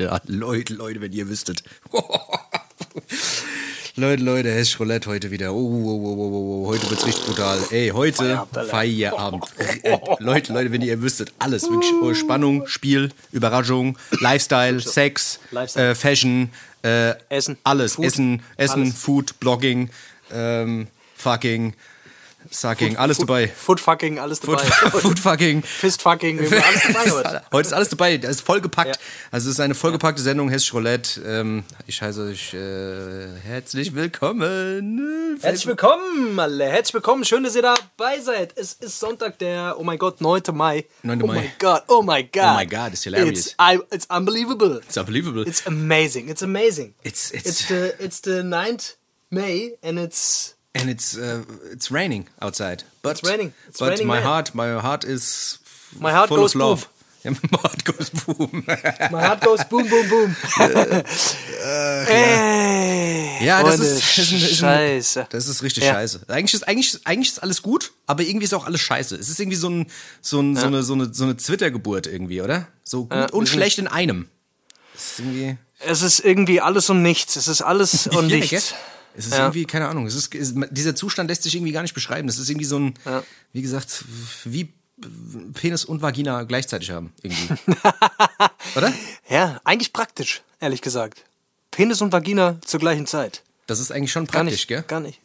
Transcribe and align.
heute. 0.00 0.20
Leute, 0.26 0.74
Leute, 0.74 1.00
wenn 1.00 1.12
ihr 1.12 1.28
wüsstet. 1.28 1.62
Leute, 3.98 4.22
Leute, 4.22 4.50
Hessisch 4.52 4.78
Roulette 4.78 5.08
heute 5.08 5.30
wieder. 5.30 5.54
Oh, 5.54 5.56
oh, 5.56 5.86
oh, 5.86 6.04
oh, 6.04 6.16
oh, 6.18 6.64
oh. 6.64 6.68
Heute 6.68 6.90
wird's 6.90 7.06
richtig 7.06 7.24
brutal. 7.24 7.58
Ey, 7.70 7.88
heute 7.90 8.16
Feierabend, 8.16 8.68
Feierabend. 8.68 9.44
Äh, 9.82 9.98
Leute, 10.18 10.52
Leute, 10.52 10.70
wenn 10.72 10.82
ihr 10.82 11.00
wüsstet, 11.00 11.32
alles. 11.38 11.62
Wirklich 11.62 11.94
oh, 12.02 12.12
Spannung, 12.12 12.66
Spiel, 12.66 13.10
Überraschung, 13.32 13.96
Lifestyle, 14.20 14.80
Sex, 14.80 15.40
Lifestyle. 15.50 15.90
Äh, 15.90 15.94
Fashion, 15.94 16.50
äh, 16.82 17.14
Essen. 17.30 17.56
alles. 17.64 17.94
Food. 17.94 18.04
Essen, 18.04 18.42
Essen, 18.58 18.82
Alles. 18.82 18.94
Food, 18.98 19.40
Blogging, 19.40 19.88
ähm, 20.30 20.88
Fucking, 21.14 21.72
Sucking, 22.50 22.96
alles 22.98 23.18
dabei. 23.18 23.48
Foodfucking, 23.48 24.18
alles 24.18 24.38
Food, 24.40 24.58
dabei. 24.60 24.90
Foodfucking. 25.00 25.62
Fistfucking, 25.62 26.38
alles 26.40 26.82
dabei 26.92 27.10
heute. 27.10 27.42
Heute 27.52 27.66
ist 27.68 27.72
alles 27.72 27.88
dabei, 27.90 28.16
das 28.18 28.30
ist 28.32 28.40
vollgepackt. 28.42 28.96
Ja. 28.96 29.02
Also 29.30 29.48
es 29.48 29.54
ist 29.56 29.60
eine 29.60 29.74
vollgepackte 29.74 30.22
Sendung, 30.22 30.48
Hessisch 30.48 30.72
Roulette. 30.74 31.20
Ähm, 31.22 31.64
ich 31.86 32.00
heiße 32.02 32.22
euch 32.22 32.54
äh, 32.54 33.28
herzlich 33.44 33.94
willkommen. 33.94 35.38
Herzlich 35.40 35.66
willkommen, 35.66 36.38
alle. 36.38 36.66
Herzlich 36.66 36.94
willkommen. 36.94 37.24
Schön, 37.24 37.44
dass 37.44 37.54
ihr 37.56 37.62
dabei 37.62 38.20
seid. 38.20 38.56
Es 38.56 38.72
ist 38.74 38.98
Sonntag, 39.00 39.38
der, 39.38 39.76
oh 39.78 39.84
mein 39.84 39.98
Gott, 39.98 40.20
9. 40.20 40.42
Mai. 40.52 40.84
9. 41.02 41.22
Oh 41.22 41.26
Mai. 41.26 41.34
my 41.40 41.50
God, 41.58 41.82
oh 41.88 42.02
my 42.02 42.22
God. 42.22 42.42
Oh 42.44 42.54
my 42.56 42.66
God, 42.66 42.92
it's 42.92 43.04
hilarious. 43.04 43.46
It's, 43.46 43.54
I, 43.60 43.78
it's 43.90 44.06
unbelievable. 44.10 44.78
It's 44.78 44.96
unbelievable. 44.96 45.46
It's 45.46 45.66
amazing. 45.66 46.28
It's 46.28 46.42
amazing. 46.42 46.94
It's- 47.02 47.30
it's- 47.32 47.46
it's 47.46 47.68
the 47.68 47.94
it's 48.02 48.20
the 48.20 48.42
9th 48.42 48.96
May 49.30 49.74
and 49.82 49.98
it's 49.98 50.54
And 50.80 50.90
it's 50.90 51.16
uh, 51.16 51.42
it's 51.72 51.90
raining 51.90 52.28
outside. 52.40 52.84
But, 53.02 53.18
It's 53.18 53.28
raining. 53.28 53.52
It's 53.68 53.78
but 53.78 53.90
raining 53.90 54.06
my 54.06 54.16
man. 54.20 54.22
heart, 54.24 54.54
my 54.54 54.78
heart 54.80 55.04
is 55.04 55.58
My 55.98 56.12
heart 56.12 56.28
full 56.28 56.38
goes 56.38 56.54
of 56.54 56.60
love. 56.60 56.88
Yeah, 57.24 57.34
my 57.50 57.58
heart 57.58 57.82
goes 57.84 58.10
boom. 58.10 58.62
my 59.10 59.20
heart 59.26 59.40
goes 59.40 59.64
boom 59.64 59.88
boom 59.88 60.08
boom. 60.08 60.36
Ey, 62.08 63.44
Ja, 63.44 63.62
das 63.64 63.80
ist, 63.80 64.18
ist, 64.18 64.32
ein, 64.32 64.36
ist 64.42 64.56
Scheiße. 64.58 65.20
Ein, 65.22 65.26
das 65.30 65.48
ist 65.48 65.62
richtig 65.62 65.84
Ja. 65.84 65.94
scheiße. 65.94 66.20
Eigentlich 66.28 66.54
ist, 66.54 66.68
eigentlich, 66.68 67.00
eigentlich 67.04 67.28
ist 67.32 67.42
alles 67.42 67.62
gut, 67.62 67.92
aber 68.06 68.22
irgendwie 68.22 68.44
ist 68.44 68.54
auch 68.54 68.64
alles 68.66 68.80
scheiße. 68.80 69.16
Es 69.16 69.28
ist 69.28 69.40
irgendwie 69.40 69.56
so, 69.56 69.68
ein, 69.68 69.86
so, 70.20 70.40
ein, 70.40 70.56
so 70.56 70.66
eine, 70.66 70.82
so 70.82 70.92
eine, 70.94 71.12
so 71.12 71.24
eine 71.24 71.36
Zwittergeburt 71.36 72.06
irgendwie, 72.06 72.40
oder? 72.42 72.68
So 72.84 73.06
gut 73.06 73.32
und 73.32 73.48
schlecht 73.48 73.78
in 73.78 73.88
einem. 73.88 74.28
Es 75.78 76.02
ist 76.02 76.20
irgendwie 76.20 76.60
alles 76.60 76.88
und 76.90 77.02
nichts. 77.02 77.36
Es 77.36 77.48
ist 77.48 77.62
alles 77.62 78.06
und 78.06 78.28
Ja, 78.30 78.36
nichts. 78.36 78.50
gell? 78.50 78.62
Es 79.16 79.26
ist 79.26 79.32
Ja. 79.32 79.44
irgendwie, 79.46 79.64
keine 79.64 79.88
Ahnung, 79.88 80.06
es 80.06 80.14
ist, 80.14 80.34
es, 80.34 80.54
dieser 80.70 80.94
Zustand 80.94 81.28
lässt 81.30 81.42
sich 81.42 81.54
irgendwie 81.54 81.72
gar 81.72 81.82
nicht 81.82 81.94
beschreiben. 81.94 82.26
Das 82.28 82.38
ist 82.38 82.48
irgendwie 82.50 82.66
so 82.66 82.78
ein, 82.78 82.94
wie 83.52 83.62
gesagt, 83.62 84.04
wie 84.44 84.72
Penis 85.54 85.84
und 85.84 86.02
Vagina 86.02 86.44
gleichzeitig 86.44 86.90
haben. 86.90 87.12
Irgendwie. 87.22 87.54
Oder? 88.76 88.92
Ja, 89.28 89.60
eigentlich 89.64 89.92
praktisch, 89.92 90.42
ehrlich 90.60 90.82
gesagt. 90.82 91.24
Penis 91.70 92.00
und 92.00 92.12
Vagina 92.12 92.56
zur 92.64 92.80
gleichen 92.80 93.06
Zeit. 93.06 93.42
Das 93.66 93.80
ist 93.80 93.90
eigentlich 93.92 94.12
schon 94.12 94.26
Gar 94.26 94.42
praktisch, 94.42 94.52
nicht, 94.60 94.68
gell? 94.68 94.82
gar 94.86 95.00
nicht. 95.00 95.20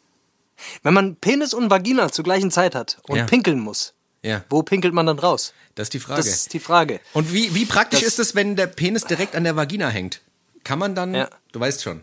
Wenn 0.82 0.94
man 0.94 1.16
Penis 1.16 1.54
und 1.54 1.70
Vagina 1.70 2.10
zur 2.10 2.24
gleichen 2.24 2.50
Zeit 2.50 2.74
hat 2.74 2.98
und 3.08 3.16
Ja. 3.16 3.24
pinkeln 3.24 3.58
muss, 3.60 3.94
Ja, 4.22 4.44
wo 4.50 4.62
pinkelt 4.62 4.94
man 4.94 5.06
dann 5.06 5.18
raus? 5.18 5.54
das 5.74 5.86
ist 5.86 5.94
die 5.94 6.00
Frage. 6.00 6.18
Das 6.22 6.28
ist 6.28 6.52
die 6.52 6.60
Frage. 6.60 7.00
Und 7.14 7.32
wie, 7.32 7.54
wie 7.54 7.64
praktisch 7.64 8.00
Das- 8.00 8.10
ist 8.10 8.18
es, 8.18 8.34
wenn 8.34 8.56
der 8.56 8.66
Penis 8.66 9.04
direkt 9.04 9.34
an 9.34 9.44
der 9.44 9.56
Vagina 9.56 9.88
hängt? 9.88 10.20
Kann 10.64 10.78
man 10.78 10.94
dann, 10.94 11.14
Ja. 11.14 11.30
du 11.52 11.60
weißt 11.60 11.82
schon. 11.82 12.02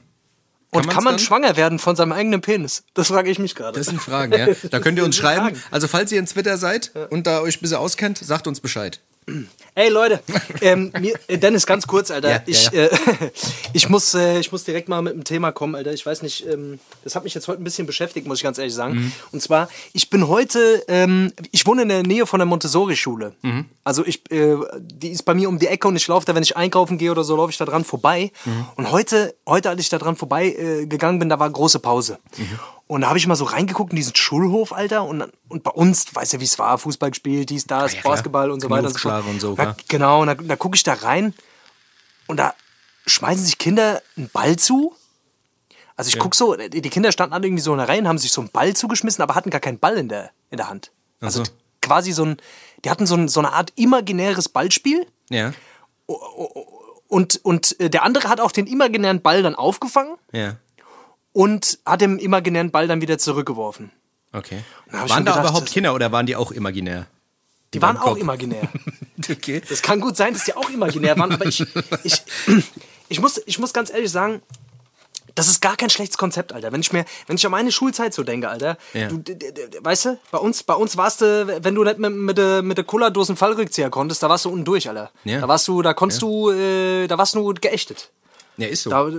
Und 0.71 0.87
kann 0.87 1.03
man 1.03 1.13
dann? 1.13 1.19
schwanger 1.19 1.55
werden 1.55 1.79
von 1.79 1.95
seinem 1.95 2.11
eigenen 2.11 2.41
Penis? 2.41 2.83
Das 2.93 3.07
frage 3.07 3.31
ich 3.31 3.39
mich 3.39 3.55
gerade. 3.55 3.77
Das 3.77 3.87
sind 3.87 4.01
Fragen, 4.01 4.33
ja. 4.33 4.47
Da 4.69 4.79
könnt 4.79 4.99
ihr 4.99 5.05
uns 5.05 5.15
schreiben. 5.15 5.55
Fragen. 5.55 5.63
Also 5.71 5.87
falls 5.87 6.11
ihr 6.11 6.19
in 6.19 6.27
Twitter 6.27 6.57
seid 6.57 6.91
und 7.09 7.25
da 7.25 7.41
euch 7.41 7.57
ein 7.57 7.61
bisschen 7.61 7.77
auskennt, 7.77 8.19
sagt 8.19 8.45
uns 8.45 8.59
Bescheid. 8.59 8.99
Ey 9.75 9.89
Leute, 9.89 10.19
ähm, 10.61 10.91
mir, 10.99 11.13
äh, 11.27 11.37
Dennis, 11.37 11.65
ganz 11.65 11.87
kurz, 11.87 12.11
Alter. 12.11 12.29
Ja, 12.29 12.35
ja, 12.35 12.43
ich, 12.45 12.71
ja. 12.71 12.83
Äh, 12.83 12.89
ich, 13.73 13.87
muss, 13.87 14.13
äh, 14.13 14.39
ich 14.39 14.51
muss 14.51 14.63
direkt 14.63 14.89
mal 14.89 15.01
mit 15.01 15.13
einem 15.13 15.23
Thema 15.23 15.51
kommen, 15.51 15.75
Alter. 15.75 15.93
Ich 15.93 16.05
weiß 16.05 16.21
nicht, 16.21 16.45
ähm, 16.47 16.79
das 17.03 17.15
hat 17.15 17.23
mich 17.23 17.33
jetzt 17.33 17.47
heute 17.47 17.61
ein 17.61 17.63
bisschen 17.63 17.87
beschäftigt, 17.87 18.27
muss 18.27 18.39
ich 18.39 18.43
ganz 18.43 18.57
ehrlich 18.57 18.73
sagen. 18.73 18.95
Mhm. 18.95 19.11
Und 19.31 19.41
zwar, 19.41 19.69
ich 19.93 20.09
bin 20.09 20.27
heute, 20.27 20.83
ähm, 20.87 21.31
ich 21.51 21.65
wohne 21.65 21.83
in 21.83 21.89
der 21.89 22.03
Nähe 22.03 22.25
von 22.25 22.39
der 22.39 22.45
Montessori-Schule. 22.45 23.33
Mhm. 23.41 23.65
Also 23.83 24.05
ich, 24.05 24.29
äh, 24.31 24.57
die 24.79 25.09
ist 25.09 25.23
bei 25.23 25.33
mir 25.33 25.47
um 25.47 25.59
die 25.59 25.67
Ecke 25.67 25.87
und 25.87 25.95
ich 25.95 26.07
laufe 26.07 26.25
da, 26.25 26.35
wenn 26.35 26.43
ich 26.43 26.57
einkaufen 26.57 26.97
gehe 26.97 27.11
oder 27.11 27.23
so, 27.23 27.35
laufe 27.35 27.51
ich 27.51 27.57
da 27.57 27.65
dran 27.65 27.85
vorbei. 27.85 28.31
Mhm. 28.43 28.65
Und 28.75 28.91
heute, 28.91 29.35
heute, 29.47 29.69
als 29.69 29.79
ich 29.79 29.89
da 29.89 29.97
dran 29.97 30.15
vorbei 30.15 30.47
äh, 30.47 30.85
gegangen 30.87 31.19
bin, 31.19 31.29
da 31.29 31.39
war 31.39 31.49
große 31.49 31.79
Pause. 31.79 32.19
Und 32.91 33.01
da 33.01 33.09
habe 33.09 33.19
ich 33.19 33.27
mal 33.27 33.35
so 33.35 33.45
reingeguckt 33.45 33.91
in 33.93 33.97
diesen 33.97 34.15
Schulhof, 34.15 34.73
Alter. 34.73 35.03
Und, 35.03 35.23
und 35.47 35.61
bei 35.61 35.69
uns, 35.69 36.15
weißt 36.15 36.33
du, 36.33 36.39
wie 36.39 36.45
es 36.45 36.57
war, 36.57 36.75
Fußball 36.79 37.11
gespielt, 37.11 37.51
dies, 37.51 37.67
das, 37.67 37.91
Ah, 37.93 37.95
ja, 37.95 38.01
klar. 38.01 38.13
Basketball 38.15 38.49
und 38.49 38.61
so 38.61 38.69
weiter 38.71 38.87
und 38.87 38.99
so 38.99 39.09
und 39.11 39.39
so, 39.39 39.55
Da- 39.55 39.61
klar. 39.63 39.77
Genau, 39.87 40.21
und 40.21 40.27
da, 40.27 40.33
da 40.33 40.55
gucke 40.55 40.75
ich 40.75 40.81
da 40.81 40.93
rein 40.93 41.35
und 42.25 42.37
da 42.37 42.55
schmeißen 43.05 43.45
sich 43.45 43.59
Kinder 43.59 44.01
einen 44.17 44.29
Ball 44.29 44.55
zu. 44.55 44.95
Also 45.95 46.09
ich 46.09 46.17
guck 46.17 46.33
so, 46.33 46.55
die 46.55 46.81
Kinder 46.89 47.11
standen 47.11 47.33
alle 47.35 47.45
irgendwie 47.45 47.61
so 47.61 47.73
in 47.73 47.77
der 47.77 47.87
Reihe 47.87 47.99
und 47.99 48.07
haben 48.07 48.17
sich 48.17 48.31
so 48.31 48.41
einen 48.41 48.49
Ball 48.49 48.75
zugeschmissen, 48.75 49.21
aber 49.21 49.35
hatten 49.35 49.51
gar 49.51 49.61
keinen 49.61 49.77
Ball 49.77 49.95
in 49.95 50.09
der, 50.09 50.31
in 50.49 50.57
der 50.57 50.67
Hand. 50.67 50.91
Also 51.21 51.43
so. 51.43 51.51
quasi 51.83 52.11
so 52.11 52.25
ein, 52.25 52.37
die 52.83 52.89
hatten 52.89 53.05
so, 53.05 53.13
ein, 53.15 53.27
so 53.27 53.39
eine 53.39 53.53
Art 53.53 53.71
imaginäres 53.75 54.49
Ballspiel 54.49 55.05
Ja, 55.29 55.53
und, 57.07 57.39
und 57.43 57.79
äh, 57.79 57.89
der 57.89 58.03
andere 58.03 58.29
hat 58.29 58.39
auch 58.39 58.51
den 58.51 58.65
imaginären 58.67 59.21
Ball 59.21 59.43
dann 59.43 59.55
aufgefangen 59.55 60.15
ja. 60.31 60.55
Und 61.39 61.79
hat 61.85 62.01
den 62.01 62.19
imaginären 62.19 62.69
Ball 62.69 62.89
dann 62.89 62.99
wieder 62.99 63.17
zurückgeworfen. 63.17 63.91
Okay. 64.33 64.59
Waren 64.91 65.07
da 65.07 65.31
gedacht, 65.31 65.39
überhaupt 65.39 65.71
Kinder 65.71 65.93
oder 65.95 66.11
waren 66.11 66.25
die 66.25 66.35
auch 66.35 66.51
imaginär? 66.51 67.07
Die 67.73 67.81
waren 67.81 67.95
im 67.95 68.01
auch 68.01 68.17
imaginär. 68.17 68.67
Okay. 69.29 69.61
Das 69.69 69.81
kann 69.81 69.99
gut 69.99 70.17
sein, 70.17 70.33
dass 70.33 70.45
die 70.45 70.55
auch 70.55 70.69
imaginär 70.69 71.17
waren, 71.17 71.31
aber 71.31 71.45
ich, 71.45 71.63
ich, 72.03 72.23
ich, 73.09 73.19
muss, 73.21 73.39
ich 73.45 73.59
muss 73.59 73.73
ganz 73.73 73.91
ehrlich 73.91 74.09
sagen, 74.09 74.41
das 75.35 75.47
ist 75.47 75.61
gar 75.61 75.75
kein 75.77 75.89
schlechtes 75.89 76.17
Konzept, 76.17 76.51
Alter. 76.51 76.71
Wenn 76.71 76.81
ich 76.81 76.91
mir, 76.93 77.05
wenn 77.27 77.35
ich 77.35 77.45
an 77.45 77.51
meine 77.51 77.71
Schulzeit 77.71 78.13
so 78.13 78.23
denke, 78.23 78.49
Alter, 78.49 78.77
Ja. 78.93 79.09
du, 79.09 79.21
weißt 79.81 80.05
du, 80.05 80.19
bei 80.31 80.39
uns, 80.39 80.63
bei 80.63 80.73
uns 80.73 80.97
warst 80.97 81.21
du, 81.21 81.63
wenn 81.63 81.75
du 81.75 81.83
nicht 81.83 81.99
mit, 81.99 82.11
mit 82.13 82.37
der 82.37 82.63
mit 82.63 82.77
der 82.77 82.85
Cola-Dosen 82.85 83.35
Fallrückzieher 83.35 83.89
konntest, 83.89 84.23
da 84.23 84.29
warst 84.29 84.45
du 84.45 84.49
unten 84.49 84.65
durch, 84.65 84.89
Alter. 84.89 85.11
Ja. 85.25 85.41
Da 85.41 85.47
warst 85.47 85.67
du, 85.67 85.81
da 85.81 85.93
konntest 85.93 86.21
du, 86.21 86.49
äh, 86.49 87.07
da 87.07 87.17
warst 87.17 87.35
du 87.35 87.53
geächtet. 87.53 88.09
Ja, 88.57 88.67
ist 88.67 88.83
so. 88.83 88.89
Da, 88.89 89.09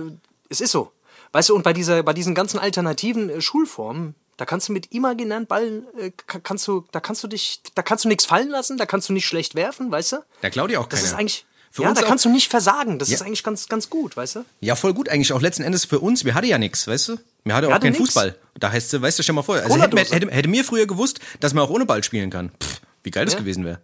es 0.49 0.61
ist 0.61 0.71
so. 0.71 0.91
Weißt 1.33 1.49
du, 1.49 1.55
und 1.55 1.63
bei, 1.63 1.73
dieser, 1.73 2.03
bei 2.03 2.13
diesen 2.13 2.35
ganzen 2.35 2.59
alternativen 2.59 3.29
äh, 3.29 3.41
Schulformen, 3.41 4.15
da 4.37 4.45
kannst 4.45 4.69
du 4.69 4.73
mit 4.73 4.91
imaginären 4.91 5.45
Ballen, 5.45 5.85
äh, 5.97 6.11
ka- 6.27 6.39
kannst 6.39 6.67
du, 6.67 6.85
da 6.91 6.99
kannst 6.99 7.23
du 7.23 7.27
dich, 7.27 7.61
da 7.75 7.81
kannst 7.83 8.03
du 8.05 8.09
nichts 8.09 8.25
fallen 8.25 8.49
lassen, 8.49 8.77
da 8.77 8.85
kannst 8.85 9.07
du 9.09 9.13
nicht 9.13 9.25
schlecht 9.27 9.55
werfen, 9.55 9.91
weißt 9.91 10.13
du? 10.13 10.17
Da 10.41 10.49
klaut 10.49 10.69
dir 10.71 10.79
auch 10.81 10.87
Das 10.87 10.99
keiner. 11.01 11.11
ist 11.13 11.17
eigentlich, 11.19 11.45
Für 11.71 11.83
ja, 11.83 11.89
uns 11.89 11.99
da 11.99 12.05
kannst 12.05 12.25
du 12.25 12.29
nicht 12.29 12.49
versagen. 12.49 12.99
Das 12.99 13.09
Ja. 13.09 13.15
ist 13.15 13.21
eigentlich 13.21 13.43
ganz, 13.43 13.69
ganz 13.69 13.89
gut, 13.89 14.17
weißt 14.17 14.35
du? 14.37 14.45
Ja, 14.59 14.75
voll 14.75 14.93
gut 14.93 15.07
eigentlich. 15.09 15.31
Auch 15.31 15.41
letzten 15.41 15.63
Endes 15.63 15.85
für 15.85 15.99
uns. 15.99 16.25
Wir 16.25 16.33
hatten 16.33 16.47
ja 16.47 16.57
nichts, 16.57 16.85
weißt 16.87 17.07
du? 17.09 17.17
Wir 17.45 17.55
hatten 17.55 17.67
auch 17.67 17.71
hatte 17.71 17.83
keinen 17.83 17.93
nix. 17.93 17.99
Fußball. 18.13 18.35
Da 18.59 18.71
heißt 18.71 18.93
es, 18.93 19.01
weißt 19.01 19.19
du, 19.19 19.23
stell 19.23 19.33
mal 19.35 19.41
vor. 19.41 19.55
Also 19.55 19.81
hätte, 19.81 19.97
hätte, 19.97 20.29
hätte 20.29 20.49
mir 20.49 20.63
früher 20.65 20.85
gewusst, 20.85 21.19
dass 21.39 21.53
man 21.53 21.63
auch 21.63 21.69
ohne 21.69 21.85
Ball 21.85 22.03
spielen 22.03 22.29
kann. 22.29 22.51
Pff, 22.61 22.81
wie 23.03 23.11
geil 23.11 23.23
das 23.25 23.35
Ja. 23.35 23.39
gewesen 23.39 23.63
wäre. 23.63 23.79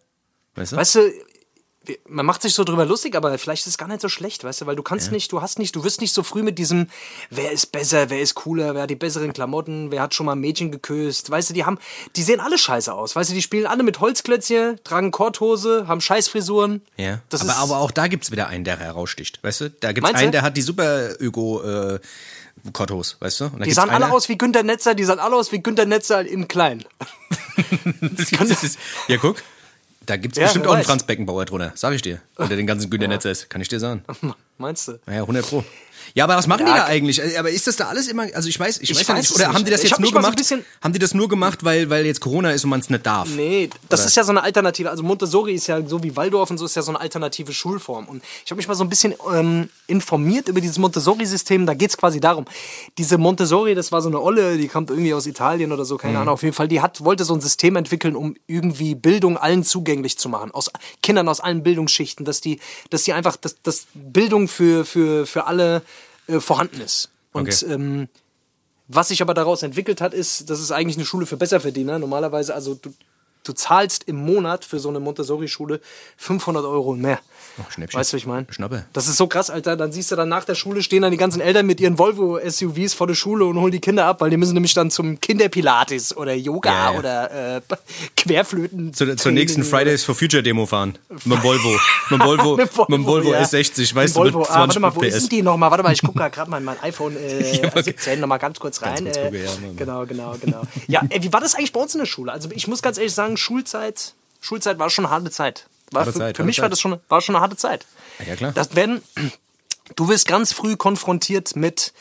Weißt 0.56 0.74
du? 0.74 0.76
Weißt 0.76 0.96
du, 0.96 1.12
man 2.08 2.26
macht 2.26 2.42
sich 2.42 2.54
so 2.54 2.64
drüber 2.64 2.86
lustig, 2.86 3.16
aber 3.16 3.38
vielleicht 3.38 3.62
ist 3.66 3.72
es 3.72 3.78
gar 3.78 3.88
nicht 3.88 4.02
so 4.02 4.10
schlecht, 4.10 4.44
weißt 4.44 4.62
du, 4.62 4.66
weil 4.66 4.76
du 4.76 4.84
kannst 4.84 5.12
nicht, 5.12 5.32
du 5.32 5.42
hast 5.42 5.60
nicht, 5.60 5.76
du 5.76 5.84
wirst 5.84 6.02
nicht 6.02 6.14
so 6.14 6.24
früh 6.24 6.44
mit 6.44 6.58
diesem, 6.58 6.88
wer 7.30 7.52
ist 7.52 7.72
besser, 7.72 8.10
wer 8.10 8.22
ist 8.22 8.36
cooler, 8.36 8.76
wer 8.76 8.84
hat 8.84 8.90
die 8.90 8.96
besseren 8.96 9.34
Klamotten, 9.34 9.92
wer 9.92 10.02
hat 10.02 10.14
schon 10.14 10.26
mal 10.26 10.34
ein 10.34 10.40
Mädchen 10.40 10.72
geküsst, 10.72 11.30
weißt 11.30 11.50
du, 11.50 11.54
die 11.54 11.66
haben, 11.66 11.78
die 12.16 12.24
sehen 12.24 12.40
alle 12.40 12.58
scheiße 12.58 12.94
aus, 12.94 13.16
weißt 13.16 13.30
du, 13.30 13.34
die 13.34 13.42
spielen 13.42 13.66
alle 13.66 13.84
mit 13.84 14.00
Holzklötzchen, 14.00 14.80
tragen 14.84 15.12
Korthose, 15.12 15.88
haben 15.88 16.02
Scheißfrisuren. 16.02 16.82
Ja. 16.98 17.22
Das 17.30 17.42
aber, 17.42 17.52
ist, 17.52 17.58
aber 17.58 17.78
auch 17.78 17.92
da 17.92 18.08
gibt's 18.08 18.32
wieder 18.32 18.48
einen, 18.48 18.64
der 18.64 18.78
heraussticht. 18.80 19.40
Weißt 19.44 19.62
du? 19.62 19.70
Da 19.70 19.92
gibt's 19.92 20.10
einen, 20.14 20.28
du? 20.28 20.32
der 20.32 20.42
hat 20.42 20.58
die 20.58 20.62
super 20.62 21.20
öko 21.20 21.62
äh, 21.62 22.00
Kottos, 22.74 23.18
weißt 23.20 23.40
du? 23.42 23.50
Die 23.66 23.72
sahen 23.72 23.90
alle 23.90 24.12
aus 24.12 24.30
wie 24.30 24.38
Günter 24.38 24.64
Netzer, 24.64 24.96
die 24.96 25.04
sahen 25.04 25.20
alle 25.20 25.36
aus 25.36 25.52
wie 25.52 25.60
Günter 25.62 25.86
Netzer 25.86 26.26
in 26.26 26.48
klein. 26.48 26.84
Das 28.40 28.64
ist- 28.64 28.78
ja, 29.08 29.18
guck. 29.18 29.38
Da 30.08 30.16
gibt's 30.18 30.38
Ja, 30.38 30.46
bestimmt 30.46 30.66
auch 30.68 30.74
einen. 30.74 30.84
Franz 30.84 31.04
Beckenbauer 31.04 31.46
drunter. 31.46 31.74
Sag 31.76 31.94
ich 31.94 32.02
dir. 32.02 32.22
Unter 32.38 32.56
den 32.56 32.66
ganzen 32.66 32.90
Günter 32.90 33.08
Netzers. 33.10 33.48
Kann 33.50 33.62
ich 33.62 33.68
dir 33.68 33.80
sagen. 33.80 34.04
Meinst 34.58 34.88
du? 34.88 35.00
Naja, 35.06 35.22
100 35.22 35.46
Pro. 35.46 35.64
Ja, 36.14 36.24
aber 36.24 36.36
was 36.36 36.48
machen 36.48 36.66
die 36.66 36.72
Ja, 36.72 36.78
da 36.80 36.86
eigentlich? 36.86 37.22
Also, 37.22 37.38
Aber 37.38 37.50
ist 37.50 37.68
das 37.68 37.76
da 37.76 37.88
alles 37.88 38.08
immer, 38.08 38.24
also 38.34 38.50
ich 38.50 38.60
weiß, 38.60 38.80
ich, 38.82 38.90
Ich 38.92 38.98
weiß, 39.00 39.08
ja 39.08 39.14
nicht, 39.16 39.32
oder 39.36 39.48
nicht. 39.48 39.56
haben 39.56 39.66
die 39.66 39.72
das 39.72 39.84
Ich 39.84 39.90
jetzt 39.92 40.00
nur 40.00 40.10
so 40.10 40.16
gemacht? 40.16 40.36
bisschen- 40.38 40.66
haben 40.82 40.94
die 40.94 41.00
das 41.00 41.14
nur 41.14 41.28
gemacht, 41.30 41.64
weil, 41.64 41.90
weil 41.90 42.06
jetzt 42.06 42.20
Corona 42.22 42.52
ist 42.52 42.64
und 42.64 42.70
man 42.70 42.80
es 42.80 42.90
nicht 42.90 43.06
darf? 43.06 43.30
Nee, 43.30 43.70
das 43.90 44.02
Oder? 44.02 44.08
ist 44.08 44.16
ja 44.16 44.24
so 44.24 44.32
eine 44.32 44.44
Alternative. 44.44 44.90
Also 44.90 45.04
Montessori 45.04 45.54
ist 45.54 45.68
ja 45.68 45.86
so 45.86 46.02
wie 46.04 46.16
Waldorf 46.16 46.50
und 46.50 46.58
so 46.58 46.66
ist 46.66 46.76
ja 46.76 46.82
so 46.82 46.92
eine 46.92 47.00
alternative 47.00 47.54
Schulform. 47.54 48.06
Und 48.08 48.24
ich 48.46 48.52
habe 48.52 48.58
mich 48.58 48.68
mal 48.68 48.76
so 48.76 48.84
ein 48.84 48.90
bisschen 48.90 49.14
ähm, 49.34 49.70
informiert 49.88 50.48
über 50.50 50.62
dieses 50.62 50.78
Montessori-System. 50.78 51.66
Da 51.66 51.74
geht 51.74 51.90
es 51.92 51.98
quasi 51.98 52.20
darum, 52.20 52.46
diese 52.98 53.18
Montessori, 53.18 53.76
das 53.76 53.92
war 53.92 54.02
so 54.02 54.10
eine 54.10 54.22
Olle, 54.22 54.58
die 54.58 54.68
kommt 54.68 54.90
irgendwie 54.90 55.14
aus 55.14 55.26
Italien 55.28 55.72
oder 55.72 55.86
so, 55.86 55.98
keine 55.98 56.14
Mhm. 56.14 56.20
Ahnung. 56.22 56.34
Auf 56.36 56.44
jeden 56.44 56.54
Fall, 56.56 56.68
die 56.68 56.82
hat, 56.82 57.04
wollte 57.04 57.24
so 57.26 57.34
ein 57.34 57.42
System 57.42 57.76
entwickeln, 57.76 58.16
um 58.16 58.36
irgendwie 58.48 58.96
Bildung 58.96 59.38
allen 59.38 59.64
zugänglich 59.64 60.18
zu 60.18 60.30
machen. 60.30 60.52
Aus 60.52 60.72
Kindern 61.04 61.28
aus 61.30 61.40
allen 61.40 61.64
Bildungsschichten, 61.64 62.26
dass 62.26 62.42
die, 62.42 62.60
dass 62.90 63.04
die 63.04 63.14
einfach, 63.14 63.36
dass, 63.38 63.62
dass 63.62 63.88
Bildung 63.94 64.48
für, 64.48 64.86
für, 64.86 65.26
für 65.26 65.46
alle 65.48 65.82
äh, 66.28 66.40
vorhanden 66.40 66.82
ist. 66.82 67.10
Und 67.32 67.48
Okay. 67.48 67.74
ähm, 67.74 68.10
was 68.88 69.10
sich 69.10 69.22
aber 69.22 69.34
daraus 69.34 69.64
entwickelt 69.64 70.00
hat, 70.00 70.14
ist, 70.14 70.50
das 70.50 70.60
ist 70.60 70.72
eigentlich 70.72 70.98
eine 70.98 71.06
Schule 71.06 71.26
für 71.26 71.38
Besserverdiener. 71.38 72.00
Normalerweise, 72.00 72.56
also 72.56 72.76
du, 72.76 72.94
du 73.44 73.54
zahlst 73.54 74.06
im 74.06 74.16
Monat 74.16 74.64
für 74.64 74.80
so 74.80 74.90
eine 74.90 75.00
Montessori-Schule 75.00 75.82
500 76.16 76.64
Euro 76.64 76.92
und 76.92 77.02
mehr. 77.02 77.20
Schnäppchen. 77.70 78.00
Weißt 78.00 78.14
du, 78.14 78.16
was 78.16 78.22
ich 78.22 78.28
meine? 78.28 78.46
Schnappe. 78.50 78.86
Das 78.94 79.08
ist 79.08 79.18
so 79.18 79.28
krass, 79.28 79.50
Alter. 79.50 79.76
Dann 79.76 79.92
siehst 79.92 80.12
du 80.12 80.16
dann 80.16 80.30
nach 80.30 80.46
der 80.46 80.56
Schule 80.56 80.82
stehen 80.84 81.02
dann 81.02 81.12
die 81.12 81.18
ganzen 81.18 81.42
Eltern 81.42 81.66
mit 81.66 81.80
ihren 81.80 81.98
Volvo-SUVs 81.98 82.94
vor 82.94 83.08
der 83.08 83.16
Schule 83.16 83.46
und 83.46 83.60
holen 83.60 83.72
die 83.72 83.80
Kinder 83.80 84.06
ab, 84.06 84.22
weil 84.22 84.30
die 84.30 84.38
müssen 84.38 84.54
nämlich 84.54 84.74
dann 84.74 84.92
zum 84.92 85.20
Kinderpilates 85.20 86.16
oder 86.16 86.34
Yoga 86.34 86.72
Ja, 86.72 86.92
ja. 86.94 87.00
oder 87.00 87.56
äh, 87.58 87.62
Querflöten. 88.18 88.94
Zu, 88.94 89.16
zur 89.16 89.32
nächsten 89.32 89.64
Fridays 89.64 90.04
for 90.04 90.16
Future 90.16 90.44
Demo 90.44 90.66
fahren. 90.66 90.98
Mit 91.10 91.26
dem 91.26 91.44
Volvo. 91.44 91.70
Mit 92.10 92.20
dem 92.20 92.26
Volvo, 92.26 92.56
mit 92.58 92.70
dem 92.90 93.06
Volvo 93.06 93.34
ja. 93.34 93.42
S60, 93.42 93.94
weißt 93.96 94.16
du, 94.16 94.24
mit 94.24 94.34
Volvo. 94.34 94.46
20 94.46 94.56
ah, 94.56 94.60
warte 94.60 94.80
mal, 94.80 94.96
wo 94.96 95.00
PS. 95.02 95.16
ist 95.16 95.32
die 95.32 95.42
nochmal? 95.42 95.72
Warte 95.72 95.84
mal, 95.84 95.94
ich 95.94 96.02
gucke 96.02 96.30
gerade 96.30 96.50
mal 96.50 96.58
in 96.58 96.64
mein 96.64 96.80
iPhone 96.82 97.16
äh, 97.18 97.58
Ja, 97.58 97.68
okay. 97.70 97.84
17 97.84 98.20
nochmal 98.20 98.40
ganz 98.40 98.60
kurz 98.60 98.82
rein. 98.82 99.04
kurz 99.04 99.18
äh, 99.18 99.32
genau, 99.76 100.06
genau, 100.06 100.36
genau. 100.40 100.62
Ja, 100.88 101.02
ey, 101.10 101.24
wie 101.24 101.34
war 101.34 101.42
das 101.42 101.56
eigentlich 101.56 101.74
bei 101.74 101.80
uns 101.80 101.94
in 101.96 102.00
der 102.00 102.06
Schule? 102.06 102.32
Also 102.32 102.50
ich 102.54 102.68
muss 102.68 102.82
ganz 102.82 102.98
ehrlich 102.98 103.14
sagen, 103.14 103.38
Schulzeit, 103.38 104.14
Schulzeit 104.42 104.80
war 104.80 104.90
schon 104.90 105.06
eine 105.06 105.14
harte 105.14 105.32
Zeit. 105.32 105.66
War 105.92 106.06
für, 106.06 106.14
Zeit, 106.14 106.38
für 106.38 106.44
mich 106.44 106.60
war 106.60 106.70
das 106.70 106.80
schon, 106.80 107.00
war 107.08 107.22
schon 107.22 107.36
eine 107.36 107.42
harte 107.42 107.56
Zeit. 107.56 107.86
Ja, 108.26 108.36
klar. 108.36 108.52
Das 108.52 108.76
werden, 108.76 109.02
du 109.96 110.10
wirst 110.10 110.28
ganz 110.28 110.52
früh 110.52 110.76
konfrontiert 110.76 111.56
mit, 111.56 111.94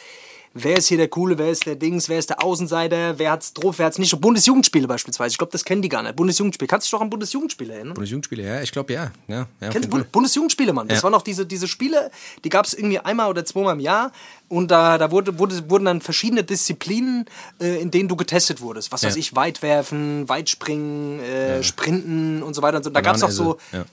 wer 0.59 0.79
ist 0.79 0.89
hier 0.89 0.97
der 0.97 1.09
Coole, 1.09 1.37
wer 1.39 1.51
ist 1.51 1.67
der 1.67 1.77
Dings, 1.77 2.09
wer 2.09 2.19
ist 2.19 2.31
der 2.31 2.43
Außenseiter, 2.43 3.19
wer 3.19 3.31
hat's 3.33 3.53
drauf, 3.53 3.79
wer 3.79 3.87
hat's 3.87 3.99
nicht. 3.99 4.19
Bundesjugendspiele 4.21 4.89
beispielsweise. 4.89 5.33
Ich 5.33 5.39
glaube, 5.39 5.53
das 5.53 5.65
kennen 5.65 5.83
die 5.83 5.89
gar 5.89 6.03
nicht. 6.03 6.17
Bundesjugendspiele. 6.17 6.67
Kannst 6.67 6.87
du 6.87 6.89
dich 6.89 6.99
doch 6.99 7.03
an 7.03 7.11
Bundesjugendspiele 7.11 7.75
erinnern? 7.75 7.95
Bundesjugendspiele, 7.95 8.43
ja, 8.43 8.63
ich 8.63 8.73
glaube 8.73 8.93
ja. 8.93 9.11
ja, 9.29 9.47
ja 9.61 9.69
Kennst 9.71 9.93
du. 9.93 10.05
Bundesjugendspiele, 10.05 10.73
Mann? 10.73 10.89
Das 10.89 10.99
Ja. 10.99 11.03
waren 11.05 11.15
auch 11.15 11.23
diese, 11.23 11.47
diese 11.47 11.69
Spiele, 11.69 12.11
die 12.45 12.49
gab 12.49 12.65
es 12.67 12.75
irgendwie 12.75 12.99
einmal 12.99 13.29
oder 13.31 13.45
zweimal 13.45 13.75
im 13.75 13.81
Jahr. 13.81 14.13
Und 14.49 14.71
da, 14.71 14.97
da 14.99 15.11
wurde, 15.11 15.39
wurde, 15.39 15.69
wurden 15.69 15.85
dann 15.87 16.01
verschiedene 16.01 16.45
Disziplinen, 16.45 17.27
äh, 17.61 17.81
in 17.81 17.91
denen 17.91 18.09
du 18.09 18.17
getestet 18.17 18.61
wurdest. 18.61 18.93
Was 18.93 19.03
weiß 19.03 19.15
Ja. 19.15 19.19
ich, 19.21 19.35
Weitwerfen, 19.37 20.29
Weitspringen, 20.29 21.21
äh, 21.21 21.63
Sprinten 21.63 22.43
und 22.43 22.55
so 22.55 22.63
weiter. 22.63 22.77
Und 22.79 22.85
so. 22.85 22.91
Da 22.91 23.01
gab 23.01 23.17
es 23.17 23.23
auch 23.23 23.31
so, 23.31 23.59
Ja. 23.73 23.85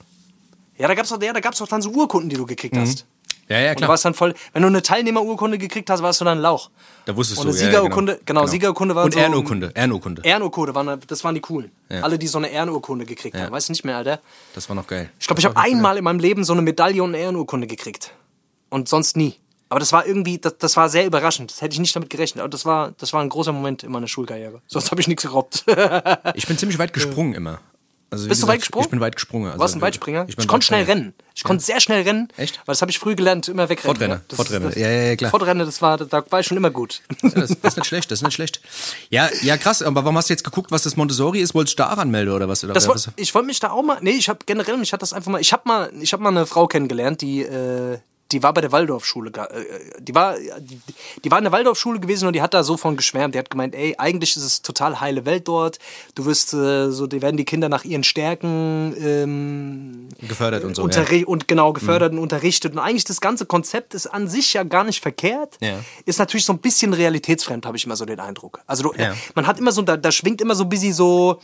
da 0.78 0.94
gab 0.94 1.04
es 1.04 1.12
auch, 1.12 1.20
ja, 1.22 1.32
da 1.32 1.40
gab's 1.40 1.60
auch 1.60 1.68
dann 1.68 1.82
so 1.82 1.90
Urkunden, 1.90 2.28
die 2.30 2.36
du 2.36 2.46
gekriegt 2.46 2.76
hast. 2.76 3.04
Ja, 3.48 3.58
ja, 3.58 3.68
Und 3.70 3.74
du 3.74 3.78
klar. 3.78 3.88
warst 3.90 4.04
dann 4.04 4.14
voll, 4.14 4.34
wenn 4.52 4.62
du 4.62 4.68
eine 4.68 4.82
Teilnehmerurkunde 4.82 5.58
gekriegt 5.58 5.90
hast, 5.90 6.02
warst 6.02 6.20
du 6.20 6.24
dann 6.24 6.38
ein 6.38 6.42
Lauch. 6.42 6.70
Da 7.04 7.14
wusstest 7.14 7.40
Und 7.40 7.46
du, 7.46 7.50
eine 7.52 7.58
ja, 7.58 7.64
ja, 7.66 7.70
Siegerurkunde, 7.72 8.20
genau, 8.24 8.46
Siegerurkunde 8.46 8.94
war 8.94 9.04
Und 9.04 9.12
so- 9.14 9.18
Ehrenurkunde, 9.20 9.72
Ehrenurkunde. 9.74 10.22
Ehrenurkunde, 10.24 10.74
waren, 10.74 11.00
das 11.06 11.24
waren 11.24 11.34
die 11.34 11.40
coolen. 11.40 11.70
Ja. 11.90 12.00
Alle, 12.02 12.18
die 12.18 12.26
so 12.26 12.38
eine 12.38 12.48
Ehrenurkunde 12.48 13.04
gekriegt 13.04 13.36
haben. 13.36 13.52
Weißt 13.52 13.68
du 13.68 13.72
nicht 13.72 13.84
mehr, 13.84 13.96
Alter? 13.98 14.20
Das 14.54 14.68
war 14.68 14.76
noch 14.76 14.86
geil. 14.86 15.10
Ich 15.20 15.26
glaube, 15.26 15.40
ich 15.40 15.46
habe 15.46 15.56
einmal 15.58 15.96
in 15.98 16.04
meinem 16.04 16.18
Leben 16.18 16.44
so 16.44 16.52
eine 16.54 16.62
Medaille 16.62 17.02
und 17.02 17.10
eine 17.10 17.18
Ehrenurkunde 17.18 17.66
gekriegt. 17.66 18.12
Und 18.70 18.88
sonst 18.88 19.16
nie. 19.16 19.34
Aber 19.68 19.80
das 19.80 19.92
war 19.92 20.06
irgendwie, 20.06 20.38
das, 20.38 20.56
das 20.58 20.76
war 20.76 20.88
sehr 20.88 21.04
überraschend. 21.06 21.50
Das 21.50 21.60
hätte 21.62 21.72
ich 21.74 21.80
nicht 21.80 21.94
damit 21.96 22.08
gerechnet. 22.10 22.40
Aber 22.42 22.48
das 22.50 22.64
war, 22.64 22.92
das 22.98 23.12
war 23.12 23.20
ein 23.22 23.28
großer 23.28 23.52
Moment 23.52 23.82
in 23.82 23.90
meiner 23.92 24.06
Schulkarriere. 24.08 24.60
Sonst 24.66 24.90
habe 24.90 25.00
ich 25.00 25.08
nichts 25.08 25.22
gerobbt. 25.24 25.64
Ich 26.34 26.46
bin 26.46 26.56
ziemlich 26.58 26.78
weit 26.78 26.92
gesprungen 26.94 27.34
immer. 27.34 27.60
Also, 28.14 28.28
Bist 28.28 28.42
du 28.42 28.46
weit 28.48 28.60
gesprungen? 28.60 28.84
Ich 28.84 28.90
bin 28.90 29.00
weit 29.00 29.14
gesprungen. 29.16 29.46
Also, 29.46 29.56
Du 29.58 29.60
warst 29.60 29.74
ein 29.76 29.80
Weitspringer? 29.80 30.24
Ich, 30.28 30.38
Ich, 30.38 30.48
konnte 30.48 30.66
schnell 30.66 30.84
rennen. 30.84 31.14
Ich 31.34 31.42
konnte 31.44 31.64
sehr 31.64 31.80
schnell 31.80 32.02
rennen. 32.02 32.28
Echt? 32.36 32.58
Weil 32.58 32.72
das 32.74 32.80
habe 32.80 32.90
ich 32.90 32.98
früh 32.98 33.14
gelernt, 33.14 33.48
immer 33.48 33.68
wegrennen. 33.68 33.84
Fortrenner, 33.96 34.14
ja. 34.14 34.20
Das 34.28 34.36
Fortrenner. 34.36 34.68
Ist, 34.68 34.76
das, 34.76 34.82
Ja, 34.82 34.90
ja, 34.90 35.02
ja, 35.02 35.16
klar. 35.16 35.30
Fortrenner, 35.30 35.64
das 35.66 35.82
war, 35.82 35.98
da 35.98 36.24
war 36.30 36.40
ich 36.40 36.46
schon 36.46 36.56
immer 36.56 36.70
gut. 36.70 37.02
Ja, 37.22 37.28
das, 37.30 37.48
das 37.60 37.72
ist 37.72 37.76
nicht 37.76 37.86
schlecht, 37.86 38.10
das 38.10 38.20
ist 38.20 38.22
nicht 38.24 38.34
schlecht. 38.34 38.60
Ja, 39.10 39.28
ja, 39.42 39.56
krass, 39.56 39.82
aber 39.82 40.04
warum 40.04 40.16
hast 40.16 40.30
du 40.30 40.32
jetzt 40.34 40.44
geguckt, 40.44 40.70
was 40.70 40.82
das 40.84 40.96
Montessori 40.96 41.40
ist? 41.40 41.54
Wolltest 41.54 41.78
du 41.78 41.82
da 41.82 41.88
anmelden 41.90 42.32
oder 42.34 42.48
was? 42.48 42.62
Oder 42.64 42.72
Das 42.74 42.88
was? 42.88 43.06
woll- 43.08 43.14
ich 43.16 43.34
wollte 43.34 43.46
mich 43.46 43.60
da 43.60 43.70
auch 43.70 43.82
mal. 43.82 43.98
Nee, 44.00 44.12
ich 44.12 44.28
habe 44.28 44.38
generell, 44.46 44.76
mich 44.76 44.92
hat 44.92 45.02
das 45.02 45.12
einfach 45.12 45.30
mal. 45.32 45.40
Ich 45.40 45.52
habe 45.52 45.62
mal, 45.66 45.90
ich 46.00 46.12
habe 46.12 46.22
mal 46.22 46.28
eine 46.30 46.46
Frau 46.46 46.66
kennengelernt, 46.66 47.20
die, 47.20 47.42
äh, 47.42 47.98
die 48.34 48.42
war 48.42 48.52
bei 48.52 48.60
der 48.60 48.72
Waldorfschule. 48.72 49.30
ga- 49.30 49.46
Äh, 49.46 49.64
die 50.00 50.14
war, 50.14 50.34
die, 50.60 50.80
die 51.24 51.30
war 51.30 51.38
in 51.38 51.44
der 51.44 51.52
Waldorfschule 51.52 52.00
gewesen 52.00 52.26
und 52.26 52.34
die 52.34 52.42
hat 52.42 52.52
da 52.52 52.62
so 52.64 52.76
von 52.76 52.96
geschwärmt. 52.96 53.34
Die 53.34 53.38
hat 53.38 53.48
gemeint, 53.50 53.74
ey, 53.74 53.94
eigentlich 53.98 54.36
ist 54.36 54.42
es 54.44 54.62
total 54.62 55.00
heile 55.00 55.24
Welt 55.24 55.48
dort. 55.48 55.78
Du 56.14 56.26
wirst 56.26 56.52
äh, 56.52 56.90
so, 56.90 57.06
die 57.06 57.22
werden 57.22 57.36
die 57.36 57.44
Kinder 57.44 57.68
nach 57.68 57.84
ihren 57.84 58.04
Stärken 58.04 58.94
ähm, 59.00 60.08
Gefördert 60.28 60.64
und 60.64 60.74
so. 60.76 60.88
Ja. 60.88 61.04
und 61.26 61.48
genau 61.48 61.72
gefördert 61.72 62.12
und 62.12 62.18
unterrichtet. 62.18 62.72
Und 62.72 62.78
eigentlich 62.78 63.04
das 63.04 63.20
ganze 63.20 63.46
Konzept 63.46 63.94
ist 63.94 64.06
an 64.06 64.28
sich 64.28 64.52
ja 64.52 64.62
gar 64.64 64.84
nicht 64.84 65.00
verkehrt. 65.00 65.56
Ja. 65.60 65.78
Ist 66.04 66.18
natürlich 66.18 66.44
so 66.44 66.52
ein 66.52 66.58
bisschen 66.58 66.92
realitätsfremd, 66.92 67.64
habe 67.66 67.76
ich 67.76 67.84
immer 67.86 67.96
so 67.96 68.04
den 68.04 68.20
Eindruck. 68.20 68.60
Also 68.66 68.82
du, 68.82 68.92
Ja. 69.00 69.14
man 69.34 69.46
hat 69.46 69.58
immer 69.58 69.72
so, 69.72 69.82
da, 69.82 69.96
da 69.96 70.10
schwingt 70.12 70.40
immer 70.40 70.54
so 70.54 70.64
ein 70.64 70.68
bisschen 70.68 70.92
so. 70.92 71.40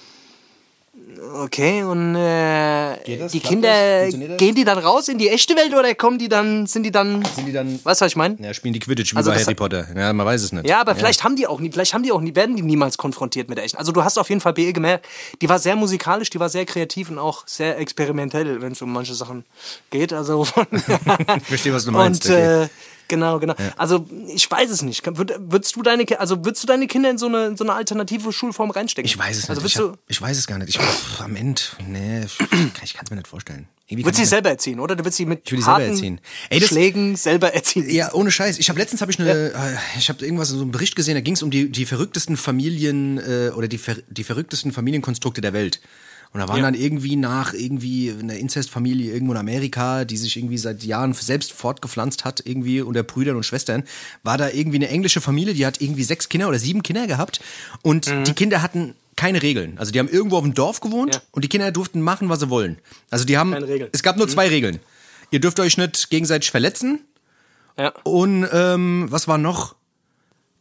Okay, 1.23 1.83
und 1.83 2.15
äh, 2.15 3.19
das? 3.19 3.33
die 3.33 3.41
Kinder, 3.41 4.09
gehen 4.09 4.55
die 4.55 4.65
dann 4.65 4.79
raus 4.79 5.09
in 5.09 5.19
die 5.19 5.29
echte 5.29 5.55
Welt 5.55 5.75
oder 5.75 5.95
kommen 5.95 6.19
die 6.19 6.29
dann, 6.29 6.67
sind 6.67 6.83
die 6.83 6.91
dann, 6.91 7.23
Sind 7.35 7.47
die 7.47 7.53
dann. 7.53 7.79
weißt 7.85 8.01
du, 8.01 8.05
was 8.05 8.13
ich 8.13 8.17
meine? 8.17 8.37
Ja, 8.41 8.55
spielen 8.55 8.73
die 8.73 8.81
Quidditch 8.81 9.13
wie 9.13 9.19
Also 9.19 9.31
bei 9.31 9.39
Harry 9.39 9.55
Potter. 9.55 9.87
Ja, 9.95 10.13
man 10.13 10.27
weiß 10.27 10.43
es 10.43 10.53
nicht. 10.53 10.67
Ja, 10.67 10.81
aber 10.81 10.95
vielleicht 10.95 11.23
haben 11.23 11.37
die 11.37 11.47
auch 11.47 11.61
nie, 11.61 11.71
vielleicht 11.71 11.93
haben 11.93 12.03
die 12.03 12.13
auch 12.13 12.21
nie, 12.21 12.35
werden 12.35 12.57
die 12.57 12.63
niemals 12.63 12.97
konfrontiert 12.97 13.49
mit 13.49 13.59
der 13.59 13.65
echten. 13.65 13.77
Also 13.77 13.93
du 13.93 14.03
hast 14.03 14.19
auf 14.19 14.29
jeden 14.31 14.41
Fall 14.41 14.55
BE 14.55 14.73
gemerkt, 14.73 15.07
die 15.43 15.49
war 15.49 15.59
sehr 15.59 15.77
musikalisch, 15.77 16.31
die 16.31 16.41
war 16.41 16.49
sehr 16.49 16.65
kreativ 16.65 17.11
und 17.11 17.19
auch 17.19 17.47
sehr 17.47 17.79
experimentell, 17.79 18.63
wenn 18.63 18.73
es 18.73 18.81
um 18.81 18.93
manche 18.93 19.15
Sachen 19.15 19.45
geht. 19.91 20.13
Also 20.13 20.47
Ich 21.37 21.47
verstehe, 21.47 21.75
was 21.75 21.85
du 21.85 21.93
meinst. 21.93 22.27
Und 22.27 22.33
okay. 22.33 22.63
äh, 22.65 22.69
genau, 23.11 23.39
genau. 23.39 23.55
Also 23.77 24.07
ich 24.35 24.51
weiß 24.51 24.71
es 24.71 24.81
nicht. 24.81 25.05
Würd- 25.07 25.37
Würdest 25.39 25.77
du 25.77 25.83
deine, 25.83 26.07
also 26.19 26.43
würdest 26.45 26.63
du 26.63 26.67
deine 26.67 26.87
Kinder 26.87 27.11
in 27.11 27.19
so 27.19 27.27
eine, 27.27 27.49
in 27.49 27.57
so 27.59 27.65
eine 27.65 27.75
alternative 27.75 28.33
Schulform 28.33 28.71
reinstecken? 28.71 29.07
ich 29.07 29.19
weiß 29.19 29.37
es 29.37 29.43
nicht. 29.43 29.51
Also 29.51 29.61
würdest 29.63 29.75
ich, 29.77 29.81
du, 29.83 29.89
hab, 29.91 29.99
ich 30.09 30.23
weiß 30.23 30.39
es 30.39 30.47
gar 30.47 30.57
nicht. 30.59 30.71
Ich, 30.71 30.79
pff, 30.79 31.21
am 31.21 31.37
Ende, 31.37 31.61
nee, 31.87 32.23
ich 32.83 32.95
kann 32.95 33.05
es 33.05 33.11
mir 33.11 33.17
nicht 33.17 33.29
vorstellen. 33.29 33.69
Irgendwie 33.89 34.05
Würdest 34.07 34.23
sie 34.23 34.27
selber 34.29 34.51
erziehen, 34.51 34.79
oder? 34.79 34.95
Du 34.95 35.01
würdest 35.03 35.17
sie 35.17 35.27
mit 35.27 35.43
Ich 35.45 35.51
will 35.51 35.59
die 35.59 35.65
selber 35.65 35.83
erziehen. 35.83 36.21
Ey, 36.49 36.61
das- 36.61 36.69
Schlägen 36.69 37.17
selber 37.17 37.53
erziehen. 37.53 37.91
Ja, 37.91 38.13
ohne 38.15 38.31
Scheiß. 38.31 38.59
Ich 38.61 38.69
habe 38.69 38.79
letztens 38.79 39.01
habe 39.03 39.11
ich 39.11 39.19
eine, 39.19 39.31
äh, 39.53 39.77
ich 39.99 40.09
habe 40.09 40.25
irgendwas 40.25 40.49
so 40.51 40.61
einen 40.63 40.71
Bericht 40.71 40.95
gesehen. 40.95 41.15
Da 41.17 41.21
ging 41.21 41.35
es 41.35 41.43
um 41.43 41.51
die 41.51 41.71
die 41.71 41.85
verrücktesten 41.87 42.37
Familien 42.37 43.19
äh, 43.19 43.51
oder 43.55 43.67
die 43.67 43.79
ver, 43.79 43.97
die 44.09 44.23
verrücktesten 44.23 44.71
Familienkonstrukte 44.73 45.41
der 45.41 45.53
Welt. 45.53 45.81
Und 46.33 46.39
da 46.41 46.47
waren 46.49 46.59
Ja. 46.59 46.63
dann 46.65 46.75
irgendwie 46.75 47.17
nach 47.17 47.55
irgendwie 47.55 48.13
einer 48.17 48.37
Inzestfamilie 48.37 49.13
irgendwo 49.13 49.33
in 49.33 49.39
Amerika, 49.39 50.05
die 50.05 50.17
sich 50.17 50.37
irgendwie 50.37 50.59
seit 50.59 50.85
Jahren 50.85 51.13
selbst 51.13 51.53
fortgepflanzt 51.53 52.25
hat, 52.25 52.43
irgendwie 52.45 52.83
unter 52.83 53.03
Brüdern 53.03 53.35
und 53.37 53.43
Schwestern, 53.45 53.83
war 54.23 54.39
da 54.39 54.49
irgendwie 54.49 54.77
eine 54.79 54.89
englische 54.91 55.21
Familie, 55.21 55.55
die 55.55 55.67
hat 55.67 55.81
irgendwie 55.81 56.05
sechs 56.05 56.29
Kinder 56.29 56.49
oder 56.49 56.59
sieben 56.61 56.83
Kinder 56.85 57.09
gehabt 57.09 57.41
und 57.83 58.07
die 58.27 58.33
Kinder 58.35 58.63
hatten 58.63 58.95
keine 59.17 59.43
Regeln. 59.43 59.77
Also 59.77 59.91
die 59.93 59.99
haben 59.99 60.09
irgendwo 60.09 60.37
auf 60.37 60.45
dem 60.45 60.55
Dorf 60.55 60.81
gewohnt 60.81 61.17
Ja. 61.17 61.23
und 61.33 61.45
die 61.45 61.49
Kinder 61.49 61.73
durften 61.73 62.01
machen, 62.01 62.29
was 62.29 62.39
sie 62.41 62.49
wollen. 62.49 62.79
Also 63.11 63.25
die 63.25 63.37
haben, 63.37 63.53
es 63.93 64.03
gab 64.05 64.17
nur 64.17 64.29
zwei 64.29 64.49
Regeln. 64.49 64.79
Ihr 65.33 65.41
dürft 65.41 65.59
euch 65.61 65.77
nicht 65.79 66.11
gegenseitig 66.11 66.51
verletzen 66.53 67.01
Ja. 67.77 67.93
und 68.05 68.47
ähm, 68.53 69.07
was 69.11 69.27
war 69.27 69.37
noch? 69.37 69.75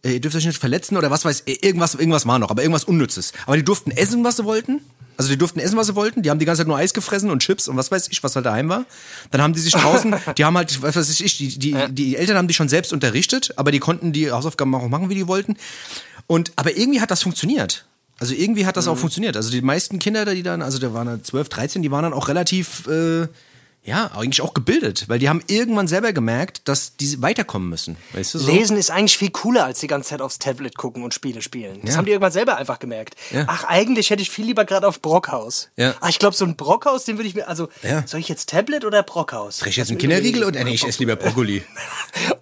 Äh, 0.03 0.13
Ihr 0.13 0.20
dürft 0.22 0.36
euch 0.36 0.46
nicht 0.46 0.60
verletzen 0.60 0.98
oder 0.98 1.12
was 1.12 1.25
weiß 1.25 1.44
ich, 1.46 1.63
irgendwas, 1.63 1.96
irgendwas 1.96 2.25
war 2.25 2.39
noch, 2.39 2.50
aber 2.50 2.62
irgendwas 2.62 2.84
Unnützes. 2.84 3.34
Aber 3.46 3.58
die 3.58 3.63
durften 3.63 3.91
essen, 3.91 4.24
was 4.24 4.38
sie 4.38 4.46
wollten. 4.46 4.82
Also 5.18 5.29
die 5.32 5.38
durften 5.38 5.60
essen, 5.60 5.75
was 5.75 5.88
sie 5.88 5.96
wollten. 5.96 6.22
Die 6.22 6.29
haben 6.29 6.39
die 6.39 6.46
ganze 6.46 6.62
Zeit 6.62 6.68
nur 6.68 6.77
Eis 6.77 6.94
gefressen 6.94 7.29
und 7.29 7.39
Chips 7.39 7.68
und 7.68 7.75
was 7.75 7.91
weiß 7.91 8.08
ich, 8.10 8.24
was 8.24 8.36
halt 8.36 8.46
daheim 8.46 8.70
war. 8.70 8.86
Dann 9.32 9.41
haben 9.41 9.53
die 9.53 9.60
sich 9.60 9.74
draußen, 9.74 10.15
die 10.38 10.46
haben 10.46 10.56
halt, 10.56 10.82
was 10.82 10.96
weiß 10.96 11.20
ich, 11.20 11.38
die, 11.38 11.60
die, 11.60 11.75
die 11.89 12.15
Eltern 12.15 12.38
haben 12.38 12.48
die 12.48 12.53
schon 12.53 12.70
selbst 12.70 12.94
unterrichtet, 12.94 13.51
aber 13.58 13.72
die 13.72 13.79
konnten 13.79 14.13
die 14.13 14.32
Hausaufgaben 14.32 14.74
auch 14.74 14.88
machen, 14.88 15.10
wie 15.10 15.15
die 15.15 15.27
wollten. 15.27 15.58
Und, 16.27 16.53
aber 16.56 16.77
irgendwie 16.77 17.01
hat 17.01 17.12
das 17.12 17.22
funktioniert. 17.22 17.86
Also 18.20 18.34
irgendwie 18.34 18.65
hat 18.65 18.77
das 18.77 18.88
auch 18.88 18.98
funktioniert. 18.98 19.36
Also 19.38 19.50
die 19.50 19.62
meisten 19.62 20.00
Kinder, 20.00 20.25
die 20.25 20.44
dann, 20.44 20.62
also 20.62 20.77
da 20.77 20.94
waren 20.94 21.08
dann 21.08 21.24
12, 21.24 21.50
13, 21.50 21.82
die 21.82 21.91
waren 21.91 22.03
dann 22.03 22.13
auch 22.13 22.27
relativ, 22.27 22.86
äh, 22.88 23.27
ja, 23.89 24.12
eigentlich 24.15 24.41
auch 24.41 24.53
gebildet, 24.53 25.05
weil 25.08 25.17
die 25.17 25.29
haben 25.29 25.41
irgendwann 25.48 25.88
selber 25.88 26.13
gemerkt, 26.13 26.62
dass 26.67 26.96
die 26.96 27.22
weiterkommen 27.24 27.69
müssen. 27.69 27.98
Weißt 28.13 28.36
du 28.36 28.38
so? 28.39 28.51
Lesen 28.51 28.77
ist 28.77 28.91
eigentlich 28.91 29.17
viel 29.17 29.31
cooler, 29.31 29.65
als 29.65 29.79
die 29.79 29.88
ganze 29.88 30.10
Zeit 30.10 30.22
aufs 30.22 30.38
Tablet 30.38 30.77
gucken 30.77 31.03
und 31.03 31.13
Spiele 31.13 31.41
spielen. 31.41 31.79
Das 31.81 31.91
Ja. 31.91 31.98
haben 31.98 32.05
die 32.05 32.12
irgendwann 32.12 32.31
selber 32.31 32.58
einfach 32.58 32.77
gemerkt. 32.77 33.15
Ja. 33.31 33.46
Ach, 33.48 33.63
eigentlich 33.63 34.12
hätte 34.12 34.22
ich 34.22 34.29
viel 34.29 34.46
lieber 34.46 34.63
gerade 34.65 34.88
auf 34.88 35.01
Brockhaus. 35.01 35.69
Ja. 35.75 35.96
Ach, 36.01 36.10
ich 36.10 36.19
glaube, 36.19 36.36
so 36.36 36.46
ein 36.46 36.55
Brockhaus, 36.55 37.05
den 37.05 37.17
würde 37.17 37.27
ich 37.27 37.34
mir, 37.36 37.48
also, 37.48 37.67
Ja. 37.81 38.03
soll 38.05 38.19
ich 38.19 38.29
jetzt 38.29 38.50
Tablet 38.50 38.86
oder 38.86 39.01
Brockhaus? 39.01 39.60
Krieg 39.60 39.72
ich 39.72 39.77
jetzt 39.77 39.89
einen 39.89 39.98
Kinderriegel 39.98 40.43
oder 40.43 40.63
nee, 40.63 40.75
ich 40.75 40.88
esse 40.88 41.00
lieber 41.00 41.15
Brokkoli. 41.15 41.63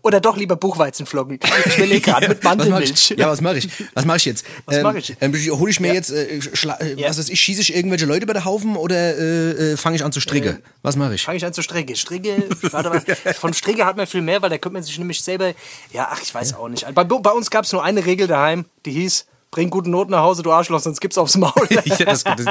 Oder 0.04 0.22
doch 0.22 0.38
lieber 0.38 0.56
Buchweizenflocken. 0.56 1.40
Ich 1.66 1.78
will 1.78 2.00
gerade 2.00 2.28
mit 2.30 2.44
Mandelmilch. 2.44 3.14
Ja, 3.18 3.30
was 3.30 3.42
mache 3.42 3.58
ich? 3.58 3.70
Was 3.94 4.06
mache 4.06 4.18
ich 4.18 4.26
jetzt? 4.26 4.46
Was 4.66 4.78
ähm, 4.78 4.84
mach 4.84 4.96
ich? 4.96 5.16
Ähm, 5.20 5.34
hole 5.34 5.70
ich 5.70 5.80
mir 5.82 5.94
jetzt, 5.94 6.12
äh, 6.12 6.38
äh, 6.38 7.08
was 7.08 7.18
weiß 7.18 7.30
ich, 7.30 7.40
schieße 7.42 7.62
ich 7.62 7.76
irgendwelche 7.76 8.06
Leute 8.06 8.24
über 8.24 8.34
den 8.34 8.46
Haufen 8.46 8.78
oder 8.78 9.18
äh, 9.18 9.74
äh, 9.74 9.78
fange 9.78 9.98
ich 9.98 10.04
an 10.06 10.12
zu 10.12 10.22
stricke? 10.22 10.62
was 10.82 10.96
mache 10.96 11.16
ich? 11.16 11.28
Ich 11.38 11.46
an 11.46 11.54
zu 11.54 11.62
Stricke. 11.62 11.96
Stricke, 11.96 12.50
warte 12.72 12.90
mal, 12.90 13.02
von 13.36 13.54
Stricke 13.54 13.86
hat 13.86 13.98
man 13.98 14.08
viel 14.08 14.22
mehr, 14.22 14.42
weil 14.42 14.50
da 14.50 14.58
könnte 14.58 14.74
man 14.74 14.84
sich 14.84 14.98
nämlich 14.98 15.22
selber, 15.22 15.54
ja, 15.92 16.10
ach, 16.12 16.22
ich 16.22 16.34
weiß 16.34 16.56
auch 16.56 16.68
nicht. 16.68 16.86
Bei, 16.94 17.04
bei 17.04 17.32
uns 17.32 17.50
gab 17.50 17.66
es 17.66 17.72
nur 17.72 17.84
eine 17.84 18.06
Regel 18.06 18.28
daheim, 18.28 18.66
die 18.86 18.92
hieß, 18.92 19.28
bring 19.52 19.70
gute 19.70 19.90
Noten 19.90 20.12
nach 20.12 20.22
Hause, 20.22 20.44
du 20.44 20.52
Arschloch, 20.52 20.80
sonst 20.80 21.00
gibt's 21.00 21.18
aufs 21.18 21.38
Maul. 21.38 21.52
ja, 21.70 21.82
das, 22.06 22.24
das, 22.24 22.46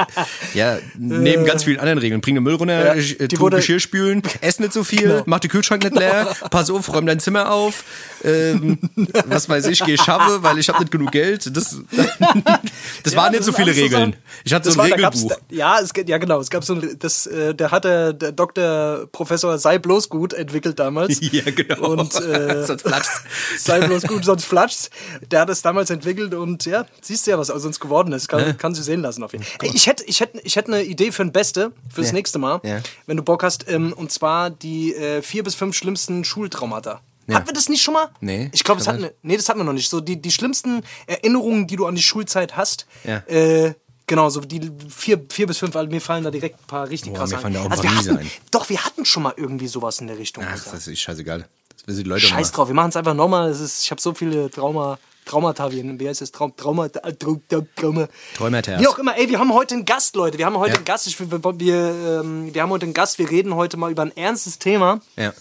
ja, 0.53 0.77
neben 0.97 1.45
ganz 1.45 1.63
vielen 1.63 1.79
anderen 1.79 1.99
Regeln. 1.99 2.21
Bring 2.21 2.35
den 2.35 2.43
Müll 2.43 2.55
runter, 2.55 2.95
Ja, 2.95 3.01
äh, 3.01 3.27
tu 3.27 3.39
wurde- 3.39 3.57
Geschirr 3.57 3.79
spülen, 3.79 4.21
ess 4.41 4.59
nicht 4.59 4.73
so 4.73 4.83
viel, 4.83 5.01
Genau. 5.01 5.23
mach 5.25 5.39
den 5.39 5.49
Kühlschrank 5.51 5.83
nicht 5.83 5.95
leer, 5.95 6.35
pass 6.49 6.69
auf, 6.69 6.91
räum 6.93 7.05
dein 7.05 7.19
Zimmer 7.19 7.51
auf, 7.51 7.83
ähm, 8.23 8.79
was 9.27 9.47
weiß 9.47 9.67
ich, 9.67 9.83
geh 9.85 9.95
schaffe, 9.97 10.41
weil 10.43 10.57
ich 10.57 10.67
habe 10.69 10.79
nicht 10.79 10.91
genug 10.91 11.11
Geld. 11.11 11.55
Das, 11.55 11.77
das 13.03 13.15
waren 13.15 13.31
nicht 13.31 13.39
das 13.41 13.45
so 13.45 13.53
viele 13.53 13.75
Regeln. 13.75 14.15
Ich 14.43 14.53
hatte 14.53 14.71
so 14.71 14.79
ein 14.79 14.89
war- 14.91 14.97
da 14.97 15.07
Regelbuch. 15.09 15.37
ja, 15.51 15.79
es, 15.79 15.91
ja, 16.05 16.17
genau. 16.17 16.39
Es 16.39 16.49
gab 16.49 16.63
so 16.63 16.73
ein, 16.73 16.97
das, 16.99 17.27
äh, 17.27 17.53
der 17.53 17.71
hatte 17.71 18.13
der 18.13 18.31
Dr. 18.31 19.07
Professor 19.11 19.57
Sei 19.57 19.77
bloß 19.77 20.09
gut 20.09 20.33
entwickelt 20.33 20.79
damals. 20.79 21.19
Ja, 21.31 21.43
genau. 21.51 21.89
Und 21.89 22.15
äh, 22.15 22.65
Sonst 22.65 22.83
platzt. 22.83 23.21
sei 23.57 23.81
bloß 23.81 24.03
gut, 24.03 24.23
sonst 24.25 24.45
flatscht's. 24.45 24.89
Der 25.29 25.41
hat 25.41 25.49
es 25.49 25.61
damals 25.61 25.89
entwickelt 25.89 26.33
und 26.33 26.65
ja, 26.65 26.85
siehst 27.01 27.25
du 27.27 27.31
ja, 27.31 27.37
was 27.39 27.49
aus 27.49 27.65
uns 27.65 27.79
geworden 27.79 28.13
ist. 28.13 28.27
Kann, 28.27 28.57
kann 28.57 28.73
sie 28.75 28.83
sehen 28.83 29.01
lassen 29.01 29.23
auf 29.23 29.31
jeden 29.33 29.43
Fall. 29.43 29.69
Ich 29.73 29.87
hätte 29.87 30.03
ich 30.05 30.19
hätt, 30.19 30.31
ich 30.43 30.55
hätt 30.55 30.67
eine 30.67 30.83
Idee 30.83 31.11
für 31.11 31.21
ein 31.23 31.31
Beste, 31.31 31.71
fürs 31.93 32.07
Ja. 32.07 32.13
nächste 32.13 32.39
Mal, 32.39 32.59
Ja. 32.63 32.79
wenn 33.05 33.17
du 33.17 33.23
Bock 33.23 33.43
hast. 33.43 33.69
Ähm, 33.69 33.93
und 33.93 34.11
zwar 34.11 34.49
die 34.49 34.93
äh, 34.95 35.21
vier 35.21 35.43
bis 35.43 35.55
fünf 35.55 35.75
schlimmsten 35.75 36.23
Schultraumata. 36.23 37.01
Ja. 37.27 37.35
Hatten 37.35 37.47
wir 37.47 37.53
das 37.53 37.67
nicht 37.67 37.81
schon 37.81 37.93
mal? 37.93 38.09
Nee, 38.21 38.49
Ich 38.53 38.63
glaube, 38.63 38.79
das 38.79 38.87
hatten 38.87 39.01
wir. 39.01 39.13
Nee, 39.21 39.35
das 39.35 39.49
hatten 39.49 39.59
wir 39.59 39.65
noch 39.65 39.73
nicht. 39.73 39.89
So 39.89 39.99
die, 39.99 40.21
die 40.21 40.31
schlimmsten 40.31 40.81
Erinnerungen, 41.07 41.67
die 41.67 41.75
du 41.75 41.85
an 41.85 41.95
die 41.95 42.01
Schulzeit 42.01 42.55
hast. 42.55 42.85
Ja. 43.03 43.17
Äh, 43.27 43.73
genau, 44.05 44.29
so 44.29 44.39
die 44.39 44.71
vier, 44.87 45.19
vier 45.29 45.45
bis 45.47 45.57
fünf, 45.57 45.75
weil 45.75 45.87
mir 45.87 45.99
fallen 45.99 46.23
da 46.23 46.31
direkt 46.31 46.57
ein 46.61 46.67
paar 46.67 46.89
richtig 46.89 47.11
Boah, 47.11 47.19
krasse 47.19 47.33
mir 47.33 47.37
ein. 47.37 47.41
fallen 47.41 47.53
da 47.55 47.59
auch 47.61 47.65
ein 47.65 47.71
also 47.71 47.83
wir 47.83 47.95
hatten, 47.95 48.17
ein. 48.19 48.31
Doch, 48.51 48.69
wir 48.69 48.85
hatten 48.85 49.03
schon 49.03 49.23
mal 49.23 49.33
irgendwie 49.35 49.67
sowas 49.67 49.99
in 49.99 50.07
der 50.07 50.17
Richtung. 50.17 50.45
Ach, 50.47 50.53
das 50.71 50.87
ist 50.87 50.99
scheißegal. 50.99 51.45
Das 51.75 51.85
wissen 51.87 52.03
die 52.05 52.09
Leute 52.09 52.21
Scheiß 52.25 52.47
noch 52.47 52.55
drauf, 52.55 52.67
wir 52.69 52.75
machen 52.75 52.89
es 52.89 52.95
einfach 52.95 53.13
nochmal. 53.13 53.51
Ich 53.51 53.91
habe 53.91 53.99
so 54.01 54.13
viele 54.13 54.49
Trauma, 54.49 54.97
Traumata, 55.27 55.71
wie, 55.71 55.99
wie 55.99 56.07
heißt 56.09 56.21
das? 56.21 56.31
Traum, 56.31 56.55
Trauma, 56.57 56.85
äh, 56.87 56.89
Trau- 57.13 57.39
Trau- 57.49 57.65
Trauma. 57.75 58.07
Träumerters. 58.35 58.81
Wie 58.81 58.87
auch 58.87 58.97
immer, 58.97 59.17
ey, 59.17 59.29
wir 59.29 59.39
haben 59.39 59.53
heute 59.53 59.75
einen 59.75 59.85
Gast, 59.85 60.15
Leute. 60.15 60.37
Wir 60.37 60.45
haben 60.45 60.57
heute 60.57 60.71
Ja. 60.71 60.75
einen 60.77 60.85
Gast. 60.85 61.05
Ich, 61.07 61.19
wir, 61.19 61.29
wir, 61.31 62.21
ähm, 62.23 62.53
wir 62.53 62.61
haben 62.61 62.69
heute 62.71 62.85
einen 62.85 62.93
Gast. 62.93 63.19
Wir 63.19 63.29
reden 63.29 63.53
heute 63.55 63.77
mal 63.77 63.91
über 63.91 64.01
ein 64.03 64.15
ernstes 64.15 64.57
Thema. 64.59 65.01
Ja. 65.15 65.33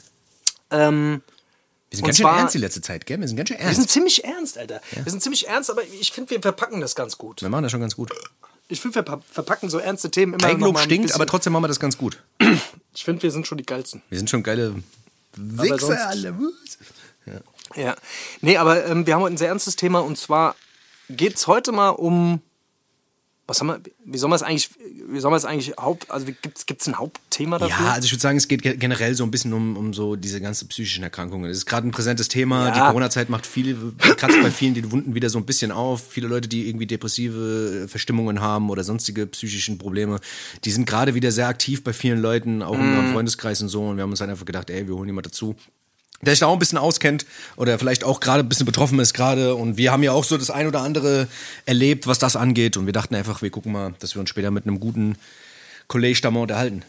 Ähm, 0.71 1.23
Wir 1.91 1.97
sind 1.99 2.05
ganz 2.07 2.17
schön 2.17 2.25
zwar- 2.25 2.39
ernst 2.39 2.55
die 2.55 2.59
letzte 2.59 2.81
Zeit, 2.83 3.07
gell? 3.07 3.21
Wir 3.21 3.29
sind 3.29 3.37
ganz 3.37 3.49
schön 3.49 3.59
wir 3.59 3.65
sind 3.69 3.77
ernst. 3.79 3.91
ziemlich 3.91 4.25
ernst, 4.25 4.59
Alter. 4.59 4.81
Wir 4.91 5.11
sind 5.11 5.23
ziemlich 5.23 5.47
ernst, 5.49 5.71
aber 5.71 5.83
ich 5.85 6.13
finde, 6.13 6.31
wir 6.31 6.43
verpacken 6.43 6.81
das 6.81 6.95
ganz 6.97 7.17
gut. 7.17 7.41
Wir 7.43 7.49
machen 7.49 7.63
das 7.63 7.73
schon 7.73 7.81
ganz 7.81 7.95
gut. 7.97 8.11
Ich 8.69 8.81
finde, 8.81 8.97
wir 8.97 9.03
pa- 9.03 9.21
verpacken 9.31 9.71
so 9.71 9.79
ernste 9.79 10.11
Themen 10.11 10.33
immer 10.35 10.43
noch 10.43 10.49
Eigenlob 10.51 10.79
stinkt, 10.81 11.15
aber 11.15 11.25
trotzdem 11.27 11.53
machen 11.53 11.63
wir 11.63 11.69
das 11.69 11.79
ganz 11.79 11.97
gut. 11.97 12.21
Ich 12.93 13.05
finde, 13.05 13.23
wir 13.23 13.31
sind 13.31 13.47
schon 13.47 13.59
die 13.59 13.65
geilsten. 13.65 14.03
Wir 14.11 14.19
sind 14.19 14.29
schon 14.29 14.43
geile 14.43 14.75
Wichser 15.37 16.09
alle. 16.09 16.35
Ja. 17.27 17.35
Nee, 18.41 18.57
aber 18.57 18.87
ähm, 18.87 19.07
wir 19.07 19.15
haben 19.15 19.23
heute 19.23 19.35
ein 19.35 19.39
sehr 19.39 19.49
ernstes 19.49 19.77
Thema 19.77 20.01
und 20.01 20.17
zwar 20.19 20.55
geht 21.11 21.37
es 21.37 21.47
heute 21.47 21.73
mal 21.73 21.91
um. 21.91 22.41
Was 23.49 23.61
haben 23.61 23.69
wir, 23.69 23.81
wie 24.05 24.19
soll 24.19 24.29
man 24.29 24.35
es 24.35 24.43
eigentlich, 24.43 24.71
wie 25.09 25.21
soll 25.21 25.31
man 25.31 25.39
es 25.39 25.45
eigentlich 25.45 25.75
Haupt, 25.79 26.11
also 26.11 26.27
gibt 26.27 26.81
es 26.81 26.89
ein 26.89 26.99
Hauptthema 26.99 27.59
dafür? 27.61 27.77
Ja, 27.87 27.93
also 27.93 28.05
ich 28.07 28.11
würde 28.11 28.21
sagen, 28.21 28.37
es 28.39 28.49
geht 28.49 28.61
ge- 28.61 28.77
generell 28.77 29.15
so 29.15 29.23
ein 29.23 29.31
bisschen 29.31 29.53
um, 29.53 29.77
um 29.77 29.95
so 29.95 30.17
diese 30.17 30.41
ganzen 30.41 30.67
psychischen 30.67 31.05
Erkrankungen. 31.05 31.49
Es 31.49 31.59
ist 31.59 31.67
gerade 31.67 31.87
ein 31.87 31.93
präsentes 31.93 32.27
Thema. 32.27 32.67
Ja. 32.67 32.75
Die 32.75 32.81
Corona-Zeit 32.81 33.29
macht 33.29 33.47
viele, 33.47 33.77
kratzt 34.17 34.43
bei 34.43 34.51
vielen 34.51 34.75
die 34.75 34.91
Wunden 34.91 35.15
wieder 35.15 35.31
so 35.31 35.39
ein 35.39 35.47
bisschen 35.47 35.71
auf. 35.71 36.03
Viele 36.11 36.27
Leute, 36.27 36.49
die 36.49 36.69
irgendwie 36.69 36.89
depressive 36.89 37.87
Verstimmungen 37.87 38.41
haben 38.41 38.69
oder 38.69 38.83
sonstige 38.83 39.29
psychischen 39.29 39.79
Probleme, 39.79 40.19
die 40.65 40.73
sind 40.73 40.85
gerade 40.85 41.15
wieder 41.15 41.31
sehr 41.31 41.47
aktiv 41.47 41.85
bei 41.85 41.93
vielen 41.93 42.19
Leuten, 42.21 42.65
auch 42.65 42.75
in 42.75 42.81
Mhm. 42.81 42.89
unserem 42.99 43.13
Freundeskreis 43.13 43.63
und 43.63 43.69
so. 43.69 43.87
Und 43.87 43.97
wir 43.97 44.03
haben 44.03 44.11
uns 44.11 44.19
dann 44.19 44.31
einfach 44.31 44.45
gedacht, 44.45 44.71
ey, 44.71 44.89
wir 44.89 44.97
holen 44.97 45.07
jemand 45.07 45.27
dazu, 45.27 45.55
der 46.23 46.33
sich 46.33 46.41
da 46.41 46.47
auch 46.47 46.55
ein 46.55 46.59
bisschen 46.59 46.79
auskennt 46.79 47.27
oder 47.57 47.79
vielleicht 47.79 48.05
auch 48.05 48.21
gerade 48.21 48.41
ein 48.43 48.49
bisschen 48.49 48.67
betroffen 48.67 48.99
ist 48.99 49.15
gerade. 49.15 49.55
Und 49.55 49.77
wir 49.77 49.93
haben 49.93 50.03
ja 50.03 50.13
auch 50.13 50.25
so 50.25 50.37
das 50.39 50.51
ein 50.51 50.67
oder 50.67 50.81
andere 50.81 51.29
erlebt, 51.67 52.07
was 52.07 52.19
das 52.19 52.37
angeht. 52.37 52.77
Und 52.77 52.87
wir 52.87 52.93
dachten 52.93 53.15
einfach, 53.15 53.43
wir 53.43 53.51
gucken 53.51 53.73
mal, 53.73 53.95
dass 54.01 54.15
wir 54.15 54.21
uns 54.21 54.31
später 54.31 54.51
mit 54.51 54.67
einem 54.67 54.81
guten 54.81 55.17
Kollege 55.89 56.21
da 56.21 56.31
mal 56.31 56.41
unterhalten. 56.41 56.83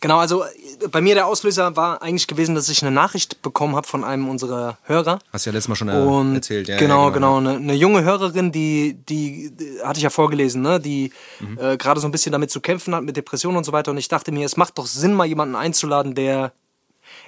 Genau, 0.00 0.18
also 0.18 0.44
äh, 0.44 0.88
bei 0.90 1.00
mir 1.00 1.14
der 1.14 1.26
Auslöser 1.26 1.76
war 1.76 2.02
eigentlich 2.02 2.26
gewesen, 2.26 2.54
dass 2.54 2.68
ich 2.68 2.82
eine 2.82 2.90
Nachricht 2.90 3.42
bekommen 3.42 3.76
habe 3.76 3.86
von 3.86 4.04
einem 4.04 4.28
unserer 4.28 4.78
Hörer. 4.84 5.20
Hast 5.32 5.46
du 5.46 5.50
ja 5.50 5.54
letztes 5.54 5.68
Mal 5.68 5.76
schon 5.76 5.88
äh, 5.88 5.92
Und 5.92 6.34
erzählt. 6.34 6.68
Ja, 6.68 6.78
genau, 6.78 7.08
ja, 7.08 7.14
genau. 7.14 7.38
Eine, 7.38 7.56
eine 7.56 7.74
junge 7.74 8.02
Hörerin, 8.02 8.50
die, 8.52 8.94
die, 9.08 9.52
die 9.52 9.80
hatte 9.82 9.98
ich 9.98 10.02
ja 10.04 10.10
vorgelesen, 10.10 10.62
ne? 10.62 10.80
die 10.80 11.12
Mhm. 11.40 11.58
äh, 11.60 11.76
gerade 11.76 12.00
so 12.00 12.08
ein 12.08 12.10
bisschen 12.10 12.32
damit 12.32 12.50
zu 12.50 12.60
kämpfen 12.60 12.92
hat, 12.94 13.04
mit 13.04 13.16
Depressionen 13.16 13.56
und 13.56 13.64
so 13.64 13.70
weiter. 13.72 13.92
Und 13.92 13.98
ich 13.98 14.08
dachte 14.08 14.32
mir, 14.32 14.44
es 14.44 14.56
macht 14.56 14.76
doch 14.78 14.86
Sinn, 14.86 15.14
mal 15.14 15.26
jemanden 15.26 15.54
einzuladen, 15.54 16.14
der 16.16 16.52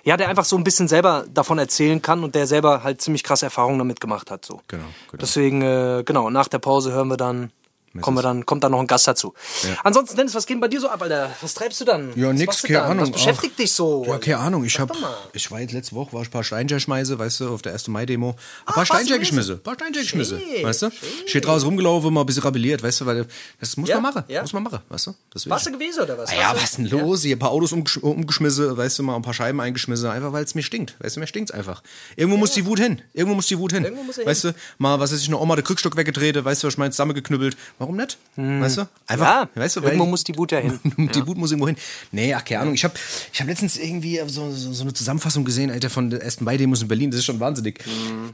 ja, 0.04 0.16
der 0.16 0.28
einfach 0.28 0.45
so 0.45 0.57
ein 0.57 0.64
bisschen 0.64 0.88
selber 0.88 1.25
davon 1.33 1.59
erzählen 1.59 2.00
kann 2.00 2.25
und 2.25 2.35
der 2.35 2.47
selber 2.47 2.83
halt 2.83 3.00
ziemlich 3.00 3.23
krasse 3.23 3.47
Erfahrungen 3.47 3.78
damit 3.78 4.00
gemacht 4.00 4.30
hat. 4.30 4.45
So. 4.45 4.61
Genau, 4.69 4.85
genau. 5.11 5.21
Deswegen, 5.21 5.62
äh, 5.62 6.02
genau, 6.04 6.30
nach 6.30 6.49
der 6.49 6.59
Pause 6.59 6.92
hören 6.92 7.09
wir 7.09 7.16
dann, 7.16 7.52
kommen 8.00 8.16
wir 8.16 8.23
dann, 8.23 8.47
kommt 8.47 8.62
dann 8.62 8.73
noch 8.73 8.80
ein 8.80 8.87
Gast 8.87 9.09
dazu. 9.09 9.35
Ansonsten, 9.82 10.16
Dennis, 10.16 10.35
was 10.35 10.47
geht 10.47 10.54
denn 10.54 10.61
bei 10.61 10.68
dir 10.68 10.80
so 10.80 10.88
ab, 10.88 11.02
Alter? 11.02 11.30
Was 11.40 11.54
treibst 11.54 11.80
du 11.80 11.85
dann? 11.85 12.12
Ja, 12.16 12.28
was 12.28 12.37
nix, 12.37 12.62
keine? 12.62 12.82
Ahnung. 12.82 13.02
Was 13.02 13.11
beschäftigt 13.11 13.54
Ach, 13.54 13.61
dich 13.62 13.73
so? 13.73 14.04
Ja, 14.06 14.18
keine 14.18 14.38
Ahnung. 14.38 14.64
Ich 14.64 14.78
hab, 14.78 14.92
ich 15.32 15.50
war 15.50 15.61
jetzt 15.61 15.73
letzte 15.73 15.94
Woche, 15.97 16.12
war 16.12 16.23
ich 16.23 16.28
ein 16.28 16.30
paar 16.30 16.44
Steincher 16.44 16.78
schmeiße, 16.78 17.18
weißt 17.18 17.40
du, 17.40 17.49
auf 17.52 17.62
der 17.62 17.73
1. 17.73 17.88
Mai-Demo. 17.88 18.37
Ein 18.66 18.75
paar 18.75 18.87
Steincher 18.87 19.18
gewesen? 19.18 19.20
geschmissen. 19.20 19.54
Ein 19.56 19.62
paar 19.62 19.76
geschmissen, 19.76 20.40
Schön, 20.40 20.64
weißt 20.64 20.82
du? 20.82 20.90
Steht 21.26 21.47
draußen 21.47 21.66
rumgelaufen, 21.66 22.12
mal 22.14 22.20
ein 22.20 22.26
bisschen 22.26 22.42
rebelliert, 22.42 22.82
weißt 22.82 23.00
du, 23.00 23.06
weil 23.06 23.26
das 23.59 23.76
muss 23.76 23.88
Ja, 23.88 23.97
man 24.00 24.14
machen. 24.14 24.25
ja. 24.28 24.42
Muss 24.42 24.52
man 24.52 24.62
machen, 24.62 24.78
weißt 24.88 25.09
du? 25.09 25.14
Das 25.32 25.49
Warst 25.50 25.66
du 25.66 25.73
gewesen 25.73 26.02
oder 26.02 26.16
was? 26.16 26.30
Ah 26.30 26.35
ja, 26.35 26.54
was 26.54 26.76
denn 26.76 26.87
los? 26.87 27.23
Hier 27.23 27.37
ein 27.37 27.38
paar 27.38 27.50
Autos 27.50 27.73
umgesch 27.73 27.97
umgeschmissen, 27.99 28.76
weißt 28.76 28.99
du, 28.99 29.02
mal 29.02 29.16
ein 29.16 29.23
paar 29.23 29.35
Scheiben 29.35 29.61
eingeschmissen, 29.61 30.09
einfach 30.09 30.32
weil 30.32 30.44
es 30.44 30.54
mir 30.54 30.62
stinkt. 30.62 30.94
Weißt 31.00 31.16
du, 31.16 31.20
mir 31.20 31.26
stinkt's 31.26 31.50
einfach. 31.50 31.82
Irgendwo 32.16 32.37
muss 32.38 32.52
die 32.52 32.64
Wut 32.66 32.78
hin. 32.78 33.02
Irgendwo 33.12 33.35
muss 33.35 33.47
die 33.47 33.59
Wut 33.59 33.73
hin. 33.73 33.85
Irgendwo 33.85 34.04
muss 34.04 34.18
weißt 34.25 34.44
du, 34.44 34.54
mal, 34.78 35.00
was 35.00 35.12
ist 35.12 35.23
ich, 35.23 35.28
eine 35.28 35.38
Oma 35.38 35.56
den 35.56 35.64
Krückstock 35.64 35.97
weggedreht, 35.97 36.42
weißt 36.44 36.62
du, 36.62 36.66
was 36.66 36.75
ich 36.75 36.78
meine, 36.78 36.90
zusammengeknüppelt. 36.90 37.56
Warum 37.80 37.96
nicht? 37.96 38.18
Weißt 38.37 38.76
du? 38.76 38.88
Einfach, 39.06 39.26
Ja, 39.26 39.49
weißt 39.54 39.76
du, 39.76 39.80
irgendwo 39.80 40.04
muss 40.04 40.22
die 40.22 40.37
Wut 40.37 40.52
ja 40.52 40.58
hin. 40.58 40.78
die 41.14 41.26
Wut 41.26 41.38
muss 41.38 41.50
irgendwo 41.50 41.66
hin. 41.66 41.76
Nee, 42.12 42.34
ach, 42.34 42.44
keine 42.44 42.60
Ahnung. 42.60 42.75
Ich 42.75 42.84
habe 42.84 42.92
ich 43.32 43.40
hab 43.40 43.49
letztens 43.49 43.78
irgendwie 43.78 44.20
so, 44.26 44.50
so, 44.52 44.72
so 44.75 44.82
eine 44.82 44.92
Zusammenfassung 44.92 45.46
gesehen, 45.46 45.70
Alter, 45.70 45.88
von 45.88 46.10
der 46.10 46.22
ersten 46.22 46.44
Mai-Demos 46.44 46.82
in 46.82 46.88
Berlin. 46.88 47.10
Das 47.10 47.18
ist 47.20 47.25
schon 47.25 47.40
wahnsinnig. 47.40 47.82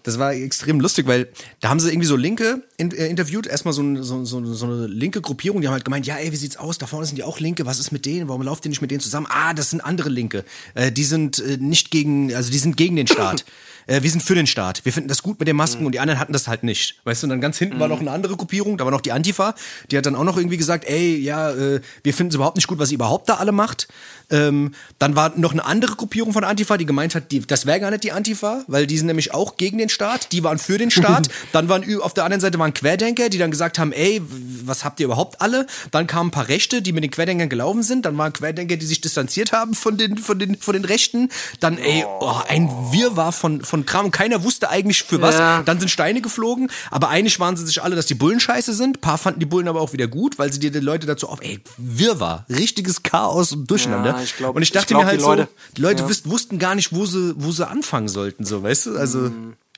Das 0.02 0.18
war 0.18 0.32
extrem 0.34 0.80
lustig, 0.80 1.06
weil 1.06 1.28
da 1.60 1.68
haben 1.68 1.78
sie 1.78 1.90
irgendwie 1.90 2.08
so 2.08 2.16
Linke 2.16 2.64
in, 2.76 2.90
äh, 2.90 3.06
interviewt. 3.06 3.46
Erstmal 3.46 3.72
so, 3.72 3.82
ein- 3.82 4.02
so, 4.02 4.24
so, 4.24 4.44
so 4.52 4.66
eine 4.66 4.88
linke 4.88 5.20
Gruppierung. 5.20 5.60
Die 5.60 5.68
haben 5.68 5.74
halt 5.74 5.84
gemeint, 5.84 6.08
ja, 6.08 6.16
ey, 6.16 6.32
wie 6.32 6.36
sieht's 6.36 6.56
aus? 6.56 6.78
Da 6.78 6.88
vorne 6.88 7.06
sind 7.06 7.14
die 7.16 7.22
auch 7.22 7.38
Linke. 7.38 7.66
Was 7.66 7.78
ist 7.78 7.92
mit 7.92 8.04
denen? 8.04 8.28
Warum 8.28 8.42
lauft 8.42 8.64
ihr 8.66 8.68
nicht 8.70 8.82
mit 8.82 8.90
denen 8.90 9.00
zusammen? 9.00 9.28
Ah, 9.30 9.54
das 9.54 9.70
sind 9.70 9.80
andere 9.80 10.08
Linke. 10.08 10.44
Äh, 10.74 10.90
die 10.90 11.04
sind 11.04 11.38
äh, 11.38 11.56
nicht 11.56 11.92
gegen, 11.92 12.34
also 12.34 12.50
die 12.50 12.58
sind 12.58 12.76
gegen 12.76 12.96
den 12.96 13.06
Staat. 13.06 13.44
Äh, 13.86 14.02
wir 14.02 14.10
sind 14.10 14.22
für 14.22 14.34
den 14.34 14.46
Staat. 14.46 14.84
Wir 14.84 14.92
finden 14.92 15.08
das 15.08 15.22
gut 15.22 15.38
mit 15.38 15.48
den 15.48 15.56
Masken 15.56 15.86
und 15.86 15.92
die 15.92 16.00
anderen 16.00 16.20
hatten 16.20 16.32
das 16.32 16.48
halt 16.48 16.62
nicht. 16.62 17.00
Weißt 17.04 17.22
du, 17.22 17.26
und 17.26 17.30
dann 17.30 17.40
ganz 17.40 17.58
hinten 17.58 17.80
war 17.80 17.88
noch 17.88 18.00
eine 18.00 18.10
andere 18.10 18.36
Gruppierung, 18.36 18.76
da 18.76 18.84
war 18.84 18.90
noch 18.90 19.00
die 19.00 19.12
Antifa, 19.12 19.54
die 19.90 19.96
hat 19.96 20.06
dann 20.06 20.16
auch 20.16 20.24
noch 20.24 20.36
irgendwie 20.36 20.56
gesagt, 20.56 20.84
ey, 20.86 21.16
ja, 21.16 21.50
äh, 21.50 21.80
wir 22.02 22.14
finden 22.14 22.30
es 22.30 22.34
überhaupt 22.34 22.56
nicht 22.56 22.66
gut, 22.66 22.78
was 22.78 22.90
ihr 22.90 22.96
überhaupt 22.96 23.28
da 23.28 23.34
alle 23.34 23.52
macht. 23.52 23.88
Ähm, 24.30 24.72
dann 24.98 25.14
war 25.14 25.32
noch 25.36 25.52
eine 25.52 25.64
andere 25.64 25.94
Gruppierung 25.94 26.32
von 26.32 26.42
Antifa, 26.42 26.76
die 26.76 26.86
gemeint 26.86 27.14
hat, 27.14 27.30
die, 27.30 27.40
das 27.40 27.66
wäre 27.66 27.80
gar 27.80 27.90
nicht 27.90 28.02
die 28.02 28.12
Antifa, 28.12 28.64
weil 28.66 28.86
die 28.86 28.98
sind 28.98 29.06
nämlich 29.06 29.32
auch 29.32 29.56
gegen 29.56 29.78
den 29.78 29.88
Staat, 29.88 30.32
die 30.32 30.42
waren 30.42 30.58
für 30.58 30.78
den 30.78 30.90
Staat. 30.90 31.28
dann 31.52 31.68
waren 31.68 31.84
auf 32.00 32.14
der 32.14 32.24
anderen 32.24 32.40
Seite 32.40 32.58
waren 32.58 32.74
Querdenker, 32.74 33.28
die 33.28 33.38
dann 33.38 33.50
gesagt 33.50 33.78
haben, 33.78 33.92
ey, 33.92 34.20
was 34.64 34.84
habt 34.84 34.98
ihr 35.00 35.06
überhaupt 35.06 35.40
alle? 35.40 35.66
Dann 35.92 36.06
kamen 36.06 36.28
ein 36.28 36.32
paar 36.32 36.48
Rechte, 36.48 36.82
die 36.82 36.92
mit 36.92 37.04
den 37.04 37.10
Querdenkern 37.10 37.48
gelaufen 37.48 37.82
sind. 37.82 38.04
Dann 38.04 38.18
waren 38.18 38.32
Querdenker, 38.32 38.76
die 38.76 38.86
sich 38.86 39.00
distanziert 39.00 39.52
haben 39.52 39.74
von 39.74 39.96
den, 39.96 40.18
von 40.18 40.38
den, 40.38 40.56
von 40.56 40.72
den 40.72 40.84
Rechten. 40.84 41.28
Dann, 41.60 41.78
ey, 41.78 42.04
oh, 42.20 42.34
ein 42.48 42.68
Wirrwarr 42.90 43.32
von, 43.32 43.62
von 43.62 43.86
Kram. 43.86 44.10
Keiner 44.10 44.42
wusste 44.42 44.70
eigentlich 44.70 45.04
für 45.04 45.20
was. 45.20 45.36
Ja. 45.36 45.62
Dann 45.62 45.78
sind 45.78 45.88
Steine 45.88 46.20
geflogen. 46.20 46.70
Aber 46.90 47.08
einig 47.08 47.38
waren 47.38 47.56
sie 47.56 47.66
sich 47.66 47.82
alle, 47.82 47.94
dass 47.96 48.06
die 48.06 48.14
Bullen 48.14 48.40
scheiße 48.40 48.74
sind. 48.74 48.98
Ein 48.98 49.00
paar 49.00 49.18
fanden 49.18 49.40
die 49.40 49.46
Bullen 49.46 49.68
aber 49.68 49.80
auch 49.80 49.92
wieder 49.92 50.08
gut, 50.08 50.38
weil 50.38 50.52
sie 50.52 50.58
die, 50.58 50.70
die 50.70 50.80
Leute 50.80 51.06
dazu 51.06 51.28
auf, 51.28 51.40
ey, 51.42 51.60
Wirrwarr. 51.76 52.44
Richtiges 52.48 53.02
Chaos 53.02 53.52
und 53.52 53.70
Durcheinander. 53.70 54.10
Ja, 54.10 54.15
ich 54.22 54.36
glaub- 54.36 54.56
und 54.56 54.62
ich 54.62 54.68
ich 54.68 54.72
dachte 54.72 54.88
glaub, 54.94 55.02
mir 55.02 55.06
halt 55.08 55.20
die 55.20 55.24
Leute- 55.24 55.42
so, 55.42 55.72
die 55.76 55.80
Leute 55.82 56.02
ja. 56.02 56.08
wussten 56.30 56.58
gar 56.58 56.74
nicht, 56.74 56.92
wo 56.94 57.06
sie, 57.06 57.34
wo 57.36 57.50
sie 57.52 57.66
anfangen 57.66 58.08
sollten, 58.08 58.44
so, 58.44 58.62
weißt 58.62 58.86
du? 58.86 58.96
Also, 58.98 59.30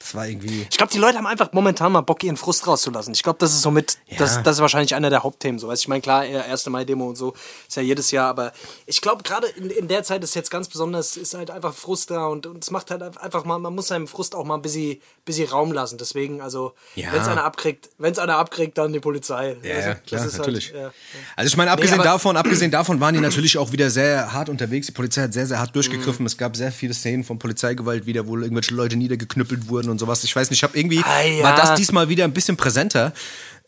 das 0.08 0.14
war 0.14 0.26
irgendwie. 0.26 0.66
Ich 0.70 0.78
glaube, 0.78 0.90
die 0.90 0.98
Leute 0.98 1.18
haben 1.18 1.26
einfach 1.26 1.52
momentan 1.52 1.92
mal 1.92 2.00
Bock, 2.00 2.24
ihren 2.24 2.38
Frust 2.38 2.66
rauszulassen. 2.66 3.12
Ich 3.12 3.22
glaube, 3.22 3.38
das 3.38 3.52
ist 3.52 3.60
somit, 3.60 3.98
das, 4.16 4.42
das 4.42 4.56
ist 4.56 4.60
wahrscheinlich 4.62 4.94
einer 4.94 5.10
der 5.10 5.22
Hauptthemen. 5.22 5.58
So, 5.58 5.68
weißt, 5.68 5.82
ich 5.82 5.88
meine, 5.88 6.00
klar, 6.00 6.24
eher 6.24 6.44
1. 6.46 6.66
Mai-Demo 6.70 7.06
und 7.06 7.16
so 7.16 7.34
ist 7.68 7.76
ja 7.76 7.82
jedes 7.82 8.10
Jahr, 8.10 8.28
aber 8.30 8.52
ich 8.86 9.02
glaube, 9.02 9.22
gerade 9.22 9.46
in, 9.48 9.68
in 9.68 9.86
der 9.86 10.02
Zeit 10.04 10.24
ist 10.24 10.34
jetzt 10.34 10.50
ganz 10.50 10.68
besonders, 10.68 11.18
ist 11.18 11.34
halt 11.34 11.50
einfach 11.50 11.74
Frust 11.74 12.10
da 12.10 12.26
und, 12.26 12.46
und 12.46 12.64
es 12.64 12.70
macht 12.70 12.90
halt 12.90 13.02
einfach 13.18 13.44
mal, 13.44 13.58
man 13.58 13.74
muss 13.74 13.88
seinem 13.88 14.08
Frust 14.08 14.34
auch 14.34 14.44
mal 14.44 14.54
ein 14.54 14.62
bisschen, 14.62 14.98
bisschen 15.26 15.48
Raum 15.50 15.72
lassen. 15.72 15.98
Deswegen, 15.98 16.40
also, 16.40 16.72
Ja. 16.94 17.12
wenn 17.12 17.20
es 17.20 17.28
einer 17.28 17.44
abkriegt, 17.44 17.90
wenn 17.98 18.12
es 18.12 18.18
einer 18.18 18.38
abkriegt, 18.38 18.78
dann 18.78 18.92
die 18.94 19.00
Polizei. 19.00 19.56
Ja, 19.62 19.74
also, 19.74 19.88
ja, 19.88 19.94
das 19.94 20.02
klar, 20.04 20.20
halt, 20.22 20.32
natürlich. 20.38 20.70
ja, 20.70 20.78
ja. 20.80 20.90
Also 21.36 21.48
ich 21.48 21.56
meine, 21.58 21.70
abgesehen 21.70 22.00
aber- 22.00 22.04
davon, 22.08 22.36
abgesehen 22.38 22.70
davon 22.78 22.98
waren 23.00 23.12
die 23.14 23.20
natürlich 23.20 23.58
auch 23.58 23.72
wieder 23.72 23.90
sehr 23.90 24.32
hart 24.32 24.48
unterwegs. 24.48 24.86
Die 24.86 24.92
Polizei 24.92 25.22
hat 25.22 25.34
sehr, 25.34 25.46
sehr 25.46 25.58
hart 25.58 25.76
durchgegriffen. 25.76 26.24
Es 26.24 26.38
gab 26.38 26.56
sehr 26.56 26.72
viele 26.72 26.94
Szenen 26.94 27.24
von 27.24 27.38
Polizeigewalt 27.38 28.06
wieder, 28.06 28.26
wo 28.26 28.38
irgendwelche 28.38 28.74
Leute 28.74 28.96
niedergeknüppelt 28.96 29.68
wurden 29.68 29.90
und 29.90 29.97
sowas. 29.98 30.24
Ich 30.24 30.34
weiß 30.34 30.50
nicht, 30.50 30.58
ich 30.60 30.62
habe 30.64 30.78
irgendwie, 30.78 31.02
Ah, 31.04 31.22
ja. 31.22 31.42
war 31.44 31.56
das 31.56 31.74
diesmal 31.74 32.08
wieder 32.08 32.24
ein 32.24 32.32
bisschen 32.32 32.56
präsenter. 32.56 33.12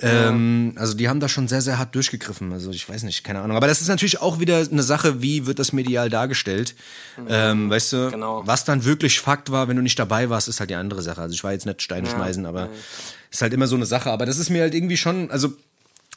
Ähm, 0.03 0.73
also 0.77 0.95
die 0.95 1.09
haben 1.11 1.21
da 1.21 1.29
schon 1.29 1.47
sehr, 1.47 1.61
sehr 1.61 1.79
hart 1.79 1.95
durchgegriffen. 1.95 2.53
Also 2.53 2.71
ich 2.71 2.89
weiß 2.89 3.03
nicht, 3.03 3.23
keine 3.23 3.41
Ahnung. 3.41 3.57
Aber 3.57 3.67
das 3.67 3.83
ist 3.83 3.89
natürlich 3.89 4.21
auch 4.21 4.41
wieder 4.41 4.57
eine 4.71 4.83
Sache, 4.83 5.21
wie 5.21 5.45
wird 5.47 5.59
das 5.59 5.73
medial 5.75 6.09
dargestellt. 6.09 6.75
Ähm, 7.29 7.69
weißt 7.69 7.93
du, 7.93 8.11
Genau. 8.11 8.43
was 8.47 8.65
dann 8.65 8.85
wirklich 8.87 9.21
Fakt 9.21 9.51
war, 9.53 9.69
wenn 9.69 9.77
du 9.77 9.83
nicht 9.83 9.99
dabei 9.99 10.31
warst, 10.31 10.49
ist 10.49 10.59
halt 10.61 10.71
die 10.71 10.75
andere 10.75 11.03
Sache. 11.03 11.21
Also 11.21 11.35
ich 11.35 11.45
war 11.45 11.53
jetzt 11.53 11.67
nicht 11.67 11.83
Steine 11.83 12.09
schmeißen, 12.09 12.47
aber 12.47 12.71
ist 13.31 13.43
halt 13.43 13.53
immer 13.53 13.67
so 13.67 13.77
eine 13.77 13.85
Sache. 13.87 14.11
Aber 14.11 14.25
das 14.25 14.39
ist 14.39 14.49
mir 14.49 14.63
halt 14.63 14.75
irgendwie 14.75 14.97
schon, 14.97 15.31
also 15.31 15.53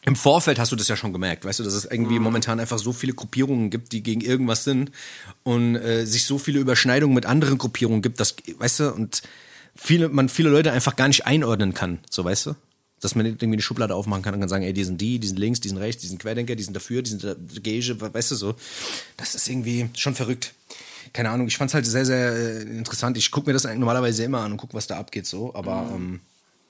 im 0.06 0.16
Vorfeld 0.16 0.60
hast 0.60 0.72
du 0.72 0.76
das 0.76 0.88
ja 0.90 0.96
schon 0.98 1.14
gemerkt, 1.14 1.46
weißt 1.46 1.60
du, 1.60 1.64
dass 1.64 1.74
es 1.74 1.86
irgendwie 1.86 2.20
momentan 2.20 2.60
einfach 2.60 2.78
so 2.78 2.92
viele 2.92 3.14
Gruppierungen 3.14 3.70
gibt, 3.70 3.92
die 3.94 4.04
gegen 4.04 4.20
irgendwas 4.22 4.64
sind 4.66 4.92
und 5.44 5.76
äh, 5.78 6.06
sich 6.06 6.26
so 6.26 6.38
viele 6.38 6.60
Überschneidungen 6.60 7.16
mit 7.16 7.26
anderen 7.26 7.58
Gruppierungen 7.58 8.02
gibt, 8.02 8.20
dass, 8.20 8.36
weißt 8.60 8.80
du, 8.82 8.92
und 8.92 9.22
viele, 9.76 10.10
man 10.10 10.30
viele 10.30 10.50
Leute 10.50 10.72
einfach 10.72 10.96
gar 10.96 11.08
nicht 11.08 11.26
einordnen 11.26 11.74
kann, 11.74 12.00
so 12.10 12.24
weißt 12.24 12.48
du? 12.48 12.56
Dass 13.00 13.16
man 13.16 13.26
irgendwie 13.26 13.46
eine 13.46 13.62
Schublade 13.62 13.96
aufmachen 13.96 14.24
kann 14.24 14.34
und 14.34 14.40
kann 14.40 14.50
sagen, 14.50 14.64
ey, 14.64 14.74
die 14.74 14.84
sind 14.84 15.02
die, 15.02 15.20
die 15.20 15.28
sind 15.28 15.38
links, 15.38 15.60
die 15.60 15.68
sind 15.68 15.78
rechts, 15.78 16.02
die 16.02 16.08
sind 16.08 16.20
Querdenker, 16.20 16.56
die 16.56 16.64
sind 16.64 16.74
dafür, 16.76 17.02
die 17.02 17.10
sind 17.10 17.64
Gage, 17.64 18.00
weißt 18.00 18.32
du 18.32 18.36
so. 18.36 18.56
Das 19.18 19.36
ist 19.36 19.50
irgendwie 19.50 19.90
schon 19.98 20.16
verrückt. 20.16 20.54
Keine 21.12 21.30
Ahnung, 21.30 21.48
ich 21.48 21.58
fand's 21.58 21.74
halt 21.74 21.86
sehr, 21.86 22.06
sehr 22.06 22.34
äh, 22.34 22.62
interessant. 22.62 23.18
Ich 23.18 23.30
gucke 23.30 23.48
mir 23.48 23.54
das 23.54 23.66
eigentlich 23.66 23.80
normalerweise 23.80 24.24
immer 24.24 24.40
an 24.40 24.54
und 24.54 24.58
gucke, 24.58 24.74
was 24.74 24.88
da 24.88 24.98
abgeht 24.98 25.28
so, 25.28 25.54
aber 25.54 25.92
ähm, 25.94 26.22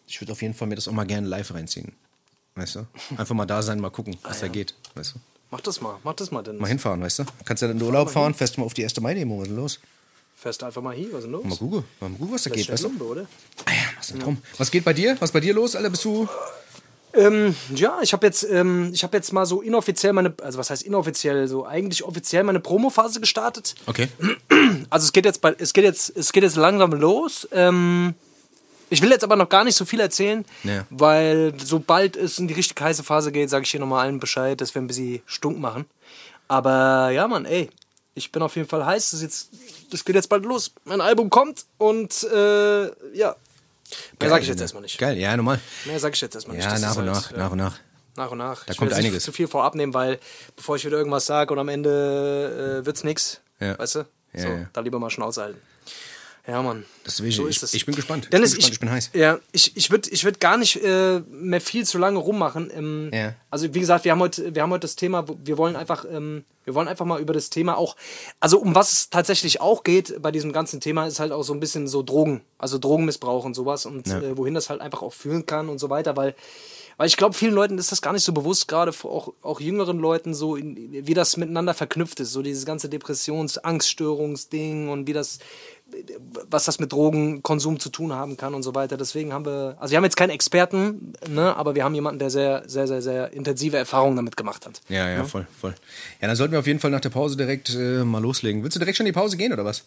ich 0.07 0.19
würde 0.19 0.31
auf 0.31 0.41
jeden 0.41 0.55
Fall 0.55 0.67
mir 0.67 0.75
das 0.75 0.88
auch 0.88 0.93
mal 0.93 1.05
gerne 1.05 1.27
live 1.27 1.53
reinziehen. 1.53 1.91
Weißt 2.55 2.75
du? 2.75 2.88
Einfach 3.17 3.36
mal 3.36 3.45
da 3.45 3.62
sein, 3.62 3.79
mal 3.79 3.89
gucken, 3.89 4.17
was 4.24 4.39
da 4.39 4.48
geht. 4.48 4.74
Weißt 4.95 5.15
du? 5.15 5.19
Mach 5.51 5.62
das 5.62 5.81
mal, 5.81 6.00
mach 6.03 6.15
das 6.15 6.31
mal, 6.31 6.41
Dennis. 6.41 6.62
Mal 6.62 6.67
hinfahren, 6.67 7.00
weißt 7.01 7.19
du? 7.19 7.25
Kannst 7.45 7.62
ja 7.62 7.67
dann 7.67 7.77
in 7.77 7.79
den 7.79 7.86
Urlaub 7.86 8.10
fahren, 8.10 8.33
fährst 8.33 8.57
du 8.57 8.62
mal 8.62 8.65
auf 8.65 8.74
die 8.74 8.83
1. 8.83 9.00
Mai-Demo, 9.00 9.38
was 9.38 9.43
ist 9.43 9.50
denn 9.50 9.57
los? 9.57 9.79
Fährst 10.43 10.62
einfach 10.62 10.81
mal 10.81 10.93
hier, 10.93 11.07
was 11.13 11.19
ist 11.19 11.23
denn 11.23 11.31
los? 11.31 11.45
Mal 11.45 11.55
gucken, 11.55 11.83
mal 12.01 12.09
gucken, 12.09 12.33
was 12.33 12.43
da 12.43 12.50
geht, 12.50 12.69
weißt 12.69 12.83
du? 12.83 12.88
Lumpe, 12.89 13.03
oder? 13.05 13.21
Ah 13.65 13.71
ja, 13.71 13.97
was 13.97 14.09
drum? 14.13 14.38
Was 14.57 14.69
geht 14.71 14.83
bei 14.83 14.91
dir? 14.91 15.15
Was 15.21 15.31
bei 15.31 15.39
dir 15.39 15.53
los, 15.53 15.73
Alter? 15.73 15.89
Bist 15.89 16.03
du. 16.03 16.27
Ähm, 17.13 17.55
ja, 17.73 18.00
ich 18.01 18.12
habe 18.12 18.25
jetzt, 18.25 18.43
ähm, 18.51 18.89
ich 18.93 19.03
habe 19.03 19.15
jetzt 19.15 19.31
mal 19.31 19.45
so 19.45 19.62
inoffiziell 19.62 20.12
meine, 20.12 20.33
also 20.41 20.57
was 20.59 20.69
heißt 20.69 20.83
inoffiziell, 20.83 21.47
so 21.47 21.65
eigentlich 21.65 22.03
offiziell 22.03 22.43
meine 22.43 22.59
Promophase 22.59 23.21
gestartet. 23.21 23.75
Okay. 23.85 24.09
Also 24.89 25.05
es 25.05 25.13
geht 25.13 25.23
jetzt, 25.25 25.39
bei, 25.39 25.55
es 25.59 25.71
geht 25.71 25.85
jetzt, 25.85 26.12
es 26.17 26.33
geht 26.33 26.43
jetzt 26.43 26.57
langsam 26.57 26.91
los. 26.91 27.47
Ähm, 27.53 28.13
ich 28.89 29.01
will 29.01 29.12
jetzt 29.12 29.23
aber 29.23 29.38
noch 29.38 29.47
gar 29.47 29.63
nicht 29.63 29.75
so 29.75 29.85
viel 29.85 30.01
erzählen, 30.01 30.43
Ja. 30.63 30.85
weil 30.89 31.53
sobald 31.63 32.17
es 32.17 32.38
in 32.38 32.50
die 32.50 32.53
richtig 32.53 32.81
heiße 32.81 33.03
Phase 33.03 33.31
geht, 33.31 33.50
sage 33.50 33.63
ich 33.63 33.71
hier 33.71 33.79
nochmal 33.79 34.05
allen 34.07 34.19
Bescheid, 34.19 34.59
dass 34.59 34.75
wir 34.75 34.81
ein 34.81 34.88
bisschen 34.88 35.21
stunk 35.25 35.57
machen. 35.57 35.85
Aber 36.50 37.12
ja, 37.12 37.27
Mann, 37.29 37.45
ey, 37.45 37.69
ich 38.15 38.32
bin 38.32 38.41
auf 38.41 38.55
jeden 38.55 38.67
Fall 38.67 38.86
heiß. 38.86 39.12
Das, 39.12 39.22
jetzt, 39.22 39.50
das 39.91 40.05
geht 40.05 40.15
jetzt 40.15 40.29
bald 40.29 40.46
los. 40.46 40.72
Mein 40.86 41.01
Album 41.01 41.29
kommt 41.29 41.65
und 41.77 42.24
äh, 42.24 42.84
ja, 43.15 43.36
mehr 44.20 44.29
sage 44.29 44.43
ich 44.43 44.50
jetzt 44.50 44.62
erstmal 44.62 44.84
nicht. 44.84 44.98
Geil, 44.98 45.17
ja, 45.17 45.36
normal. 45.36 45.60
Mehr 45.86 46.00
sage 46.00 46.15
ich 46.15 46.22
jetzt 46.22 46.36
erstmal 46.36 46.58
nicht. 46.58 46.65
Ja, 46.65 46.79
nach 46.79 46.96
und 46.96 47.05
halt, 47.05 47.15
nach, 47.15 47.32
ja, 47.32 47.38
nach 47.38 47.51
und 47.51 47.58
nach. 47.58 47.79
Nach 48.15 48.32
und 48.32 48.38
nach. 48.38 48.65
Da 48.65 48.72
ich 48.72 48.77
kommt 48.77 48.91
will 48.91 48.98
einiges. 48.98 49.15
nicht 49.15 49.24
zu 49.24 49.32
viel 49.32 49.48
vorab 49.48 49.75
nehmen, 49.75 49.93
weil 49.93 50.20
bevor 50.55 50.75
ich 50.75 50.86
wieder 50.86 50.98
irgendwas 50.98 51.25
sage 51.25 51.51
und 51.51 51.60
am 51.60 51.70
Ende 51.70 52.82
äh, 52.82 52.86
wird's 52.86 53.03
nix. 53.03 53.41
Ja. 53.60 53.77
Weißt 53.77 53.96
du? 53.96 54.05
Ja, 54.34 54.39
so, 54.39 54.48
ja. 54.48 54.70
da 54.72 54.82
lieber 54.82 55.00
mal 55.00 55.10
Schnauze 55.10 55.41
halten. 55.41 55.62
Ja, 56.45 56.62
Mann. 56.62 56.85
Deswegen, 57.05 57.31
so 57.31 57.43
ich- 57.47 57.55
ist 57.55 57.63
es. 57.63 57.73
ich 57.73 57.85
bin 57.85 57.95
gespannt. 57.95 58.25
Ich 58.25 58.29
Dennis, 58.31 58.51
bin 58.51 58.57
gespannt, 58.57 58.73
ich 58.73 58.79
bin 58.81 58.91
heiß. 58.91 59.09
Ja, 59.13 59.39
ich, 59.53 59.77
ich 59.77 59.91
würde 59.91 60.09
ich 60.09 60.25
würd 60.25 60.41
gar 60.41 60.57
nicht 60.57 60.75
äh, 60.83 61.21
mehr 61.29 61.62
viel 61.62 61.85
zu 61.85 61.97
lange 61.97 62.19
rummachen. 62.19 62.69
Ähm, 62.75 63.09
Ja. 63.13 63.33
Also 63.50 63.73
wie 63.73 63.79
gesagt, 63.79 64.03
wir 64.03 64.12
haben 64.12 64.19
heute, 64.19 64.53
wir 64.53 64.62
haben 64.62 64.71
heute 64.71 64.81
das 64.81 64.97
Thema, 64.97 65.25
wir 65.45 65.57
wollen 65.57 65.77
einfach, 65.77 66.03
ähm, 66.12 66.43
wir 66.65 66.75
wollen 66.75 66.89
einfach 66.89 67.05
mal 67.05 67.21
über 67.21 67.33
das 67.33 67.50
Thema 67.50 67.77
auch, 67.77 67.95
also 68.41 68.59
um 68.59 68.75
was 68.75 68.91
es 68.91 69.09
tatsächlich 69.09 69.62
auch 69.62 69.83
geht 69.83 70.21
bei 70.21 70.31
diesem 70.31 70.51
ganzen 70.51 70.81
Thema, 70.81 71.07
ist 71.07 71.19
halt 71.21 71.31
auch 71.31 71.43
so 71.43 71.53
ein 71.53 71.59
bisschen 71.62 71.88
so 71.88 72.03
Drogen, 72.03 72.41
also 72.57 72.77
Drogenmissbrauch 72.77 73.45
und 73.45 73.53
sowas 73.53 73.85
und 73.85 74.07
Ja. 74.07 74.19
äh, 74.19 74.38
wohin 74.38 74.53
das 74.53 74.69
halt 74.69 74.81
einfach 74.81 75.01
auch 75.01 75.13
führen 75.13 75.45
kann 75.45 75.69
und 75.69 75.77
so 75.79 75.89
weiter, 75.89 76.17
weil 76.17 76.35
weil 76.95 77.07
ich 77.07 77.17
glaube, 77.17 77.33
vielen 77.33 77.55
Leuten 77.55 77.79
ist 77.79 77.91
das 77.91 78.03
gar 78.03 78.13
nicht 78.13 78.23
so 78.23 78.33
bewusst, 78.33 78.67
gerade 78.67 78.91
auch, 79.05 79.33
auch 79.41 79.59
jüngeren 79.59 79.97
Leuten, 79.97 80.35
so 80.35 80.55
in, 80.55 81.07
wie 81.07 81.15
das 81.15 81.38
miteinander 81.38 81.73
verknüpft 81.73 82.19
ist. 82.19 82.31
So 82.33 82.43
dieses 82.43 82.67
ganze 82.67 82.88
Depressions-, 82.88 83.57
Angststörungsding 83.57 84.89
und 84.89 85.07
wie 85.07 85.13
das, 85.13 85.39
was 86.50 86.65
das 86.65 86.79
mit 86.79 86.91
Drogenkonsum 86.91 87.79
zu 87.79 87.89
tun 87.89 88.13
haben 88.13 88.38
kann 88.38 88.53
und 88.53 88.63
so 88.63 88.75
weiter. 88.75 88.97
Deswegen 88.97 89.33
haben 89.33 89.45
wir, 89.45 89.75
also 89.79 89.91
wir 89.91 89.97
haben 89.97 90.03
jetzt 90.03 90.17
keinen 90.17 90.31
Experten, 90.31 91.13
ne, 91.27 91.55
aber 91.55 91.75
wir 91.75 91.83
haben 91.83 91.95
jemanden, 91.95 92.19
der 92.19 92.29
sehr, 92.29 92.63
sehr, 92.67 92.88
sehr, 92.88 93.01
sehr 93.01 93.33
intensive 93.33 93.77
Erfahrungen 93.77 94.15
damit 94.15 94.38
gemacht 94.38 94.65
hat. 94.65 94.81
Ja, 94.89 95.09
ja, 95.09 95.23
voll, 95.23 95.47
voll. 95.59 95.73
Ja, 96.21 96.27
dann 96.27 96.35
sollten 96.35 96.53
wir 96.53 96.59
auf 96.59 96.67
jeden 96.67 96.79
Fall 96.79 96.91
nach 96.91 97.01
der 97.01 97.09
Pause 97.09 97.38
direkt 97.38 97.73
äh, 97.75 98.03
mal 98.03 98.21
loslegen. 98.21 98.63
Willst 98.63 98.75
du 98.75 98.79
direkt 98.79 98.97
schon 98.97 99.05
in 99.05 99.13
die 99.13 99.19
Pause 99.19 99.38
gehen 99.38 99.53
oder 99.53 99.65
was? 99.65 99.83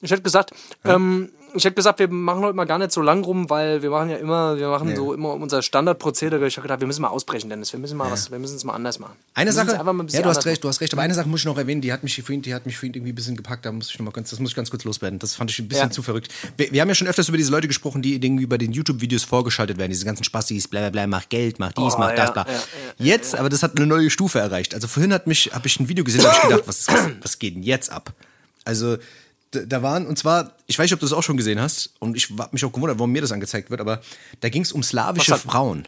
Ich 0.00 0.10
hätte 0.10 0.22
gesagt, 0.22 0.52
ähm, 0.84 1.30
ich 1.54 1.64
hätte 1.64 1.74
gesagt, 1.74 1.98
wir 1.98 2.08
machen 2.08 2.42
heute 2.42 2.54
mal 2.54 2.66
gar 2.66 2.78
nicht 2.78 2.92
so 2.92 3.00
lang 3.00 3.24
rum, 3.24 3.48
weil 3.48 3.80
wir 3.82 3.88
machen 3.90 4.10
ja 4.10 4.16
immer, 4.18 4.58
wir 4.58 4.68
machen 4.68 4.88
Nee. 4.88 4.96
so 4.96 5.14
immer 5.14 5.32
unser 5.32 5.62
Standardprozedere. 5.62 6.46
Ich 6.46 6.56
habe 6.58 6.62
gedacht, 6.68 6.80
wir 6.80 6.86
müssen 6.86 7.00
mal 7.02 7.08
ausbrechen, 7.08 7.48
Dennis. 7.48 7.72
Wir 7.72 7.80
müssen 7.80 7.96
mal 7.96 8.10
was, 8.10 8.30
wir 8.30 8.38
müssen 8.38 8.56
es 8.56 8.64
mal 8.64 8.74
anders 8.74 8.98
machen. 8.98 9.14
Eine 9.34 9.50
Sache, 9.50 9.72
ja, 9.72 9.82
du 10.22 10.28
hast 10.28 10.44
recht, 10.44 10.62
du 10.62 10.68
hast 10.68 10.80
recht, 10.82 10.92
aber 10.92 11.02
eine 11.02 11.14
Sache 11.14 11.26
muss 11.28 11.40
ich 11.40 11.46
noch 11.46 11.56
erwähnen, 11.56 11.80
die 11.80 11.90
hat 11.92 12.02
mich 12.04 12.22
vorhin, 12.22 12.42
die 12.42 12.54
hat 12.54 12.66
mich 12.66 12.76
vorhin 12.76 12.92
irgendwie 12.94 13.12
ein 13.12 13.14
bisschen 13.14 13.34
gepackt, 13.34 13.64
da 13.64 13.72
muss 13.72 13.88
ich 13.90 13.98
noch 13.98 14.04
mal 14.04 14.12
ganz, 14.12 14.28
das 14.30 14.38
muss 14.40 14.50
ich 14.50 14.56
ganz 14.56 14.70
kurz 14.70 14.84
loswerden. 14.84 15.18
Das 15.18 15.34
fand 15.34 15.50
ich 15.50 15.58
ein 15.58 15.68
bisschen 15.68 15.84
Ja. 15.88 15.90
zu 15.90 16.02
verrückt. 16.02 16.28
Wir, 16.58 16.70
wir 16.70 16.80
haben 16.82 16.88
ja 16.88 16.94
schon 16.94 17.08
öfters 17.08 17.28
über 17.28 17.38
diese 17.38 17.50
Leute 17.50 17.66
gesprochen, 17.66 18.02
die 18.02 18.14
irgendwie 18.14 18.46
bei 18.46 18.58
den 18.58 18.72
YouTube-Videos 18.72 19.24
vorgeschaltet 19.24 19.78
werden, 19.78 19.90
diese 19.90 20.04
ganzen 20.04 20.24
Spastis, 20.24 20.68
bla 20.68 20.80
bla 20.80 20.90
bla, 20.90 21.06
mach 21.06 21.28
Geld, 21.30 21.58
mach 21.58 21.72
dies, 21.72 21.94
Oh, 21.94 21.98
mach 21.98 22.14
das, 22.14 22.26
ja, 22.26 22.30
bla. 22.30 22.46
ja, 22.46 22.52
ja, 22.52 22.60
jetzt, 22.98 23.34
aber 23.34 23.48
das 23.48 23.62
hat 23.62 23.74
eine 23.76 23.86
neue 23.86 24.10
Stufe 24.10 24.38
erreicht. 24.38 24.74
Also 24.74 24.86
vorhin 24.86 25.12
hat 25.14 25.26
mich, 25.26 25.50
habe 25.54 25.66
ich 25.66 25.80
ein 25.80 25.88
Video 25.88 26.04
gesehen, 26.04 26.24
habe 26.24 26.36
ich 26.36 26.42
gedacht, 26.42 26.62
was, 26.68 26.86
was, 26.88 27.08
was 27.22 27.38
geht 27.38 27.54
denn 27.56 27.62
jetzt 27.62 27.90
ab? 27.90 28.12
Also, 28.64 28.98
da- 29.50 29.82
waren, 29.82 30.06
und 30.06 30.18
zwar, 30.18 30.52
ich 30.66 30.78
weiß 30.78 30.84
nicht, 30.84 30.94
ob 30.94 31.00
du 31.00 31.06
das 31.06 31.12
auch 31.12 31.22
schon 31.22 31.36
gesehen 31.36 31.60
hast, 31.60 31.94
und 31.98 32.16
ich 32.16 32.30
habe 32.38 32.50
mich 32.52 32.64
auch 32.64 32.72
gewundert, 32.72 32.98
warum 32.98 33.12
mir 33.12 33.22
das 33.22 33.32
angezeigt 33.32 33.70
wird, 33.70 33.80
aber 33.80 34.00
da 34.40 34.48
ging 34.48 34.62
es 34.62 34.72
um 34.72 34.82
slawische 34.82 35.32
Was 35.32 35.42
Frauen. 35.42 35.86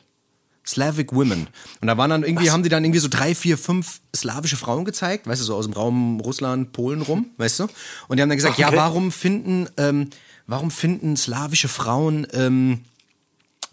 Slavic 0.66 1.12
Women. 1.12 1.49
Und 1.81 1.88
da 1.88 1.96
waren 1.96 2.11
dann 2.11 2.23
irgendwie, 2.23 2.51
haben 2.51 2.62
die 2.62 2.68
dann 2.68 2.85
irgendwie 2.85 3.01
so 3.01 3.09
drei, 3.09 3.35
vier, 3.35 3.57
fünf 3.59 4.01
slawische 4.14 4.57
Frauen 4.57 4.85
gezeigt, 4.85 5.27
weißt 5.27 5.40
du, 5.40 5.44
so 5.46 5.57
aus 5.57 5.64
dem 5.64 5.73
Raum 5.73 6.20
Russland, 6.20 6.73
Polen 6.73 7.03
rum, 7.03 7.27
weißt 7.38 7.61
du? 7.61 7.62
Und 8.09 8.16
die 8.16 8.23
haben 8.23 8.29
dann 8.29 8.37
gesagt, 8.38 8.59
ja, 8.59 8.68
Okay. 8.68 8.77
warum 8.77 9.11
finden, 9.11 9.68
ähm, 9.79 10.11
warum 10.46 10.70
finden 10.70 11.16
slawische 11.16 11.68
Frauen 11.68 12.27
ähm, 12.35 12.83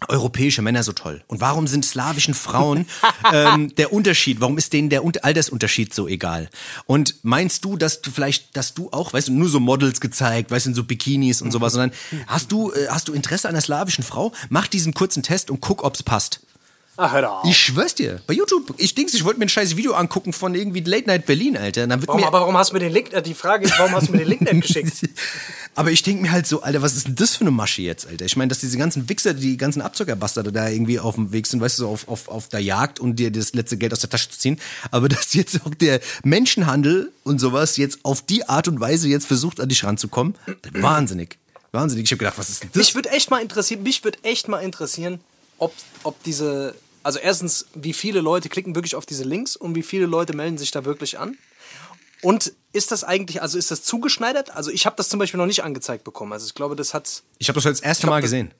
europäische 0.06 0.62
Männer 0.62 0.82
so 0.84 0.92
toll? 0.92 1.22
Und 1.26 1.40
warum 1.40 1.66
sind 1.66 1.84
slawischen 1.84 2.34
Frauen 2.34 2.86
ähm, 3.32 3.74
der 3.74 3.92
Unterschied? 3.92 4.40
Warum 4.40 4.58
ist 4.58 4.72
denen 4.72 4.90
der 4.90 5.04
Un- 5.04 5.12
Altersunterschied 5.20 5.92
so 5.92 6.06
egal? 6.06 6.48
Und 6.86 7.16
meinst 7.22 7.64
du, 7.64 7.76
dass 7.76 8.00
du 8.00 8.10
vielleicht, 8.10 8.56
dass 8.56 8.74
du 8.74 8.90
auch, 8.92 9.12
weißt 9.12 9.28
du, 9.28 9.32
nur 9.32 9.48
so 9.48 9.58
Models 9.60 10.00
gezeigt, 10.00 10.50
weißt 10.50 10.66
du, 10.66 10.74
so 10.74 10.84
Bikinis 10.84 11.42
und 11.42 11.50
sowas, 11.50 11.72
sondern 11.72 11.92
hast 12.26 12.52
du, 12.52 12.70
äh, 12.72 12.88
hast 12.90 13.08
du 13.08 13.12
Interesse 13.12 13.48
an 13.48 13.54
einer 13.54 13.62
slawischen 13.62 14.04
Frau? 14.04 14.32
Mach 14.50 14.68
diesen 14.68 14.94
kurzen 14.94 15.22
Test 15.22 15.50
und 15.50 15.60
guck, 15.60 15.82
ob's 15.82 16.02
passt. 16.02 16.40
Ach, 17.00 17.12
hör 17.12 17.22
doch 17.22 17.30
auf. 17.30 17.48
Ich 17.48 17.56
schwör's 17.56 17.94
dir, 17.94 18.20
bei 18.26 18.34
YouTube. 18.34 18.74
Ich 18.76 18.92
denk's, 18.92 19.14
ich 19.14 19.24
wollte 19.24 19.38
mir 19.38 19.46
ein 19.46 19.48
scheiß 19.48 19.76
Video 19.76 19.92
angucken 19.92 20.32
von 20.32 20.56
irgendwie 20.56 20.80
Late 20.80 21.06
Night 21.06 21.26
Berlin, 21.26 21.56
Alter. 21.56 21.88
Warum, 21.88 22.24
aber 22.24 22.40
warum 22.40 22.58
hast 22.58 22.70
du 22.70 22.74
mir 22.74 22.80
den 22.80 22.92
Link, 22.92 23.12
äh, 23.12 23.22
die 23.22 23.34
Frage 23.34 23.66
ist, 23.66 23.78
warum 23.78 23.92
hast 23.92 24.08
du 24.08 24.12
mir 24.12 24.18
den 24.18 24.26
Link 24.26 24.40
nicht 24.40 24.62
geschickt? 24.62 25.08
aber 25.76 25.92
ich 25.92 26.02
denk 26.02 26.20
mir 26.20 26.32
halt 26.32 26.48
so, 26.48 26.60
Alter, 26.62 26.82
was 26.82 26.96
ist 26.96 27.06
denn 27.06 27.14
das 27.14 27.36
für 27.36 27.42
eine 27.42 27.52
Masche 27.52 27.82
jetzt, 27.82 28.08
Alter? 28.08 28.24
Ich 28.24 28.36
meine, 28.36 28.48
dass 28.48 28.58
diese 28.58 28.76
ganzen 28.76 29.08
Wichser, 29.08 29.32
die 29.32 29.56
ganzen 29.56 29.80
Abzockerbastarde 29.80 30.50
da 30.50 30.68
irgendwie 30.68 30.98
auf 30.98 31.14
dem 31.14 31.30
Weg 31.30 31.46
sind, 31.46 31.60
weißt 31.60 31.78
du, 31.78 31.84
so 31.84 31.88
auf, 31.88 32.08
auf, 32.08 32.26
auf 32.26 32.48
der 32.48 32.58
Jagd 32.58 32.98
und 32.98 33.14
dir 33.14 33.30
das 33.30 33.54
letzte 33.54 33.76
Geld 33.76 33.92
aus 33.92 34.00
der 34.00 34.10
Tasche 34.10 34.30
zu 34.30 34.38
ziehen. 34.40 34.58
Aber 34.90 35.08
dass 35.08 35.34
jetzt 35.34 35.60
auch 35.64 35.74
der 35.76 36.00
Menschenhandel 36.24 37.12
und 37.22 37.38
sowas 37.38 37.76
jetzt 37.76 38.00
auf 38.02 38.22
die 38.22 38.48
Art 38.48 38.66
und 38.66 38.80
Weise 38.80 39.08
jetzt 39.08 39.28
versucht, 39.28 39.60
an 39.60 39.68
dich 39.68 39.84
ranzukommen, 39.84 40.34
wahnsinnig. 40.72 41.38
Wahnsinnig. 41.70 42.06
Ich 42.06 42.10
habe 42.10 42.18
gedacht, 42.18 42.38
was 42.38 42.48
ist 42.48 42.64
denn 42.64 42.70
das? 42.72 42.76
Mich 42.76 42.96
würde 42.96 43.10
echt 43.10 43.30
mal 43.30 43.40
interessieren, 43.40 43.84
mich 43.84 44.02
würde 44.02 44.18
echt 44.24 44.48
mal 44.48 44.58
interessieren, 44.58 45.20
ob, 45.58 45.72
ob 46.02 46.20
diese, 46.24 46.74
also 47.02 47.18
erstens, 47.18 47.66
wie 47.74 47.92
viele 47.92 48.20
Leute 48.20 48.48
klicken 48.48 48.74
wirklich 48.74 48.94
auf 48.94 49.06
diese 49.06 49.24
Links 49.24 49.56
und 49.56 49.74
wie 49.74 49.82
viele 49.82 50.06
Leute 50.06 50.34
melden 50.34 50.58
sich 50.58 50.70
da 50.70 50.84
wirklich 50.84 51.18
an? 51.18 51.36
Und 52.22 52.52
ist 52.72 52.90
das 52.90 53.04
eigentlich, 53.04 53.40
also 53.42 53.56
ist 53.58 53.70
das 53.70 53.82
zugeschneidert? 53.84 54.50
Also 54.50 54.70
ich 54.70 54.86
habe 54.86 54.96
das 54.96 55.08
zum 55.08 55.18
Beispiel 55.20 55.38
noch 55.38 55.46
nicht 55.46 55.62
angezeigt 55.62 56.02
bekommen. 56.04 56.32
Also 56.32 56.46
ich 56.46 56.54
glaube, 56.54 56.74
das 56.76 56.92
hat. 56.94 57.22
Ich 57.38 57.48
habe 57.48 57.54
das 57.60 57.64
das 57.64 57.80
erste 57.80 58.06
Mal 58.08 58.20
gesehen. 58.20 58.50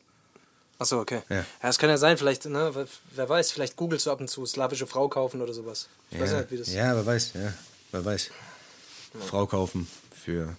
Achso, 0.79 1.01
okay. 1.01 1.23
Ja. 1.29 1.37
Ja. 1.39 1.45
das 1.63 1.77
kann 1.79 1.91
ja 1.91 1.99
sein, 1.99 2.17
vielleicht, 2.19 2.45
ne, 2.47 2.87
wer- 3.17 3.29
weiß, 3.29 3.51
vielleicht 3.51 3.75
googelst 3.75 4.07
du 4.07 4.13
ab 4.13 4.21
und 4.21 4.29
zu 4.29 4.47
slawische 4.47 4.87
Frau 4.87 5.09
kaufen 5.09 5.43
oder 5.43 5.53
sowas. 5.53 5.89
Ich 6.13 6.21
weiß 6.21 6.31
Ja, 6.31 6.39
nicht, 6.39 6.51
wie 6.53 6.57
das. 6.59 6.73
ja, 6.73 6.95
wer 6.95 7.05
weiß, 7.05 7.33
ja, 7.35 7.53
wer 7.91 8.05
weiß. 8.05 8.31
Frau 9.27 9.47
kaufen 9.47 9.89
für 10.15 10.57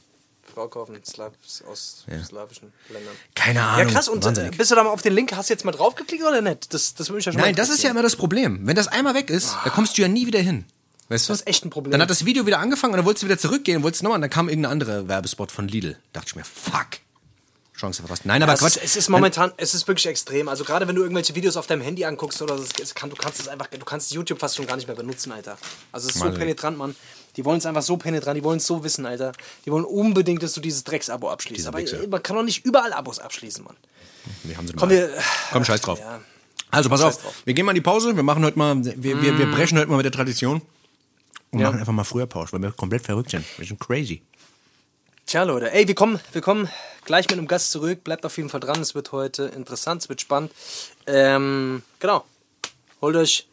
Frau 0.60 0.68
kaufen 0.68 1.00
Slav 1.06 1.32
aus 1.72 2.04
slawischen 2.26 2.74
Ländern. 2.90 3.14
keine 3.34 3.60
Ja, 3.60 3.68
Ahnung. 3.76 3.94
krass. 3.94 4.10
Und 4.10 4.24
äh, 4.24 4.26
wahnsinnig. 4.28 4.58
bist 4.58 4.72
du 4.72 4.76
da 4.76 4.84
mal 4.84 4.90
auf 4.90 5.02
den 5.02 5.14
Link, 5.14 5.32
hast 5.34 5.50
du 5.50 5.54
jetzt 5.54 5.64
mal 5.64 5.72
draufgeklickt 5.72 6.22
oder 6.24 6.42
nicht? 6.42 6.74
Das, 6.74 6.96
das 6.96 7.08
würde 7.08 7.16
mich 7.18 7.26
ja 7.26 7.32
schon 7.32 7.40
Nein, 7.42 7.56
das 7.56 7.70
ist 7.70 7.82
ja 7.82 7.90
immer 7.92 8.02
das 8.02 8.18
Problem. 8.18 8.60
Wenn 8.68 8.76
das 8.76 8.90
einmal 8.90 9.14
weg 9.14 9.30
ist, 9.30 9.56
da 9.64 9.70
kommst 9.70 9.98
du 9.98 10.02
ja 10.02 10.10
nie 10.10 10.28
wieder 10.28 10.40
hin. 10.40 10.66
Weißt 11.08 11.30
du? 11.30 11.34
Das 11.34 11.42
ist 11.42 11.48
echt 11.48 11.64
ein 11.66 11.70
Problem. 11.70 11.92
Dann 11.92 12.02
hat 12.02 12.10
das 12.10 12.26
Video 12.26 12.46
wieder 12.46 12.60
angefangen 12.60 12.94
und 12.94 12.98
dann 12.98 13.06
wolltest 13.06 13.24
du 13.24 13.28
wieder 13.28 13.38
zurückgehen, 13.38 13.84
wolltest 13.84 14.04
nochmal 14.04 14.18
und 14.18 14.22
dann 14.22 14.30
kam 14.30 14.50
irgendein 14.50 14.74
anderer 14.74 15.08
Werbespot 15.08 15.50
von 15.50 15.68
Lidl. 15.70 15.98
Dachte 16.12 16.28
ich 16.32 16.36
mir, 16.36 16.44
fuck. 16.44 16.88
Chance 17.80 18.02
verpasst. 18.02 18.26
Nein, 18.26 18.44
aber 18.44 18.54
es, 18.54 18.60
Quatsch. 18.60 18.76
ist, 18.78 18.84
es 18.84 18.96
ist 18.96 19.10
momentan, 19.10 19.52
es 19.58 19.74
ist 19.74 19.88
wirklich 19.88 20.06
extrem. 20.08 20.50
Also 20.50 20.64
gerade 20.64 20.88
wenn 20.88 20.96
du 20.96 21.02
irgendwelche 21.02 21.34
Videos 21.36 21.56
auf 21.58 21.66
deinem 21.68 21.82
Handy 21.82 22.04
anguckst 22.06 22.42
oder 22.42 22.58
so, 22.58 22.66
es 22.82 22.94
kann, 22.94 23.10
du 23.10 23.16
kannst 23.16 23.40
es 23.40 23.48
einfach, 23.48 23.68
du 23.68 23.86
kannst 23.86 24.12
YouTube 24.12 24.40
fast 24.40 24.56
schon 24.58 24.68
gar 24.68 24.76
nicht 24.76 24.88
mehr 24.88 24.96
benutzen, 24.96 25.32
Alter. 25.32 25.58
Also 25.92 26.08
es 26.08 26.16
ist 26.16 26.20
so 26.20 26.26
Wahnsinn. 26.26 26.40
penetrant, 26.42 26.78
Mann. 26.78 26.96
Die 27.38 27.46
wollen 27.46 27.60
es 27.60 27.66
einfach 27.66 27.84
so 27.84 27.96
penetrant, 27.96 28.36
die 28.38 28.44
wollen 28.44 28.58
es 28.58 28.66
so 28.66 28.84
wissen, 28.84 29.06
Alter. 29.06 29.32
Die 29.66 29.72
wollen 29.72 29.86
unbedingt, 29.86 30.44
dass 30.44 30.54
du 30.54 30.62
dieses 30.62 30.84
Drecksabo 30.84 31.30
abschließt. 31.30 31.60
Diese 31.60 31.70
Aber 31.70 31.78
Wichser. 31.80 32.06
man 32.10 32.22
kann 32.22 32.36
doch 32.36 32.44
nicht 32.44 32.66
überall 32.66 32.92
Abos 32.92 33.20
abschließen, 33.20 33.64
Mann. 33.64 33.78
Wir 34.44 34.58
haben 34.58 34.68
sie 34.68 34.74
Komm, 34.74 34.90
mal. 34.90 34.96
wir. 34.96 35.10
Komm, 35.52 35.64
scheiß 35.64 35.82
drauf. 35.82 36.00
Ja. 36.00 36.20
Also 36.72 36.90
pass 36.90 37.02
auf. 37.02 37.18
Mm. 37.24 37.28
wir 37.46 37.54
gehen 37.54 37.66
mal 37.66 37.72
in 37.72 37.76
die 37.76 37.82
Pause, 37.82 38.16
wir 38.16 38.24
machen 38.24 38.44
heute 38.44 38.58
mal, 38.60 38.76
wir, 38.84 39.22
wir, 39.22 39.38
wir 39.40 39.52
brechen 39.52 39.78
heute 39.80 39.88
mal 39.90 39.98
mit 39.98 40.06
der 40.06 40.12
Tradition 40.12 40.62
und 41.52 41.60
Ja. 41.60 41.68
machen 41.68 41.80
einfach 41.80 41.94
mal 41.94 42.04
früher 42.04 42.28
Pause, 42.28 42.52
weil 42.54 42.62
wir 42.62 42.72
komplett 42.74 43.04
verrückt 43.06 43.32
sind. 43.32 43.46
Wir 43.58 43.66
sind 43.66 43.80
crazy. 43.80 44.22
Tja, 45.30 45.44
Leute, 45.44 45.72
ey, 45.72 45.88
wir 45.88 45.94
kommen, 45.94 46.20
wir 46.32 46.42
kommen 46.42 46.68
gleich 47.06 47.26
mit 47.26 47.38
einem 47.38 47.48
Gast 47.48 47.70
zurück. 47.70 48.04
Bleibt 48.04 48.26
auf 48.26 48.36
jeden 48.38 48.50
Fall 48.50 48.62
dran. 48.62 48.82
Es 48.82 48.96
wird 48.96 49.12
heute 49.12 49.44
interessant, 49.44 50.02
es 50.02 50.10
wird 50.10 50.22
spannend. 50.22 50.52
Ähm, 51.06 51.84
genau. 52.00 52.26
Holt 53.00 53.16
euch, 53.16 53.48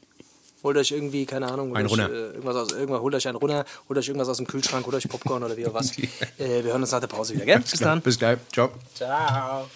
holt 0.63 0.79
euch 0.79 0.91
irgendwie, 0.93 1.27
keine 1.27 1.49
Ahnung, 1.53 1.73
holt 1.73 1.77
Einen 1.77 1.91
euch. 1.91 1.99
Äh, 1.99 2.29
irgendwas 2.29 2.57
aus, 2.57 2.73
irgendwas, 2.73 3.01
holt 3.03 3.15
euch 3.15 3.29
einen 3.29 3.37
runter, 3.37 3.67
holt 3.91 3.99
euch 3.99 4.09
irgendwas 4.09 4.31
aus 4.31 4.39
dem 4.39 4.47
Kühlschrank, 4.47 4.87
holt 4.87 4.97
euch 4.97 5.07
Popcorn 5.07 5.45
oder 5.45 5.55
wie 5.55 5.67
auch 5.67 5.75
was. 5.75 5.99
äh, 5.99 6.09
wir 6.39 6.71
hören 6.71 6.81
uns 6.81 6.93
nach 6.93 7.01
der 7.01 7.09
Pause 7.09 7.35
wieder, 7.35 7.45
gell? 7.45 7.61
Bis 7.61 7.79
dann. 7.79 8.01
Bis 8.01 8.19
gleich. 8.19 8.39
Ciao. 8.55 8.71
Ciao. 8.95 9.69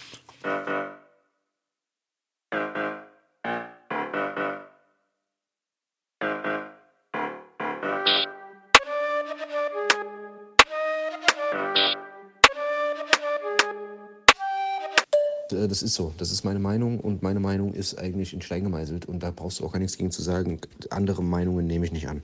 Äh, 15.60 15.68
das 15.68 15.82
ist 15.82 15.94
so, 15.94 16.12
das 16.16 16.30
ist 16.30 16.44
meine 16.44 16.58
Meinung 16.58 17.00
und 17.00 17.22
meine 17.22 17.40
Meinung 17.40 17.74
ist 17.74 17.98
eigentlich 17.98 18.32
in 18.32 18.42
Stein 18.42 18.64
gemeißelt 18.64 19.06
und 19.06 19.22
da 19.22 19.30
brauchst 19.30 19.60
du 19.60 19.66
auch 19.66 19.72
gar 19.72 19.78
nichts 19.78 19.96
gegen 19.96 20.10
zu 20.10 20.22
sagen. 20.22 20.60
Andere 20.90 21.22
Meinungen 21.22 21.66
nehme 21.66 21.84
ich 21.84 21.92
nicht 21.92 22.08
an. 22.08 22.22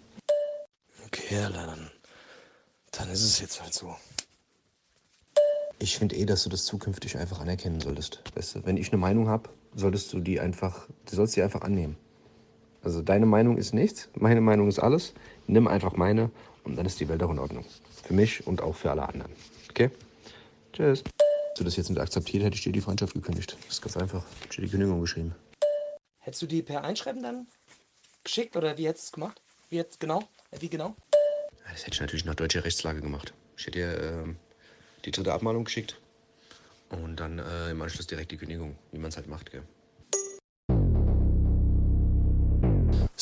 Okay, 1.07 1.47
dann, 1.53 1.91
dann 2.93 3.11
ist 3.11 3.23
es 3.23 3.41
jetzt 3.41 3.63
halt 3.63 3.75
so. 3.75 3.95
Ich 5.79 5.99
finde 5.99 6.17
eh, 6.17 6.25
dass 6.25 6.43
du 6.45 6.49
das 6.49 6.65
zukünftig 6.65 7.19
einfach 7.19 7.41
anerkennen 7.41 7.81
solltest. 7.81 8.23
Weißt 8.35 8.57
du, 8.57 8.67
wenn 8.67 8.79
ich 8.79 8.93
eine 8.93 9.01
Meinung 9.01 9.29
habe, 9.29 9.51
solltest 9.75 10.13
du 10.13 10.21
die 10.21 10.41
einfach, 10.41 10.89
du 11.09 11.17
sollst 11.17 11.37
die 11.37 11.43
einfach 11.43 11.61
annehmen. 11.61 11.97
Also 12.83 13.03
deine 13.03 13.27
Meinung 13.27 13.59
ist 13.59 13.75
nichts, 13.75 14.09
meine 14.15 14.41
Meinung 14.41 14.69
ist 14.69 14.79
alles. 14.79 15.13
Nimm 15.47 15.69
einfach 15.69 15.95
meine 15.97 16.31
und 16.65 16.77
dann 16.77 16.87
ist 16.87 16.99
die 17.01 17.09
Welt 17.09 17.23
auch 17.23 17.31
in 17.31 17.39
Ordnung. 17.39 17.65
Für 18.03 18.15
mich 18.15 18.47
und 18.47 18.63
auch 18.63 18.75
für 18.75 18.91
alle 18.91 19.07
anderen. 19.07 19.33
Okay? 19.71 19.91
Tschüss. 20.73 21.03
Du 21.57 21.65
das 21.65 21.77
jetzt 21.77 21.89
nicht 21.89 21.99
akzeptiert, 21.99 22.45
hätte 22.45 22.57
ich 22.57 22.63
dir 22.63 22.73
die 22.73 22.83
Freundschaft 22.83 23.15
gekündigt. 23.15 23.57
Das 23.65 23.77
ist 23.77 23.83
ganz 23.83 23.97
einfach. 23.97 24.23
Ich 24.43 24.59
hätte 24.59 24.63
die 24.63 24.69
Kündigung 24.69 25.01
geschrieben. 25.01 25.35
Hättest 26.19 26.43
du 26.43 26.47
die 26.47 26.63
per 26.63 26.85
Einschreiben 26.85 27.23
dann 27.23 27.47
geschickt 28.25 28.57
oder 28.57 28.77
wie 28.77 28.87
hättest 28.87 29.05
du 29.05 29.09
es 29.09 29.13
gemacht? 29.13 29.41
Wie 29.71 29.77
jetzt 29.77 29.99
genau? 29.99 30.29
Äh, 30.51 30.61
wie 30.61 30.69
genau? 30.69 30.95
Das 31.71 31.83
hätte 31.83 31.95
ich 31.95 32.01
natürlich 32.01 32.25
nach 32.27 32.35
deutscher 32.35 32.65
Rechtslage 32.65 33.01
gemacht. 33.01 33.33
Ich 33.57 33.67
hätte 33.67 33.79
dir 33.79 34.03
ähm, 34.03 34.37
die 35.05 35.11
dritte 35.13 35.33
Abmahnung 35.33 35.65
geschickt 35.65 35.99
und 36.91 37.17
dann 37.17 37.39
äh, 37.39 37.71
im 37.71 37.81
Anschluss 37.81 38.07
direkt 38.07 38.33
die 38.33 38.37
Kündigung, 38.37 38.77
wie 38.93 38.99
man 38.99 39.09
es 39.09 39.17
halt 39.17 39.27
macht, 39.27 39.51
gell. 39.51 39.63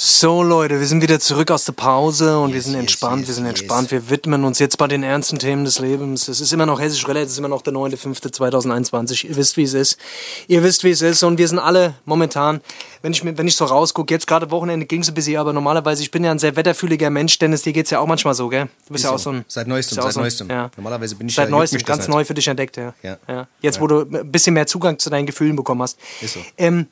So 0.06 0.42
Leute, 0.42 0.80
wir 0.80 0.86
sind 0.86 1.00
wieder 1.00 1.18
zurück 1.18 1.50
aus 1.50 1.64
der 1.64 1.72
Pause 1.72 2.38
und 2.38 2.50
yes, 2.50 2.56
wir 2.56 2.62
sind 2.72 2.74
entspannt, 2.74 3.20
yes, 3.20 3.28
wir 3.28 3.34
sind 3.36 3.46
entspannt. 3.46 3.90
Wir 3.90 4.10
widmen 4.10 4.44
uns 4.44 4.58
jetzt 4.58 4.78
mal 4.78 4.86
den 4.86 5.02
ernsten 5.02 5.38
Themen 5.38 5.64
des 5.64 5.78
Lebens. 5.78 6.28
Es 6.28 6.42
ist 6.42 6.52
immer 6.52 6.66
noch 6.66 6.78
Hessisch 6.78 7.08
Roulette, 7.08 7.24
es 7.24 7.32
ist 7.32 7.38
immer 7.38 7.48
noch 7.48 7.62
der 7.62 7.72
9.5.2021. 7.72 9.26
Ihr 9.26 9.36
wisst, 9.36 9.56
wie 9.56 9.62
es 9.62 9.72
ist. 9.72 9.98
Ihr 10.46 10.62
wisst, 10.62 10.84
wie 10.84 10.90
es 10.90 11.00
ist 11.00 11.22
und 11.22 11.38
wir 11.38 11.48
sind 11.48 11.58
alle 11.58 11.94
momentan, 12.04 12.60
wenn 13.00 13.12
ich, 13.12 13.24
wenn 13.24 13.48
ich 13.48 13.56
so 13.56 13.64
rausgucke, 13.64 14.12
jetzt 14.12 14.26
gerade 14.26 14.50
Wochenende 14.50 14.84
ging 14.84 15.00
es 15.00 15.08
ein 15.08 15.14
bisschen, 15.14 15.38
aber 15.38 15.54
normalerweise, 15.54 16.02
ich 16.02 16.10
bin 16.10 16.22
ja 16.22 16.32
ein 16.32 16.38
sehr 16.38 16.54
wetterfühliger 16.54 17.08
Mensch, 17.08 17.38
Dennis, 17.38 17.62
dir 17.62 17.72
geht 17.72 17.86
es 17.86 17.90
ja 17.90 18.00
auch 18.00 18.06
manchmal 18.06 18.34
so, 18.34 18.50
gell? 18.50 18.68
Du 18.86 18.92
bist 18.92 19.04
ist 19.04 19.08
ja 19.08 19.14
auch 19.14 19.18
so 19.18 19.30
ein... 19.30 19.46
Seit 19.48 19.66
neuestem, 19.66 20.02
seit 20.02 20.12
so, 20.12 20.20
neuestem. 20.20 20.50
Ja. 20.50 20.70
Normalerweise 20.76 21.14
bin 21.16 21.30
ich 21.30 21.34
Seit 21.34 21.46
ja, 21.46 21.50
neuestem, 21.50 21.80
ganz 21.82 22.00
halt. 22.00 22.10
neu 22.10 22.26
für 22.26 22.34
dich 22.34 22.46
entdeckt, 22.46 22.76
ja. 22.76 22.92
ja. 23.02 23.16
ja. 23.26 23.48
Jetzt, 23.62 23.76
ja. 23.76 23.80
wo 23.80 23.86
du 23.86 24.00
ein 24.02 24.30
bisschen 24.30 24.52
mehr 24.52 24.66
Zugang 24.66 24.98
zu 24.98 25.08
deinen 25.08 25.24
Gefühlen 25.24 25.56
bekommen 25.56 25.80
hast. 25.80 25.98
Ist 26.20 26.34
so. 26.34 26.40
Ähm, 26.58 26.88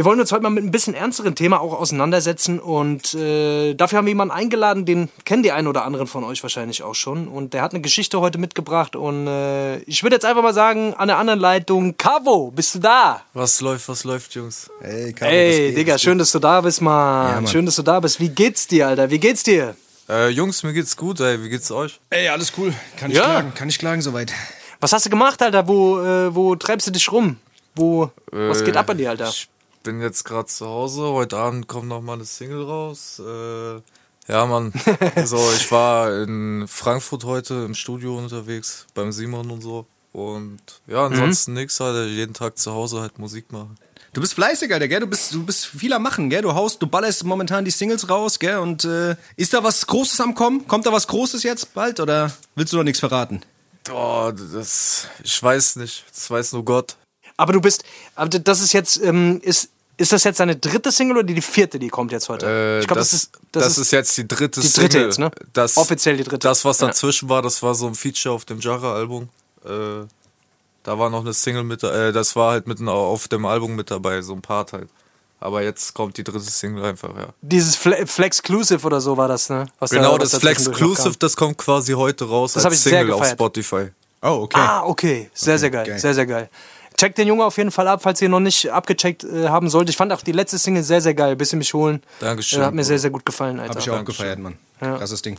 wir 0.00 0.06
wollen 0.06 0.18
uns 0.18 0.32
heute 0.32 0.42
mal 0.44 0.48
mit 0.48 0.64
ein 0.64 0.70
bisschen 0.70 0.94
ernsteren 0.94 1.34
Thema 1.34 1.60
auch 1.60 1.78
auseinandersetzen 1.78 2.58
und 2.58 3.12
äh, 3.12 3.74
dafür 3.74 3.98
haben 3.98 4.06
wir 4.06 4.12
jemanden 4.12 4.32
eingeladen, 4.32 4.86
den 4.86 5.10
kennen 5.26 5.42
die 5.42 5.52
einen 5.52 5.68
oder 5.68 5.84
anderen 5.84 6.06
von 6.06 6.24
euch 6.24 6.42
wahrscheinlich 6.42 6.82
auch 6.82 6.94
schon 6.94 7.28
und 7.28 7.52
der 7.52 7.60
hat 7.60 7.74
eine 7.74 7.82
Geschichte 7.82 8.18
heute 8.18 8.38
mitgebracht 8.38 8.96
und 8.96 9.26
äh, 9.26 9.80
ich 9.80 10.02
würde 10.02 10.16
jetzt 10.16 10.24
einfach 10.24 10.42
mal 10.42 10.54
sagen, 10.54 10.94
an 10.94 11.08
der 11.08 11.18
anderen 11.18 11.38
Leitung, 11.38 11.98
Cavo, 11.98 12.50
bist 12.50 12.76
du 12.76 12.78
da? 12.78 13.20
Was 13.34 13.60
läuft, 13.60 13.90
was 13.90 14.04
läuft, 14.04 14.34
Jungs? 14.34 14.70
Hey, 14.80 15.12
Cavo, 15.12 15.30
Ey, 15.30 15.74
Digga, 15.74 15.98
schön, 15.98 16.16
dass 16.16 16.32
du 16.32 16.38
da 16.38 16.62
bist, 16.62 16.80
Mann. 16.80 17.44
Ja, 17.44 17.50
schön, 17.50 17.66
dass 17.66 17.76
du 17.76 17.82
da 17.82 18.00
bist. 18.00 18.20
Wie 18.20 18.30
geht's 18.30 18.66
dir, 18.66 18.88
Alter? 18.88 19.10
Wie 19.10 19.18
geht's 19.18 19.42
dir? 19.42 19.76
Äh, 20.08 20.30
Jungs, 20.30 20.62
mir 20.62 20.72
geht's 20.72 20.96
gut, 20.96 21.20
ey. 21.20 21.42
Wie 21.42 21.50
geht's 21.50 21.70
euch? 21.70 22.00
Ey, 22.08 22.26
alles 22.30 22.54
cool. 22.56 22.72
Kann 22.96 23.10
ich 23.10 23.18
ja. 23.18 23.24
klagen, 23.24 23.52
kann 23.54 23.68
ich 23.68 23.78
klagen 23.78 24.00
soweit. 24.00 24.32
Was 24.80 24.94
hast 24.94 25.04
du 25.04 25.10
gemacht, 25.10 25.42
Alter? 25.42 25.68
Wo, 25.68 26.00
äh, 26.00 26.34
wo 26.34 26.56
treibst 26.56 26.86
du 26.86 26.90
dich 26.90 27.12
rum? 27.12 27.36
Wo, 27.74 28.10
was 28.30 28.64
geht 28.64 28.78
ab 28.78 28.86
bei 28.86 28.94
dir, 28.94 29.10
Alter? 29.10 29.28
Ich 29.28 29.50
bin 29.82 30.00
jetzt 30.00 30.24
gerade 30.24 30.46
zu 30.46 30.66
Hause. 30.66 31.02
Heute 31.12 31.36
Abend 31.36 31.66
kommt 31.66 31.88
noch 31.88 32.02
mal 32.02 32.14
eine 32.14 32.24
Single 32.24 32.64
raus. 32.64 33.20
Äh, 33.24 33.80
ja, 34.28 34.46
Mann. 34.46 34.72
so, 35.24 35.38
ich 35.56 35.70
war 35.72 36.22
in 36.22 36.66
Frankfurt 36.68 37.24
heute 37.24 37.54
im 37.64 37.74
Studio 37.74 38.16
unterwegs 38.16 38.86
beim 38.94 39.12
Simon 39.12 39.50
und 39.50 39.62
so. 39.62 39.86
Und 40.12 40.60
ja, 40.86 41.06
ansonsten 41.06 41.52
mhm. 41.52 41.58
nichts 41.58 41.80
halt. 41.80 42.10
Jeden 42.10 42.34
Tag 42.34 42.58
zu 42.58 42.72
Hause 42.72 43.00
halt 43.00 43.18
Musik 43.18 43.52
machen. 43.52 43.76
Du 44.12 44.20
bist 44.20 44.34
fleißig, 44.34 44.72
Alter, 44.72 44.88
gell? 44.88 45.00
Du 45.00 45.06
bist, 45.06 45.32
du 45.32 45.44
bist 45.44 45.66
viel 45.66 45.92
am 45.92 46.02
Machen, 46.02 46.30
gell? 46.30 46.42
Du 46.42 46.52
haust, 46.52 46.82
du 46.82 46.86
ballerst 46.88 47.22
momentan 47.22 47.64
die 47.64 47.70
Singles 47.70 48.08
raus, 48.08 48.40
gell? 48.40 48.58
Und 48.58 48.84
äh, 48.84 49.14
ist 49.36 49.54
da 49.54 49.62
was 49.62 49.86
Großes 49.86 50.20
am 50.20 50.34
Kommen? 50.34 50.66
Kommt 50.66 50.84
da 50.86 50.92
was 50.92 51.06
Großes 51.06 51.44
jetzt 51.44 51.74
bald 51.74 52.00
oder 52.00 52.32
willst 52.56 52.72
du 52.72 52.76
noch 52.76 52.84
nichts 52.84 52.98
verraten? 52.98 53.42
Oh, 53.92 54.32
das, 54.52 55.06
ich 55.22 55.40
weiß 55.40 55.76
nicht. 55.76 56.04
Das 56.12 56.28
weiß 56.28 56.52
nur 56.52 56.64
Gott. 56.64 56.96
Aber 57.40 57.54
du 57.54 57.60
bist, 57.62 57.84
aber 58.16 58.28
das 58.28 58.60
ist 58.60 58.74
jetzt, 58.74 59.02
ähm, 59.02 59.40
ist, 59.42 59.70
ist 59.96 60.12
das 60.12 60.24
jetzt 60.24 60.40
deine 60.40 60.56
dritte 60.56 60.92
Single 60.92 61.16
oder 61.16 61.26
die 61.26 61.40
vierte, 61.40 61.78
die 61.78 61.88
kommt 61.88 62.12
jetzt 62.12 62.28
heute? 62.28 62.46
Äh, 62.46 62.80
ich 62.80 62.86
glaube, 62.86 63.00
das, 63.00 63.12
das, 63.12 63.22
ist, 63.22 63.32
das, 63.52 63.62
das 63.62 63.72
ist, 63.72 63.78
ist 63.78 63.90
jetzt 63.92 64.18
die 64.18 64.28
dritte 64.28 64.60
Single. 64.60 64.88
Die 64.88 64.92
dritte 64.92 65.06
jetzt, 65.06 65.18
ne? 65.18 65.30
Das, 65.54 65.78
Offiziell 65.78 66.18
die 66.18 66.24
dritte. 66.24 66.46
Das, 66.46 66.66
was 66.66 66.76
dazwischen 66.76 67.28
ja. 67.30 67.36
war, 67.36 67.42
das 67.42 67.62
war 67.62 67.74
so 67.74 67.86
ein 67.86 67.94
Feature 67.94 68.34
auf 68.34 68.44
dem 68.44 68.60
Jara-Album. 68.60 69.30
Äh, 69.64 70.04
da 70.82 70.98
war 70.98 71.08
noch 71.08 71.20
eine 71.20 71.32
Single 71.32 71.64
mit, 71.64 71.82
äh, 71.82 72.12
das 72.12 72.36
war 72.36 72.52
halt 72.52 72.66
mit 72.66 72.78
auf 72.86 73.28
dem 73.28 73.46
Album 73.46 73.74
mit 73.74 73.90
dabei, 73.90 74.20
so 74.20 74.34
ein 74.34 74.42
Part 74.42 74.74
halt. 74.74 74.90
Aber 75.40 75.62
jetzt 75.62 75.94
kommt 75.94 76.18
die 76.18 76.24
dritte 76.24 76.40
Single 76.40 76.84
einfach, 76.84 77.16
ja. 77.16 77.28
Dieses 77.40 77.74
Fle 77.74 78.06
Flexclusive 78.06 78.86
oder 78.86 79.00
so 79.00 79.16
war 79.16 79.28
das, 79.28 79.48
ne? 79.48 79.64
Was 79.78 79.92
genau, 79.92 80.18
da, 80.18 80.24
das 80.24 80.36
Flexclusive, 80.36 81.16
das 81.18 81.34
kommt 81.36 81.56
quasi 81.56 81.94
heute 81.94 82.26
raus 82.26 82.52
das 82.52 82.66
als 82.66 82.82
Single 82.82 83.12
auf 83.12 83.26
Spotify. 83.26 83.88
Oh, 84.20 84.42
okay. 84.42 84.60
Ah, 84.60 84.82
okay. 84.84 85.30
Sehr, 85.32 85.54
okay, 85.54 85.58
sehr 85.60 85.70
geil. 85.70 85.86
geil. 85.86 85.98
Sehr, 85.98 86.12
sehr 86.14 86.26
geil. 86.26 86.50
Checkt 87.00 87.16
den 87.16 87.28
Jungen 87.28 87.40
auf 87.40 87.56
jeden 87.56 87.70
Fall 87.70 87.88
ab, 87.88 88.02
falls 88.02 88.20
ihr 88.20 88.28
noch 88.28 88.40
nicht 88.40 88.70
abgecheckt 88.70 89.24
äh, 89.24 89.48
haben 89.48 89.70
solltet. 89.70 89.88
Ich 89.88 89.96
fand 89.96 90.12
auch 90.12 90.20
die 90.20 90.32
letzte 90.32 90.58
Single 90.58 90.82
sehr, 90.82 91.00
sehr 91.00 91.14
geil. 91.14 91.34
Bisschen 91.34 91.58
mich 91.58 91.72
holen. 91.72 92.02
Dankeschön. 92.18 92.60
Äh, 92.60 92.64
hat 92.66 92.74
mir 92.74 92.84
sehr, 92.84 92.98
sehr 92.98 93.08
gut 93.08 93.24
gefallen, 93.24 93.58
Alter. 93.58 93.72
Hab 93.72 93.80
ich 93.80 93.88
auch 93.88 93.94
Dankeschön. 93.94 94.24
gefeiert, 94.26 94.38
Mann. 94.38 94.58
Ja. 94.82 94.98
Krasses 94.98 95.22
Ding. 95.22 95.38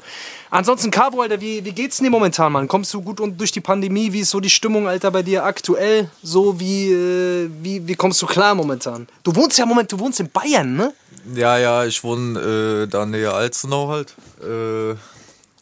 Ansonsten, 0.49 0.89
Caro, 0.89 1.21
Alter, 1.21 1.39
wie, 1.39 1.63
wie 1.63 1.71
geht's 1.71 1.97
denn 1.97 2.05
dir 2.05 2.09
momentan, 2.09 2.51
Mann? 2.51 2.67
Kommst 2.67 2.91
du 2.95 3.03
gut 3.03 3.19
und 3.19 3.39
durch 3.39 3.51
die 3.51 3.61
Pandemie? 3.61 4.11
Wie 4.11 4.21
ist 4.21 4.31
so 4.31 4.39
die 4.39 4.49
Stimmung, 4.49 4.87
Alter, 4.87 5.11
bei 5.11 5.21
dir 5.21 5.43
aktuell? 5.43 6.09
So, 6.23 6.59
wie, 6.59 6.91
äh, 6.93 7.47
wie, 7.61 7.87
wie 7.87 7.93
kommst 7.93 8.19
du 8.23 8.25
klar 8.25 8.55
momentan? 8.55 9.07
Du 9.21 9.35
wohnst 9.35 9.59
ja 9.59 9.67
moment, 9.67 9.91
du 9.91 9.99
wohnst 9.99 10.19
in 10.19 10.31
Bayern, 10.31 10.75
ne? 10.75 10.95
Ja, 11.35 11.59
ja, 11.59 11.85
ich 11.85 12.03
wohne 12.03 12.39
äh, 12.39 12.87
da 12.87 13.05
näher 13.05 13.35
Alzenau 13.35 13.87
halt. 13.89 14.15
Äh, 14.41 14.95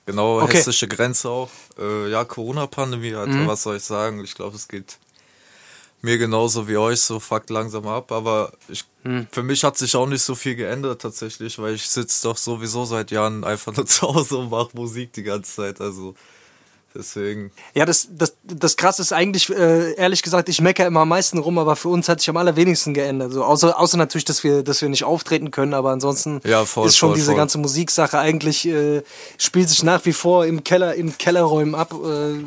genau, 0.06 0.42
okay. 0.44 0.60
hessische 0.60 0.88
Grenze 0.88 1.28
auch. 1.28 1.50
Äh, 1.78 2.10
ja, 2.10 2.24
Corona-Pandemie, 2.24 3.16
Alter, 3.16 3.34
mhm. 3.34 3.48
was 3.48 3.64
soll 3.64 3.76
ich 3.76 3.84
sagen? 3.84 4.24
Ich 4.24 4.34
glaube, 4.34 4.56
es 4.56 4.70
geht 4.70 4.98
mir 6.02 6.18
genauso 6.18 6.68
wie 6.68 6.78
euch, 6.78 7.02
so 7.02 7.20
fuckt 7.20 7.50
langsam 7.50 7.88
ab. 7.88 8.12
Aber 8.12 8.52
ich, 8.68 8.86
hm. 9.04 9.28
für 9.32 9.44
mich 9.44 9.64
hat 9.64 9.78
sich 9.78 9.96
auch 9.96 10.08
nicht 10.08 10.22
so 10.22 10.36
viel 10.36 10.56
geändert 10.56 11.02
tatsächlich, 11.02 11.60
weil 11.60 11.76
ich 11.76 11.90
sitze 11.90 12.28
doch 12.28 12.38
sowieso 12.38 12.86
seit 12.86 13.12
Jahren 13.12 13.44
einfach 13.44 13.76
nur 13.76 13.86
zu 13.88 14.02
Hause 14.04 14.38
und 14.38 14.50
mache 14.50 14.70
Musik 14.74 15.14
die 15.14 15.24
ganze 15.24 15.56
Zeit. 15.56 15.82
Also 15.82 16.16
deswegen. 16.96 17.52
Ja, 17.74 17.86
das, 17.86 18.08
das, 18.12 18.36
das 18.44 18.78
krasse 18.78 19.02
ist 19.02 19.12
eigentlich, 19.12 19.50
äh, 19.50 19.94
ehrlich 19.94 20.22
gesagt, 20.22 20.50
ich 20.50 20.62
meckere 20.62 20.88
immer 20.88 21.02
am 21.02 21.10
meisten 21.10 21.38
rum, 21.38 21.58
aber 21.58 21.76
für 21.76 21.90
uns 21.90 22.08
hat 22.08 22.20
sich 22.20 22.30
am 22.30 22.38
allerwenigsten 22.38 22.94
geändert. 22.94 23.34
So, 23.34 23.44
außer, 23.44 23.78
außer 23.80 23.98
natürlich, 23.98 24.26
dass 24.26 24.44
wir, 24.44 24.64
dass 24.64 24.82
wir 24.82 24.90
nicht 24.90 25.04
auftreten 25.04 25.52
können, 25.52 25.74
aber 25.74 25.92
ansonsten 25.92 26.42
ja, 26.46 26.66
voll, 26.66 26.88
ist 26.88 26.98
schon 26.98 27.10
voll, 27.10 27.16
diese 27.16 27.32
voll. 27.32 27.36
ganze 27.36 27.58
Musiksache 27.58 28.18
eigentlich, 28.18 28.68
äh, 28.68 29.04
spielt 29.38 29.70
sich 29.70 29.84
nach 29.84 30.06
wie 30.06 30.14
vor 30.14 30.46
im 30.46 30.64
Keller, 30.64 30.96
in 30.96 31.18
Kellerräumen 31.18 31.76
ab. 31.76 31.94
Äh, 31.94 32.44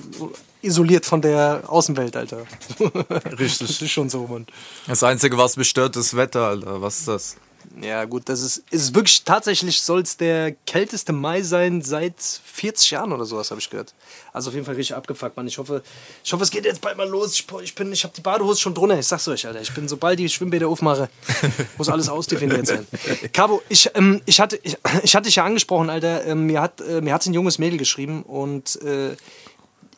isoliert 0.62 1.05
von 1.07 1.20
der 1.20 1.64
Außenwelt, 1.66 2.16
Alter. 2.16 2.46
Richtig. 3.38 3.68
Das 3.68 3.83
ist 3.83 3.90
schon 3.90 4.09
so, 4.09 4.27
Mann. 4.27 4.46
Das 4.87 5.03
Einzige, 5.03 5.37
was 5.38 5.57
mich 5.57 5.68
stört, 5.68 5.96
ist 5.96 6.16
Wetter, 6.16 6.46
Alter. 6.46 6.81
Was 6.81 7.01
ist 7.01 7.09
das? 7.09 7.37
Ja, 7.81 8.05
gut, 8.05 8.29
das 8.29 8.40
ist, 8.40 8.64
ist 8.70 8.94
wirklich, 8.94 9.25
tatsächlich 9.25 9.83
soll 9.83 10.03
es 10.03 10.16
der 10.16 10.53
kälteste 10.66 11.12
Mai 11.12 11.42
sein 11.42 11.81
seit 11.81 12.14
40 12.18 12.90
Jahren 12.90 13.12
oder 13.12 13.25
sowas, 13.25 13.51
habe 13.51 13.61
ich 13.61 13.70
gehört. 13.70 13.94
Also 14.33 14.51
auf 14.51 14.55
jeden 14.55 14.66
Fall 14.66 14.75
richtig 14.75 14.96
abgefuckt, 14.96 15.37
Mann. 15.37 15.46
Ich 15.46 15.59
hoffe, 15.59 15.83
ich 16.22 16.33
hoffe, 16.33 16.42
es 16.42 16.51
geht 16.51 16.64
jetzt 16.64 16.81
bald 16.81 16.96
mal 16.96 17.09
los. 17.09 17.33
Ich, 17.35 17.46
ich, 17.62 17.75
bin, 17.75 17.92
ich 17.92 18.05
habe 18.05 18.14
die 18.14 18.20
Badehose 18.20 18.61
schon 18.61 18.75
drunter, 18.75 18.98
ich 18.98 19.07
sag's 19.07 19.27
euch, 19.29 19.46
Alter. 19.46 19.61
Ich 19.61 19.72
bin, 19.72 19.88
sobald 19.88 20.18
die 20.18 20.29
Schwimmbäder 20.29 20.68
aufmache, 20.68 21.09
muss 21.79 21.88
alles 21.88 22.09
ausdefiniert 22.09 22.66
sein. 22.66 22.87
Cabo, 23.33 23.62
ich, 23.68 23.90
ähm, 23.94 24.20
ich, 24.27 24.40
hatte, 24.40 24.59
ich, 24.62 24.77
ich 25.03 25.14
hatte 25.14 25.27
dich 25.27 25.37
ja 25.37 25.44
angesprochen, 25.44 25.88
Alter. 25.88 26.27
Ähm, 26.27 26.46
mir, 26.46 26.61
hat, 26.61 26.81
äh, 26.81 27.01
mir 27.01 27.14
hat 27.14 27.25
ein 27.27 27.35
junges 27.35 27.59
Mädel 27.59 27.79
geschrieben 27.79 28.22
und 28.22 28.81
äh, 28.83 29.16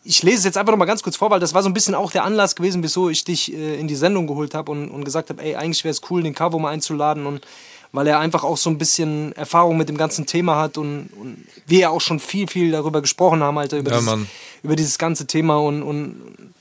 ich 0.04 0.22
lese 0.22 0.38
es 0.38 0.44
jetzt 0.44 0.58
einfach 0.58 0.72
noch 0.72 0.78
mal 0.78 0.84
ganz 0.84 1.02
kurz 1.02 1.16
vor, 1.16 1.30
weil 1.30 1.40
das 1.40 1.54
war 1.54 1.62
so 1.62 1.68
ein 1.68 1.74
bisschen 1.74 1.94
auch 1.94 2.12
der 2.12 2.24
Anlass 2.24 2.54
gewesen, 2.54 2.82
wieso 2.82 3.08
ich 3.08 3.24
dich 3.24 3.52
äh, 3.52 3.80
in 3.80 3.88
die 3.88 3.96
Sendung 3.96 4.26
geholt 4.26 4.54
habe 4.54 4.70
und, 4.70 4.90
und 4.90 5.04
gesagt 5.04 5.30
habe, 5.30 5.42
ey, 5.42 5.56
eigentlich 5.56 5.82
wäre 5.82 5.92
es 5.92 6.02
cool, 6.10 6.22
den 6.22 6.34
Cavo 6.34 6.58
mal 6.58 6.70
einzuladen 6.70 7.26
und 7.26 7.46
weil 7.92 8.08
er 8.08 8.18
einfach 8.18 8.42
auch 8.42 8.56
so 8.56 8.70
ein 8.70 8.76
bisschen 8.76 9.32
Erfahrung 9.36 9.76
mit 9.76 9.88
dem 9.88 9.96
ganzen 9.96 10.26
Thema 10.26 10.56
hat 10.56 10.78
und, 10.78 11.10
und 11.16 11.46
wir 11.66 11.78
ja 11.78 11.88
auch 11.90 12.00
schon 12.00 12.18
viel, 12.18 12.48
viel 12.48 12.72
darüber 12.72 13.00
gesprochen 13.00 13.42
haben, 13.42 13.56
Alter, 13.56 13.78
über, 13.78 13.92
ja, 13.92 13.98
dieses, 13.98 14.18
über 14.64 14.76
dieses 14.76 14.98
ganze 14.98 15.26
Thema 15.26 15.58
und, 15.58 15.82
und, 15.82 16.16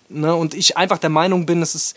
ne, 0.10 0.36
und 0.36 0.54
ich 0.54 0.78
einfach 0.78 1.00
der 1.00 1.10
Meinung 1.10 1.48
bin, 1.48 1.62
es 1.64 1.74
ist, 1.74 1.96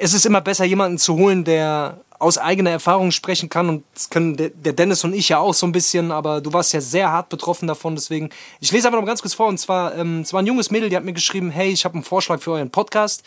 es 0.00 0.14
ist 0.14 0.24
immer 0.24 0.40
besser, 0.40 0.64
jemanden 0.64 0.98
zu 0.98 1.16
holen, 1.16 1.44
der 1.44 2.00
aus 2.18 2.38
eigener 2.38 2.70
Erfahrung 2.70 3.10
sprechen 3.10 3.50
kann. 3.50 3.68
Und 3.68 3.84
das 3.94 4.08
können 4.08 4.36
der 4.36 4.72
Dennis 4.72 5.04
und 5.04 5.14
ich 5.14 5.28
ja 5.28 5.38
auch 5.38 5.54
so 5.54 5.66
ein 5.66 5.72
bisschen, 5.72 6.10
aber 6.10 6.40
du 6.40 6.52
warst 6.52 6.72
ja 6.72 6.80
sehr 6.80 7.10
hart 7.10 7.28
betroffen 7.28 7.68
davon. 7.68 7.94
Deswegen, 7.94 8.30
ich 8.60 8.72
lese 8.72 8.88
einfach 8.88 9.00
noch 9.00 9.06
ganz 9.06 9.20
kurz 9.20 9.34
vor. 9.34 9.46
Und 9.46 9.58
zwar, 9.58 9.94
ähm, 9.96 10.20
es 10.20 10.32
war 10.32 10.40
ein 10.40 10.46
junges 10.46 10.70
Mädel, 10.70 10.88
die 10.88 10.96
hat 10.96 11.04
mir 11.04 11.12
geschrieben, 11.12 11.50
hey, 11.50 11.70
ich 11.70 11.84
habe 11.84 11.94
einen 11.94 12.04
Vorschlag 12.04 12.40
für 12.40 12.52
euren 12.52 12.70
Podcast. 12.70 13.24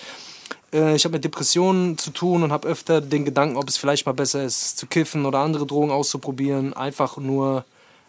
Äh, 0.74 0.96
ich 0.96 1.06
habe 1.06 1.14
mit 1.14 1.24
Depressionen 1.24 1.98
zu 2.00 2.10
tun 2.10 2.42
und 2.42 2.52
habe 2.52 2.68
öfter 2.68 3.02
den 3.02 3.24
Gedanken, 3.24 3.58
ob 3.58 3.70
es 3.70 3.78
vielleicht 3.78 4.08
mal 4.08 4.14
besser 4.14 4.44
ist, 4.44 4.78
zu 4.78 4.88
kiffen 4.88 5.26
oder 5.26 5.40
andere 5.40 5.68
Drogen 5.68 5.92
auszuprobieren. 5.92 6.74
Einfach 6.74 7.18
nur, 7.18 7.66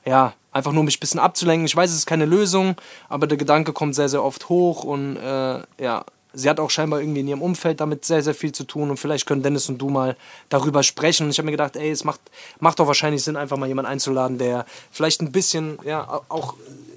ja, 0.07 0.33
einfach 0.53 0.73
nur 0.73 0.85
mich 0.85 0.97
ein 0.97 1.01
bisschen 1.01 1.21
abzulenken. 1.21 1.67
Ich 1.67 1.77
weiß, 1.77 1.91
es 1.91 1.99
ist 1.99 2.07
keine 2.07 2.25
Lösung, 2.25 2.77
aber 3.11 3.27
der 3.27 3.37
Gedanke 3.37 3.75
kommt 3.75 3.95
sehr, 3.95 4.09
sehr 4.09 4.25
oft 4.25 4.49
hoch 4.49 4.85
und 4.85 5.17
äh, 5.17 5.61
ja, 5.83 6.05
sie 6.35 6.51
hat 6.51 6.61
auch 6.61 6.71
scheinbar 6.71 7.01
irgendwie 7.01 7.21
in 7.21 7.29
ihrem 7.29 7.43
Umfeld 7.43 7.81
damit 7.81 8.05
sehr, 8.05 8.23
sehr 8.23 8.35
viel 8.35 8.53
zu 8.53 8.65
tun 8.65 8.91
und 8.91 8.97
vielleicht 8.97 9.27
können 9.27 9.43
Dennis 9.43 9.69
und 9.69 9.79
du 9.79 9.89
mal 9.89 10.17
darüber 10.49 10.83
sprechen. 10.83 11.25
Und 11.25 11.31
ich 11.31 11.39
habe 11.39 11.47
mir 11.47 11.53
gedacht, 11.53 11.77
ey, 11.77 11.91
es 11.91 12.05
macht, 12.05 12.21
macht 12.61 12.79
doch 12.79 12.87
wahrscheinlich 12.87 13.23
Sinn, 13.23 13.37
einfach 13.37 13.57
mal 13.57 13.67
jemanden 13.67 13.91
einzuladen, 13.91 14.39
der 14.39 14.67
vielleicht 14.91 15.21
ein 15.23 15.33
bisschen, 15.33 15.79
ja, 15.85 16.21
auch 16.29 16.55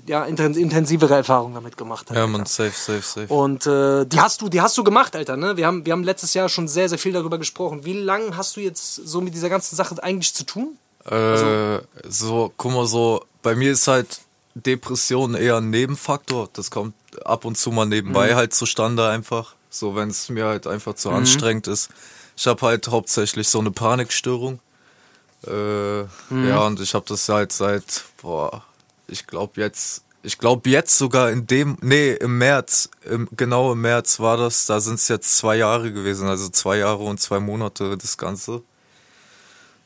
ja, 0.08 0.24
intensivere 0.24 1.16
Erfahrungen 1.16 1.54
damit 1.54 1.76
gemacht 1.78 2.10
hat. 2.10 2.18
Ja, 2.18 2.28
man, 2.28 2.46
safe, 2.46 2.72
safe, 2.72 3.02
safe. 3.02 3.34
Und 3.34 3.68
äh, 3.68 4.06
die 4.06 4.20
hast 4.20 4.42
du, 4.42 4.50
die 4.50 4.62
hast 4.62 4.78
du 4.78 4.84
gemacht, 4.84 5.16
Alter. 5.16 5.36
Ne? 5.36 5.58
Wir, 5.58 5.68
haben, 5.68 5.86
wir 5.86 5.94
haben 5.94 6.04
letztes 6.04 6.34
Jahr 6.34 6.48
schon 6.50 6.68
sehr, 6.68 6.88
sehr 6.88 6.98
viel 6.98 7.12
darüber 7.12 7.38
gesprochen. 7.38 7.84
Wie 7.84 7.94
lange 7.94 8.38
hast 8.38 8.56
du 8.56 8.62
jetzt 8.62 8.96
so 8.96 9.20
mit 9.22 9.34
dieser 9.34 9.50
ganzen 9.50 9.76
Sache 9.76 10.02
eigentlich 10.02 10.34
zu 10.34 10.46
tun? 10.46 10.78
Äh, 11.06 11.14
also, 11.14 11.80
so, 12.08 12.54
guck 12.56 12.72
mal, 12.72 12.88
so, 12.88 13.26
bei 13.44 13.56
mir 13.56 13.74
ist 13.74 13.88
halt 13.88 14.22
Depression 14.58 15.36
eher 15.36 15.58
ein 15.58 15.70
Nebenfaktor. 15.70 16.50
Das 16.54 16.72
kommt 16.72 16.96
ab 17.26 17.46
und 17.46 17.58
zu 17.58 17.72
mal 17.72 17.86
nebenbei 17.86 18.32
mhm. 18.32 18.36
halt 18.36 18.54
zustande 18.54 19.08
einfach. 19.08 19.56
So, 19.70 19.96
wenn 19.96 20.10
es 20.10 20.30
mir 20.30 20.46
halt 20.46 20.68
einfach 20.68 20.96
zu 20.96 21.10
mhm. 21.10 21.18
anstrengend 21.18 21.68
ist. 21.68 21.90
Ich 22.36 22.48
habe 22.48 22.66
halt 22.66 22.88
hauptsächlich 22.88 23.48
so 23.48 23.60
eine 23.60 23.72
Panikstörung. 23.72 24.60
Äh, 25.46 26.04
mhm. 26.30 26.48
Ja, 26.48 26.66
und 26.66 26.80
ich 26.80 26.94
habe 26.94 27.06
das 27.08 27.28
halt 27.30 27.52
seit, 27.52 28.06
boah, 28.22 28.64
ich 29.08 29.28
glaube 29.28 29.62
jetzt, 29.62 30.04
ich 30.24 30.38
glaube 30.38 30.70
jetzt 30.70 30.98
sogar 30.98 31.32
in 31.32 31.48
dem, 31.48 31.78
nee, 31.82 32.14
im 32.14 32.38
März, 32.38 32.90
im, 33.06 33.28
genau 33.36 33.74
im 33.74 33.82
März 33.82 34.20
war 34.20 34.38
das, 34.38 34.66
da 34.66 34.80
sind 34.80 34.96
es 34.96 35.08
jetzt 35.08 35.38
zwei 35.38 35.58
Jahre 35.58 35.94
gewesen, 35.94 36.28
also 36.28 36.50
zwei 36.50 36.78
Jahre 36.78 37.04
und 37.04 37.20
zwei 37.20 37.40
Monate 37.40 37.98
das 37.98 38.18
Ganze. 38.18 38.62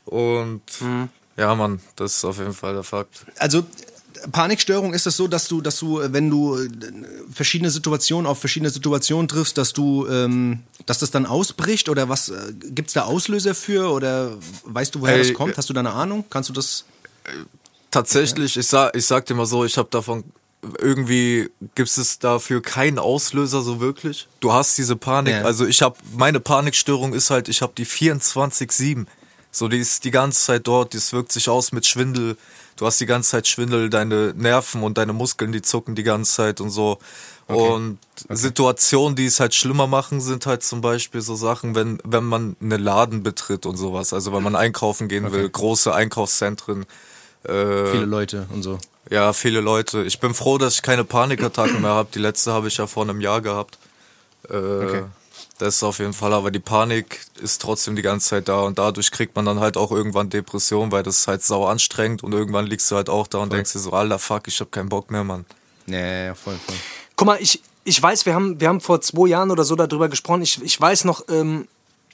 Und 0.05 0.63
mhm. 0.79 1.09
ja, 1.37 1.53
Mann, 1.55 1.81
das 1.95 2.15
ist 2.15 2.25
auf 2.25 2.37
jeden 2.37 2.53
Fall 2.53 2.73
der 2.73 2.83
Fakt. 2.83 3.25
Also 3.37 3.63
Panikstörung 4.31 4.93
ist 4.93 5.07
es 5.07 5.17
so, 5.17 5.27
dass 5.27 5.47
du, 5.47 5.61
dass 5.61 5.77
du, 5.79 6.01
wenn 6.03 6.29
du 6.29 6.57
äh, 6.57 6.69
verschiedene 7.31 7.69
Situationen 7.69 8.25
auf 8.25 8.39
verschiedene 8.39 8.69
Situationen 8.69 9.27
triffst, 9.27 9.57
dass 9.57 9.73
du, 9.73 10.07
ähm, 10.07 10.59
dass 10.85 10.99
das 10.99 11.11
dann 11.11 11.25
ausbricht 11.25 11.89
oder 11.89 12.09
was 12.09 12.29
äh, 12.29 12.53
gibt's 12.53 12.93
da 12.93 13.03
Auslöser 13.03 13.55
für 13.55 13.91
oder 13.91 14.31
weißt 14.65 14.95
du, 14.95 15.01
woher 15.01 15.15
Ey, 15.15 15.23
das 15.23 15.33
kommt? 15.33 15.57
Hast 15.57 15.69
du 15.69 15.73
da 15.73 15.79
eine 15.79 15.91
Ahnung? 15.91 16.25
Kannst 16.29 16.49
du 16.49 16.53
das? 16.53 16.85
Tatsächlich, 17.89 18.57
ich 18.57 18.67
sag, 18.67 18.95
ich 18.95 19.05
sag 19.05 19.25
dir 19.25 19.33
mal 19.33 19.45
so, 19.45 19.65
ich 19.65 19.77
habe 19.77 19.89
davon 19.91 20.23
irgendwie 20.79 21.49
gibt 21.75 21.89
es 21.89 22.19
dafür 22.19 22.61
keinen 22.61 22.99
Auslöser 22.99 23.61
so 23.61 23.79
wirklich. 23.79 24.27
Du 24.39 24.53
hast 24.53 24.77
diese 24.77 24.95
Panik, 24.95 25.33
ja. 25.33 25.41
also 25.41 25.65
ich 25.65 25.81
habe 25.81 25.97
meine 26.15 26.39
Panikstörung 26.39 27.13
ist 27.13 27.29
halt, 27.31 27.49
ich 27.49 27.61
habe 27.61 27.73
die 27.75 27.85
24/7. 27.85 29.07
So, 29.51 29.67
die 29.67 29.79
ist 29.79 30.05
die 30.05 30.11
ganze 30.11 30.45
Zeit 30.45 30.67
dort, 30.67 30.93
das 30.93 31.11
wirkt 31.11 31.31
sich 31.31 31.49
aus 31.49 31.71
mit 31.71 31.85
Schwindel. 31.85 32.37
Du 32.81 32.87
hast 32.87 32.99
die 32.99 33.05
ganze 33.05 33.29
Zeit 33.29 33.47
Schwindel, 33.47 33.91
deine 33.91 34.33
Nerven 34.35 34.81
und 34.81 34.97
deine 34.97 35.13
Muskeln, 35.13 35.51
die 35.51 35.61
zucken 35.61 35.93
die 35.93 36.01
ganze 36.01 36.33
Zeit 36.33 36.59
und 36.59 36.71
so. 36.71 36.97
Okay. 37.47 37.73
Und 37.73 37.99
okay. 38.23 38.35
Situationen, 38.35 39.15
die 39.15 39.27
es 39.27 39.39
halt 39.39 39.53
schlimmer 39.53 39.85
machen, 39.85 40.19
sind 40.19 40.47
halt 40.47 40.63
zum 40.63 40.81
Beispiel 40.81 41.21
so 41.21 41.35
Sachen, 41.35 41.75
wenn, 41.75 41.99
wenn 42.03 42.23
man 42.23 42.55
eine 42.59 42.77
Laden 42.77 43.21
betritt 43.21 43.67
und 43.67 43.77
sowas. 43.77 44.13
Also 44.13 44.33
wenn 44.33 44.41
man 44.41 44.55
einkaufen 44.55 45.07
gehen 45.09 45.25
okay. 45.25 45.35
will, 45.35 45.49
große 45.49 45.93
Einkaufszentren. 45.93 46.87
Äh, 47.43 47.85
viele 47.85 48.05
Leute 48.05 48.47
und 48.51 48.63
so. 48.63 48.79
Ja, 49.11 49.31
viele 49.33 49.61
Leute. 49.61 50.01
Ich 50.01 50.19
bin 50.19 50.33
froh, 50.33 50.57
dass 50.57 50.73
ich 50.73 50.81
keine 50.81 51.03
Panikattacken 51.03 51.83
mehr 51.83 51.91
habe. 51.91 52.09
Die 52.15 52.19
letzte 52.19 52.51
habe 52.51 52.67
ich 52.67 52.77
ja 52.77 52.87
vor 52.87 53.03
einem 53.03 53.21
Jahr 53.21 53.41
gehabt. 53.41 53.77
Äh, 54.49 54.55
okay. 54.55 55.03
Das 55.61 55.75
ist 55.75 55.83
auf 55.83 55.99
jeden 55.99 56.13
Fall, 56.13 56.33
aber 56.33 56.49
die 56.49 56.57
Panik 56.57 57.19
ist 57.39 57.61
trotzdem 57.61 57.95
die 57.95 58.01
ganze 58.01 58.29
Zeit 58.29 58.47
da 58.47 58.61
und 58.61 58.79
dadurch 58.79 59.11
kriegt 59.11 59.35
man 59.35 59.45
dann 59.45 59.59
halt 59.59 59.77
auch 59.77 59.91
irgendwann 59.91 60.31
Depression, 60.31 60.91
weil 60.91 61.03
das 61.03 61.19
ist 61.19 61.27
halt 61.27 61.43
sau 61.43 61.67
anstrengend 61.67 62.23
und 62.23 62.33
irgendwann 62.33 62.65
liegst 62.65 62.89
du 62.89 62.95
halt 62.95 63.11
auch 63.11 63.27
da 63.27 63.37
und 63.37 63.49
voll. 63.49 63.57
denkst 63.57 63.73
dir 63.73 63.77
so, 63.77 63.91
alter 63.91 64.17
fuck, 64.17 64.47
ich 64.47 64.59
hab 64.59 64.71
keinen 64.71 64.89
Bock 64.89 65.11
mehr, 65.11 65.23
Mann. 65.23 65.45
Ja, 65.85 65.99
ja, 65.99 66.23
ja, 66.23 66.33
voll, 66.33 66.57
voll. 66.65 66.75
Guck 67.15 67.27
mal, 67.27 67.37
ich, 67.39 67.61
ich 67.83 68.01
weiß, 68.01 68.25
wir 68.25 68.33
haben, 68.33 68.59
wir 68.59 68.69
haben 68.69 68.81
vor 68.81 69.01
zwei 69.01 69.27
Jahren 69.27 69.51
oder 69.51 69.63
so 69.63 69.75
darüber 69.75 70.09
gesprochen. 70.09 70.41
Ich, 70.41 70.59
ich 70.63 70.81
weiß 70.81 71.05
noch, 71.05 71.25
ähm, 71.29 71.67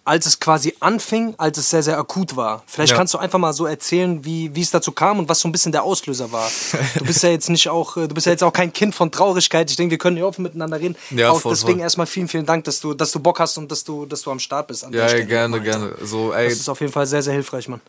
als 0.08 0.26
es 0.26 0.39
quasi 0.39 0.74
anfing, 0.80 1.36
als 1.38 1.58
es 1.58 1.70
sehr, 1.70 1.84
sehr 1.84 1.98
akut 1.98 2.38
war. 2.38 2.63
Vielleicht 2.65 2.91
ja. 2.91 2.98
kannst 2.98 3.13
du 3.13 3.17
einfach 3.17 3.39
mal 3.39 3.52
so 3.52 3.65
erzählen, 3.65 4.24
wie, 4.24 4.56
wie 4.56 4.62
es 4.62 4.72
dazu 4.72 4.93
kam 4.93 5.20
und 5.20 5.28
was 5.28 5.41
so 5.41 5.50
ein 5.50 5.52
bisschen 5.52 5.74
der 5.74 5.84
Auslöser 5.84 6.32
war. 6.32 6.50
Du 6.98 7.04
bist 7.04 7.24
ja 7.24 7.30
jetzt 7.30 7.50
nicht 7.50 7.67
auch, 7.67 7.98
äh, 7.98 8.08
du 8.08 8.15
bist 8.15 8.26
ja 8.26 8.32
jetzt 8.32 8.43
auch 8.43 8.54
kein 8.54 8.72
Kind 8.72 8.96
von 8.96 9.12
Traurigkeit. 9.12 9.70
Ich 9.70 9.76
denke, 9.76 9.91
wir 9.91 9.98
können 9.98 10.15
ja 10.15 10.24
offen 10.24 10.43
miteinander 10.43 10.80
reden. 10.80 10.96
Ja, 11.12 11.32
auch 11.32 11.41
voll, 11.41 11.52
deswegen 11.52 11.74
voll. 11.74 11.82
erstmal 11.82 12.08
vielen, 12.08 12.30
vielen 12.30 12.46
Dank, 12.46 12.63
dass 12.63 12.80
du, 12.80 12.93
dass 12.93 13.12
du 13.12 13.20
Bock 13.20 13.39
hast 13.39 13.58
und 13.58 13.70
dass 13.70 13.84
du, 13.84 14.06
dass 14.06 14.22
du 14.22 14.32
am 14.32 14.39
Start 14.39 14.67
bist. 14.67 14.88
ja, 14.89 15.08
ey, 15.08 15.26
gerne, 15.26 15.60
gerne. 15.60 15.96
So, 16.02 16.32
ey, 16.32 16.50
das 16.50 16.60
ist 16.60 16.70
auf 16.70 16.80
jeden 16.80 16.93
Fall 16.93 17.06
sehr, 17.06 17.22
sehr 17.22 17.34
hilfreich, 17.34 17.67
Mann. 17.67 17.82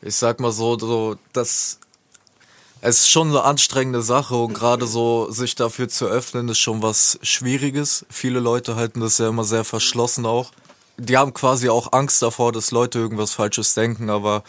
Ich 0.00 0.16
sag 0.16 0.40
mal 0.40 0.52
so, 0.52 0.78
so 0.78 1.16
das 1.32 1.78
es 2.80 3.00
ist 3.00 3.10
schon 3.10 3.28
eine 3.28 3.42
anstrengende 3.42 4.00
Sache 4.00 4.36
und 4.36 4.54
gerade 4.54 4.86
so 4.86 5.30
sich 5.30 5.54
dafür 5.54 5.88
zu 5.88 6.06
öffnen 6.06 6.48
ist 6.48 6.58
schon 6.58 6.82
was 6.82 7.18
Schwieriges. 7.22 8.06
Viele 8.08 8.40
Leute 8.40 8.76
halten 8.76 9.00
das 9.00 9.18
ja 9.18 9.28
immer 9.28 9.44
sehr 9.44 9.64
verschlossen 9.64 10.24
auch 10.24 10.52
die 10.98 11.16
haben 11.16 11.34
quasi 11.34 11.68
auch 11.68 11.92
Angst 11.92 12.22
davor, 12.22 12.52
dass 12.52 12.70
Leute 12.70 12.98
irgendwas 12.98 13.32
Falsches 13.32 13.74
denken, 13.74 14.10
aber 14.10 14.42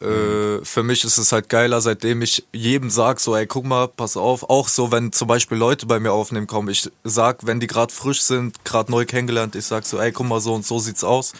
äh, 0.00 0.62
für 0.62 0.82
mich 0.82 1.04
ist 1.04 1.18
es 1.18 1.32
halt 1.32 1.48
geiler, 1.48 1.80
seitdem 1.80 2.22
ich 2.22 2.44
jedem 2.52 2.90
sag, 2.90 3.20
so, 3.20 3.34
ey, 3.34 3.46
guck 3.46 3.64
mal, 3.64 3.88
pass 3.88 4.16
auf, 4.16 4.48
auch 4.48 4.68
so, 4.68 4.92
wenn 4.92 5.12
zum 5.12 5.28
Beispiel 5.28 5.58
Leute 5.58 5.86
bei 5.86 5.98
mir 5.98 6.12
aufnehmen 6.12 6.46
kommen, 6.46 6.68
ich 6.68 6.90
sag, 7.04 7.46
wenn 7.46 7.58
die 7.58 7.66
gerade 7.66 7.92
frisch 7.92 8.22
sind, 8.22 8.64
gerade 8.64 8.90
neu 8.90 9.06
kennengelernt, 9.06 9.56
ich 9.56 9.64
sag 9.64 9.86
so, 9.86 9.98
ey, 9.98 10.12
guck 10.12 10.26
mal, 10.26 10.40
so 10.40 10.54
und 10.54 10.66
so 10.66 10.78
sieht's 10.78 11.04
aus. 11.04 11.32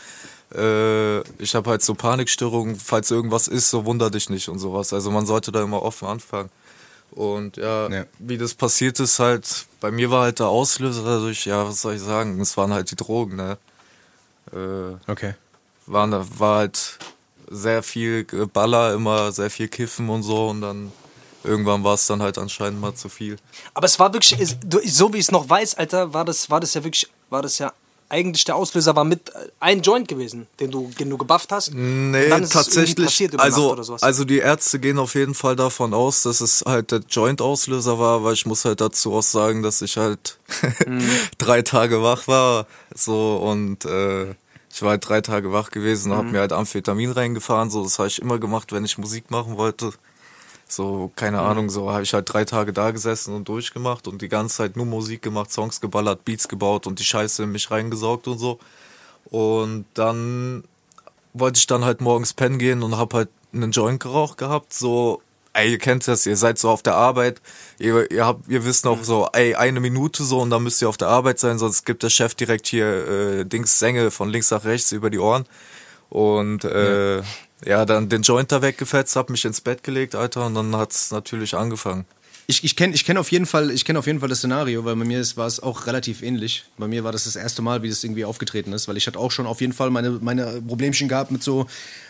Äh, 0.54 1.20
ich 1.42 1.54
habe 1.54 1.70
halt 1.70 1.82
so 1.82 1.94
Panikstörungen, 1.94 2.76
falls 2.76 3.10
irgendwas 3.10 3.48
ist, 3.48 3.70
so 3.70 3.84
wunder 3.84 4.10
dich 4.10 4.30
nicht 4.30 4.48
und 4.48 4.58
sowas. 4.58 4.92
Also 4.92 5.10
man 5.10 5.26
sollte 5.26 5.52
da 5.52 5.62
immer 5.62 5.82
offen 5.82 6.08
anfangen. 6.08 6.50
Und 7.10 7.56
ja, 7.56 7.88
ja, 7.88 8.04
wie 8.18 8.38
das 8.38 8.54
passiert 8.54 8.98
ist, 9.00 9.18
halt, 9.18 9.66
bei 9.80 9.90
mir 9.90 10.10
war 10.10 10.22
halt 10.22 10.40
der 10.40 10.48
Auslöser 10.48 11.04
dadurch, 11.04 11.46
ja, 11.46 11.66
was 11.66 11.82
soll 11.82 11.94
ich 11.94 12.02
sagen, 12.02 12.40
es 12.40 12.56
waren 12.56 12.72
halt 12.72 12.90
die 12.90 12.96
Drogen, 12.96 13.36
ne? 13.36 13.58
Äh, 14.52 15.10
okay. 15.10 15.34
War, 15.86 16.10
war 16.38 16.58
halt 16.58 16.98
sehr 17.50 17.82
viel 17.82 18.24
Baller, 18.52 18.94
immer 18.94 19.32
sehr 19.32 19.50
viel 19.50 19.68
Kiffen 19.68 20.08
und 20.08 20.22
so 20.22 20.48
und 20.48 20.60
dann 20.60 20.92
irgendwann 21.44 21.82
war 21.84 21.94
es 21.94 22.06
dann 22.06 22.22
halt 22.22 22.38
anscheinend 22.38 22.80
mal 22.80 22.94
zu 22.94 23.08
viel. 23.08 23.36
Aber 23.74 23.86
es 23.86 23.98
war 23.98 24.12
wirklich, 24.12 24.56
so 24.84 25.12
wie 25.12 25.18
ich 25.18 25.24
es 25.24 25.30
noch 25.30 25.48
weiß, 25.48 25.76
Alter, 25.76 26.12
war 26.12 26.24
das, 26.24 26.50
war 26.50 26.60
das 26.60 26.74
ja 26.74 26.84
wirklich, 26.84 27.08
war 27.30 27.42
das 27.42 27.58
ja 27.58 27.72
eigentlich 28.08 28.44
der 28.44 28.56
Auslöser 28.56 28.96
war 28.96 29.04
mit 29.04 29.28
äh, 29.30 29.48
ein 29.60 29.82
Joint 29.82 30.08
gewesen, 30.08 30.46
den 30.60 30.70
du, 30.70 30.90
den 30.98 31.10
du 31.10 31.18
gebufft 31.18 31.52
hast. 31.52 31.74
Nee, 31.74 32.28
tatsächlich. 32.28 33.28
also, 33.38 33.76
also 34.00 34.24
die 34.24 34.38
Ärzte 34.38 34.78
gehen 34.78 34.98
auf 34.98 35.14
jeden 35.14 35.34
Fall 35.34 35.56
davon 35.56 35.92
aus, 35.94 36.22
dass 36.22 36.40
es 36.40 36.64
halt 36.66 36.90
der 36.90 37.00
Joint-Auslöser 37.00 37.98
war, 37.98 38.24
weil 38.24 38.34
ich 38.34 38.46
muss 38.46 38.64
halt 38.64 38.80
dazu 38.80 39.14
auch 39.14 39.22
sagen, 39.22 39.62
dass 39.62 39.82
ich 39.82 39.96
halt 39.96 40.38
mhm. 40.86 41.08
drei 41.38 41.62
Tage 41.62 42.02
wach 42.02 42.28
war. 42.28 42.66
So 42.94 43.36
und 43.36 43.84
äh, 43.84 44.34
ich 44.70 44.82
war 44.82 44.90
halt 44.90 45.08
drei 45.08 45.20
Tage 45.20 45.52
wach 45.52 45.70
gewesen 45.70 46.12
und 46.12 46.18
mhm. 46.18 46.24
hab 46.24 46.32
mir 46.32 46.40
halt 46.40 46.52
Amphetamin 46.52 47.10
reingefahren. 47.10 47.70
So, 47.70 47.82
das 47.82 47.98
habe 47.98 48.08
ich 48.08 48.20
immer 48.20 48.38
gemacht, 48.38 48.72
wenn 48.72 48.84
ich 48.84 48.96
Musik 48.98 49.30
machen 49.30 49.56
wollte. 49.56 49.92
So, 50.68 51.10
keine 51.16 51.38
mhm. 51.38 51.44
Ahnung, 51.44 51.70
so 51.70 51.90
habe 51.90 52.02
ich 52.02 52.12
halt 52.12 52.32
drei 52.32 52.44
Tage 52.44 52.74
da 52.74 52.90
gesessen 52.90 53.34
und 53.34 53.48
durchgemacht 53.48 54.06
und 54.06 54.20
die 54.20 54.28
ganze 54.28 54.56
Zeit 54.56 54.76
nur 54.76 54.84
Musik 54.84 55.22
gemacht, 55.22 55.50
Songs 55.50 55.80
geballert, 55.80 56.24
Beats 56.26 56.46
gebaut 56.46 56.86
und 56.86 56.98
die 56.98 57.04
Scheiße 57.04 57.44
in 57.44 57.52
mich 57.52 57.70
reingesaugt 57.70 58.28
und 58.28 58.38
so. 58.38 58.58
Und 59.30 59.86
dann 59.94 60.64
wollte 61.32 61.58
ich 61.58 61.66
dann 61.66 61.84
halt 61.84 62.02
morgens 62.02 62.34
pennen 62.34 62.58
gehen 62.58 62.82
und 62.82 62.98
hab 62.98 63.14
halt 63.14 63.30
einen 63.52 63.72
Joint 63.72 64.00
geraucht 64.00 64.36
gehabt, 64.36 64.74
so 64.74 65.22
ey, 65.54 65.72
ihr 65.72 65.78
kennt 65.78 66.06
das, 66.06 66.26
ihr 66.26 66.36
seid 66.36 66.58
so 66.58 66.68
auf 66.68 66.82
der 66.82 66.94
Arbeit, 66.94 67.40
ihr, 67.78 68.10
ihr 68.10 68.26
habt, 68.26 68.46
ihr 68.48 68.64
wisst 68.64 68.84
noch 68.84 69.02
so, 69.02 69.28
ey, 69.32 69.54
eine 69.54 69.80
Minute 69.80 70.22
so 70.22 70.40
und 70.40 70.50
dann 70.50 70.62
müsst 70.62 70.82
ihr 70.82 70.88
auf 70.88 70.98
der 70.98 71.08
Arbeit 71.08 71.40
sein, 71.40 71.58
sonst 71.58 71.84
gibt 71.84 72.02
der 72.02 72.10
Chef 72.10 72.34
direkt 72.34 72.66
hier 72.66 72.86
äh, 72.86 73.44
Dings 73.44 73.78
Sänge 73.78 74.10
von 74.10 74.28
links 74.28 74.50
nach 74.50 74.64
rechts 74.64 74.92
über 74.92 75.10
die 75.10 75.18
Ohren. 75.18 75.46
Und 76.10 76.64
äh, 76.64 77.18
ja 77.18 77.24
ja, 77.64 77.84
dann 77.84 78.08
den 78.08 78.22
Joint 78.22 78.52
da 78.52 78.62
weggefetzt, 78.62 79.16
hab 79.16 79.30
mich 79.30 79.44
ins 79.44 79.60
Bett 79.60 79.82
gelegt, 79.82 80.14
Alter, 80.14 80.46
und 80.46 80.54
dann 80.54 80.76
hat's 80.76 81.10
natürlich 81.10 81.54
angefangen. 81.54 82.06
Ich, 82.50 82.64
ich 82.64 82.76
kenne 82.76 82.94
ich 82.94 83.04
kenn 83.04 83.18
auf, 83.18 83.30
jeden 83.30 83.44
Fall, 83.44 83.74
kenn 83.74 83.98
auf 83.98 84.06
jeden 84.06 84.20
Fall 84.20 84.28
das 84.30 84.38
Szenario, 84.38 84.82
weil 84.86 84.96
bei 84.96 85.04
mir 85.04 85.22
war 85.36 85.46
es 85.46 85.60
auch 85.60 85.86
relativ 85.86 86.22
ähnlich. 86.22 86.64
Bei 86.78 86.88
mir 86.88 87.04
war 87.04 87.12
das 87.12 87.24
das 87.24 87.36
erste 87.36 87.60
Mal, 87.60 87.82
wie 87.82 87.90
das 87.90 88.02
irgendwie 88.02 88.24
aufgetreten 88.24 88.72
ist, 88.72 88.88
weil 88.88 88.96
ich 88.96 89.06
hatte 89.06 89.18
auch 89.18 89.30
schon 89.30 89.46
auf 89.46 89.60
jeden 89.60 89.74
Fall 89.74 89.90
meine, 89.90 90.12
meine 90.12 90.62
Problemchen 90.66 91.08
gehabt 91.08 91.30
mit 91.30 91.42
so, 91.42 91.66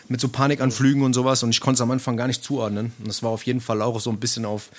mit 0.07 0.21
so 0.21 0.29
Panikanflügen 0.29 1.03
und 1.03 1.13
sowas 1.13 1.43
und 1.43 1.49
ich 1.49 1.59
konnte 1.59 1.79
es 1.79 1.81
am 1.81 1.91
Anfang 1.91 2.15
gar 2.15 2.27
nicht 2.27 2.41
zuordnen. 2.41 2.93
Und 2.99 3.09
das 3.09 3.21
war 3.21 3.31
auf 3.31 3.43
jeden 3.43 3.59
Fall 3.59 3.81
auch 3.81 3.99
so 3.99 4.11
ein 4.11 4.19
bisschen 4.21 4.45
auf, 4.45 4.69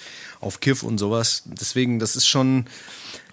auf 0.40 0.60
Kiff 0.60 0.82
und 0.82 0.96
sowas. 0.96 1.42
Deswegen, 1.44 1.98
das 1.98 2.16
ist 2.16 2.26
schon, 2.26 2.64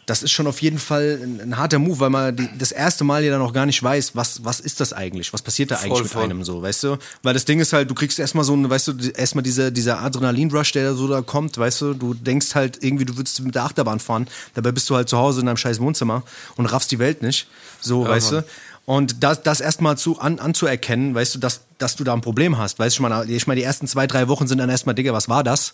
das 0.08 0.24
ist 0.24 0.32
schon 0.32 0.48
auf 0.48 0.62
jeden 0.62 0.80
Fall 0.80 1.20
ein, 1.22 1.42
ein 1.42 1.58
harter 1.58 1.80
Move, 1.80 2.00
weil 2.00 2.10
man 2.10 2.36
die, 2.36 2.50
das 2.58 2.72
erste 2.72 3.04
Mal 3.04 3.26
ja 3.26 3.32
dann 3.32 3.42
noch 3.42 3.52
gar 3.52 3.66
nicht 3.66 3.84
weiß, 3.84 4.16
was, 4.16 4.44
was 4.46 4.62
ist 4.62 4.80
das 4.80 4.94
eigentlich? 4.94 5.34
Was 5.34 5.42
passiert 5.42 5.70
da 5.70 5.76
voll, 5.76 5.90
eigentlich 5.90 6.04
mit 6.04 6.12
voll. 6.14 6.24
einem 6.24 6.44
so, 6.46 6.62
weißt 6.62 6.84
du? 6.84 6.98
Weil 7.24 7.34
das 7.34 7.44
Ding 7.44 7.60
ist 7.60 7.74
halt, 7.74 7.92
du 7.92 7.94
kriegst 7.94 8.18
erstmal 8.18 8.46
so 8.46 8.56
ein, 8.56 8.70
weißt 8.70 8.88
du, 8.88 8.94
erstmal 9.16 9.44
dieser, 9.44 9.70
dieser 9.70 10.02
Adrenalin-Rush, 10.02 10.72
der 10.72 10.94
so 10.94 11.10
da 11.10 11.22
kommt, 11.22 11.58
weißt 11.58 11.82
du, 11.82 11.94
du 11.94 12.14
denkst 12.14 12.56
halt 12.56 12.82
irgendwie, 12.82 13.04
du 13.04 13.18
würdest 13.18 13.42
mit 13.42 13.54
der 13.54 13.66
Achterbahn 13.66 14.00
fahren, 14.00 14.28
dabei 14.54 14.72
bist 14.72 14.90
du 14.90 14.96
halt 14.96 15.10
zu 15.10 15.18
Hause 15.18 15.42
in 15.42 15.46
deinem 15.46 15.58
scheiß 15.58 15.82
Wohnzimmer 15.82 16.24
und 16.56 16.68
raffst 16.68 16.90
die 16.92 17.00
Welt 17.00 17.22
nicht. 17.22 17.48
So, 17.82 18.06
ja, 18.06 18.10
weißt 18.10 18.32
Mann. 18.32 18.42
du? 18.44 18.48
Und 18.94 19.22
das, 19.22 19.44
das 19.44 19.60
erstmal 19.60 19.98
zu, 19.98 20.18
an, 20.22 20.40
anzuerkennen, 20.40 21.14
weißt 21.14 21.36
du, 21.36 21.40
dass, 21.40 21.64
dass 21.78 21.98
du 21.98 22.06
da 22.06 22.14
ein 22.14 22.22
Problem 22.22 22.58
hast. 22.58 22.80
Weißt 22.80 22.98
du, 22.98 23.04
ich 23.04 23.10
meine, 23.10 23.26
ich 23.30 23.46
meine, 23.46 23.60
die 23.60 23.66
ersten 23.66 23.86
zwei, 23.86 24.08
drei 24.08 24.30
Wochen 24.30 24.48
sind 24.48 24.60
dann 24.60 24.70
erstmal, 24.70 24.96
Digga, 24.96 25.12
was 25.12 25.28
war 25.28 25.44
das? 25.44 25.74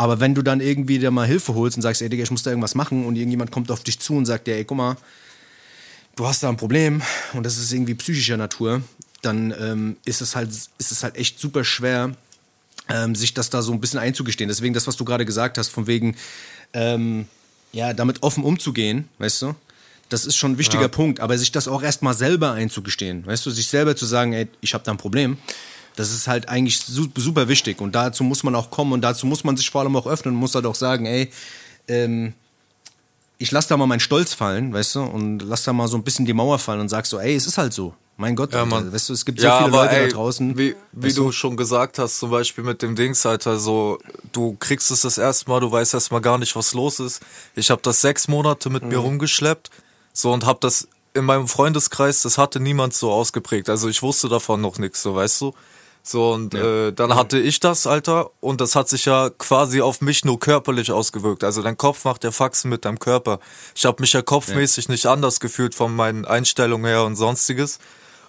Aber 0.00 0.18
wenn 0.18 0.34
du 0.34 0.40
dann 0.40 0.62
irgendwie 0.62 0.98
dir 0.98 1.10
mal 1.10 1.26
Hilfe 1.26 1.52
holst 1.52 1.76
und 1.76 1.82
sagst, 1.82 2.00
ey, 2.00 2.08
Digga, 2.08 2.22
ich 2.22 2.30
muss 2.30 2.42
da 2.42 2.48
irgendwas 2.48 2.74
machen 2.74 3.04
und 3.04 3.16
irgendjemand 3.16 3.50
kommt 3.50 3.70
auf 3.70 3.82
dich 3.84 4.00
zu 4.00 4.14
und 4.14 4.24
sagt, 4.24 4.48
ey, 4.48 4.64
guck 4.64 4.78
mal, 4.78 4.96
du 6.16 6.26
hast 6.26 6.42
da 6.42 6.48
ein 6.48 6.56
Problem 6.56 7.02
und 7.34 7.44
das 7.44 7.58
ist 7.58 7.70
irgendwie 7.70 7.94
psychischer 7.96 8.38
Natur, 8.38 8.80
dann 9.20 9.54
ähm, 9.60 9.96
ist 10.06 10.22
es 10.22 10.34
halt, 10.34 10.48
ist 10.48 10.90
es 10.90 11.02
halt 11.02 11.16
echt 11.16 11.38
super 11.38 11.64
schwer, 11.64 12.16
ähm, 12.88 13.14
sich 13.14 13.34
das 13.34 13.50
da 13.50 13.60
so 13.60 13.72
ein 13.72 13.80
bisschen 13.82 13.98
einzugestehen. 13.98 14.48
Deswegen 14.48 14.72
das, 14.72 14.86
was 14.86 14.96
du 14.96 15.04
gerade 15.04 15.26
gesagt 15.26 15.58
hast, 15.58 15.68
von 15.68 15.86
wegen, 15.86 16.16
ähm, 16.72 17.26
ja, 17.74 17.92
damit 17.92 18.22
offen 18.22 18.42
umzugehen, 18.42 19.06
weißt 19.18 19.42
du? 19.42 19.54
Das 20.08 20.24
ist 20.24 20.36
schon 20.36 20.52
ein 20.52 20.58
wichtiger 20.58 20.84
ja. 20.84 20.88
Punkt, 20.88 21.20
aber 21.20 21.36
sich 21.36 21.52
das 21.52 21.68
auch 21.68 21.82
erstmal 21.82 22.14
selber 22.14 22.52
einzugestehen, 22.52 23.26
weißt 23.26 23.44
du, 23.44 23.50
sich 23.50 23.66
selber 23.66 23.94
zu 23.96 24.06
sagen, 24.06 24.32
ey, 24.32 24.48
ich 24.62 24.72
habe 24.72 24.82
da 24.82 24.92
ein 24.92 24.96
Problem, 24.96 25.36
das 25.96 26.12
ist 26.12 26.28
halt 26.28 26.48
eigentlich 26.48 26.80
super 26.80 27.48
wichtig 27.48 27.80
und 27.80 27.94
dazu 27.94 28.24
muss 28.24 28.42
man 28.42 28.54
auch 28.54 28.70
kommen 28.70 28.92
und 28.92 29.02
dazu 29.02 29.26
muss 29.26 29.44
man 29.44 29.56
sich 29.56 29.70
vor 29.70 29.82
allem 29.82 29.96
auch 29.96 30.06
öffnen 30.06 30.34
und 30.34 30.40
muss 30.40 30.54
halt 30.54 30.66
auch 30.66 30.74
sagen, 30.74 31.06
ey, 31.06 31.30
ähm, 31.88 32.34
ich 33.38 33.50
lass 33.50 33.66
da 33.66 33.76
mal 33.76 33.86
meinen 33.86 34.00
Stolz 34.00 34.34
fallen, 34.34 34.72
weißt 34.72 34.96
du, 34.96 35.02
und 35.02 35.40
lass 35.40 35.64
da 35.64 35.72
mal 35.72 35.88
so 35.88 35.96
ein 35.96 36.04
bisschen 36.04 36.26
die 36.26 36.34
Mauer 36.34 36.58
fallen 36.58 36.80
und 36.80 36.88
sag 36.88 37.06
so, 37.06 37.18
ey, 37.18 37.34
es 37.34 37.46
ist 37.46 37.58
halt 37.58 37.72
so. 37.72 37.94
Mein 38.18 38.36
Gott, 38.36 38.52
ja, 38.52 38.64
Alter, 38.64 38.92
weißt 38.92 39.08
du, 39.08 39.12
es 39.14 39.24
gibt 39.24 39.40
so 39.40 39.46
ja, 39.46 39.56
viele 39.56 39.70
Leute 39.70 39.96
ey, 39.96 40.08
da 40.08 40.14
draußen. 40.14 40.58
Wie, 40.58 40.76
wie 40.92 41.12
du, 41.14 41.24
du 41.24 41.32
schon 41.32 41.56
gesagt 41.56 41.98
hast, 41.98 42.18
zum 42.18 42.30
Beispiel 42.30 42.62
mit 42.62 42.82
dem 42.82 42.94
Dings, 42.94 43.24
Alter, 43.24 43.58
so, 43.58 43.98
du 44.32 44.58
kriegst 44.60 44.90
es 44.90 45.00
das 45.00 45.16
erste 45.16 45.48
Mal, 45.48 45.60
du 45.60 45.72
weißt 45.72 45.94
erst 45.94 46.12
mal 46.12 46.20
gar 46.20 46.36
nicht, 46.36 46.54
was 46.54 46.74
los 46.74 47.00
ist. 47.00 47.22
Ich 47.54 47.70
habe 47.70 47.80
das 47.80 48.02
sechs 48.02 48.28
Monate 48.28 48.68
mit 48.68 48.82
mhm. 48.82 48.90
mir 48.90 48.98
rumgeschleppt, 48.98 49.70
so, 50.12 50.32
und 50.32 50.44
hab 50.44 50.60
das 50.60 50.86
in 51.14 51.24
meinem 51.24 51.48
Freundeskreis, 51.48 52.20
das 52.20 52.36
hatte 52.36 52.60
niemand 52.60 52.92
so 52.92 53.10
ausgeprägt. 53.10 53.70
Also 53.70 53.88
ich 53.88 54.02
wusste 54.02 54.28
davon 54.28 54.60
noch 54.60 54.76
nichts, 54.76 55.00
so, 55.00 55.14
weißt 55.14 55.40
du. 55.40 55.54
So, 56.02 56.32
und 56.32 56.54
ja. 56.54 56.88
äh, 56.88 56.92
dann 56.92 57.14
hatte 57.14 57.38
ich 57.38 57.60
das, 57.60 57.86
Alter, 57.86 58.30
und 58.40 58.60
das 58.60 58.74
hat 58.74 58.88
sich 58.88 59.04
ja 59.04 59.30
quasi 59.30 59.80
auf 59.80 60.00
mich 60.00 60.24
nur 60.24 60.40
körperlich 60.40 60.90
ausgewirkt. 60.90 61.44
Also 61.44 61.62
dein 61.62 61.76
Kopf 61.76 62.04
macht 62.04 62.24
ja 62.24 62.30
Faxen 62.30 62.70
mit 62.70 62.84
deinem 62.84 62.98
Körper. 62.98 63.38
Ich 63.74 63.84
habe 63.84 64.00
mich 64.00 64.12
ja 64.12 64.22
kopfmäßig 64.22 64.86
ja. 64.86 64.92
nicht 64.92 65.06
anders 65.06 65.40
gefühlt 65.40 65.74
von 65.74 65.94
meinen 65.94 66.24
Einstellungen 66.24 66.86
her 66.86 67.04
und 67.04 67.16
sonstiges. 67.16 67.78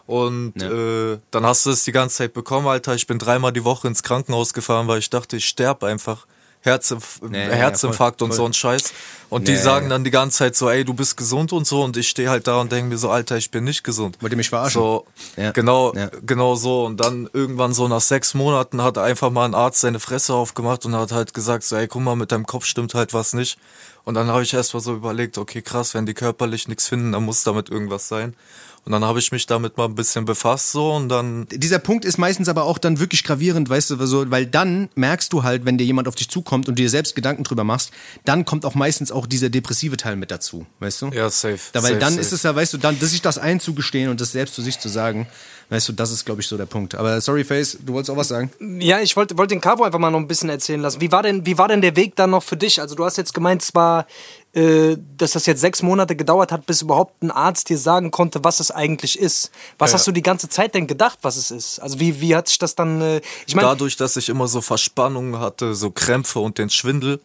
Und 0.06 0.62
ja. 0.62 0.70
äh, 0.70 1.20
dann 1.32 1.46
hast 1.46 1.66
du 1.66 1.70
es 1.70 1.86
die 1.86 1.94
ganze 1.94 2.18
Zeit 2.18 2.34
bekommen, 2.34 2.68
Alter. 2.68 2.96
Ich 2.96 3.08
bin 3.08 3.18
dreimal 3.18 3.54
die 3.54 3.64
Woche 3.64 3.88
ins 3.88 4.04
Krankenhaus 4.04 4.54
gefahren, 4.54 4.88
weil 4.88 5.00
ich 5.00 5.10
dachte, 5.10 5.38
ich 5.38 5.46
sterbe 5.46 5.88
einfach. 5.88 6.26
Herzinf 6.62 7.20
nee, 7.28 7.40
Herzinfarkt 7.40 8.22
ja, 8.22 8.26
voll, 8.26 8.32
und 8.32 8.36
voll. 8.36 8.38
so 8.38 8.46
ein 8.46 8.54
Scheiß. 8.54 8.94
Und 9.30 9.44
nee, 9.44 9.52
die 9.52 9.58
sagen 9.58 9.90
dann 9.90 10.04
die 10.04 10.12
ganze 10.12 10.40
Zeit 10.40 10.56
so, 10.56 10.70
ey, 10.70 10.84
du 10.84 10.94
bist 10.94 11.18
gesund 11.18 11.54
und 11.54 11.66
so. 11.66 11.84
Und 11.84 11.98
ich 11.98 12.10
stehe 12.10 12.30
halt 12.30 12.48
da 12.48 12.62
und 12.62 12.72
denke 12.72 12.90
mir 12.90 12.98
so, 12.98 13.10
Alter, 13.10 13.38
ich 13.38 13.50
bin 13.50 13.64
nicht 13.64 13.84
gesund. 13.84 14.18
Wollt 14.22 14.34
ihr 14.34 14.38
mich 14.38 14.50
verarschen? 14.50 14.82
So, 14.82 15.08
ja. 15.38 15.52
Genau, 15.52 15.94
ja. 15.96 16.12
genau 16.24 16.56
so. 16.56 16.86
Und 16.86 16.98
dann 16.98 17.30
irgendwann 17.34 17.74
so 17.74 17.88
nach 17.88 18.02
sechs 18.02 18.34
Monaten 18.34 18.84
hat 18.84 18.98
einfach 18.98 19.32
mal 19.32 19.46
ein 19.46 19.56
Arzt 19.56 19.82
seine 19.82 20.00
Fresse 20.00 20.34
aufgemacht 20.34 20.86
und 20.86 20.96
hat 20.96 21.12
halt 21.12 21.34
gesagt 21.34 21.64
so, 21.64 21.78
ey, 21.78 21.88
guck 21.88 22.02
mal, 22.02 22.16
mit 22.16 22.32
deinem 22.32 22.46
Kopf 22.46 22.66
stimmt 22.66 22.94
halt 22.94 23.14
was 23.14 23.34
nicht. 23.34 23.58
Und 24.04 24.16
dann 24.16 24.28
habe 24.28 24.44
ich 24.44 24.54
erst 24.54 24.74
mal 24.74 24.82
so 24.82 24.94
überlegt, 24.94 25.38
okay, 25.38 25.62
krass, 25.62 25.94
wenn 25.94 26.06
die 26.06 26.14
körperlich 26.14 26.68
nichts 26.68 26.88
finden, 26.88 27.14
dann 27.14 27.24
muss 27.24 27.44
damit 27.44 27.70
irgendwas 27.70 28.08
sein. 28.08 28.36
Und 28.84 28.94
dann 28.94 29.06
habe 29.06 29.20
ich 29.20 29.32
mich 29.32 29.46
damit 29.46 29.78
mal 29.78 29.86
ein 29.86 29.94
bisschen 29.94 30.26
befasst 30.26 30.72
so 30.72 30.92
und 30.92 31.10
dann. 31.10 31.46
Dieser 31.52 31.78
Punkt 31.78 32.04
ist 32.04 32.18
meistens 32.18 32.50
aber 32.50 32.64
auch 32.64 32.80
dann 32.80 33.00
wirklich 33.00 33.24
gravierend, 33.24 33.70
weißt 33.70 33.92
du, 33.92 34.06
so, 34.08 34.32
weil 34.32 34.48
dann 34.48 34.90
merkst 34.96 35.32
du 35.34 35.44
halt, 35.44 35.66
wenn 35.66 35.78
dir 35.78 35.84
jemand 35.84 36.08
auf 36.08 36.16
dich 36.16 36.30
zukommt 36.30 36.68
und 36.68 36.80
dir 36.80 36.90
selbst 36.90 37.16
Gedanken 37.16 37.44
drüber 37.44 37.64
machst, 37.64 37.92
dann 38.26 38.44
kommt 38.44 38.66
auch 38.66 38.74
meistens 38.74 39.12
auch 39.12 39.28
dieser 39.28 39.50
depressive 39.50 39.98
Teil 39.98 40.16
mit 40.16 40.32
dazu, 40.32 40.66
weißt 40.80 41.04
du? 41.04 41.08
Ja, 41.10 41.30
safe. 41.30 41.60
Da, 41.74 41.84
weil 41.84 41.92
safe, 41.92 42.00
dann 42.00 42.14
safe. 42.14 42.22
ist 42.22 42.32
es 42.32 42.44
ja, 42.44 42.56
weißt 42.56 42.74
du, 42.74 42.78
dann, 42.80 43.00
sich 43.00 43.22
das 43.22 43.38
einzugestehen 43.38 44.10
und 44.10 44.20
das 44.20 44.32
selbst 44.32 44.56
zu 44.56 44.64
sich 44.64 44.80
zu 44.80 44.90
sagen, 44.90 45.28
weißt 45.70 45.90
du, 45.90 45.94
das 45.94 46.12
ist, 46.12 46.26
glaube 46.26 46.42
ich, 46.42 46.48
so 46.48 46.58
der 46.58 46.66
Punkt. 46.66 46.96
Aber 46.96 47.22
sorry, 47.22 47.44
Face, 47.44 47.78
du 47.86 47.94
wolltest 47.94 48.10
auch 48.10 48.18
was 48.18 48.30
sagen? 48.30 48.52
Ja, 48.80 49.00
ich 49.00 49.16
wollte 49.16 49.38
wollt 49.38 49.52
den 49.52 49.62
Cabo 49.62 49.84
einfach 49.84 50.00
mal 50.00 50.10
noch 50.10 50.20
ein 50.20 50.28
bisschen 50.28 50.50
erzählen 50.50 50.82
lassen. 50.82 51.02
Wie 51.02 51.12
war 51.12 51.24
denn, 51.24 51.46
wie 51.46 51.58
war 51.58 51.68
denn 51.68 51.82
der 51.82 51.96
Weg 51.96 52.16
dann 52.16 52.32
noch 52.32 52.44
für 52.44 52.58
dich? 52.58 52.82
Also 52.82 52.96
du 52.96 53.06
hast 53.06 53.18
jetzt 53.18 53.34
gemeint, 53.34 53.62
zwar 53.62 54.08
dass 54.54 55.32
das 55.32 55.46
jetzt 55.46 55.62
sechs 55.62 55.82
Monate 55.82 56.16
gedauert 56.16 56.52
hat, 56.52 56.66
bis 56.66 56.82
überhaupt 56.82 57.24
ein 57.24 57.32
Arzt 57.32 57.70
dir 57.70 57.78
sagen 57.78 58.12
konnte, 58.12 58.44
was 58.44 58.60
es 58.60 58.70
eigentlich 58.70 59.18
ist. 59.18 59.50
Was 59.78 59.92
ja. 59.92 59.96
hast 59.96 60.08
du 60.08 60.12
die 60.12 60.22
ganze 60.22 60.50
Zeit 60.50 60.76
denn 60.76 60.88
gedacht, 60.88 61.20
was 61.22 61.38
es 61.38 61.52
ist? 61.52 61.80
Also 61.80 62.02
wie, 62.02 62.20
wie 62.20 62.36
hat 62.36 62.50
sich 62.50 62.60
das 62.60 62.76
dann... 62.76 63.02
Äh, 63.02 63.22
ich 63.48 63.56
mein, 63.56 63.64
Dadurch, 63.64 63.96
dass 63.96 64.18
ich 64.18 64.28
immer 64.28 64.50
so 64.50 64.60
Verspannungen 64.60 65.40
hatte, 65.40 65.74
so 65.74 65.90
Krämpfe 65.90 66.40
und 66.40 66.58
den 66.58 66.70
Schwindel, 66.70 67.22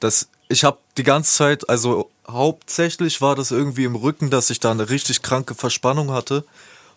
dass 0.00 0.28
ich 0.48 0.64
habe 0.64 0.76
die 0.98 1.02
ganze 1.02 1.32
Zeit, 1.32 1.68
also 1.68 2.10
hauptsächlich 2.28 3.22
war 3.22 3.34
das 3.34 3.52
irgendwie 3.52 3.84
im 3.84 3.96
Rücken, 3.96 4.28
dass 4.28 4.50
ich 4.50 4.60
da 4.60 4.70
eine 4.70 4.90
richtig 4.90 5.22
kranke 5.22 5.54
Verspannung 5.54 6.10
hatte. 6.10 6.44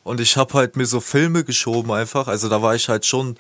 Und 0.04 0.20
ich 0.20 0.38
habe 0.38 0.56
halt 0.56 0.76
mir 0.76 0.86
so 0.86 1.00
Filme 1.00 1.44
geschoben 1.44 1.92
einfach. 1.92 2.28
Also 2.28 2.50
da 2.50 2.62
war 2.62 2.76
ich 2.76 2.90
halt 2.90 3.06
schon 3.06 3.38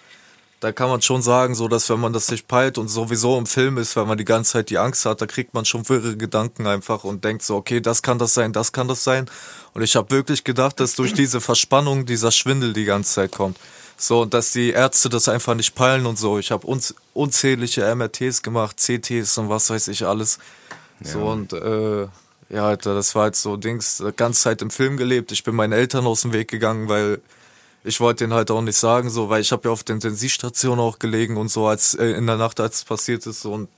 da 0.59 0.73
kann 0.73 0.89
man 0.89 1.01
schon 1.01 1.21
sagen, 1.21 1.55
so 1.55 1.67
dass 1.67 1.89
wenn 1.89 1.99
man 1.99 2.11
das 2.11 2.29
nicht 2.29 2.47
peilt 2.47 2.77
und 2.77 2.89
sowieso 2.89 3.37
im 3.37 3.45
Film 3.45 3.77
ist, 3.77 3.95
wenn 3.95 4.07
man 4.07 4.17
die 4.17 4.25
ganze 4.25 4.53
Zeit 4.53 4.69
die 4.69 4.77
Angst 4.77 5.05
hat, 5.05 5.21
da 5.21 5.25
kriegt 5.25 5.53
man 5.53 5.63
schon 5.63 5.87
wirre 5.87 6.17
Gedanken 6.17 6.67
einfach 6.67 7.05
und 7.05 7.23
denkt 7.23 7.43
so, 7.43 7.55
okay, 7.55 7.79
das 7.79 8.01
kann 8.01 8.19
das 8.19 8.33
sein, 8.33 8.51
das 8.51 8.73
kann 8.73 8.87
das 8.87 9.03
sein. 9.03 9.29
Und 9.73 9.83
ich 9.83 9.95
habe 9.95 10.11
wirklich 10.11 10.43
gedacht, 10.43 10.79
dass 10.79 10.95
durch 10.95 11.13
diese 11.13 11.39
Verspannung 11.39 12.05
dieser 12.05 12.31
Schwindel 12.31 12.73
die 12.73 12.85
ganze 12.85 13.13
Zeit 13.13 13.31
kommt. 13.31 13.57
So, 13.95 14.21
und 14.21 14.33
dass 14.33 14.51
die 14.51 14.71
Ärzte 14.71 15.09
das 15.09 15.27
einfach 15.29 15.55
nicht 15.55 15.75
peilen 15.75 16.05
und 16.05 16.17
so. 16.17 16.39
Ich 16.39 16.51
habe 16.51 16.65
unz 16.67 16.93
unzählige 17.13 17.83
MRTs 17.95 18.41
gemacht, 18.41 18.79
CTs 18.79 19.37
und 19.37 19.49
was 19.49 19.69
weiß 19.69 19.89
ich 19.89 20.05
alles. 20.05 20.39
Ja. 21.03 21.11
So 21.11 21.19
und 21.21 21.53
äh, 21.53 22.07
ja, 22.49 22.65
Alter, 22.67 22.95
das 22.95 23.13
war 23.13 23.23
halt 23.23 23.35
so 23.35 23.57
Dings, 23.57 24.03
ganze 24.15 24.41
Zeit 24.41 24.61
im 24.61 24.71
Film 24.71 24.97
gelebt. 24.97 25.31
Ich 25.31 25.43
bin 25.43 25.55
meinen 25.55 25.73
Eltern 25.73 26.05
aus 26.07 26.21
dem 26.21 26.33
Weg 26.33 26.49
gegangen, 26.49 26.89
weil 26.89 27.21
ich 27.83 27.99
wollte 27.99 28.25
den 28.25 28.33
halt 28.33 28.51
auch 28.51 28.61
nicht 28.61 28.77
sagen, 28.77 29.09
so, 29.09 29.29
weil 29.29 29.41
ich 29.41 29.51
habe 29.51 29.67
ja 29.67 29.71
auf 29.71 29.83
der 29.83 29.95
Intensivstation 29.95 30.79
auch 30.79 30.99
gelegen 30.99 31.37
und 31.37 31.49
so, 31.49 31.67
als 31.67 31.93
äh, 31.93 32.07
in 32.11 32.27
der 32.27 32.37
Nacht, 32.37 32.59
als 32.59 32.77
es 32.77 32.83
passiert 32.83 33.25
ist 33.25 33.45
und 33.45 33.69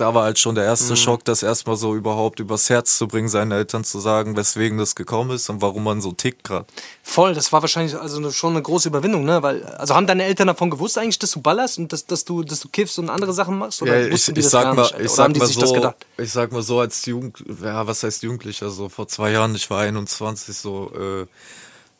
da 0.00 0.14
war 0.14 0.24
halt 0.24 0.38
schon 0.38 0.54
der 0.54 0.64
erste 0.64 0.92
mhm. 0.92 0.96
Schock, 0.96 1.24
das 1.24 1.42
erstmal 1.42 1.76
so 1.76 1.94
überhaupt 1.94 2.40
übers 2.40 2.70
Herz 2.70 2.96
zu 2.96 3.06
bringen, 3.06 3.28
seinen 3.28 3.52
Eltern 3.52 3.84
zu 3.84 4.00
sagen, 4.00 4.36
weswegen 4.36 4.78
das 4.78 4.94
gekommen 4.94 5.30
ist 5.30 5.50
und 5.50 5.60
warum 5.60 5.84
man 5.84 6.00
so 6.00 6.12
tickt 6.12 6.42
gerade. 6.44 6.64
Voll, 7.02 7.34
das 7.34 7.52
war 7.52 7.60
wahrscheinlich 7.60 7.98
also 7.98 8.30
schon 8.30 8.54
eine 8.54 8.62
große 8.62 8.88
Überwindung, 8.88 9.24
ne? 9.24 9.42
Weil, 9.42 9.64
also 9.64 9.94
haben 9.94 10.06
deine 10.06 10.24
Eltern 10.24 10.46
davon 10.46 10.70
gewusst 10.70 10.96
eigentlich, 10.96 11.18
dass 11.18 11.32
du 11.32 11.40
ballerst 11.40 11.78
und 11.78 11.92
dass, 11.92 12.06
dass 12.06 12.24
du, 12.24 12.42
dass 12.42 12.60
du 12.60 12.68
kiffst 12.68 12.98
und 12.98 13.10
andere 13.10 13.34
Sachen 13.34 13.58
machst? 13.58 13.82
Oder 13.82 14.00
ja, 14.00 14.06
ich, 14.06 14.28
ich 14.28 14.48
sag 14.48 14.74
mal, 14.74 14.90
ich 14.98 15.10
sag 15.10 15.36
mal 15.36 15.46
so, 15.46 15.92
ich 16.16 16.32
sag 16.32 16.52
mal 16.52 16.62
so 16.62 16.80
als 16.80 17.04
Jugend, 17.04 17.44
ja, 17.62 17.86
was 17.86 18.02
heißt 18.02 18.22
Jugendlicher, 18.22 18.70
so 18.70 18.88
vor 18.88 19.06
zwei 19.06 19.32
Jahren, 19.32 19.54
ich 19.54 19.68
war 19.68 19.80
21, 19.80 20.56
so, 20.56 20.90
äh, 20.94 21.26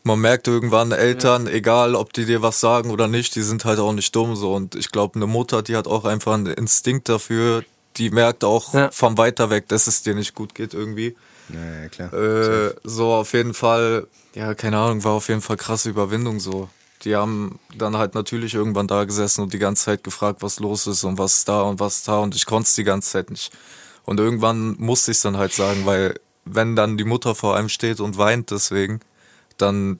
man 0.02 0.18
merkt 0.18 0.48
irgendwann, 0.48 0.92
Eltern, 0.92 1.46
ja. 1.46 1.52
egal 1.52 1.94
ob 1.94 2.12
die 2.12 2.24
dir 2.24 2.42
was 2.42 2.60
sagen 2.60 2.90
oder 2.90 3.06
nicht, 3.06 3.34
die 3.34 3.42
sind 3.42 3.64
halt 3.64 3.78
auch 3.78 3.92
nicht 3.92 4.14
dumm 4.14 4.34
so. 4.36 4.54
Und 4.54 4.74
ich 4.74 4.90
glaube, 4.90 5.16
eine 5.16 5.26
Mutter, 5.26 5.62
die 5.62 5.76
hat 5.76 5.86
auch 5.86 6.04
einfach 6.04 6.34
einen 6.34 6.46
Instinkt 6.46 7.08
dafür, 7.08 7.64
die 7.96 8.10
merkt 8.10 8.44
auch 8.44 8.72
ja. 8.74 8.90
vom 8.92 9.18
weiter 9.18 9.50
weg, 9.50 9.68
dass 9.68 9.86
es 9.86 10.02
dir 10.02 10.14
nicht 10.14 10.34
gut 10.34 10.54
geht 10.54 10.74
irgendwie. 10.74 11.16
Ja, 11.52 11.82
ja 11.82 11.88
klar. 11.88 12.12
Äh, 12.12 12.74
so 12.84 13.12
auf 13.12 13.32
jeden 13.32 13.54
Fall, 13.54 14.06
ja, 14.34 14.54
keine 14.54 14.78
Ahnung, 14.78 15.04
war 15.04 15.12
auf 15.12 15.28
jeden 15.28 15.42
Fall 15.42 15.56
krasse 15.56 15.90
Überwindung 15.90 16.40
so. 16.40 16.68
Die 17.02 17.16
haben 17.16 17.58
dann 17.76 17.96
halt 17.96 18.14
natürlich 18.14 18.54
irgendwann 18.54 18.86
da 18.86 19.04
gesessen 19.04 19.42
und 19.42 19.52
die 19.52 19.58
ganze 19.58 19.84
Zeit 19.84 20.04
gefragt, 20.04 20.42
was 20.42 20.60
los 20.60 20.86
ist 20.86 21.04
und 21.04 21.18
was 21.18 21.44
da 21.44 21.62
und 21.62 21.80
was 21.80 22.02
da 22.02 22.18
und 22.18 22.34
ich 22.34 22.46
konnte 22.46 22.68
es 22.68 22.74
die 22.74 22.84
ganze 22.84 23.10
Zeit 23.10 23.30
nicht. 23.30 23.52
Und 24.04 24.20
irgendwann 24.20 24.76
musste 24.78 25.10
ich 25.10 25.18
es 25.18 25.22
dann 25.22 25.36
halt 25.36 25.52
sagen, 25.52 25.86
weil 25.86 26.20
wenn 26.44 26.76
dann 26.76 26.96
die 26.96 27.04
Mutter 27.04 27.34
vor 27.34 27.56
einem 27.56 27.68
steht 27.68 28.00
und 28.00 28.18
weint 28.18 28.50
deswegen, 28.50 29.00
dann 29.60 29.98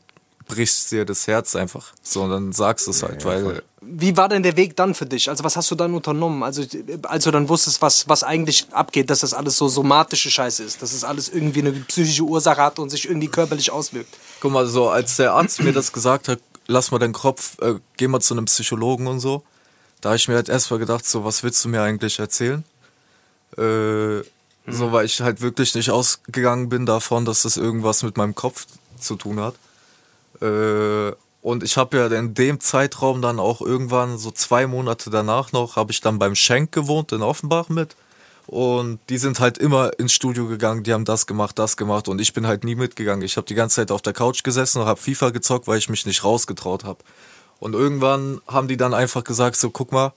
brichst 0.51 0.91
dir 0.93 1.05
das 1.05 1.27
Herz 1.27 1.57
einfach. 1.57 1.93
So, 2.03 2.23
und 2.23 2.31
dann 2.31 2.53
sagst 2.53 2.87
du 2.87 2.91
es 2.91 3.03
halt, 3.03 3.23
ja, 3.23 3.29
weil. 3.29 3.43
Voll. 3.43 3.63
Wie 3.83 4.15
war 4.17 4.29
denn 4.29 4.43
der 4.43 4.57
Weg 4.57 4.77
dann 4.77 4.95
für 4.95 5.07
dich? 5.07 5.31
Also, 5.31 5.43
was 5.43 5.57
hast 5.57 5.71
du 5.71 5.75
dann 5.75 5.95
unternommen? 5.95 6.43
Also, 6.43 6.63
als 7.05 7.25
du 7.25 7.31
dann 7.31 7.49
wusstest, 7.49 7.81
was, 7.81 8.09
was 8.09 8.23
eigentlich 8.23 8.67
abgeht, 8.73 9.09
dass 9.09 9.21
das 9.21 9.33
alles 9.33 9.57
so 9.57 9.69
somatische 9.69 10.31
Scheiße 10.31 10.63
ist, 10.63 10.83
dass 10.83 10.93
es 10.93 11.01
das 11.01 11.09
alles 11.09 11.31
irgendwie 11.31 11.61
eine 11.61 11.73
psychische 11.73 12.25
Ursache 12.25 12.61
hat 12.61 12.79
und 12.79 12.91
sich 12.91 13.09
irgendwie 13.09 13.29
körperlich 13.29 13.71
auswirkt. 13.71 14.15
Guck 14.41 14.53
mal, 14.53 14.67
so, 14.67 14.91
als 14.91 15.17
der 15.17 15.33
Arzt 15.33 15.63
mir 15.63 15.73
das 15.73 15.93
gesagt 15.93 16.29
hat, 16.29 16.41
lass 16.67 16.91
mal 16.91 16.99
deinen 16.99 17.15
Kopf, 17.15 17.59
äh, 17.63 17.75
geh 17.97 18.09
mal 18.09 18.21
zu 18.21 18.35
einem 18.35 18.45
Psychologen 18.45 19.07
und 19.07 19.21
so, 19.21 19.43
da 20.03 20.11
habe 20.11 20.17
ich 20.17 20.29
mir 20.29 20.35
halt 20.35 20.49
erstmal 20.49 20.79
gedacht, 20.79 21.07
so, 21.07 21.25
was 21.25 21.43
willst 21.43 21.65
du 21.65 21.69
mir 21.69 21.83
eigentlich 21.83 22.19
erzählen? 22.19 22.65
Äh, 23.57 24.23
so, 24.67 24.93
weil 24.93 25.07
ich 25.07 25.21
halt 25.21 25.41
wirklich 25.41 25.75
nicht 25.75 25.91
ausgegangen 25.91 26.69
bin 26.69 26.87
davon, 26.87 27.25
dass 27.25 27.43
das 27.43 27.57
irgendwas 27.57 28.03
mit 28.03 28.17
meinem 28.17 28.35
Kopf 28.35 28.67
zu 29.01 29.17
tun 29.17 29.41
hat. 29.41 29.55
Äh, 30.41 31.15
und 31.43 31.63
ich 31.63 31.77
habe 31.77 31.97
ja 31.97 32.07
in 32.07 32.35
dem 32.35 32.61
Zeitraum 32.61 33.23
dann 33.23 33.41
auch 33.41 33.63
irgendwann, 33.63 34.19
so 34.19 34.31
zwei 34.31 34.67
Monate 34.67 35.11
danach 35.11 35.53
noch, 35.53 35.77
habe 35.77 35.93
ich 35.93 36.01
dann 36.01 36.19
beim 36.19 36.35
Schenk 36.35 36.73
gewohnt 36.73 37.13
in 37.13 37.23
Offenbach 37.23 37.69
mit. 37.69 37.97
Und 38.47 38.99
die 39.09 39.19
sind 39.19 39.39
halt 39.39 39.59
immer 39.59 39.99
ins 39.99 40.13
Studio 40.13 40.49
gegangen, 40.49 40.83
die 40.83 40.93
haben 40.93 41.05
das 41.05 41.27
gemacht, 41.27 41.59
das 41.59 41.77
gemacht 41.77 42.09
und 42.09 42.21
ich 42.21 42.33
bin 42.33 42.47
halt 42.47 42.65
nie 42.65 42.75
mitgegangen. 42.75 43.25
Ich 43.25 43.37
habe 43.37 43.47
die 43.47 43.55
ganze 43.55 43.77
Zeit 43.77 43.93
auf 43.93 44.03
der 44.03 44.13
Couch 44.13 44.43
gesessen 44.43 44.81
und 44.81 44.89
habe 44.89 45.01
FIFA 45.01 45.31
gezockt, 45.31 45.69
weil 45.69 45.79
ich 45.79 45.89
mich 45.89 46.05
nicht 46.05 46.25
rausgetraut 46.25 46.83
habe. 46.85 46.99
Und 47.61 47.75
irgendwann 47.75 48.41
haben 48.49 48.67
die 48.67 48.77
dann 48.77 48.93
einfach 48.93 49.23
gesagt, 49.23 49.57
so 49.57 49.71
guck 49.71 49.93
mal, 49.93 50.13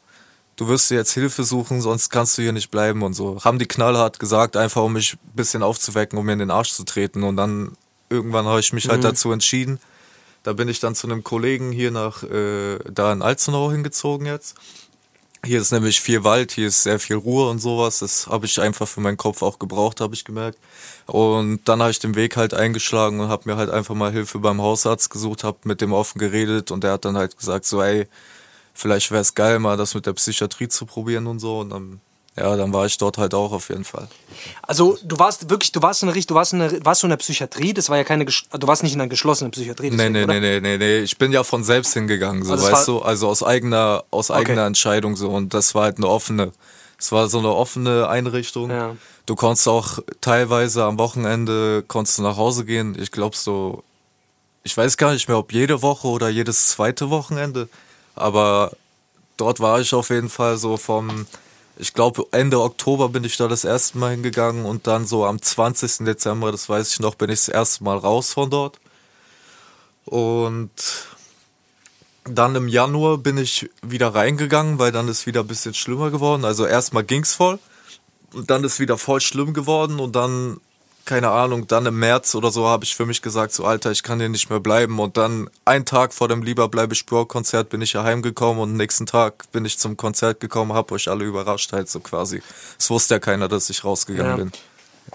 du 0.56 0.68
wirst 0.68 0.90
dir 0.90 0.96
jetzt 0.96 1.14
Hilfe 1.14 1.44
suchen, 1.44 1.82
sonst 1.82 2.10
kannst 2.10 2.38
du 2.38 2.42
hier 2.42 2.54
nicht 2.54 2.72
bleiben 2.72 3.04
und 3.04 3.14
so. 3.14 3.44
Haben 3.44 3.60
die 3.60 3.68
knallhart 3.68 4.18
gesagt, 4.18 4.58
einfach 4.58 4.82
um 4.82 4.94
mich 4.94 5.14
ein 5.14 5.36
bisschen 5.36 5.62
aufzuwecken, 5.62 6.18
um 6.18 6.26
mir 6.26 6.34
in 6.34 6.40
den 6.40 6.52
Arsch 6.52 6.72
zu 6.72 6.86
treten. 6.86 7.24
Und 7.24 7.38
dann 7.38 7.78
irgendwann 8.14 8.46
habe 8.46 8.60
ich 8.60 8.72
mich 8.74 8.88
halt 8.88 9.00
mhm. 9.00 9.08
dazu 9.08 9.32
entschieden. 9.32 9.80
Da 10.44 10.54
bin 10.54 10.68
ich 10.68 10.80
dann 10.80 10.96
zu 10.96 11.08
einem 11.08 11.24
Kollegen 11.24 11.72
hier 11.72 11.92
nach, 11.92 12.24
äh, 12.24 12.78
da 12.92 13.12
in 13.12 13.22
Alzenau 13.22 13.72
hingezogen 13.72 14.28
jetzt. 14.28 14.56
Hier 15.46 15.60
ist 15.60 15.72
nämlich 15.72 16.00
viel 16.00 16.24
Wald, 16.24 16.54
hier 16.54 16.68
ist 16.68 16.84
sehr 16.84 17.00
viel 17.00 17.18
Ruhe 17.18 17.50
und 17.50 17.60
sowas. 17.60 18.00
Das 18.00 18.28
habe 18.28 18.46
ich 18.46 18.62
einfach 18.62 18.88
für 18.88 19.02
meinen 19.02 19.18
Kopf 19.18 19.42
auch 19.42 19.60
gebraucht, 19.60 20.00
habe 20.00 20.16
ich 20.16 20.24
gemerkt. 20.24 20.58
Und 21.06 21.60
dann 21.66 21.82
habe 21.82 21.92
ich 21.92 22.00
den 22.00 22.16
Weg 22.16 22.38
halt 22.38 22.54
eingeschlagen 22.54 23.20
und 23.20 23.28
habe 23.28 23.50
mir 23.50 23.58
halt 23.58 23.70
einfach 23.70 23.94
mal 23.94 24.12
Hilfe 24.12 24.40
beim 24.40 24.62
Hausarzt 24.62 25.10
gesucht, 25.10 25.44
habe 25.44 25.58
mit 25.64 25.82
dem 25.82 25.92
offen 25.92 26.20
geredet 26.20 26.72
und 26.72 26.84
der 26.84 26.94
hat 26.94 27.04
dann 27.04 27.18
halt 27.18 27.38
gesagt 27.38 27.66
so, 27.66 27.82
ey, 27.82 28.08
vielleicht 28.74 29.12
wäre 29.12 29.22
es 29.22 29.36
geil, 29.36 29.60
mal 29.60 29.76
das 29.76 29.96
mit 29.96 30.06
der 30.06 30.14
Psychiatrie 30.14 30.70
zu 30.70 30.86
probieren 30.86 31.28
und 31.28 31.40
so. 31.40 31.60
Und 31.60 31.72
dann 31.72 32.02
ja, 32.36 32.56
dann 32.56 32.74
war 32.74 32.88
ich 32.88 32.98
dort 32.98 33.20
halt 33.20 33.36
auch 33.36 33.52
auf 33.52 33.70
jeden 33.70 33.84
Fall. 33.84 34.08
Also 34.64 34.98
du 35.04 35.20
warst 35.20 35.52
wirklich, 35.52 35.72
du 35.72 35.84
warst 35.84 36.02
in 36.02 36.10
der, 36.10 36.20
du 36.20 36.34
warst 36.34 36.54
in 36.54 36.60
der, 36.60 36.84
warst 36.86 37.04
du 37.04 37.06
in 37.06 37.12
der 37.12 37.18
Psychiatrie, 37.18 37.74
das 37.74 37.90
war 37.90 37.98
ja 37.98 38.04
keine, 38.04 38.26
du 38.26 38.68
warst 38.68 38.82
nicht 38.82 38.94
in 38.94 39.02
einer 39.02 39.10
geschlossenen 39.10 39.52
Psychiatrie. 39.52 39.92
Deswegen, 39.92 40.14
nee, 40.14 40.26
nee, 40.26 40.40
nee, 40.40 40.60
nee, 40.60 40.60
nee, 40.60 40.78
nee, 40.78 41.00
ich 41.00 41.18
bin 41.20 41.32
ja 41.32 41.44
von 41.44 41.64
selbst 41.64 41.94
hingegangen, 41.94 42.44
so, 42.44 42.54
also 42.54 42.72
weißt 42.72 42.88
du, 42.88 43.02
also 43.02 43.28
aus 43.28 43.44
eigener, 43.44 44.04
aus 44.10 44.32
okay. 44.32 44.40
eigener 44.40 44.66
Entscheidung 44.66 45.16
so 45.16 45.30
und 45.30 45.54
das 45.54 45.76
war 45.76 45.84
halt 45.84 45.98
eine 45.98 46.08
offene, 46.08 46.54
es 46.98 47.12
war 47.12 47.30
so 47.30 47.38
eine 47.38 47.54
offene 47.54 48.08
Einrichtung. 48.10 48.72
Ja. 48.72 48.96
Du 49.26 49.36
konntest 49.36 49.68
auch 49.68 50.00
teilweise 50.20 50.84
am 50.86 50.98
Wochenende, 50.98 51.84
konntest 51.88 52.18
du 52.18 52.24
nach 52.24 52.38
Hause 52.38 52.66
gehen, 52.66 52.98
ich 53.00 53.12
glaube 53.12 53.38
so, 53.38 53.84
ich 54.64 54.76
weiß 54.76 54.98
gar 54.98 55.14
nicht 55.14 55.28
mehr, 55.28 55.38
ob 55.38 55.54
jede 55.54 55.84
Woche 55.84 56.08
oder 56.08 56.30
jedes 56.30 56.66
zweite 56.68 57.12
Wochenende, 57.12 57.70
aber 58.16 58.72
dort 59.38 59.60
war 59.60 59.80
ich 59.80 59.94
auf 59.94 60.10
jeden 60.10 60.30
Fall 60.30 60.58
so 60.58 60.78
vom 60.78 61.28
ich 61.78 61.94
glaube, 61.94 62.26
Ende 62.32 62.62
Oktober 62.62 63.10
bin 63.10 63.24
ich 63.24 63.38
da 63.38 63.48
das 63.48 63.64
erste 63.64 63.98
Mal 63.98 64.12
hingegangen 64.12 64.66
und 64.66 64.88
dann 64.88 65.06
so 65.06 65.26
am 65.26 65.42
20. 65.42 66.06
Dezember, 66.06 66.52
das 66.52 66.70
weiß 66.70 66.94
ich 66.94 67.00
noch, 67.00 67.16
bin 67.16 67.30
ich 67.30 67.40
das 67.40 67.50
erste 67.50 67.84
Mal 67.84 67.98
raus 67.98 68.34
von 68.34 68.50
dort. 68.50 68.80
Und 70.06 70.72
dann 72.26 72.56
im 72.56 72.68
Januar 72.68 73.18
bin 73.18 73.38
ich 73.38 73.70
wieder 73.82 74.14
reingegangen, 74.14 74.80
weil 74.80 74.92
dann 74.92 75.08
ist 75.08 75.26
wieder 75.26 75.42
ein 75.42 75.48
bisschen 75.48 75.74
schlimmer 75.74 76.12
geworden. 76.12 76.46
Also 76.46 76.66
erstmal 76.66 77.04
ging's 77.04 77.34
voll 77.34 77.60
und 78.34 78.50
dann 78.50 78.64
ist 78.64 78.80
wieder 78.80 78.98
voll 78.98 79.22
schlimm 79.22 79.54
geworden 79.54 80.00
und 80.00 80.16
dann 80.16 80.60
keine 81.06 81.32
Ahnung, 81.32 81.68
dann 81.68 81.86
im 81.86 82.00
März 82.00 82.34
oder 82.36 82.50
so 82.50 82.68
habe 82.68 82.86
ich 82.86 82.96
für 82.96 83.06
mich 83.06 83.22
gesagt, 83.22 83.54
so 83.54 83.66
Alter, 83.66 83.92
ich 83.92 84.04
kann 84.04 84.20
hier 84.20 84.30
nicht 84.30 84.50
mehr 84.50 84.60
bleiben. 84.60 85.00
Und 85.00 85.18
dann 85.18 85.50
einen 85.66 85.86
Tag 85.86 86.14
vor 86.14 86.28
dem 86.28 86.44
Lieber 86.44 86.70
bleibe 86.70 86.94
ich 86.94 87.06
Bro 87.06 87.26
Konzert 87.26 87.70
bin 87.70 87.82
ich 87.82 87.94
ja 87.94 88.04
heimgekommen 88.04 88.62
und 88.62 88.78
nächsten 88.78 89.06
Tag 89.06 89.52
bin 89.52 89.66
ich 89.66 89.78
zum 89.78 89.98
Konzert 89.98 90.40
gekommen, 90.40 90.74
hab 90.74 90.92
euch 90.92 91.10
alle 91.10 91.26
überrascht 91.26 91.74
halt 91.74 91.90
so 91.90 92.00
quasi. 92.00 92.42
Es 92.80 92.90
wusste 92.90 93.16
ja 93.16 93.20
keiner, 93.20 93.48
dass 93.50 93.70
ich 93.70 93.84
rausgegangen 93.84 94.32
ja. 94.32 94.38
bin. 94.38 94.52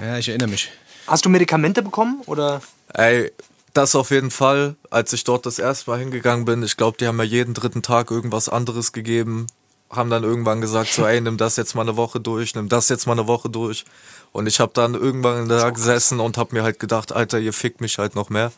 Ja, 0.00 0.18
ich 0.18 0.28
erinnere 0.28 0.48
mich. 0.48 0.70
Hast 1.06 1.24
du 1.24 1.30
Medikamente 1.30 1.82
bekommen 1.82 2.22
oder? 2.26 2.60
Ey, 2.92 3.32
das 3.72 3.94
auf 3.94 4.10
jeden 4.10 4.30
Fall. 4.30 4.76
Als 4.90 5.12
ich 5.14 5.24
dort 5.24 5.46
das 5.46 5.58
erste 5.58 5.90
Mal 5.90 6.00
hingegangen 6.00 6.44
bin, 6.44 6.62
ich 6.62 6.76
glaube, 6.76 6.98
die 6.98 7.06
haben 7.06 7.16
mir 7.16 7.24
jeden 7.24 7.54
dritten 7.54 7.82
Tag 7.82 8.10
irgendwas 8.10 8.50
anderes 8.50 8.92
gegeben 8.92 9.46
haben 9.90 10.10
dann 10.10 10.22
irgendwann 10.22 10.60
gesagt, 10.60 10.92
so, 10.92 11.06
ey, 11.06 11.20
nimm 11.20 11.38
das 11.38 11.56
jetzt 11.56 11.74
mal 11.74 11.82
eine 11.82 11.96
Woche 11.96 12.20
durch, 12.20 12.54
nimm 12.54 12.68
das 12.68 12.88
jetzt 12.88 13.06
mal 13.06 13.12
eine 13.12 13.26
Woche 13.26 13.48
durch. 13.48 13.84
Und 14.32 14.46
ich 14.46 14.60
habe 14.60 14.72
dann 14.74 14.94
irgendwann 14.94 15.48
da 15.48 15.70
gesessen 15.70 16.20
und 16.20 16.36
habe 16.36 16.54
mir 16.54 16.62
halt 16.62 16.78
gedacht, 16.78 17.12
Alter, 17.12 17.38
ihr 17.38 17.52
fickt 17.52 17.80
mich 17.80 17.98
halt 17.98 18.14
noch 18.14 18.30
mehr. 18.30 18.52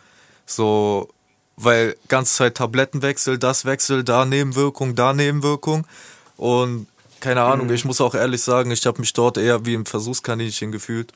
So, 0.47 1.09
weil 1.57 1.97
ganze 2.09 2.35
Zeit 2.35 2.57
Tablettenwechsel, 2.57 3.39
das 3.39 3.65
Wechsel, 3.65 4.03
da 4.03 4.25
Nebenwirkung, 4.25 4.95
da 4.95 5.13
Nebenwirkung. 5.13 5.87
Und 6.37 6.87
keine 7.21 7.43
Ahnung, 7.43 7.67
mhm. 7.67 7.75
ich 7.75 7.85
muss 7.85 8.01
auch 8.01 8.15
ehrlich 8.15 8.43
sagen, 8.43 8.71
ich 8.71 8.85
habe 8.87 9.01
mich 9.01 9.13
dort 9.13 9.37
eher 9.37 9.67
wie 9.67 9.75
ein 9.75 9.85
Versuchskaninchen 9.85 10.73
gefühlt, 10.73 11.13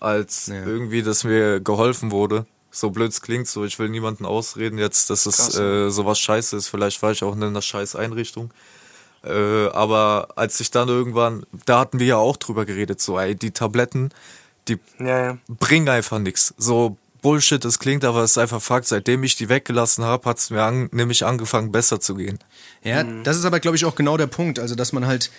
als 0.00 0.46
ja. 0.46 0.64
irgendwie, 0.64 1.02
dass 1.02 1.24
mir 1.24 1.60
geholfen 1.60 2.10
wurde. 2.12 2.46
So 2.70 2.90
blöd 2.90 3.10
es 3.10 3.20
klingt, 3.20 3.48
so 3.48 3.64
ich 3.64 3.78
will 3.78 3.90
niemanden 3.90 4.24
ausreden 4.24 4.78
jetzt, 4.78 5.10
dass 5.10 5.26
es 5.26 5.58
äh, 5.58 5.90
sowas 5.90 6.18
scheiße 6.18 6.56
ist. 6.56 6.68
Vielleicht 6.68 7.02
war 7.02 7.10
ich 7.10 7.22
auch 7.22 7.34
in 7.34 7.42
einer 7.42 7.60
scheiß 7.60 7.96
Einrichtung. 7.96 8.50
Äh, 9.24 9.68
aber 9.68 10.28
als 10.36 10.58
ich 10.60 10.70
dann 10.70 10.88
irgendwann, 10.88 11.46
da 11.66 11.80
hatten 11.80 11.98
wir 11.98 12.06
ja 12.06 12.16
auch 12.16 12.36
drüber 12.36 12.64
geredet, 12.64 13.00
so, 13.00 13.18
ey, 13.18 13.34
die 13.34 13.52
Tabletten, 13.52 14.10
die 14.68 14.78
ja, 14.98 15.24
ja. 15.24 15.38
bringen 15.48 15.88
einfach 15.88 16.18
nichts. 16.18 16.54
So 16.56 16.96
Bullshit, 17.22 17.64
das 17.64 17.78
klingt, 17.78 18.04
aber 18.04 18.22
es 18.22 18.32
ist 18.32 18.38
einfach 18.38 18.60
Fakt. 18.60 18.86
Seitdem 18.86 19.22
ich 19.22 19.36
die 19.36 19.48
weggelassen 19.48 20.04
habe, 20.04 20.28
hat 20.28 20.38
es 20.38 20.50
mir 20.50 20.62
an, 20.62 20.88
nämlich 20.92 21.24
angefangen, 21.24 21.70
besser 21.70 22.00
zu 22.00 22.16
gehen. 22.16 22.38
Ja, 22.82 23.04
mhm. 23.04 23.22
das 23.22 23.36
ist 23.36 23.44
aber, 23.44 23.60
glaube 23.60 23.76
ich, 23.76 23.84
auch 23.84 23.94
genau 23.94 24.16
der 24.16 24.26
Punkt. 24.26 24.58
Also, 24.58 24.74
dass 24.74 24.92
man 24.92 25.06
halt 25.06 25.30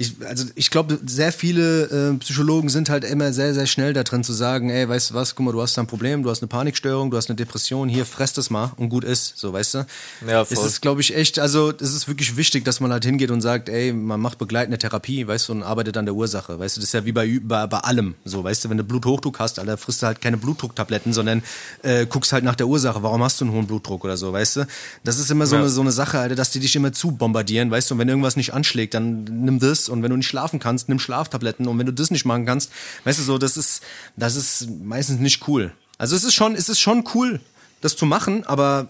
ich, 0.00 0.14
also 0.26 0.46
ich 0.54 0.70
glaube, 0.70 0.98
sehr 1.04 1.30
viele 1.30 2.12
äh, 2.14 2.18
Psychologen 2.18 2.70
sind 2.70 2.88
halt 2.88 3.04
immer 3.04 3.34
sehr, 3.34 3.52
sehr 3.52 3.66
schnell 3.66 3.92
da 3.92 4.02
drin 4.02 4.24
zu 4.24 4.32
sagen, 4.32 4.70
ey, 4.70 4.88
weißt 4.88 5.10
du 5.10 5.14
was, 5.14 5.34
guck 5.34 5.44
mal, 5.44 5.52
du 5.52 5.60
hast 5.60 5.76
da 5.76 5.82
ein 5.82 5.86
Problem, 5.86 6.22
du 6.22 6.30
hast 6.30 6.40
eine 6.40 6.48
Panikstörung, 6.48 7.10
du 7.10 7.18
hast 7.18 7.28
eine 7.28 7.36
Depression, 7.36 7.86
hier, 7.86 8.06
fress 8.06 8.32
das 8.32 8.48
mal 8.48 8.72
und 8.78 8.88
gut 8.88 9.04
ist, 9.04 9.36
so, 9.36 9.52
weißt 9.52 9.74
du? 9.74 9.86
Ja, 10.26 10.46
voll. 10.46 10.56
Es 10.56 10.64
ist, 10.64 10.80
glaube 10.80 11.02
ich, 11.02 11.14
echt, 11.14 11.38
also 11.38 11.70
es 11.78 11.94
ist 11.94 12.08
wirklich 12.08 12.38
wichtig, 12.38 12.64
dass 12.64 12.80
man 12.80 12.92
halt 12.92 13.04
hingeht 13.04 13.30
und 13.30 13.42
sagt, 13.42 13.68
ey, 13.68 13.92
man 13.92 14.20
macht 14.20 14.38
begleitende 14.38 14.78
Therapie, 14.78 15.26
weißt 15.26 15.48
du, 15.50 15.52
und 15.52 15.62
arbeitet 15.62 15.98
an 15.98 16.06
der 16.06 16.14
Ursache, 16.14 16.58
weißt 16.58 16.78
du, 16.78 16.80
das 16.80 16.88
ist 16.88 16.94
ja 16.94 17.04
wie 17.04 17.12
bei, 17.12 17.38
bei, 17.42 17.66
bei 17.66 17.78
allem, 17.78 18.14
so, 18.24 18.42
weißt 18.42 18.64
du, 18.64 18.70
wenn 18.70 18.78
du 18.78 18.84
Bluthochdruck 18.84 19.38
hast, 19.38 19.58
Alter, 19.58 19.76
frisst 19.76 20.00
du 20.00 20.06
halt 20.06 20.22
keine 20.22 20.38
Blutdrucktabletten, 20.38 21.12
sondern 21.12 21.42
äh, 21.82 22.06
guckst 22.06 22.32
halt 22.32 22.44
nach 22.44 22.56
der 22.56 22.68
Ursache, 22.68 23.02
warum 23.02 23.22
hast 23.22 23.38
du 23.42 23.44
einen 23.44 23.52
hohen 23.52 23.66
Blutdruck 23.66 24.04
oder 24.04 24.16
so, 24.16 24.32
weißt 24.32 24.56
du? 24.56 24.66
Das 25.04 25.18
ist 25.18 25.30
immer 25.30 25.46
so, 25.46 25.56
ja. 25.56 25.60
eine, 25.60 25.70
so 25.70 25.82
eine 25.82 25.92
Sache, 25.92 26.18
Alter, 26.18 26.36
dass 26.36 26.52
die 26.52 26.60
dich 26.60 26.74
immer 26.74 26.94
zu 26.94 27.12
bombardieren, 27.12 27.70
weißt 27.70 27.90
du, 27.90 27.94
und 27.94 27.98
wenn 27.98 28.08
irgendwas 28.08 28.36
nicht 28.36 28.54
anschlägt, 28.54 28.94
dann 28.94 29.24
nimm 29.24 29.58
das 29.58 29.89
und 29.90 30.02
wenn 30.02 30.10
du 30.10 30.16
nicht 30.16 30.26
schlafen 30.26 30.58
kannst, 30.58 30.88
nimm 30.88 30.98
Schlaftabletten 30.98 31.66
und 31.66 31.78
wenn 31.78 31.86
du 31.86 31.92
das 31.92 32.10
nicht 32.10 32.24
machen 32.24 32.46
kannst, 32.46 32.70
weißt 33.04 33.18
du 33.18 33.22
so, 33.22 33.38
das 33.38 33.56
ist, 33.56 33.82
das 34.16 34.36
ist 34.36 34.68
meistens 34.82 35.20
nicht 35.20 35.46
cool. 35.48 35.72
Also 35.98 36.16
es 36.16 36.24
ist 36.24 36.34
schon, 36.34 36.54
es 36.54 36.68
ist 36.68 36.80
schon 36.80 37.04
cool, 37.14 37.40
das 37.80 37.96
zu 37.96 38.06
machen, 38.06 38.44
aber 38.46 38.88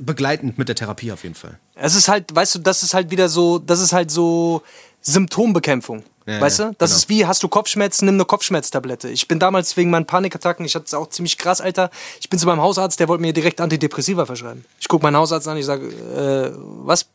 begleitend 0.00 0.58
mit 0.58 0.68
der 0.68 0.76
Therapie 0.76 1.12
auf 1.12 1.22
jeden 1.24 1.34
Fall. 1.34 1.58
Es 1.74 1.94
ist 1.94 2.08
halt, 2.08 2.34
weißt 2.34 2.56
du, 2.56 2.58
das 2.60 2.82
ist 2.82 2.94
halt 2.94 3.10
wieder 3.10 3.28
so, 3.28 3.58
das 3.58 3.80
ist 3.80 3.92
halt 3.92 4.10
so 4.10 4.62
Symptombekämpfung. 5.00 6.04
Ja, 6.26 6.40
weißt 6.40 6.58
du? 6.58 6.74
Das 6.78 6.90
genau. 6.90 6.98
ist 6.98 7.08
wie, 7.08 7.26
hast 7.26 7.42
du 7.42 7.48
Kopfschmerzen, 7.48 8.04
nimm 8.06 8.16
eine 8.16 8.24
Kopfschmerztablette. 8.24 9.08
Ich 9.08 9.26
bin 9.26 9.38
damals 9.38 9.76
wegen 9.76 9.90
meinen 9.90 10.06
Panikattacken, 10.06 10.64
ich 10.64 10.74
hatte 10.74 10.84
es 10.86 10.94
auch 10.94 11.08
ziemlich 11.08 11.38
krass, 11.38 11.60
Alter. 11.60 11.90
Ich 12.20 12.28
bin 12.28 12.38
zu 12.38 12.46
meinem 12.46 12.60
Hausarzt, 12.60 13.00
der 13.00 13.08
wollte 13.08 13.22
mir 13.22 13.32
direkt 13.32 13.60
Antidepressiva 13.60 14.26
verschreiben. 14.26 14.64
Ich 14.78 14.88
gucke 14.88 15.02
meinen 15.02 15.16
Hausarzt 15.16 15.48
an, 15.48 15.56
ich 15.56 15.64
sage, 15.64 15.86
äh, 15.86 16.52
was, 16.84 17.08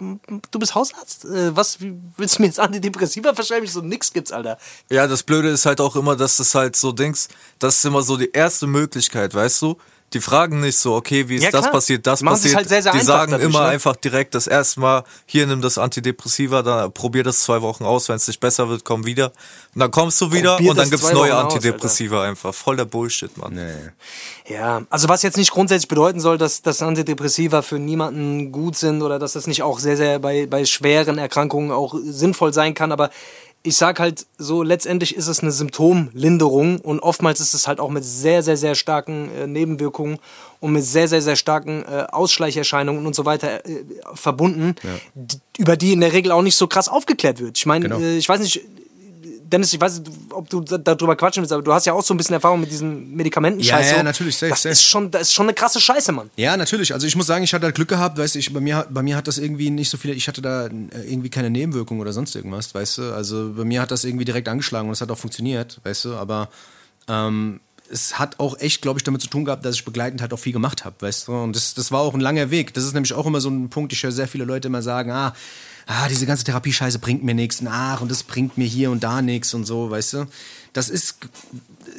du 0.52 0.60
bist 0.60 0.76
Hausarzt? 0.76 1.26
Äh, 1.26 1.56
was, 1.56 1.78
willst 2.18 2.38
du 2.38 2.42
mir 2.42 2.48
jetzt 2.48 2.60
Antidepressiva 2.60 3.34
verschreiben? 3.34 3.66
Ich 3.66 3.72
so, 3.72 3.82
nix 3.82 4.12
gibt's, 4.12 4.32
Alter. 4.32 4.58
Ja, 4.90 5.08
das 5.08 5.24
Blöde 5.24 5.50
ist 5.50 5.66
halt 5.66 5.80
auch 5.82 5.96
immer, 5.96 6.16
dass 6.16 6.38
das 6.38 6.56
halt 6.56 6.76
so 6.76 6.92
Dings, 6.92 7.28
das 7.60 7.78
ist 7.78 7.86
immer 7.86 8.02
so 8.02 8.18
die 8.18 8.32
erste 8.32 8.68
Möglichkeit, 8.68 9.34
weißt 9.34 9.62
du? 9.62 9.78
Die 10.14 10.22
fragen 10.22 10.62
nicht 10.62 10.78
so, 10.78 10.96
okay, 10.96 11.28
wie 11.28 11.36
ist 11.36 11.44
ja, 11.44 11.52
das 11.52 11.70
passiert, 11.70 12.08
das 12.08 12.22
passiert. 12.22 12.56
Halt 12.56 12.70
sehr, 12.70 12.82
sehr 12.82 12.94
die 12.94 13.02
sagen 13.02 13.32
dadurch, 13.32 13.50
immer 13.50 13.64
ne? 13.64 13.68
einfach 13.68 13.96
direkt 13.96 14.34
das 14.34 14.48
erste 14.48 14.80
Mal, 14.80 15.04
hier 15.26 15.46
nimm 15.46 15.62
das 15.62 15.78
Antidepressiva, 15.78 16.62
dann 16.62 16.92
probier 16.94 17.24
das 17.24 17.42
zwei 17.42 17.62
Wochen 17.62 17.84
aus, 17.84 18.08
wenn 18.08 18.16
es 18.16 18.28
nicht 18.28 18.40
besser 18.40 18.70
wird, 18.70 18.86
komm 18.86 19.06
wieder. 19.06 19.34
Und 19.74 19.82
dann 19.82 19.92
kommst 19.92 20.22
du 20.22 20.32
wieder 20.32 20.56
probier 20.56 20.72
und 20.72 20.78
dann 20.78 20.90
gibt's 20.90 21.12
neue 21.12 21.32
Wochen 21.34 21.48
Antidepressiva 21.48 22.20
aus, 22.20 22.28
einfach. 22.30 22.54
Voll 22.54 22.78
der 22.78 22.86
Bullshit, 22.86 23.36
Mann. 23.38 23.56
Nee. 23.56 24.54
Ja, 24.54 24.84
also 24.90 25.10
was 25.10 25.22
jetzt 25.22 25.38
nicht 25.38 25.52
grundsätzlich 25.52 25.90
bedeuten 25.90 26.20
soll, 26.20 26.38
dass, 26.38 26.62
dass 26.62 26.82
Antidepressiva 26.82 27.62
für 27.62 27.80
niemanden 27.80 28.52
gut 28.52 28.78
sind 28.78 29.02
oder 29.02 29.20
dass 29.20 29.34
das 29.34 29.48
nicht 29.48 29.64
auch 29.64 29.80
sehr, 29.80 29.98
sehr 29.98 30.20
bei, 30.20 30.46
bei 30.46 30.66
schweren 30.66 31.18
Erkrankungen 31.18 31.72
auch 31.72 31.96
sinnvoll 32.06 32.54
sein 32.54 32.74
kann, 32.74 32.92
aber 32.92 33.10
ich 33.66 33.78
sag 33.78 34.00
halt 34.00 34.26
so, 34.38 34.62
letztendlich 34.64 35.16
ist 35.16 35.28
es 35.28 35.40
eine 35.40 35.52
Symptomlinderung 35.52 36.80
und 36.80 37.00
oftmals 37.00 37.40
ist 37.40 37.54
es 37.54 37.68
halt 37.68 37.80
auch 37.80 37.90
mit 37.90 38.04
sehr, 38.04 38.44
sehr, 38.44 38.58
sehr 38.58 38.76
starken 38.76 39.30
äh, 39.36 39.48
Nebenwirkungen 39.48 40.20
und 40.60 40.72
mit 40.72 40.84
sehr, 40.84 41.08
sehr, 41.08 41.22
sehr 41.22 41.36
starken 41.36 41.84
äh, 41.84 42.06
Ausschleicherscheinungen 42.12 43.06
und 43.06 43.16
so 43.16 43.26
weiter 43.26 43.66
äh, 43.66 43.84
verbunden, 44.14 44.76
ja. 44.84 45.26
über 45.58 45.78
die 45.78 45.94
in 45.94 46.02
der 46.02 46.14
Regel 46.14 46.32
auch 46.32 46.44
nicht 46.44 46.56
so 46.56 46.68
krass 46.68 46.88
aufgeklärt 46.88 47.40
wird. 47.40 47.58
Ich 47.58 47.66
meine, 47.66 47.90
genau. 47.90 48.00
Äh, 48.00 48.18
ich 48.18 48.30
weiß 48.30 48.40
nicht, 48.40 48.62
Dennis, 49.52 49.74
ich 49.74 49.80
weiß 49.80 50.00
nicht, 50.00 50.12
ob 50.32 50.50
du 50.50 50.62
darüber 50.62 51.16
quatschen 51.16 51.42
willst, 51.42 51.54
aber 51.54 51.62
du 51.62 51.74
hast 51.74 51.86
ja 51.86 51.94
auch 51.94 52.04
so 52.04 52.14
ein 52.14 52.18
bisschen 52.18 52.34
Erfahrung 52.34 52.60
mit 52.60 52.72
diesen 52.72 53.16
Medikamenten. 53.16 53.60
Ja, 53.60 53.80
ja, 53.80 54.02
natürlich. 54.02 54.38
Safe, 54.38 54.50
das, 54.50 54.64
safe. 54.64 54.74
Ist 54.74 54.84
schon, 54.84 55.12
das 55.12 55.24
ist 55.24 55.34
schon 55.34 55.46
eine 55.46 55.54
krasse 55.54 55.80
Scheiße, 55.80 56.12
Mann. 56.12 56.30
Ja, 56.36 56.58
natürlich. 56.58 56.94
Also 56.94 57.06
ich 57.06 57.16
muss 57.16 57.28
sagen, 57.28 57.44
ich 57.44 57.54
hatte 57.54 57.66
halt 57.66 57.76
Glück 57.76 57.90
gehabt, 57.90 58.18
weißt 58.18 58.36
du, 58.36 58.54
bei 58.54 58.60
mir, 58.60 58.88
bei 58.90 59.04
mir 59.04 59.16
hat 59.16 59.28
das 59.28 59.38
irgendwie 59.38 59.70
nicht 59.70 59.90
so 59.90 59.98
viele, 59.98 60.14
ich 60.14 60.28
hatte 60.28 60.42
da 60.42 60.68
äh, 60.68 60.70
irgendwie 61.06 61.30
keine 61.30 61.50
Nebenwirkungen 61.50 62.02
oder 62.02 62.14
sonst 62.14 62.36
irgendwas, 62.36 62.74
weißt 62.74 62.98
du. 62.98 63.14
Also 63.14 63.54
bei 63.56 63.64
mir 63.64 63.82
hat 63.82 63.92
das 63.92 64.04
irgendwie 64.04 64.26
direkt 64.26 64.48
angeschlagen 64.48 64.88
und 64.88 64.94
es 64.94 65.02
hat 65.02 65.12
auch 65.12 65.18
funktioniert, 65.18 65.80
weißt 65.84 66.06
du, 66.06 66.16
aber 66.16 66.50
ähm, 67.08 67.60
es 67.90 68.20
hat 68.20 68.40
auch 68.40 68.60
echt, 68.60 68.82
glaube 68.82 69.00
ich, 69.00 69.04
damit 69.04 69.22
zu 69.22 69.28
tun 69.28 69.46
gehabt, 69.46 69.66
dass 69.66 69.76
ich 69.76 69.86
begleitend 69.86 70.22
halt 70.22 70.34
auch 70.34 70.40
viel 70.40 70.54
gemacht 70.54 70.86
habe, 70.86 70.96
weißt 71.00 71.28
du. 71.28 71.34
Und 71.34 71.56
das, 71.56 71.74
das 71.74 71.92
war 71.92 72.02
auch 72.02 72.14
ein 72.14 72.22
langer 72.22 72.50
Weg. 72.52 72.74
Das 72.74 72.84
ist 72.84 72.94
nämlich 72.94 73.14
auch 73.14 73.26
immer 73.26 73.42
so 73.42 73.50
ein 73.50 73.70
Punkt, 73.70 73.94
ich 73.94 74.04
höre 74.04 74.12
sehr 74.12 74.28
viele 74.28 74.46
Leute 74.46 74.68
immer 74.68 74.82
sagen, 74.82 75.12
ah, 75.12 75.36
ah, 75.88 76.08
diese 76.08 76.26
ganze 76.26 76.44
Therapiescheiße 76.44 77.00
bringt 77.00 77.24
mir 77.24 77.36
nichts, 77.36 77.62
ach, 77.66 78.02
und 78.02 78.10
das 78.10 78.24
bringt 78.24 78.58
mir 78.58 78.66
hier 78.66 78.92
und 78.92 79.04
da 79.04 79.22
nichts 79.22 79.54
und 79.54 79.66
so, 79.66 79.90
weißt 79.90 80.14
du. 80.14 80.28
Das 80.74 80.90
ist, 80.90 81.18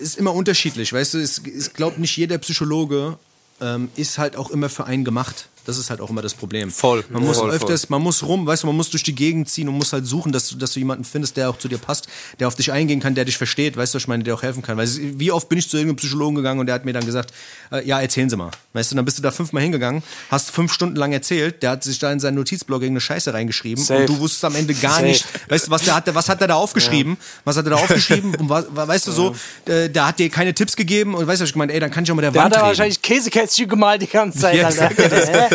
ist 0.00 0.18
immer 0.18 0.34
unterschiedlich, 0.34 0.92
weißt 0.92 1.14
du. 1.14 1.18
Ich 1.18 1.72
glaube, 1.72 2.00
nicht 2.00 2.16
jeder 2.16 2.38
Psychologe 2.38 3.18
ähm, 3.60 3.88
ist 3.96 4.18
halt 4.18 4.36
auch 4.36 4.50
immer 4.50 4.68
für 4.68 4.84
einen 4.84 5.04
gemacht. 5.04 5.48
Das 5.66 5.78
ist 5.78 5.90
halt 5.90 6.00
auch 6.00 6.10
immer 6.10 6.22
das 6.22 6.34
Problem. 6.34 6.70
Voll. 6.70 7.04
Man 7.10 7.24
muss 7.24 7.38
Voll, 7.38 7.50
öfters, 7.50 7.82
voll. 7.82 7.96
man 7.98 8.02
muss 8.02 8.22
rum, 8.22 8.46
weißt 8.46 8.62
du, 8.62 8.68
man 8.68 8.76
muss 8.76 8.90
durch 8.90 9.02
die 9.02 9.14
Gegend 9.14 9.48
ziehen 9.48 9.68
und 9.68 9.74
muss 9.76 9.92
halt 9.92 10.06
suchen, 10.06 10.32
dass 10.32 10.48
du, 10.48 10.56
dass 10.56 10.72
du 10.72 10.78
jemanden 10.78 11.04
findest, 11.04 11.36
der 11.36 11.50
auch 11.50 11.58
zu 11.58 11.68
dir 11.68 11.78
passt, 11.78 12.06
der 12.38 12.48
auf 12.48 12.54
dich 12.54 12.72
eingehen 12.72 13.00
kann, 13.00 13.14
der 13.14 13.24
dich 13.24 13.36
versteht, 13.36 13.76
weißt 13.76 13.92
du, 13.92 13.96
was 13.96 14.02
ich 14.04 14.08
meine, 14.08 14.22
der 14.24 14.34
auch 14.34 14.42
helfen 14.42 14.62
kann. 14.62 14.76
Weil 14.78 14.88
wie 15.18 15.32
oft 15.32 15.48
bin 15.48 15.58
ich 15.58 15.68
zu 15.68 15.76
irgendeinem 15.76 15.96
Psychologen 15.96 16.36
gegangen 16.36 16.60
und 16.60 16.66
der 16.66 16.74
hat 16.74 16.84
mir 16.84 16.92
dann 16.92 17.04
gesagt, 17.04 17.32
äh, 17.72 17.86
ja, 17.86 18.00
erzählen 18.00 18.30
Sie 18.30 18.36
mal. 18.36 18.50
Weißt 18.72 18.92
du, 18.92 18.96
dann 18.96 19.04
bist 19.04 19.18
du 19.18 19.22
da 19.22 19.30
fünfmal 19.30 19.62
hingegangen, 19.64 20.02
hast 20.30 20.50
fünf 20.50 20.72
Stunden 20.72 20.96
lang 20.96 21.12
erzählt, 21.12 21.62
der 21.62 21.70
hat 21.70 21.82
sich 21.84 21.98
da 21.98 22.12
in 22.12 22.20
seinen 22.20 22.36
Notizblock 22.36 22.82
irgendeine 22.82 23.00
Scheiße 23.00 23.34
reingeschrieben 23.34 23.82
Safe. 23.82 24.00
und 24.00 24.08
du 24.08 24.18
wusstest 24.20 24.44
am 24.44 24.54
Ende 24.54 24.74
gar 24.74 24.92
Safe. 24.94 25.04
nicht, 25.06 25.24
weißt 25.48 25.66
du, 25.66 25.70
was 25.72 25.82
der 25.82 25.96
hat, 25.96 26.14
was 26.14 26.28
hat 26.28 26.40
er 26.40 26.46
da 26.48 26.54
aufgeschrieben? 26.54 27.16
Was 27.44 27.56
hat 27.56 27.66
er 27.66 27.70
da 27.70 27.76
aufgeschrieben? 27.76 28.34
Und 28.36 28.48
was, 28.48 28.64
weißt 28.70 29.06
du 29.08 29.12
so, 29.12 29.34
äh, 29.66 29.88
der 29.88 30.06
hat 30.06 30.18
dir 30.18 30.28
keine 30.30 30.54
Tipps 30.54 30.76
gegeben 30.76 31.14
und 31.14 31.26
weißt 31.26 31.40
du, 31.40 31.42
was 31.42 31.48
ich 31.48 31.52
gemeint, 31.54 31.72
ey, 31.72 31.80
dann 31.80 31.90
kann 31.90 32.04
ich 32.04 32.10
auch 32.10 32.14
mit 32.14 32.22
der 32.24 32.30
Der 32.30 32.42
Wand 32.42 32.54
hat 32.54 32.62
da 32.62 32.66
wahrscheinlich 32.66 33.00
Käsekästchen 33.02 33.68
gemalt 33.68 34.02
die 34.02 34.06
ganze 34.06 34.38
Zeit. 34.40 34.56
Ja, 34.56 34.66
Alter. 34.66 34.90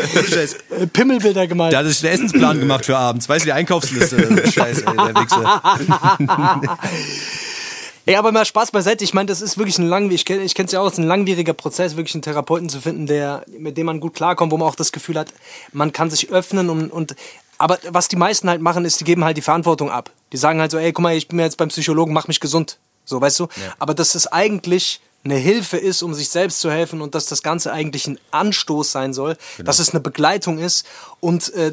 Äh, 0.01 0.87
Pimmelbilder 0.87 1.47
gemalt. 1.47 1.71
Der 1.71 1.79
hat 1.79 1.87
sich 1.87 2.03
einen 2.03 2.13
Essensplan 2.13 2.59
gemacht 2.59 2.85
für 2.85 2.97
abends. 2.97 3.27
Weißt 3.29 3.45
du, 3.45 3.47
die 3.47 3.53
Einkaufsliste. 3.53 4.51
Scheiße, 4.51 4.85
ey, 4.85 4.95
der 4.95 5.15
Wichser. 5.15 6.77
Ey, 8.07 8.15
aber 8.15 8.31
mal 8.31 8.45
Spaß 8.45 8.71
beiseite. 8.71 9.03
Ich 9.03 9.13
meine, 9.13 9.27
das 9.27 9.41
ist 9.41 9.59
wirklich 9.59 9.77
ein 9.77 9.87
langwieriger, 9.87 10.15
ich 10.15 10.25
kenne 10.25 10.43
ich 10.43 10.55
kenn's 10.55 10.71
ja 10.71 10.81
auch, 10.81 10.87
es 10.87 10.93
ist 10.93 10.99
ein 10.99 11.07
langwieriger 11.07 11.53
Prozess, 11.53 11.95
wirklich 11.95 12.15
einen 12.15 12.23
Therapeuten 12.23 12.67
zu 12.67 12.81
finden, 12.81 13.05
der, 13.05 13.45
mit 13.59 13.77
dem 13.77 13.85
man 13.85 13.99
gut 13.99 14.15
klarkommt, 14.15 14.51
wo 14.51 14.57
man 14.57 14.67
auch 14.67 14.75
das 14.75 14.91
Gefühl 14.91 15.19
hat, 15.19 15.31
man 15.71 15.93
kann 15.93 16.09
sich 16.09 16.31
öffnen 16.31 16.71
und, 16.71 16.91
und 16.91 17.15
aber 17.59 17.77
was 17.89 18.07
die 18.07 18.15
meisten 18.15 18.49
halt 18.49 18.59
machen, 18.59 18.85
ist, 18.85 18.99
die 18.99 19.03
geben 19.03 19.23
halt 19.23 19.37
die 19.37 19.43
Verantwortung 19.43 19.91
ab. 19.91 20.09
Die 20.33 20.37
sagen 20.37 20.59
halt 20.59 20.71
so, 20.71 20.79
ey, 20.79 20.91
guck 20.91 21.03
mal, 21.03 21.15
ich 21.15 21.27
bin 21.27 21.37
jetzt 21.37 21.57
beim 21.57 21.69
Psychologen, 21.69 22.11
mach 22.11 22.27
mich 22.27 22.39
gesund. 22.39 22.79
So, 23.05 23.21
weißt 23.21 23.39
du? 23.39 23.47
Aber 23.77 23.93
dass 23.93 24.15
es 24.15 24.25
eigentlich 24.25 24.99
eine 25.23 25.35
Hilfe 25.35 25.77
ist, 25.77 26.01
um 26.01 26.13
sich 26.13 26.29
selbst 26.29 26.61
zu 26.61 26.71
helfen 26.71 27.01
und 27.01 27.13
dass 27.13 27.27
das 27.27 27.43
Ganze 27.43 27.71
eigentlich 27.71 28.07
ein 28.07 28.19
Anstoß 28.31 28.91
sein 28.91 29.13
soll, 29.13 29.37
dass 29.63 29.79
es 29.79 29.91
eine 29.91 29.99
Begleitung 29.99 30.57
ist 30.57 30.85
und 31.21 31.53
äh, 31.53 31.71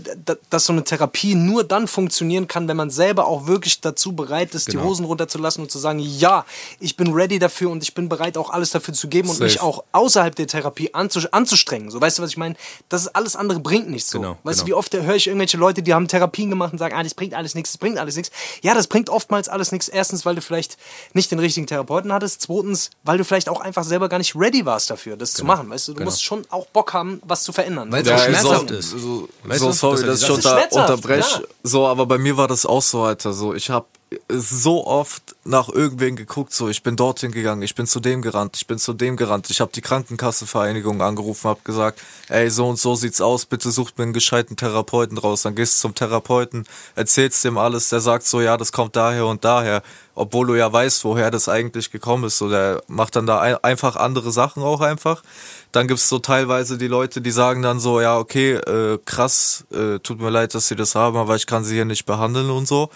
dass 0.51 0.67
so 0.67 0.75
eine 0.75 0.85
Therapie 0.85 1.35
nur 1.35 1.65
dann 1.65 1.89
funktionieren 1.89 2.49
kann, 2.49 2.69
wenn 2.69 2.77
man 2.77 2.91
selber 2.91 3.27
auch 3.27 3.47
wirklich 3.47 3.81
dazu 3.81 4.13
bereit 4.13 4.55
ist, 4.55 4.71
die 4.71 4.79
Hosen 4.79 5.07
runterzulassen 5.07 5.63
und 5.63 5.71
zu 5.71 5.79
sagen, 5.79 5.99
ja, 5.99 6.45
ich 6.81 6.97
bin 6.97 7.15
ready 7.15 7.39
dafür 7.39 7.71
und 7.71 7.83
ich 7.83 7.95
bin 7.95 8.11
bereit, 8.11 8.37
auch 8.37 8.51
alles 8.51 8.71
dafür 8.71 8.93
zu 8.93 9.09
geben 9.09 9.31
und 9.31 9.37
Safe. 9.37 9.45
mich 9.45 9.61
auch 9.63 9.85
außerhalb 9.93 10.37
der 10.37 10.47
Therapie 10.47 10.93
anzu 10.93 11.21
anzustrengen. 11.31 11.91
So, 11.91 11.99
weißt 11.99 12.19
du, 12.19 12.23
was 12.23 12.31
ich 12.31 12.37
meine? 12.37 12.57
Das 12.91 13.03
ist 13.03 13.09
alles 13.09 13.37
andere 13.37 13.61
bringt 13.61 13.89
nichts 13.89 14.11
so. 14.11 14.21
Genau, 14.21 14.37
weißt 14.43 14.59
genau. 14.59 14.65
du, 14.65 14.67
wie 14.67 14.75
oft 14.75 14.93
höre 14.95 15.15
ich 15.15 15.27
irgendwelche 15.27 15.57
Leute, 15.57 15.83
die 15.83 15.95
haben 15.95 16.09
Therapien 16.09 16.51
gemacht 16.51 16.73
und 16.73 16.79
sagen, 16.79 16.95
ah, 16.95 17.03
das 17.03 17.15
bringt 17.15 17.33
alles 17.33 17.55
nichts, 17.55 17.73
das 17.73 17.79
bringt 17.79 17.99
alles 17.99 18.17
nichts. 18.17 18.31
Ja, 18.63 18.75
das 18.75 18.87
bringt 18.87 19.09
oftmals 19.09 19.49
alles 19.49 19.73
nichts. 19.73 19.89
Erstens, 19.89 20.27
weil 20.27 20.35
du 20.35 20.43
vielleicht 20.43 20.77
nicht 21.15 21.31
den 21.31 21.39
richtigen 21.39 21.67
Therapeuten 21.67 22.13
hattest. 22.13 22.43
Zweitens, 22.43 22.91
weil 23.03 23.17
du 23.17 23.25
vielleicht 23.25 23.49
auch 23.49 23.63
einfach 23.63 23.85
selber 23.85 24.11
gar 24.11 24.19
nicht 24.19 24.37
ready 24.37 24.67
warst 24.67 24.91
dafür, 24.91 25.17
das 25.17 25.33
zu 25.33 25.47
machen. 25.47 25.71
Weißt 25.71 25.89
du, 25.89 25.95
du 25.95 26.05
musst 26.05 26.23
schon 26.23 26.45
auch 26.51 26.67
Bock 26.67 26.93
haben, 26.93 27.23
was 27.25 27.45
zu 27.45 27.53
verändern. 27.53 27.91
Weil 27.91 28.03
es 28.03 28.09
Ja, 28.09 28.17
ey, 28.17 28.35
schmerzhaft 28.35 28.69
so, 28.69 28.75
ist. 28.75 28.91
So, 28.91 29.29
Weißt 29.45 29.61
so 29.61 29.67
du? 29.67 29.73
sorry, 29.73 29.97
Das 30.03 30.07
dass 30.07 30.21
ich 30.23 30.27
schon 30.27 30.41
Das 30.41 30.69
da 30.71 30.81
unterbreche. 30.81 31.49
So, 31.63 31.87
aber 31.87 32.07
bei 32.07 32.19
mir 32.19 32.37
war 32.37 32.49
das 32.49 32.67
auch 32.67 32.83
so, 32.83 33.03
Alter. 33.03 33.33
So, 33.33 33.55
ich 33.55 33.71
habe 33.71 33.87
so 34.29 34.87
oft 34.87 35.37
nach 35.45 35.69
irgendwen 35.69 36.17
geguckt, 36.17 36.53
so 36.53 36.69
ich 36.69 36.83
bin 36.83 36.97
dorthin 36.97 37.31
gegangen, 37.31 37.61
ich 37.61 37.75
bin 37.75 37.87
zu 37.87 38.01
dem 38.01 38.23
gerannt, 38.23 38.57
ich 38.57 38.67
bin 38.67 38.79
zu 38.79 38.95
dem 38.95 39.17
gerannt, 39.17 39.51
ich 39.51 39.61
habe 39.61 39.71
die 39.75 39.83
Krankenkassenvereinigung 39.83 41.03
angerufen, 41.03 41.49
habe 41.49 41.61
gesagt, 41.63 42.01
ey, 42.29 42.49
so 42.49 42.69
und 42.69 42.79
so 42.79 42.95
sieht's 42.95 43.21
aus, 43.21 43.45
bitte 43.45 43.71
sucht 43.71 43.99
mir 43.99 44.05
einen 44.05 44.15
gescheiten 44.15 44.57
Therapeuten 44.57 45.19
raus. 45.19 45.43
Dann 45.43 45.55
gehst 45.55 45.79
du 45.79 45.89
zum 45.89 45.95
Therapeuten, 45.95 46.65
erzählst 46.95 47.45
dem 47.45 47.59
alles, 47.59 47.91
der 47.91 48.01
sagt 48.01 48.25
so, 48.25 48.41
ja, 48.41 48.57
das 48.57 48.73
kommt 48.73 48.97
daher 48.97 49.27
und 49.27 49.45
daher, 49.45 49.83
obwohl 50.15 50.47
du 50.47 50.55
ja 50.55 50.73
weißt, 50.73 51.05
woher 51.05 51.31
das 51.31 51.49
eigentlich 51.49 51.91
gekommen 51.91 52.25
ist. 52.25 52.39
So, 52.39 52.49
der 52.49 52.83
macht 52.87 53.15
dann 53.15 53.27
da 53.27 53.41
ein, 53.41 53.57
einfach 53.63 53.97
andere 53.97 54.33
Sachen 54.33 54.63
auch 54.63 54.81
einfach. 54.81 55.23
Dann 55.71 55.87
gibt's 55.87 56.09
so 56.09 56.19
teilweise 56.19 56.79
die 56.79 56.89
Leute, 56.89 57.21
die 57.21 57.31
sagen 57.31 57.61
dann 57.61 57.79
so, 57.79 58.01
ja, 58.01 58.17
okay, 58.17 58.55
äh, 58.55 58.99
krass, 59.05 59.65
äh, 59.71 59.99
tut 59.99 60.21
mir 60.21 60.31
leid, 60.31 60.55
dass 60.55 60.69
sie 60.69 60.77
das 60.77 60.95
haben, 60.95 61.19
aber 61.19 61.37
ich 61.37 61.47
kann 61.47 61.63
sie 61.63 61.75
hier 61.75 61.85
nicht 61.85 62.07
behandeln 62.07 62.49
und 62.49 62.67
so. 62.67 62.89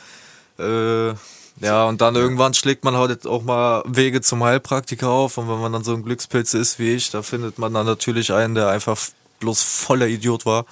Äh, 0.63 1.15
ja, 1.61 1.85
und 1.85 2.01
dann 2.01 2.15
irgendwann 2.17 2.55
schlägt 2.55 2.85
man 2.85 2.97
halt 2.97 3.27
auch 3.27 3.43
mal 3.43 3.83
Wege 3.87 4.21
zum 4.21 4.43
Heilpraktiker 4.43 5.09
auf. 5.11 5.39
Und 5.39 5.49
wenn 5.49 5.61
man 5.61 5.73
dann 5.73 5.85
so 5.85 5.93
ein 5.95 6.03
Glückspilz 6.03 6.55
ist 6.55 6.79
wie 6.79 6.95
ich, 6.95 7.11
da 7.11 7.23
findet 7.23 7.59
man 7.59 7.75
dann 7.75 7.87
natürlich 7.87 8.33
einen, 8.33 8.55
der 8.55 8.69
einfach 8.69 8.99
bloß 9.41 9.63
voller 9.63 10.07
Idiot 10.07 10.47
war 10.47 10.65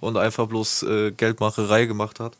und 0.00 0.16
einfach 0.16 0.46
bloß 0.46 0.82
äh, 0.82 1.10
Geldmacherei 1.12 1.86
gemacht 1.86 2.18
hat. 2.20 2.32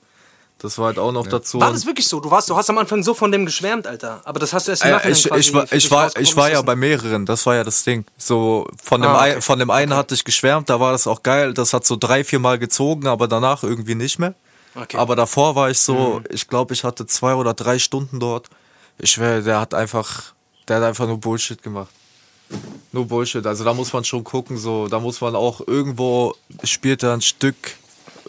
Das 0.58 0.78
war 0.78 0.86
halt 0.86 0.98
auch 0.98 1.12
noch 1.12 1.26
dazu. 1.26 1.60
war 1.60 1.70
das 1.70 1.84
wirklich 1.84 2.08
so? 2.08 2.18
Du 2.18 2.30
warst, 2.30 2.48
du 2.48 2.56
hast 2.56 2.70
am 2.70 2.78
Anfang 2.78 3.02
so 3.02 3.12
von 3.12 3.30
dem 3.30 3.44
geschwärmt, 3.44 3.86
Alter. 3.86 4.22
Aber 4.24 4.38
das 4.40 4.54
hast 4.54 4.66
du 4.66 4.72
erst 4.72 4.84
im 4.84 4.88
Äh, 4.88 4.92
Nachhinein 4.92 5.12
ich, 5.12 5.26
ich, 5.26 5.52
war, 5.54 5.72
ich, 5.72 5.90
war, 5.90 6.16
ich 6.18 6.36
war 6.36 6.50
ja 6.50 6.62
bei 6.62 6.74
mehreren, 6.74 7.26
das 7.26 7.44
war 7.44 7.56
ja 7.56 7.62
das 7.62 7.84
Ding. 7.84 8.06
So 8.16 8.66
von 8.82 9.02
dem, 9.02 9.10
Ah, 9.10 9.20
okay. 9.20 9.34
ein, 9.34 9.42
von 9.42 9.58
dem 9.58 9.70
einen 9.70 9.94
hatte 9.94 10.14
ich 10.14 10.24
geschwärmt, 10.24 10.70
da 10.70 10.80
war 10.80 10.92
das 10.92 11.06
auch 11.06 11.22
geil, 11.22 11.52
das 11.52 11.74
hat 11.74 11.86
so 11.86 11.96
drei, 11.96 12.24
vier 12.24 12.38
Mal 12.38 12.58
gezogen, 12.58 13.06
aber 13.06 13.28
danach 13.28 13.64
irgendwie 13.64 13.94
nicht 13.94 14.18
mehr. 14.18 14.34
Okay. 14.76 14.96
Aber 14.98 15.16
davor 15.16 15.54
war 15.54 15.70
ich 15.70 15.78
so, 15.78 16.20
Mhm. 16.20 16.24
ich 16.30 16.48
glaube, 16.48 16.74
ich 16.74 16.84
hatte 16.84 17.06
zwei 17.06 17.34
oder 17.34 17.54
drei 17.54 17.78
Stunden 17.78 18.20
dort. 18.20 18.48
Ich 18.98 19.12
schwöre, 19.12 19.42
der 19.42 19.60
hat 19.60 19.74
einfach, 19.74 20.34
der 20.68 20.76
hat 20.76 20.82
einfach 20.84 21.06
nur 21.06 21.18
Bullshit 21.18 21.62
gemacht. 21.62 21.90
Nur 22.92 23.06
Bullshit. 23.06 23.44
Also 23.46 23.64
da 23.64 23.74
muss 23.74 23.92
man 23.92 24.04
schon 24.04 24.22
gucken, 24.24 24.56
so, 24.56 24.86
da 24.88 25.00
muss 25.00 25.20
man 25.20 25.34
auch 25.34 25.60
irgendwo 25.66 26.34
spielt 26.62 27.02
da 27.02 27.12
ein 27.14 27.20
Stück, 27.20 27.56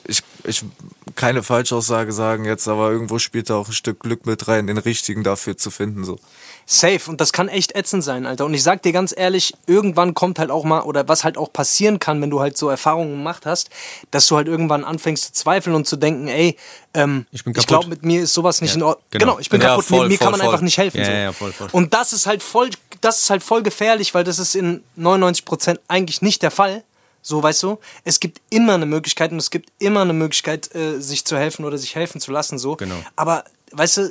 ich, 0.07 0.23
ich, 0.43 0.63
keine 1.15 1.43
Falschaussage 1.43 2.11
sagen 2.11 2.45
jetzt, 2.45 2.67
aber 2.67 2.91
irgendwo 2.91 3.19
spielt 3.19 3.49
da 3.49 3.55
auch 3.55 3.67
ein 3.67 3.73
Stück 3.73 3.99
Glück 3.99 4.25
mit 4.25 4.47
rein, 4.47 4.67
den 4.67 4.77
richtigen 4.77 5.23
dafür 5.23 5.57
zu 5.57 5.69
finden, 5.69 6.03
so. 6.03 6.17
Safe. 6.70 6.99
Und 7.09 7.22
das 7.22 7.32
kann 7.32 7.47
echt 7.47 7.76
ätzend 7.76 8.03
sein, 8.03 8.26
Alter. 8.26 8.43
Und 8.45 8.53
ich 8.53 8.61
sag 8.61 8.82
dir 8.84 8.91
ganz 8.91 9.13
ehrlich, 9.15 9.53
irgendwann 9.68 10.13
kommt 10.13 10.38
halt 10.38 10.51
auch 10.51 10.65
mal, 10.65 10.82
oder 10.82 11.07
was 11.07 11.24
halt 11.24 11.38
auch 11.38 11.51
passieren 11.53 11.97
kann, 11.99 12.22
wenn 12.22 12.30
du 12.30 12.41
halt 12.41 12.57
so 12.57 12.68
Erfahrungen 12.70 13.11
gemacht 13.11 13.45
hast, 13.45 13.70
dass 14.11 14.28
du 14.28 14.36
halt 14.36 14.47
irgendwann 14.47 14.84
anfängst 14.84 15.24
zu 15.24 15.32
zweifeln 15.34 15.76
und 15.78 15.88
zu 15.88 15.95
denken, 15.95 16.28
ey, 16.28 16.57
ähm, 16.93 17.26
Ich 17.32 17.45
ich 17.45 17.68
glaube, 17.68 17.88
mit 17.88 18.03
mir 18.03 18.22
ist 18.24 18.34
sowas 18.34 18.59
nicht 18.61 18.72
Ja, 18.72 18.76
in 18.78 18.84
Ordnung. 18.84 19.05
genau. 19.11 19.26
Genau. 19.26 19.39
ich 19.39 19.49
bin 19.49 19.61
Ja, 19.61 19.70
kaputt, 19.70 19.86
voll, 19.86 19.99
mir, 20.03 20.07
mir 20.09 20.18
kann 20.18 20.26
voll, 20.26 20.32
man 20.32 20.39
voll. 20.41 20.47
einfach 20.49 20.61
nicht 20.63 20.78
helfen. 20.78 20.97
Ja, 20.97 21.05
so. 21.05 21.11
ja, 21.11 21.18
ja, 21.20 21.32
voll, 21.32 21.53
voll. 21.53 21.70
Und 21.72 21.93
das 21.93 22.11
ist 22.11 22.26
halt 22.28 22.43
voll, 22.43 22.70
das 22.99 23.22
ist 23.22 23.30
halt 23.30 23.43
voll 23.43 23.63
gefährlich, 23.63 24.13
weil 24.13 24.26
das 24.26 24.38
ist 24.38 24.53
in 24.53 24.84
99 24.97 25.45
Prozent 25.45 25.80
eigentlich 25.88 26.22
nicht 26.22 26.41
der 26.43 26.51
Fall. 26.51 26.84
So, 27.22 27.41
weißt 27.43 27.63
du? 27.63 27.80
Es 28.05 28.20
gibt 28.20 28.41
immer 28.49 28.74
eine 28.76 28.86
Möglichkeit 28.86 29.32
und 29.32 29.38
es 29.38 29.51
gibt 29.51 29.70
immer 29.80 30.01
eine 30.01 30.13
Möglichkeit, 30.13 30.74
äh, 30.76 30.99
sich 30.99 31.26
zu 31.26 31.38
helfen 31.38 31.65
oder 31.65 31.78
sich 31.78 31.95
helfen 31.95 32.22
zu 32.22 32.32
lassen, 32.32 32.57
so. 32.57 32.76
Genau. 32.78 32.95
Aber, 33.18 33.43
weißt 33.72 33.97
du, 33.97 34.09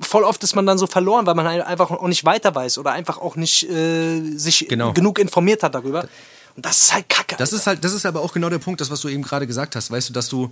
voll 0.00 0.24
oft 0.24 0.42
ist 0.44 0.54
man 0.54 0.66
dann 0.66 0.78
so 0.78 0.86
verloren, 0.86 1.26
weil 1.26 1.34
man 1.34 1.46
einfach 1.46 1.90
auch 1.90 2.08
nicht 2.08 2.24
weiter 2.24 2.54
weiß 2.54 2.78
oder 2.78 2.92
einfach 2.92 3.18
auch 3.18 3.36
nicht 3.36 3.68
äh, 3.68 4.20
sich 4.36 4.66
Genau. 4.68 4.92
genug 4.92 5.18
informiert 5.18 5.62
hat 5.62 5.74
darüber. 5.74 6.08
Und 6.56 6.64
das 6.64 6.84
ist 6.84 6.94
halt 6.94 7.08
kacke. 7.10 7.36
Das 7.36 7.50
Alter. 7.50 7.56
ist 7.60 7.66
halt, 7.66 7.84
das 7.84 7.92
ist 7.92 8.06
aber 8.06 8.22
auch 8.22 8.32
genau 8.32 8.48
der 8.48 8.58
Punkt, 8.58 8.80
das, 8.80 8.90
was 8.90 9.02
du 9.02 9.08
eben 9.08 9.22
gerade 9.22 9.46
gesagt 9.46 9.76
hast, 9.76 9.90
weißt 9.90 10.08
du, 10.08 10.12
dass 10.14 10.30
du, 10.30 10.48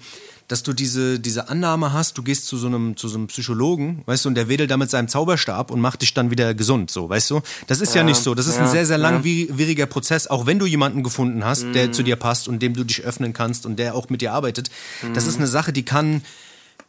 dass 0.49 0.63
du 0.63 0.75
diese, 0.75 1.19
diese 1.19 1.49
Annahme 1.49 1.95
hast, 1.95 2.19
du 2.19 2.23
gehst 2.23 2.47
zu 2.47 2.59
so 2.59 2.67
einem, 2.67 2.95
zu 2.99 3.09
so 3.09 3.17
einem 3.17 3.29
Psychologen, 3.29 4.03
weißt 4.05 4.27
du, 4.27 4.29
und 4.29 4.35
der 4.35 4.49
wedelt 4.49 4.71
da 4.71 4.77
mit 4.77 4.91
seinem 4.91 5.09
Zauberstab 5.09 5.71
und 5.71 5.81
macht 5.81 6.03
dich 6.03 6.13
dann 6.13 6.31
wieder 6.31 6.53
gesund, 6.53 6.91
so, 6.91 7.09
weißt 7.09 7.31
du? 7.31 7.41
Das 7.69 7.81
ist 7.81 7.95
ja, 7.95 8.03
nicht 8.03 8.19
so. 8.21 8.35
Das 8.35 8.47
ist 8.47 8.59
ein 8.59 8.67
ja, 8.67 8.71
sehr, 8.71 8.85
sehr 8.85 8.99
ja. 8.99 9.03
langwieriger 9.03 9.87
Prozess, 9.87 10.27
auch 10.27 10.45
wenn 10.45 10.59
du 10.59 10.67
jemanden 10.67 11.03
gefunden 11.03 11.43
hast, 11.43 11.65
der 11.75 11.91
zu 11.91 12.03
dir 12.03 12.17
passt 12.17 12.49
und 12.49 12.61
dem 12.61 12.75
du 12.75 12.85
dich 12.85 13.03
öffnen 13.03 13.33
kannst 13.33 13.65
und 13.65 13.77
der 13.79 13.95
auch 13.95 14.11
mit 14.11 14.21
dir 14.21 14.35
arbeitet. 14.35 14.69
Das 15.15 15.27
ist 15.27 15.39
eine 15.39 15.47
Sache, 15.47 15.73
die 15.73 15.87
kann 15.87 16.23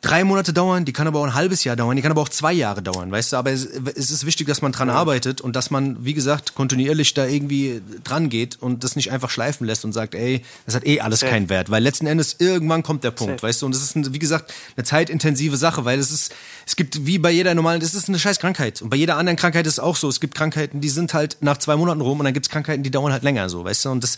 drei 0.05 0.23
Monate 0.23 0.53
dauern, 0.53 0.85
die 0.85 0.93
kann 0.93 1.07
aber 1.07 1.19
auch 1.19 1.25
ein 1.25 1.33
halbes 1.33 1.63
Jahr 1.63 1.75
dauern, 1.75 1.95
die 1.95 2.01
kann 2.01 2.11
aber 2.11 2.21
auch 2.21 2.29
zwei 2.29 2.53
Jahre 2.53 2.81
dauern, 2.83 3.11
weißt 3.11 3.33
du, 3.33 3.37
aber 3.37 3.51
es, 3.51 3.65
es 3.65 4.11
ist 4.11 4.25
wichtig, 4.25 4.47
dass 4.47 4.61
man 4.61 4.71
dran 4.71 4.89
arbeitet 4.89 5.41
und 5.41 5.55
dass 5.55 5.71
man, 5.71 6.05
wie 6.05 6.13
gesagt, 6.13 6.53
kontinuierlich 6.55 7.13
da 7.15 7.25
irgendwie 7.25 7.81
dran 8.03 8.29
geht 8.29 8.61
und 8.61 8.83
das 8.83 8.95
nicht 8.95 9.11
einfach 9.11 9.29
schleifen 9.29 9.65
lässt 9.65 9.83
und 9.83 9.93
sagt, 9.93 10.13
ey, 10.15 10.43
das 10.65 10.75
hat 10.75 10.85
eh 10.85 11.01
alles 11.01 11.21
Safe. 11.21 11.31
keinen 11.31 11.49
Wert, 11.49 11.69
weil 11.71 11.81
letzten 11.81 12.05
Endes 12.07 12.35
irgendwann 12.39 12.83
kommt 12.83 13.03
der 13.03 13.11
Punkt, 13.11 13.39
Safe. 13.39 13.47
weißt 13.47 13.61
du, 13.61 13.65
und 13.65 13.75
das 13.75 13.81
ist, 13.81 14.13
wie 14.13 14.19
gesagt, 14.19 14.53
eine 14.77 14.83
zeitintensive 14.83 15.57
Sache, 15.57 15.85
weil 15.85 15.97
es 15.99 16.11
ist, 16.11 16.33
es 16.67 16.75
gibt 16.75 17.05
wie 17.05 17.17
bei 17.17 17.31
jeder 17.31 17.53
normalen, 17.55 17.79
das 17.81 17.93
ist 17.95 18.07
eine 18.07 18.19
scheiß 18.19 18.39
Krankheit. 18.39 18.81
Und 18.81 18.89
bei 18.89 18.97
jeder 18.97 19.17
anderen 19.17 19.37
Krankheit 19.37 19.65
ist 19.65 19.73
es 19.73 19.79
auch 19.79 19.95
so, 19.95 20.07
es 20.07 20.19
gibt 20.19 20.35
Krankheiten, 20.35 20.81
die 20.81 20.89
sind 20.89 21.13
halt 21.13 21.37
nach 21.41 21.57
zwei 21.57 21.75
Monaten 21.75 22.01
rum 22.01 22.19
und 22.19 22.25
dann 22.25 22.33
gibt 22.33 22.45
es 22.45 22.49
Krankheiten, 22.51 22.83
die 22.83 22.91
dauern 22.91 23.11
halt 23.11 23.23
länger, 23.23 23.49
so, 23.49 23.63
weißt 23.63 23.85
du, 23.85 23.89
und 23.89 24.03
das, 24.03 24.17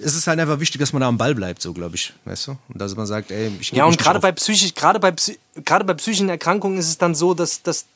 es 0.00 0.14
ist 0.14 0.26
halt 0.26 0.40
einfach 0.40 0.58
wichtig, 0.60 0.80
dass 0.80 0.92
man 0.92 1.00
da 1.00 1.08
am 1.08 1.18
Ball 1.18 1.34
bleibt, 1.34 1.62
so, 1.62 1.72
glaube 1.72 1.94
ich, 1.96 2.12
weißt 2.24 2.48
du, 2.48 2.50
und 2.68 2.80
dass 2.80 2.96
man 2.96 3.06
sagt, 3.06 3.30
ey, 3.30 3.52
ich 3.60 3.70
geb 3.70 3.78
Ja, 3.78 3.84
und 3.84 3.96
gerade 3.98 4.18
bei 4.20 4.32
psychisch, 4.32 4.74
gerade 4.74 4.98
bei 5.00 5.10
psy- 5.10 5.27
gerade 5.64 5.84
bei 5.84 5.94
psychischen 5.94 6.28
Erkrankungen 6.28 6.78
ist 6.78 6.88
es 6.88 6.98
dann 6.98 7.14
so, 7.14 7.34
dass, 7.34 7.62
dass 7.62 7.86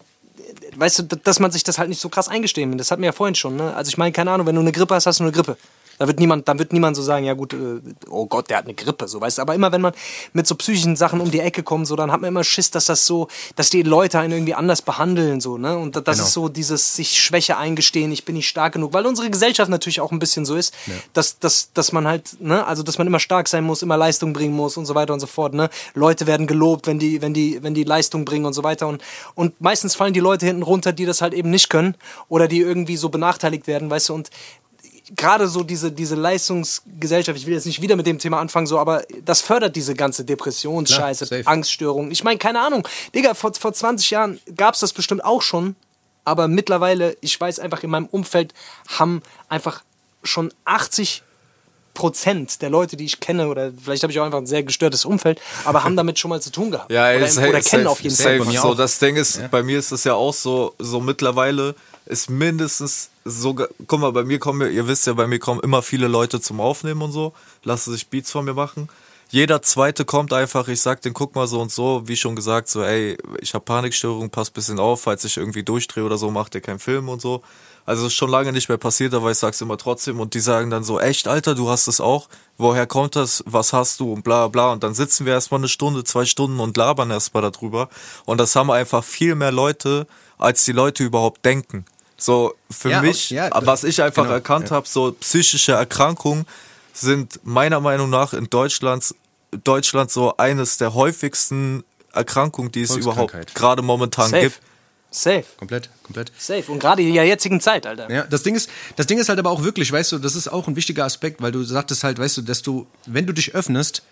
weißt 0.76 0.98
du, 1.00 1.02
dass 1.16 1.40
man 1.40 1.50
sich 1.50 1.64
das 1.64 1.78
halt 1.78 1.88
nicht 1.88 2.00
so 2.00 2.08
krass 2.08 2.28
eingestehen 2.28 2.70
will. 2.70 2.78
Das 2.78 2.90
hatten 2.90 3.02
wir 3.02 3.06
ja 3.06 3.12
vorhin 3.12 3.34
schon, 3.34 3.56
ne? 3.56 3.74
Also 3.74 3.88
ich 3.88 3.98
meine, 3.98 4.12
keine 4.12 4.30
Ahnung, 4.30 4.46
wenn 4.46 4.54
du 4.54 4.60
eine 4.60 4.72
Grippe 4.72 4.94
hast, 4.94 5.06
hast 5.06 5.20
du 5.20 5.24
eine 5.24 5.32
Grippe. 5.32 5.56
Da 5.98 6.06
wird 6.06 6.18
niemand, 6.18 6.48
dann 6.48 6.58
wird 6.58 6.72
niemand 6.72 6.96
so 6.96 7.02
sagen, 7.02 7.24
ja 7.24 7.34
gut, 7.34 7.52
äh, 7.54 7.80
oh 8.10 8.26
Gott, 8.26 8.50
der 8.50 8.58
hat 8.58 8.64
eine 8.64 8.74
Grippe, 8.74 9.08
so 9.08 9.20
weißt 9.20 9.38
du. 9.38 9.42
Aber 9.42 9.54
immer 9.54 9.72
wenn 9.72 9.80
man 9.80 9.92
mit 10.32 10.46
so 10.46 10.54
psychischen 10.54 10.96
Sachen 10.96 11.20
um 11.20 11.30
die 11.30 11.40
Ecke 11.40 11.62
kommt, 11.62 11.86
so, 11.86 11.96
dann 11.96 12.10
hat 12.12 12.20
man 12.20 12.28
immer 12.28 12.44
Schiss, 12.44 12.70
dass 12.70 12.86
das 12.86 13.06
so, 13.06 13.28
dass 13.56 13.70
die 13.70 13.82
Leute 13.82 14.18
einen 14.18 14.32
irgendwie 14.32 14.54
anders 14.54 14.82
behandeln, 14.82 15.40
so, 15.40 15.58
ne? 15.58 15.76
Und 15.76 15.96
das 15.96 16.04
Genau. 16.04 16.26
ist 16.26 16.32
so 16.32 16.48
dieses 16.48 16.94
sich 16.96 17.20
Schwäche 17.20 17.56
eingestehen, 17.56 18.12
ich 18.12 18.24
bin 18.24 18.34
nicht 18.36 18.48
stark 18.48 18.72
genug, 18.74 18.92
weil 18.92 19.06
unsere 19.06 19.30
Gesellschaft 19.30 19.70
natürlich 19.70 20.00
auch 20.00 20.12
ein 20.12 20.18
bisschen 20.18 20.44
so 20.44 20.54
ist, 20.56 20.74
dass, 21.12 21.38
dass, 21.38 21.72
dass 21.72 21.92
man 21.92 22.06
halt, 22.06 22.40
ne, 22.40 22.66
also 22.66 22.82
dass 22.82 22.98
man 22.98 23.06
immer 23.06 23.20
stark 23.20 23.48
sein 23.48 23.64
muss, 23.64 23.82
immer 23.82 23.96
Leistung 23.96 24.32
bringen 24.32 24.54
muss 24.54 24.76
und 24.76 24.86
so 24.86 24.94
weiter 24.94 25.12
und 25.12 25.20
so 25.20 25.26
fort, 25.26 25.54
ne? 25.54 25.68
Leute 25.94 26.26
werden 26.26 26.46
gelobt, 26.46 26.86
wenn 26.86 26.98
die, 26.98 27.22
wenn 27.22 27.34
die, 27.34 27.62
wenn 27.62 27.74
die 27.74 27.84
Leistung 27.84 28.24
bringen 28.24 28.44
und 28.46 28.52
so 28.52 28.62
weiter 28.64 28.88
und, 28.88 29.02
und 29.34 29.60
meistens 29.60 29.94
fallen 29.94 30.12
die 30.14 30.20
Leute 30.20 30.46
hinten 30.46 30.62
runter, 30.62 30.92
die 30.92 31.04
das 31.06 31.20
halt 31.22 31.34
eben 31.34 31.50
nicht 31.50 31.68
können 31.70 31.94
oder 32.28 32.48
die 32.48 32.60
irgendwie 32.60 32.96
so 32.96 33.08
benachteiligt 33.08 33.66
werden, 33.66 33.90
weißt 33.90 34.08
du, 34.10 34.14
und 34.14 34.30
gerade 35.16 35.48
so 35.48 35.62
diese, 35.62 35.92
diese 35.92 36.14
Leistungsgesellschaft, 36.14 37.38
ich 37.38 37.46
will 37.46 37.54
jetzt 37.54 37.66
nicht 37.66 37.82
wieder 37.82 37.96
mit 37.96 38.06
dem 38.06 38.18
Thema 38.18 38.40
anfangen, 38.40 38.66
so, 38.66 38.78
aber 38.78 39.02
das 39.24 39.40
fördert 39.40 39.76
diese 39.76 39.94
ganze 39.94 40.24
Depressionsscheiße, 40.24 41.26
Klar, 41.26 41.38
safe. 41.40 41.50
Angststörungen. 41.50 42.10
Ich 42.10 42.24
meine, 42.24 42.38
keine 42.38 42.60
Ahnung, 42.60 42.86
Digga, 43.14 43.34
vor, 43.34 43.52
vor 43.54 43.72
20 43.72 44.10
Jahren 44.10 44.40
gab 44.56 44.74
es 44.74 44.80
das 44.80 44.92
bestimmt 44.92 45.24
auch 45.24 45.42
schon, 45.42 45.76
aber 46.24 46.48
mittlerweile, 46.48 47.16
ich 47.20 47.38
weiß 47.38 47.58
einfach, 47.58 47.82
in 47.82 47.90
meinem 47.90 48.06
Umfeld 48.06 48.54
haben 48.88 49.22
einfach 49.48 49.82
schon 50.22 50.52
80 50.64 51.22
Prozent 51.94 52.62
der 52.62 52.70
Leute, 52.70 52.96
die 52.96 53.04
ich 53.04 53.20
kenne, 53.20 53.48
oder 53.48 53.70
vielleicht 53.70 54.02
habe 54.02 54.12
ich 54.12 54.18
auch 54.18 54.24
einfach 54.24 54.38
ein 54.38 54.46
sehr 54.46 54.62
gestörtes 54.62 55.04
Umfeld, 55.04 55.40
aber 55.64 55.84
haben 55.84 55.94
damit 55.94 56.18
schon 56.18 56.30
mal 56.30 56.40
zu 56.40 56.50
tun 56.50 56.70
gehabt. 56.70 56.90
Ja, 56.90 57.14
oder, 57.14 57.28
safe, 57.28 57.48
oder 57.50 57.60
kennen 57.60 57.82
safe, 57.82 57.90
auf 57.90 58.00
jeden 58.00 58.14
safe. 58.14 58.38
Fall. 58.38 58.46
mir 58.46 58.60
So, 58.60 58.68
auch. 58.68 58.76
das 58.76 58.98
Ding 58.98 59.16
ist, 59.16 59.50
bei 59.50 59.62
mir 59.62 59.78
ist 59.78 59.92
das 59.92 60.04
ja 60.04 60.14
auch 60.14 60.32
so, 60.32 60.74
so 60.78 61.00
mittlerweile 61.00 61.74
ist 62.06 62.30
mindestens 62.30 63.10
sogar, 63.24 63.68
guck 63.86 64.00
mal, 64.00 64.12
bei 64.12 64.24
mir 64.24 64.38
kommen, 64.38 64.72
ihr 64.72 64.86
wisst 64.88 65.06
ja, 65.06 65.12
bei 65.14 65.26
mir 65.26 65.38
kommen 65.38 65.60
immer 65.60 65.82
viele 65.82 66.08
Leute 66.08 66.40
zum 66.40 66.60
Aufnehmen 66.60 67.02
und 67.02 67.12
so, 67.12 67.32
lassen 67.62 67.92
sich 67.92 68.08
Beats 68.08 68.30
von 68.30 68.44
mir 68.44 68.54
machen. 68.54 68.88
Jeder 69.30 69.62
zweite 69.62 70.04
kommt 70.04 70.34
einfach, 70.34 70.68
ich 70.68 70.82
sag 70.82 71.00
den, 71.00 71.14
guck 71.14 71.34
mal 71.34 71.46
so 71.46 71.60
und 71.60 71.72
so, 71.72 72.02
wie 72.04 72.16
schon 72.16 72.36
gesagt, 72.36 72.68
so, 72.68 72.82
ey, 72.82 73.16
ich 73.40 73.54
habe 73.54 73.64
Panikstörung, 73.64 74.28
pass 74.28 74.50
bisschen 74.50 74.78
auf, 74.78 75.00
falls 75.00 75.24
ich 75.24 75.38
irgendwie 75.38 75.62
durchdrehe 75.62 76.04
oder 76.04 76.18
so, 76.18 76.30
macht 76.30 76.54
ihr 76.54 76.60
keinen 76.60 76.78
Film 76.78 77.08
und 77.08 77.22
so. 77.22 77.42
Also 77.84 78.06
ist 78.06 78.14
schon 78.14 78.30
lange 78.30 78.52
nicht 78.52 78.68
mehr 78.68 78.78
passiert, 78.78 79.12
aber 79.14 79.30
ich 79.30 79.38
sag's 79.38 79.60
immer 79.60 79.76
trotzdem. 79.76 80.20
Und 80.20 80.34
die 80.34 80.40
sagen 80.40 80.70
dann 80.70 80.84
so, 80.84 81.00
echt, 81.00 81.26
Alter, 81.26 81.54
du 81.54 81.68
hast 81.68 81.88
es 81.88 82.00
auch, 82.00 82.28
woher 82.58 82.86
kommt 82.86 83.16
das, 83.16 83.42
was 83.46 83.72
hast 83.72 84.00
du? 84.00 84.12
Und 84.12 84.22
bla 84.22 84.48
bla. 84.48 84.70
Und 84.72 84.84
dann 84.84 84.94
sitzen 84.94 85.26
wir 85.26 85.32
erstmal 85.32 85.60
eine 85.60 85.68
Stunde, 85.68 86.04
zwei 86.04 86.24
Stunden 86.24 86.60
und 86.60 86.76
labern 86.76 87.10
erstmal 87.10 87.42
darüber. 87.42 87.88
Und 88.24 88.38
das 88.38 88.54
haben 88.54 88.70
einfach 88.70 89.02
viel 89.02 89.34
mehr 89.34 89.50
Leute, 89.50 90.06
als 90.38 90.64
die 90.64 90.72
Leute 90.72 91.02
überhaupt 91.02 91.44
denken. 91.44 91.84
So, 92.22 92.54
für 92.70 92.90
Ja, 92.90 93.02
mich, 93.02 93.30
ja, 93.30 93.50
was 93.66 93.82
ich 93.82 94.00
einfach 94.00 94.22
genau, 94.22 94.34
erkannt 94.34 94.70
ja. 94.70 94.76
habe, 94.76 94.86
so 94.86 95.10
psychische 95.12 95.72
Erkrankungen 95.72 96.46
sind 96.92 97.40
meiner 97.42 97.80
Meinung 97.80 98.10
nach 98.10 98.32
in 98.32 98.48
Deutschland, 98.48 99.12
Deutschland 99.64 100.10
so 100.12 100.36
eines 100.36 100.76
der 100.76 100.94
häufigsten 100.94 101.82
Erkrankungen, 102.12 102.70
die 102.70 102.82
es 102.82 102.94
überhaupt 102.94 103.54
gerade 103.56 103.82
momentan 103.82 104.30
Safe. 104.30 104.42
gibt. 104.42 104.60
Safe. 105.10 105.44
Komplett, 105.58 105.90
komplett. 106.04 106.30
Safe. 106.38 106.70
Und 106.70 106.78
gerade 106.78 107.02
in 107.02 107.12
der 107.12 107.24
jetzigen 107.24 107.60
Zeit, 107.60 107.86
Alter. 107.86 108.08
Ja, 108.08 108.22
das 108.22 108.44
Ding 108.44 108.54
ist, 108.54 108.70
das 108.96 109.06
Ding 109.06 109.18
ist 109.18 109.28
halt 109.28 109.40
aber 109.40 109.50
auch 109.50 109.64
wirklich, 109.64 109.90
weißt 109.90 110.12
du, 110.12 110.18
das 110.18 110.36
ist 110.36 110.46
auch 110.46 110.68
ein 110.68 110.76
wichtiger 110.76 111.04
Aspekt, 111.04 111.42
weil 111.42 111.50
du 111.50 111.64
sagtest 111.64 112.04
halt, 112.04 112.18
weißt 112.18 112.36
du, 112.36 112.42
dass 112.42 112.62
du, 112.62 112.86
wenn 113.06 113.26
du 113.26 113.32
dich 113.34 113.54
öffnest, 113.54 114.04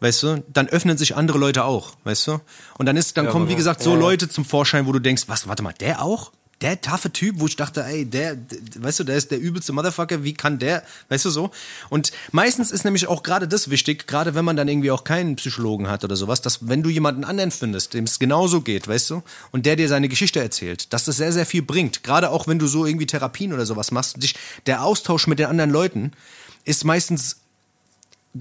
weißt 0.00 0.22
du, 0.24 0.44
dann 0.52 0.68
öffnen 0.68 0.98
sich 0.98 1.14
andere 1.14 1.38
Leute 1.38 1.64
auch, 1.64 1.92
weißt 2.04 2.26
du? 2.26 2.40
Und 2.76 2.86
dann 2.86 2.96
ist, 2.96 3.16
dann 3.16 3.28
kommen, 3.28 3.48
wie 3.48 3.54
gesagt, 3.54 3.82
so 3.82 3.94
Leute 3.94 4.28
zum 4.28 4.44
Vorschein, 4.44 4.86
wo 4.86 4.92
du 4.92 4.98
denkst, 4.98 5.24
was, 5.28 5.46
warte 5.46 5.62
mal, 5.62 5.72
der 5.74 6.02
auch? 6.02 6.32
Der 6.62 6.80
taffe 6.80 7.12
Typ, 7.12 7.40
wo 7.40 7.46
ich 7.46 7.56
dachte, 7.56 7.84
ey, 7.84 8.06
der, 8.06 8.38
weißt 8.78 9.00
du, 9.00 9.04
der 9.04 9.16
ist 9.16 9.30
der 9.30 9.40
übelste 9.40 9.72
Motherfucker, 9.72 10.24
wie 10.24 10.32
kann 10.32 10.58
der, 10.58 10.82
weißt 11.08 11.24
du 11.24 11.30
so? 11.30 11.50
Und 11.90 12.12
meistens 12.30 12.70
ist 12.70 12.84
nämlich 12.84 13.08
auch 13.08 13.22
gerade 13.22 13.48
das 13.48 13.68
wichtig, 13.68 14.06
gerade 14.06 14.34
wenn 14.34 14.44
man 14.44 14.56
dann 14.56 14.68
irgendwie 14.68 14.92
auch 14.92 15.04
keinen 15.04 15.36
Psychologen 15.36 15.88
hat 15.88 16.04
oder 16.04 16.16
sowas, 16.16 16.40
dass 16.40 16.68
wenn 16.68 16.82
du 16.82 16.88
jemanden 16.88 17.24
anderen 17.24 17.50
findest, 17.50 17.94
dem 17.94 18.04
es 18.04 18.18
genauso 18.18 18.60
geht, 18.60 18.86
weißt 18.86 19.10
du, 19.10 19.22
und 19.50 19.66
der 19.66 19.76
dir 19.76 19.88
seine 19.88 20.08
Geschichte 20.08 20.40
erzählt, 20.40 20.92
dass 20.92 21.04
das 21.04 21.16
sehr, 21.16 21.32
sehr 21.32 21.46
viel 21.46 21.62
bringt. 21.62 22.04
Gerade 22.04 22.30
auch 22.30 22.46
wenn 22.46 22.58
du 22.58 22.66
so 22.68 22.86
irgendwie 22.86 23.06
Therapien 23.06 23.52
oder 23.52 23.66
sowas 23.66 23.90
machst, 23.90 24.22
dich, 24.22 24.36
der 24.66 24.84
Austausch 24.84 25.26
mit 25.26 25.40
den 25.40 25.46
anderen 25.46 25.70
Leuten 25.70 26.12
ist 26.64 26.84
meistens 26.84 27.41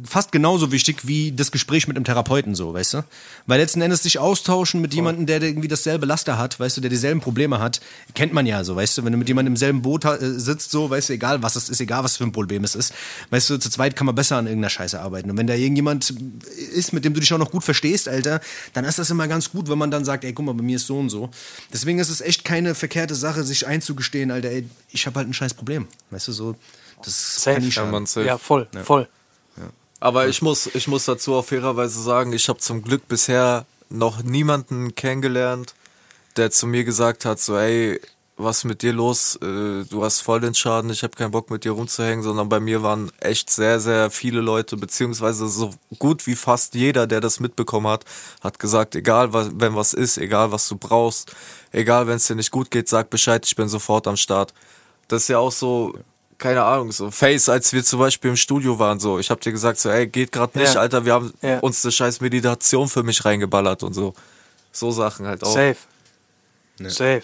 fast 0.06 0.32
genauso 0.32 0.72
wichtig 0.72 1.06
wie 1.06 1.34
das 1.34 1.52
Gespräch 1.52 1.88
mit 1.88 1.98
einem 1.98 2.06
Therapeuten 2.06 2.56
so, 2.56 2.74
weißt 2.74 2.94
du? 2.94 3.04
Weil 3.46 3.60
letzten 3.60 3.82
Endes 3.82 4.04
sich 4.04 4.20
austauschen 4.20 4.80
mit 4.80 4.94
jemandem, 4.94 5.26
der 5.26 5.42
irgendwie 5.42 5.68
dasselbe 5.68 6.06
Laster 6.06 6.38
hat, 6.38 6.58
weißt 6.60 6.78
du, 6.78 6.82
der 6.82 6.90
dieselben 6.90 7.20
Probleme 7.20 7.60
hat, 7.60 7.82
kennt 8.16 8.32
man 8.32 8.46
ja 8.46 8.64
so, 8.64 8.76
weißt 8.78 8.98
du, 8.98 9.04
wenn 9.04 9.12
du 9.12 9.18
mit 9.18 9.28
jemandem 9.28 9.52
im 9.54 9.58
selben 9.58 9.82
Boot 9.82 10.06
äh, 10.06 10.18
sitzt 10.22 10.72
so, 10.72 10.90
weißt 10.90 11.10
du, 11.10 11.14
egal 11.14 11.44
was 11.44 11.58
es 11.58 11.68
ist, 11.68 11.82
egal 11.82 12.06
was 12.06 12.16
für 12.16 12.24
ein 12.24 12.32
Problem 12.32 12.64
es 12.64 12.76
ist, 12.76 12.94
weißt 13.32 13.50
du, 13.50 13.58
zu 13.58 13.70
zweit 13.70 13.98
kann 13.98 14.06
man 14.06 14.16
besser 14.16 14.38
an 14.38 14.48
irgendeiner 14.48 14.70
Scheiße 14.70 15.00
arbeiten 15.00 15.30
und 15.30 15.38
wenn 15.38 15.48
da 15.48 15.56
irgendjemand 15.56 16.14
ist, 16.74 16.94
mit 16.94 17.04
dem 17.04 17.14
du 17.14 17.20
dich 17.20 17.34
auch 17.34 17.38
noch 17.38 17.52
gut 17.52 17.66
verstehst, 17.66 18.08
Alter, 18.08 18.40
dann 18.74 18.86
ist 18.86 18.98
das 18.98 19.10
immer 19.10 19.28
ganz 19.28 19.52
gut, 19.52 19.70
wenn 19.70 19.78
man 19.78 19.92
dann 19.92 20.06
sagt, 20.06 20.24
ey, 20.24 20.32
guck 20.32 20.46
mal, 20.46 20.54
bei 20.54 20.64
mir 20.64 20.78
ist 20.78 20.88
so 20.88 20.98
und 21.00 21.10
so. 21.10 21.30
Deswegen 21.74 22.00
ist 22.00 22.10
es 22.10 22.22
echt 22.22 22.46
keine 22.46 22.76
verkehrte 22.76 23.14
Sache, 23.16 23.44
sich 23.44 23.68
einzugestehen, 23.68 24.32
Alter, 24.32 24.50
ey, 24.50 24.70
ich 24.92 25.06
habe 25.06 25.18
halt 25.18 25.28
ein 25.28 25.34
scheiß 25.34 25.54
Problem, 25.54 25.88
weißt 26.12 26.30
du, 26.30 26.32
so, 26.32 26.56
das 27.04 27.36
Safe. 27.44 27.56
kann 27.56 27.66
nicht 27.66 27.76
Ja, 27.76 27.86
man, 27.86 28.06
safe. 28.06 28.26
Ja, 28.26 28.38
voll, 28.38 28.68
voll. 28.84 29.10
Aber 30.02 30.28
ich 30.28 30.42
muss, 30.42 30.66
ich 30.74 30.88
muss 30.88 31.06
dazu 31.06 31.36
auch 31.36 31.46
fairerweise 31.46 32.02
sagen, 32.02 32.34
ich 32.34 32.50
habe 32.50 32.60
zum 32.60 32.82
Glück 32.82 33.08
bisher 33.08 33.66
noch 33.90 34.24
niemanden 34.24 34.96
kennengelernt, 34.96 35.76
der 36.38 36.50
zu 36.50 36.66
mir 36.66 36.84
gesagt 36.84 37.24
hat, 37.24 37.40
so, 37.40 37.56
ey, 37.56 38.02
was 38.36 38.64
mit 38.64 38.82
dir 38.82 38.94
los? 38.94 39.36
Äh, 39.44 39.86
Du 39.86 40.04
hast 40.04 40.22
voll 40.22 40.40
den 40.40 40.56
Schaden, 40.56 40.90
ich 40.90 41.04
habe 41.04 41.16
keinen 41.16 41.30
Bock 41.30 41.52
mit 41.52 41.66
dir 41.66 41.74
rumzuhängen, 41.74 42.24
sondern 42.24 42.50
bei 42.50 42.60
mir 42.60 42.82
waren 42.82 43.12
echt 43.20 43.52
sehr, 43.52 43.80
sehr 43.80 44.10
viele 44.10 44.42
Leute, 44.42 44.76
beziehungsweise 44.76 45.48
so 45.48 45.72
gut 46.00 46.26
wie 46.26 46.36
fast 46.36 46.74
jeder, 46.74 47.06
der 47.06 47.22
das 47.22 47.40
mitbekommen 47.40 47.88
hat, 47.88 48.06
hat 48.42 48.58
gesagt, 48.58 48.96
egal 48.96 49.34
was, 49.34 49.52
wenn 49.54 49.76
was 49.76 49.94
ist, 49.94 50.18
egal 50.18 50.52
was 50.52 50.68
du 50.68 50.78
brauchst, 50.78 51.36
egal 51.72 52.08
wenn 52.08 52.16
es 52.16 52.26
dir 52.26 52.36
nicht 52.36 52.50
gut 52.50 52.72
geht, 52.72 52.90
sag 52.90 53.12
Bescheid, 53.12 53.46
ich 53.46 53.56
bin 53.56 53.70
sofort 53.70 54.08
am 54.08 54.18
Start. 54.18 54.52
Das 55.08 55.24
ist 55.24 55.28
ja 55.28 55.38
auch 55.38 55.52
so, 55.52 55.94
keine 56.42 56.64
Ahnung, 56.64 56.92
so 56.92 57.10
Face, 57.12 57.48
als 57.48 57.72
wir 57.72 57.84
zum 57.86 58.00
Beispiel 58.00 58.32
im 58.32 58.36
Studio 58.36 58.78
waren, 58.80 59.00
so, 59.00 59.20
ich 59.20 59.30
hab 59.30 59.40
dir 59.40 59.52
gesagt, 59.54 59.80
so, 59.80 59.90
ey, 59.90 60.08
geht 60.08 60.34
grad 60.34 60.56
nicht, 60.56 60.74
Ja. 60.74 60.82
Alter, 60.82 61.06
wir 61.06 61.14
haben 61.14 61.32
Ja. 61.42 61.60
uns 61.60 61.86
eine 61.86 61.92
scheiß 61.94 62.20
Meditation 62.20 62.90
für 62.90 63.04
mich 63.04 63.24
reingeballert 63.24 63.84
und 63.84 63.94
so. 63.94 64.14
So 64.74 64.92
Sachen 64.92 65.28
halt 65.28 65.44
auch. 65.44 65.54
Safe. 65.54 65.76
Safe. 66.90 67.24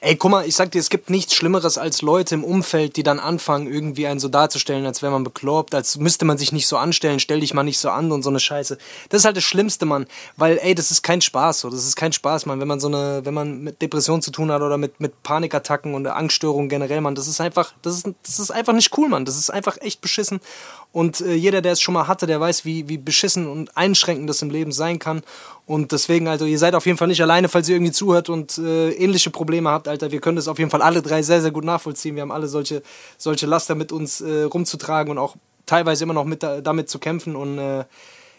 Ey, 0.00 0.16
guck 0.16 0.30
mal, 0.30 0.46
ich 0.46 0.54
sag 0.54 0.70
dir, 0.72 0.78
es 0.78 0.90
gibt 0.90 1.10
nichts 1.10 1.34
Schlimmeres 1.34 1.78
als 1.78 2.02
Leute 2.02 2.34
im 2.34 2.44
Umfeld, 2.44 2.96
die 2.96 3.02
dann 3.02 3.18
anfangen, 3.18 3.66
irgendwie 3.66 4.06
einen 4.06 4.20
so 4.20 4.28
darzustellen, 4.28 4.86
als 4.86 5.02
wäre 5.02 5.12
man 5.12 5.24
bekloppt, 5.24 5.74
als 5.74 5.96
müsste 5.98 6.24
man 6.24 6.38
sich 6.38 6.52
nicht 6.52 6.66
so 6.66 6.76
anstellen, 6.76 7.20
stell 7.20 7.40
dich 7.40 7.54
mal 7.54 7.62
nicht 7.62 7.78
so 7.78 7.90
an 7.90 8.12
und 8.12 8.22
so 8.22 8.30
eine 8.30 8.40
Scheiße. 8.40 8.78
Das 9.08 9.20
ist 9.20 9.24
halt 9.24 9.36
das 9.36 9.44
Schlimmste, 9.44 9.86
Mann. 9.86 10.06
Weil, 10.36 10.58
ey, 10.58 10.74
das 10.74 10.90
ist 10.90 11.02
kein 11.02 11.20
Spaß, 11.20 11.60
so. 11.60 11.70
Das 11.70 11.84
ist 11.84 11.96
kein 11.96 12.12
Spaß, 12.12 12.46
Mann. 12.46 12.60
Wenn 12.60 12.68
man 12.68 12.80
so 12.80 12.88
eine, 12.88 13.24
wenn 13.24 13.34
man 13.34 13.60
mit 13.62 13.82
Depressionen 13.82 14.22
zu 14.22 14.30
tun 14.30 14.50
hat 14.50 14.62
oder 14.62 14.78
mit, 14.78 15.00
mit 15.00 15.22
Panikattacken 15.22 15.94
und 15.94 16.06
Angststörungen 16.06 16.68
generell, 16.68 17.00
Mann, 17.00 17.14
das 17.14 17.28
ist 17.28 17.40
einfach, 17.40 17.72
das 17.82 17.96
ist, 17.96 18.08
das 18.22 18.38
ist 18.38 18.50
einfach 18.50 18.72
nicht 18.72 18.96
cool, 18.96 19.08
Mann. 19.08 19.24
Das 19.24 19.36
ist 19.36 19.50
einfach 19.50 19.76
echt 19.80 20.00
beschissen. 20.00 20.40
Und 20.92 21.20
äh, 21.20 21.34
jeder, 21.34 21.60
der 21.60 21.72
es 21.72 21.80
schon 21.80 21.94
mal 21.94 22.08
hatte, 22.08 22.26
der 22.26 22.40
weiß, 22.40 22.64
wie, 22.64 22.88
wie 22.88 22.96
beschissen 22.96 23.46
und 23.46 23.76
einschränkend 23.76 24.30
das 24.30 24.40
im 24.42 24.50
Leben 24.50 24.72
sein 24.72 24.98
kann. 24.98 25.22
Und 25.66 25.90
deswegen, 25.90 26.28
also, 26.28 26.44
ihr 26.44 26.60
seid 26.60 26.76
auf 26.76 26.86
jeden 26.86 26.96
Fall 26.96 27.08
nicht 27.08 27.20
alleine, 27.20 27.48
falls 27.48 27.68
ihr 27.68 27.74
irgendwie 27.74 27.92
zuhört 27.92 28.28
und 28.28 28.56
äh, 28.58 28.92
ähnliche 28.92 29.30
Probleme 29.30 29.68
habt, 29.68 29.88
Alter. 29.88 30.12
Wir 30.12 30.20
können 30.20 30.36
das 30.36 30.46
auf 30.46 30.60
jeden 30.60 30.70
Fall 30.70 30.80
alle 30.80 31.02
drei 31.02 31.22
sehr, 31.22 31.42
sehr 31.42 31.50
gut 31.50 31.64
nachvollziehen. 31.64 32.14
Wir 32.14 32.22
haben 32.22 32.30
alle 32.30 32.46
solche, 32.46 32.82
solche 33.18 33.46
Laster 33.46 33.74
mit 33.74 33.90
uns 33.90 34.20
äh, 34.20 34.42
rumzutragen 34.42 35.10
und 35.10 35.18
auch 35.18 35.34
teilweise 35.66 36.04
immer 36.04 36.14
noch 36.14 36.24
mit 36.24 36.44
da, 36.44 36.60
damit 36.60 36.88
zu 36.88 37.00
kämpfen. 37.00 37.34
Und 37.34 37.58
äh, 37.58 37.84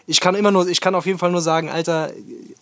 ich 0.06 0.22
kann 0.22 0.36
immer 0.36 0.52
nur, 0.52 0.70
ich 0.70 0.80
kann 0.80 0.96
auf 0.96 1.06
jeden 1.06 1.20
Fall 1.20 1.32
nur 1.32 1.42
sagen, 1.42 1.70
Alter, 1.70 2.12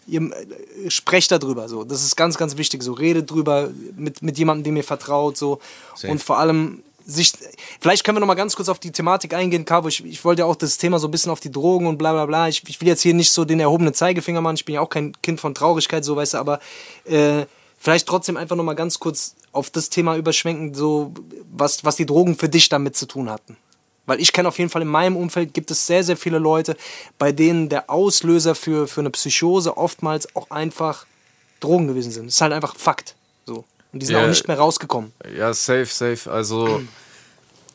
ihr 0.07 0.21
äh, 0.21 0.89
sprecht 0.89 1.31
darüber. 1.31 1.69
So. 1.69 1.83
Das 1.83 2.03
ist 2.03 2.15
ganz, 2.15 2.35
ganz 2.35 2.57
wichtig. 2.57 2.81
So, 2.81 2.93
redet 2.93 3.29
drüber 3.29 3.69
mit, 3.95 4.23
mit 4.23 4.39
jemandem, 4.39 4.63
dem 4.63 4.77
ihr 4.77 4.83
vertraut. 4.83 5.37
So. 5.37 5.59
Und 6.07 6.23
vor 6.23 6.39
allem 6.39 6.81
sich, 7.05 7.33
vielleicht 7.79 8.03
können 8.03 8.15
wir 8.17 8.19
noch 8.19 8.27
mal 8.27 8.33
ganz 8.35 8.55
kurz 8.55 8.69
auf 8.69 8.79
die 8.79 8.91
Thematik 8.91 9.33
eingehen, 9.33 9.65
Cabo. 9.65 9.87
Ich, 9.87 10.03
ich 10.03 10.23
wollte 10.25 10.41
ja 10.41 10.45
auch 10.45 10.55
das 10.55 10.77
Thema 10.77 10.99
so 10.99 11.07
ein 11.07 11.11
bisschen 11.11 11.31
auf 11.31 11.39
die 11.39 11.51
Drogen 11.51 11.87
und 11.87 11.97
bla 11.97 12.13
bla 12.13 12.25
bla. 12.25 12.47
Ich, 12.47 12.63
ich 12.67 12.81
will 12.81 12.87
jetzt 12.87 13.01
hier 13.01 13.13
nicht 13.13 13.31
so 13.31 13.45
den 13.45 13.59
erhobenen 13.59 13.93
Zeigefinger 13.93 14.41
machen. 14.41 14.55
Ich 14.55 14.65
bin 14.65 14.75
ja 14.75 14.81
auch 14.81 14.89
kein 14.89 15.13
Kind 15.21 15.39
von 15.39 15.53
Traurigkeit, 15.53 16.03
so 16.03 16.15
weißt 16.15 16.33
du, 16.33 16.37
aber 16.37 16.59
äh, 17.05 17.45
vielleicht 17.77 18.07
trotzdem 18.07 18.37
einfach 18.37 18.55
noch 18.55 18.63
mal 18.63 18.73
ganz 18.73 18.99
kurz 18.99 19.35
auf 19.51 19.69
das 19.69 19.89
Thema 19.89 20.17
überschwenken, 20.17 20.73
so 20.73 21.13
was, 21.51 21.83
was 21.85 21.95
die 21.95 22.05
Drogen 22.05 22.35
für 22.35 22.49
dich 22.49 22.69
damit 22.69 22.95
zu 22.95 23.05
tun 23.05 23.29
hatten. 23.29 23.57
Weil 24.05 24.19
ich 24.19 24.33
kenne 24.33 24.47
auf 24.47 24.59
jeden 24.59 24.69
Fall 24.69 24.81
in 24.81 24.87
meinem 24.87 25.15
Umfeld 25.15 25.53
gibt 25.53 25.71
es 25.71 25.87
sehr, 25.87 26.03
sehr 26.03 26.17
viele 26.17 26.37
Leute, 26.37 26.77
bei 27.17 27.31
denen 27.31 27.69
der 27.69 27.89
Auslöser 27.89 28.53
für, 28.53 28.87
für 28.87 29.01
eine 29.01 29.09
Psychose 29.09 29.77
oftmals 29.77 30.35
auch 30.35 30.51
einfach 30.51 31.05
Drogen 31.59 31.87
gewesen 31.87 32.11
sind. 32.11 32.27
Das 32.27 32.35
ist 32.35 32.41
halt 32.41 32.53
einfach 32.53 32.75
Fakt. 32.75 33.15
Und 33.95 34.01
die 34.01 34.07
sind 34.07 34.15
Ja. 34.17 34.25
auch 34.25 34.27
nicht 34.27 34.45
mehr 34.49 34.57
rausgekommen. 34.57 35.13
Ja, 35.37 35.53
safe, 35.53 35.85
safe. 35.85 36.29
Also, 36.29 36.81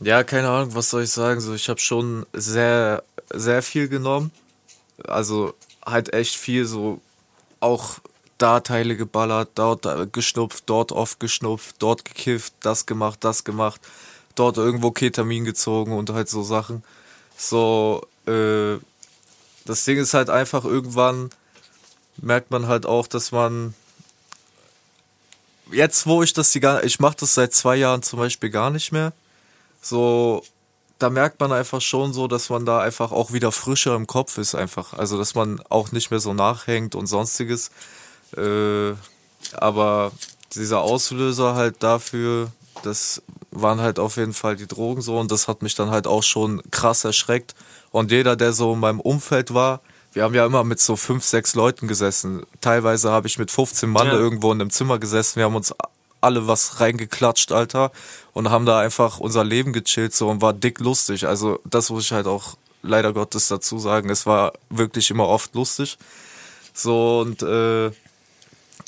ja, 0.00 0.22
keine 0.22 0.50
Ahnung, 0.50 0.74
was 0.74 0.90
soll 0.90 1.04
ich 1.04 1.10
sagen? 1.10 1.40
So, 1.40 1.54
ich 1.54 1.70
habe 1.70 1.80
schon 1.80 2.26
sehr, 2.34 3.02
sehr 3.32 3.62
viel 3.62 3.88
genommen. 3.88 4.30
Also 5.08 5.54
halt 5.82 6.12
echt 6.12 6.36
viel, 6.36 6.66
so 6.66 7.00
auch 7.60 8.00
da 8.36 8.60
Teile 8.60 8.98
geballert, 8.98 9.48
dort 9.54 9.86
äh, 9.86 10.06
geschnupft, 10.12 10.64
dort 10.66 10.92
oft 10.92 11.20
geschnupft, 11.20 11.76
dort 11.78 12.04
gekifft, 12.04 12.52
das 12.60 12.84
gemacht, 12.84 13.20
das 13.24 13.44
gemacht, 13.44 13.80
dort 14.34 14.58
irgendwo 14.58 14.90
Ketamin 14.90 15.46
gezogen 15.46 15.92
und 15.94 16.10
halt 16.10 16.28
so 16.28 16.42
Sachen. 16.42 16.84
So, 17.38 18.06
äh, 18.26 18.76
das 19.64 19.86
Ding 19.86 19.96
ist 19.96 20.12
halt 20.12 20.28
einfach 20.28 20.66
irgendwann 20.66 21.30
merkt 22.18 22.50
man 22.50 22.66
halt 22.68 22.84
auch, 22.84 23.06
dass 23.06 23.32
man 23.32 23.72
jetzt, 25.72 26.06
wo 26.06 26.22
ich 26.22 26.32
das 26.32 26.52
die 26.52 26.60
gar, 26.60 26.84
ich 26.84 27.00
mache 27.00 27.16
das 27.20 27.34
seit 27.34 27.52
zwei 27.52 27.76
Jahren 27.76 28.02
zum 28.02 28.18
Beispiel 28.18 28.50
gar 28.50 28.70
nicht 28.70 28.92
mehr. 28.92 29.12
So, 29.82 30.42
da 30.98 31.10
merkt 31.10 31.40
man 31.40 31.52
einfach 31.52 31.80
schon 31.80 32.12
so, 32.12 32.28
dass 32.28 32.50
man 32.50 32.66
da 32.66 32.80
einfach 32.80 33.12
auch 33.12 33.32
wieder 33.32 33.52
frischer 33.52 33.96
im 33.96 34.06
Kopf 34.06 34.38
ist 34.38 34.54
einfach. 34.54 34.92
Also, 34.92 35.16
dass 35.18 35.34
man 35.34 35.60
auch 35.68 35.92
nicht 35.92 36.10
mehr 36.10 36.20
so 36.20 36.34
nachhängt 36.34 36.94
und 36.94 37.06
sonstiges. 37.06 37.70
Äh, 38.36 38.92
aber 39.54 40.12
dieser 40.54 40.80
Auslöser 40.80 41.54
halt 41.54 41.82
dafür, 41.82 42.52
das 42.82 43.22
waren 43.50 43.80
halt 43.80 43.98
auf 43.98 44.16
jeden 44.16 44.34
Fall 44.34 44.56
die 44.56 44.66
Drogen 44.66 45.02
so 45.02 45.18
und 45.18 45.30
das 45.30 45.48
hat 45.48 45.62
mich 45.62 45.74
dann 45.74 45.90
halt 45.90 46.06
auch 46.06 46.22
schon 46.22 46.62
krass 46.70 47.04
erschreckt. 47.04 47.54
Und 47.90 48.10
jeder, 48.10 48.36
der 48.36 48.52
so 48.52 48.74
in 48.74 48.80
meinem 48.80 49.00
Umfeld 49.00 49.52
war, 49.54 49.80
wir 50.12 50.24
haben 50.24 50.34
ja 50.34 50.44
immer 50.44 50.64
mit 50.64 50.80
so 50.80 50.96
fünf, 50.96 51.24
sechs 51.24 51.54
Leuten 51.54 51.86
gesessen. 51.86 52.42
Teilweise 52.60 53.12
habe 53.12 53.28
ich 53.28 53.38
mit 53.38 53.50
15 53.50 53.88
Mann 53.88 54.08
ja. 54.08 54.14
irgendwo 54.14 54.52
in 54.52 54.60
einem 54.60 54.70
Zimmer 54.70 54.98
gesessen. 54.98 55.36
Wir 55.36 55.44
haben 55.44 55.54
uns 55.54 55.74
alle 56.20 56.46
was 56.46 56.80
reingeklatscht, 56.80 57.52
Alter, 57.52 57.92
und 58.32 58.50
haben 58.50 58.66
da 58.66 58.80
einfach 58.80 59.20
unser 59.20 59.44
Leben 59.44 59.72
gechillt 59.72 60.14
so 60.14 60.28
und 60.28 60.42
war 60.42 60.52
dick 60.52 60.80
lustig. 60.80 61.26
Also 61.26 61.60
das 61.64 61.90
muss 61.90 62.04
ich 62.04 62.12
halt 62.12 62.26
auch 62.26 62.56
leider 62.82 63.12
Gottes 63.12 63.48
dazu 63.48 63.78
sagen. 63.78 64.10
Es 64.10 64.26
war 64.26 64.52
wirklich 64.68 65.10
immer 65.10 65.28
oft 65.28 65.54
lustig. 65.54 65.98
So 66.74 67.20
und 67.20 67.42
äh, 67.42 67.90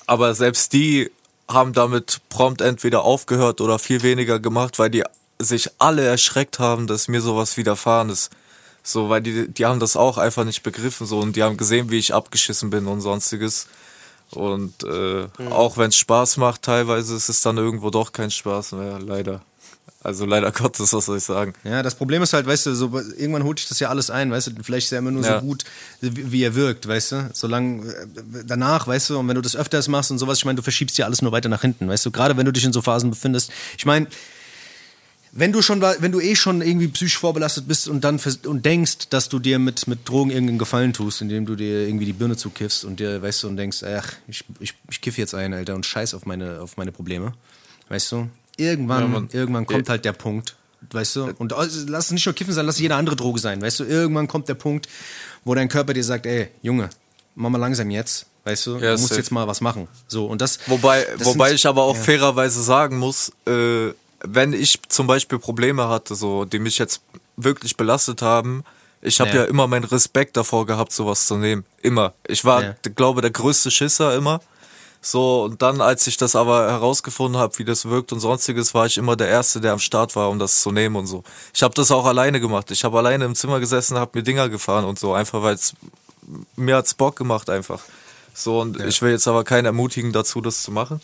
aber 0.06 0.34
selbst 0.34 0.72
die 0.72 1.10
haben 1.48 1.72
damit 1.72 2.20
prompt 2.28 2.60
entweder 2.60 3.02
aufgehört 3.02 3.60
oder 3.60 3.78
viel 3.78 4.02
weniger 4.02 4.40
gemacht, 4.40 4.78
weil 4.78 4.90
die 4.90 5.04
sich 5.38 5.70
alle 5.78 6.04
erschreckt 6.04 6.58
haben, 6.58 6.86
dass 6.86 7.08
mir 7.08 7.20
sowas 7.20 7.56
widerfahren 7.56 8.10
ist. 8.10 8.30
So, 8.82 9.08
weil 9.08 9.20
die, 9.20 9.48
die 9.48 9.66
haben 9.66 9.80
das 9.80 9.96
auch 9.96 10.18
einfach 10.18 10.44
nicht 10.44 10.62
begriffen 10.62 11.06
so 11.06 11.20
und 11.20 11.36
die 11.36 11.42
haben 11.42 11.56
gesehen, 11.56 11.90
wie 11.90 11.98
ich 11.98 12.14
abgeschissen 12.14 12.70
bin 12.70 12.86
und 12.86 13.00
sonstiges. 13.00 13.68
Und 14.30 14.82
äh, 14.82 15.26
mhm. 15.38 15.52
auch 15.52 15.76
wenn 15.76 15.90
es 15.90 15.96
Spaß 15.96 16.38
macht, 16.38 16.62
teilweise 16.62 17.14
ist 17.14 17.28
es 17.28 17.42
dann 17.42 17.58
irgendwo 17.58 17.90
doch 17.90 18.12
kein 18.12 18.30
Spaß 18.30 18.72
mehr, 18.72 18.98
leider. 18.98 19.42
Also 20.02 20.24
leider 20.26 20.50
Gottes, 20.52 20.92
was 20.92 21.06
soll 21.06 21.18
ich 21.18 21.24
sagen. 21.24 21.54
Ja, 21.64 21.82
das 21.82 21.94
Problem 21.94 22.22
ist 22.22 22.32
halt, 22.32 22.46
weißt 22.46 22.66
du, 22.66 22.74
so, 22.74 22.98
irgendwann 22.98 23.44
holt 23.44 23.60
sich 23.60 23.68
das 23.68 23.78
ja 23.78 23.88
alles 23.88 24.10
ein, 24.10 24.30
weißt 24.30 24.48
du, 24.48 24.62
vielleicht 24.62 24.86
ist 24.86 24.92
er 24.92 24.98
immer 24.98 25.10
nur 25.10 25.22
ja. 25.22 25.38
so 25.38 25.46
gut, 25.46 25.64
wie, 26.00 26.32
wie, 26.32 26.42
er 26.42 26.54
wirkt, 26.54 26.88
weißt 26.88 27.12
du. 27.12 27.30
Solange 27.32 27.86
äh, 27.86 28.06
danach, 28.44 28.86
weißt 28.88 29.10
du, 29.10 29.18
und 29.18 29.28
wenn 29.28 29.36
du 29.36 29.42
das 29.42 29.54
öfters 29.54 29.86
machst 29.88 30.10
und 30.10 30.18
sowas, 30.18 30.38
ich 30.38 30.44
meine, 30.44 30.56
du 30.56 30.62
verschiebst 30.62 30.98
ja 30.98 31.06
alles 31.06 31.22
nur 31.22 31.30
weiter 31.30 31.48
nach 31.48 31.60
hinten, 31.60 31.88
weißt 31.88 32.04
du, 32.06 32.10
gerade 32.10 32.36
wenn 32.36 32.46
du 32.46 32.52
dich 32.52 32.64
in 32.64 32.72
so 32.72 32.82
Phasen 32.82 33.10
befindest. 33.10 33.52
Ich 33.76 33.86
meine, 33.86 34.08
wenn 35.34 35.50
du 35.50 35.62
schon, 35.62 35.80
wenn 35.80 36.12
du 36.12 36.20
eh 36.20 36.36
schon 36.36 36.60
irgendwie 36.60 36.88
psychisch 36.88 37.18
vorbelastet 37.18 37.66
bist 37.66 37.88
und 37.88 38.04
dann 38.04 38.20
und 38.46 38.64
denkst, 38.66 39.08
dass 39.08 39.30
du 39.30 39.38
dir 39.38 39.58
mit, 39.58 39.86
mit 39.88 40.06
Drogen 40.06 40.30
irgendeinen 40.30 40.58
Gefallen 40.58 40.92
tust, 40.92 41.22
indem 41.22 41.46
du 41.46 41.56
dir 41.56 41.86
irgendwie 41.88 42.04
die 42.04 42.12
Birne 42.12 42.36
zukiffst 42.36 42.84
und 42.84 43.00
dir, 43.00 43.22
weißt 43.22 43.42
du, 43.42 43.48
und 43.48 43.56
denkst, 43.56 43.82
ach, 43.82 44.12
ich, 44.28 44.44
ich, 44.60 44.74
ich 44.90 45.00
kiff 45.00 45.16
jetzt 45.16 45.34
ein, 45.34 45.54
Alter, 45.54 45.74
und 45.74 45.86
scheiß 45.86 46.12
auf 46.12 46.26
meine, 46.26 46.60
auf 46.60 46.76
meine 46.76 46.92
Probleme. 46.92 47.32
Weißt 47.88 48.12
du? 48.12 48.28
Irgendwann, 48.58 49.10
ja, 49.10 49.40
irgendwann 49.40 49.64
kommt 49.64 49.88
halt 49.88 50.04
der 50.04 50.12
Punkt, 50.12 50.54
weißt 50.90 51.16
du, 51.16 51.34
und 51.38 51.54
also, 51.54 51.86
lass 51.88 52.06
es 52.06 52.10
nicht 52.12 52.26
nur 52.26 52.34
kiffen 52.34 52.52
sein, 52.52 52.66
lass 52.66 52.74
es 52.74 52.82
jede 52.82 52.94
andere 52.94 53.16
Droge 53.16 53.40
sein, 53.40 53.62
weißt 53.62 53.80
du, 53.80 53.84
irgendwann 53.84 54.28
kommt 54.28 54.48
der 54.48 54.54
Punkt, 54.54 54.86
wo 55.44 55.54
dein 55.54 55.70
Körper 55.70 55.94
dir 55.94 56.04
sagt, 56.04 56.26
ey, 56.26 56.48
Junge, 56.60 56.90
mach 57.34 57.48
mal 57.48 57.58
langsam 57.58 57.90
jetzt, 57.90 58.26
Weißt 58.44 58.66
du, 58.66 58.72
ja, 58.78 58.94
du 58.96 59.00
musst 59.00 59.10
safe. 59.10 59.20
jetzt 59.20 59.30
mal 59.30 59.46
was 59.46 59.60
machen. 59.60 59.86
So, 60.08 60.26
und 60.26 60.40
das. 60.40 60.58
Wobei, 60.66 61.06
das 61.16 61.28
wobei 61.28 61.52
ich 61.52 61.64
aber 61.64 61.84
auch 61.84 61.94
ja. 61.94 62.02
fairerweise 62.02 62.60
sagen 62.60 62.98
muss, 62.98 63.30
äh, 63.46 63.90
wenn 64.24 64.52
ich 64.52 64.80
zum 64.88 65.06
Beispiel 65.06 65.38
Probleme 65.38 65.88
hatte, 65.88 66.14
so, 66.14 66.44
die 66.44 66.58
mich 66.58 66.78
jetzt 66.78 67.02
wirklich 67.36 67.76
belastet 67.76 68.22
haben, 68.22 68.64
ich 69.00 69.20
habe 69.20 69.30
ja. 69.30 69.36
ja. 69.36 69.44
immer 69.44 69.66
meinen 69.66 69.84
Respekt 69.84 70.36
davor 70.36 70.64
gehabt, 70.64 70.92
sowas 70.92 71.26
zu 71.26 71.36
nehmen. 71.36 71.64
Immer. 71.82 72.14
Ich 72.26 72.44
war, 72.44 72.62
ja. 72.62 72.74
glaube 72.94 73.20
der 73.20 73.32
größte 73.32 73.70
Schisser 73.70 74.14
immer. 74.14 74.40
So, 75.04 75.42
und 75.42 75.60
dann, 75.62 75.80
als 75.80 76.06
ich 76.06 76.16
das 76.16 76.36
aber 76.36 76.70
herausgefunden 76.70 77.40
habe, 77.40 77.58
wie 77.58 77.64
das 77.64 77.86
wirkt 77.86 78.12
und 78.12 78.20
sonstiges, 78.20 78.72
war 78.72 78.86
ich 78.86 78.96
immer 78.96 79.16
der 79.16 79.26
Erste, 79.26 79.60
der 79.60 79.72
am 79.72 79.80
Start 79.80 80.14
war, 80.14 80.30
um 80.30 80.38
das 80.38 80.62
zu 80.62 80.70
nehmen 80.70 80.94
und 80.94 81.06
so. 81.06 81.24
Ich 81.52 81.64
habe 81.64 81.74
das 81.74 81.90
auch 81.90 82.06
alleine 82.06 82.40
gemacht. 82.40 82.70
Ich 82.70 82.84
habe 82.84 82.98
alleine 82.98 83.24
im 83.24 83.34
Zimmer 83.34 83.58
gesessen, 83.58 83.98
habe 83.98 84.12
mir 84.14 84.22
Dinger 84.22 84.48
gefahren 84.48 84.84
und 84.84 85.00
so, 85.00 85.12
einfach 85.12 85.42
weil 85.42 85.56
es 85.56 85.74
mir 86.54 86.76
hat's 86.76 86.94
Bock 86.94 87.16
gemacht 87.16 87.50
einfach. 87.50 87.80
So, 88.32 88.60
und 88.60 88.78
ja. 88.78 88.86
ich 88.86 89.02
will 89.02 89.10
jetzt 89.10 89.26
aber 89.26 89.42
keinen 89.42 89.64
ermutigen 89.64 90.12
dazu, 90.12 90.40
das 90.40 90.62
zu 90.62 90.70
machen. 90.70 91.00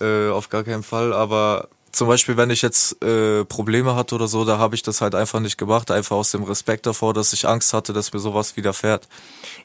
Äh, 0.00 0.28
auf 0.28 0.50
gar 0.50 0.62
keinen 0.62 0.82
Fall, 0.82 1.14
aber 1.14 1.68
zum 1.92 2.08
Beispiel, 2.08 2.36
wenn 2.36 2.50
ich 2.50 2.62
jetzt 2.62 3.02
äh, 3.02 3.44
Probleme 3.44 3.96
hatte 3.96 4.14
oder 4.14 4.28
so, 4.28 4.44
da 4.44 4.58
habe 4.58 4.74
ich 4.74 4.82
das 4.82 5.00
halt 5.00 5.14
einfach 5.14 5.40
nicht 5.40 5.58
gemacht, 5.58 5.90
einfach 5.90 6.16
aus 6.16 6.30
dem 6.30 6.44
Respekt 6.44 6.86
davor, 6.86 7.14
dass 7.14 7.32
ich 7.32 7.46
Angst 7.48 7.72
hatte, 7.72 7.92
dass 7.92 8.12
mir 8.12 8.20
sowas 8.20 8.56
widerfährt. 8.56 9.08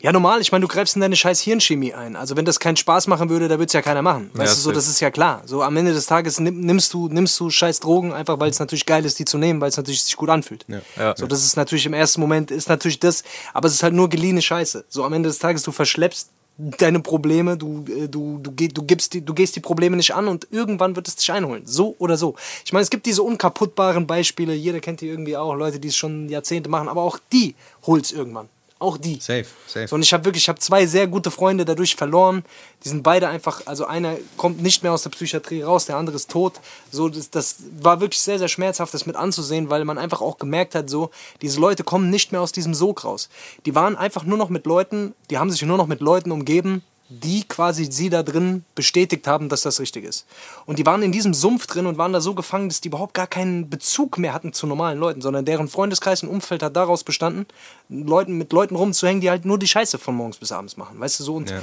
Ja, 0.01 0.11
normal, 0.11 0.41
ich 0.41 0.51
meine, 0.51 0.63
du 0.63 0.67
greifst 0.67 0.95
in 0.95 1.01
deine 1.01 1.15
scheiß 1.15 1.41
Hirnchemie 1.41 1.93
ein. 1.93 2.15
Also 2.15 2.35
wenn 2.35 2.45
das 2.45 2.59
keinen 2.59 2.77
Spaß 2.77 3.07
machen 3.07 3.29
würde, 3.29 3.47
da 3.47 3.55
würde 3.55 3.65
es 3.65 3.73
ja 3.73 3.81
keiner 3.81 4.01
machen. 4.01 4.31
Weißt 4.33 4.53
ja, 4.53 4.55
du, 4.55 4.61
so, 4.61 4.71
das 4.71 4.87
ist 4.87 4.99
ja 4.99 5.11
klar. 5.11 5.43
So 5.45 5.61
am 5.61 5.77
Ende 5.77 5.93
des 5.93 6.05
Tages 6.07 6.39
nimmst 6.39 6.93
du, 6.93 7.07
nimmst 7.09 7.39
du 7.39 7.49
scheiß 7.49 7.79
Drogen, 7.79 8.13
einfach 8.13 8.39
weil 8.39 8.49
es 8.49 8.59
natürlich 8.59 8.85
geil 8.85 9.05
ist, 9.05 9.19
die 9.19 9.25
zu 9.25 9.37
nehmen, 9.37 9.61
weil 9.61 9.69
es 9.69 9.77
natürlich 9.77 10.03
sich 10.03 10.15
gut 10.15 10.29
anfühlt. 10.29 10.65
Ja. 10.67 10.81
Ja. 10.97 11.15
So, 11.15 11.27
das 11.27 11.43
ist 11.43 11.55
natürlich 11.57 11.85
im 11.85 11.93
ersten 11.93 12.21
Moment, 12.21 12.51
ist 12.51 12.69
natürlich 12.69 12.99
das, 12.99 13.23
aber 13.53 13.67
es 13.67 13.75
ist 13.75 13.83
halt 13.83 13.93
nur 13.93 14.09
geliehene 14.09 14.41
Scheiße. 14.41 14.85
So 14.89 15.03
am 15.03 15.13
Ende 15.13 15.29
des 15.29 15.39
Tages, 15.39 15.63
du 15.63 15.71
verschleppst 15.71 16.29
deine 16.57 16.99
Probleme, 16.99 17.57
du, 17.57 17.85
äh, 17.87 18.07
du, 18.07 18.39
du, 18.39 18.51
du, 18.51 18.83
gibst 18.83 19.13
die, 19.13 19.23
du 19.23 19.33
gehst 19.33 19.55
die 19.55 19.59
Probleme 19.59 19.97
nicht 19.97 20.13
an 20.13 20.27
und 20.27 20.47
irgendwann 20.51 20.95
wird 20.95 21.07
es 21.07 21.15
dich 21.15 21.31
einholen. 21.31 21.63
So 21.65 21.95
oder 21.99 22.17
so. 22.17 22.35
Ich 22.63 22.73
meine, 22.73 22.83
es 22.83 22.89
gibt 22.89 23.05
diese 23.05 23.23
unkaputtbaren 23.23 24.07
Beispiele, 24.07 24.53
jeder 24.53 24.79
kennt 24.79 25.01
die 25.01 25.07
irgendwie 25.07 25.37
auch, 25.37 25.53
Leute, 25.55 25.79
die 25.79 25.89
es 25.89 25.95
schon 25.95 26.29
Jahrzehnte 26.29 26.69
machen, 26.69 26.87
aber 26.87 27.01
auch 27.01 27.19
die 27.31 27.55
holt 27.85 28.05
es 28.05 28.11
irgendwann. 28.11 28.49
Auch 28.77 28.97
die. 28.97 29.19
Safe, 29.21 29.45
safe. 29.67 29.87
So, 29.87 29.95
und 29.95 30.01
ich 30.01 30.13
habe 30.13 30.25
wirklich, 30.25 30.43
ich 30.43 30.49
habe 30.49 30.59
zwei 30.59 30.85
sehr 30.85 31.07
gute 31.07 31.31
Freunde 31.31 31.63
dadurch 31.63 31.95
verloren. 31.95 32.43
Die 32.83 32.89
sind 32.89 33.03
beide 33.03 33.29
einfach, 33.29 33.61
also 33.65 33.85
einer 33.85 34.17
kommt 34.35 34.61
nicht 34.61 34.83
mehr 34.83 34.91
aus 34.91 35.03
der 35.03 35.11
Psychiatrie 35.11 35.61
raus, 35.61 35.85
der 35.85 35.95
andere 35.95 36.17
ist 36.17 36.29
tot. 36.29 36.59
So, 36.91 37.07
das, 37.07 37.29
das 37.29 37.55
war 37.79 38.01
wirklich 38.01 38.19
sehr, 38.19 38.37
sehr 38.37 38.49
schmerzhaft, 38.49 38.93
das 38.93 39.05
mit 39.05 39.15
anzusehen, 39.15 39.69
weil 39.69 39.85
man 39.85 39.97
einfach 39.97 40.19
auch 40.21 40.37
gemerkt 40.37 40.75
hat, 40.75 40.89
so, 40.89 41.09
diese 41.41 41.61
Leute 41.61 41.85
kommen 41.85 42.09
nicht 42.09 42.33
mehr 42.33 42.41
aus 42.41 42.51
diesem 42.51 42.73
Sog 42.73 43.05
raus. 43.05 43.29
Die 43.65 43.75
waren 43.75 43.95
einfach 43.95 44.25
nur 44.25 44.37
noch 44.37 44.49
mit 44.49 44.65
Leuten, 44.65 45.15
die 45.29 45.37
haben 45.37 45.51
sich 45.51 45.61
nur 45.61 45.77
noch 45.77 45.87
mit 45.87 46.01
Leuten 46.01 46.31
umgeben, 46.31 46.83
die 47.09 47.43
quasi 47.47 47.85
sie 47.91 48.09
da 48.09 48.23
drin 48.23 48.65
bestätigt 48.73 49.27
haben, 49.27 49.47
dass 49.49 49.61
das 49.61 49.79
richtig 49.79 50.03
ist. 50.05 50.25
Und 50.65 50.79
die 50.79 50.85
waren 50.85 51.03
in 51.03 51.11
diesem 51.11 51.33
Sumpf 51.33 51.67
drin 51.67 51.85
und 51.85 51.97
waren 51.97 52.13
da 52.13 52.21
so 52.21 52.33
gefangen, 52.33 52.67
dass 52.67 52.81
die 52.81 52.87
überhaupt 52.87 53.13
gar 53.13 53.27
keinen 53.27 53.69
Bezug 53.69 54.17
mehr 54.17 54.33
hatten 54.33 54.53
zu 54.53 54.65
normalen 54.65 54.99
Leuten, 54.99 55.21
sondern 55.21 55.45
deren 55.45 55.67
Freundeskreis 55.67 56.23
und 56.23 56.29
Umfeld 56.29 56.63
hat 56.63 56.75
daraus 56.75 57.03
bestanden, 57.03 57.45
Leuten, 57.89 58.37
mit 58.37 58.51
Leuten 58.51 58.75
rumzuhängen, 58.75 59.21
die 59.21 59.29
halt 59.29 59.45
nur 59.45 59.59
die 59.59 59.67
Scheiße 59.67 59.99
von 59.99 60.15
morgens 60.15 60.37
bis 60.37 60.51
abends 60.51 60.77
machen. 60.77 60.99
Weißt 60.99 61.19
du 61.19 61.23
so? 61.23 61.35
Und 61.35 61.49
ja 61.49 61.61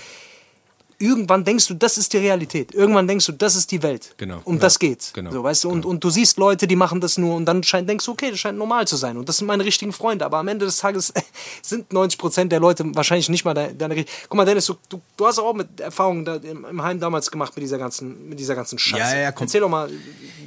irgendwann 1.03 1.44
denkst 1.44 1.66
du, 1.66 1.74
das 1.74 1.98
ist 1.98 2.12
die 2.12 2.18
Realität. 2.18 2.72
Irgendwann 2.72 3.09
denkst 3.09 3.26
du, 3.26 3.32
das 3.32 3.57
ist 3.57 3.70
die 3.72 3.82
Welt. 3.82 4.14
Genau. 4.16 4.40
Um 4.44 4.55
ja. 4.55 4.61
das 4.61 4.78
geht's. 4.78 5.12
Genau. 5.12 5.30
So, 5.32 5.42
weißt 5.42 5.64
du? 5.64 5.68
Und, 5.68 5.82
genau. 5.82 5.88
und 5.88 6.05
du 6.05 6.11
siehst 6.11 6.38
Leute, 6.38 6.66
die 6.66 6.76
machen 6.76 7.00
das 7.00 7.18
nur 7.18 7.34
und 7.34 7.44
dann 7.44 7.62
scheint, 7.62 7.88
denkst 7.88 8.07
du, 8.07 8.12
okay, 8.12 8.30
das 8.30 8.38
scheint 8.38 8.57
normal 8.57 8.86
zu 8.86 8.96
sein. 8.96 9.16
Und 9.16 9.28
das 9.28 9.38
sind 9.38 9.46
meine 9.46 9.64
richtigen 9.64 9.92
Freunde. 9.92 10.24
Aber 10.24 10.38
am 10.38 10.48
Ende 10.48 10.64
des 10.64 10.78
Tages 10.78 11.12
sind 11.62 11.92
90 11.92 12.18
Prozent 12.18 12.53
der 12.53 12.61
Leute 12.61 12.84
wahrscheinlich 12.94 13.28
nicht 13.28 13.44
mal 13.44 13.55
deine, 13.55 13.74
deine 13.74 14.05
Guck 14.05 14.34
mal, 14.34 14.46
Dennis, 14.46 14.66
du, 14.66 14.74
du, 14.88 15.00
du 15.16 15.26
hast 15.26 15.38
auch 15.38 15.55
mit 15.55 15.80
Erfahrungen 15.80 16.24
im, 16.44 16.64
im, 16.64 16.82
Heim 16.82 17.00
damals 17.00 17.30
gemacht 17.30 17.55
mit 17.57 17.64
dieser 17.64 17.78
ganzen, 17.78 18.28
mit 18.28 18.38
dieser 18.38 18.55
ganzen 18.55 18.78
Scheiße. 18.78 19.16
Ja, 19.16 19.20
ja, 19.22 19.32
komm. 19.32 19.46
Erzähl 19.46 19.61
doch 19.61 19.68
mal. 19.68 19.90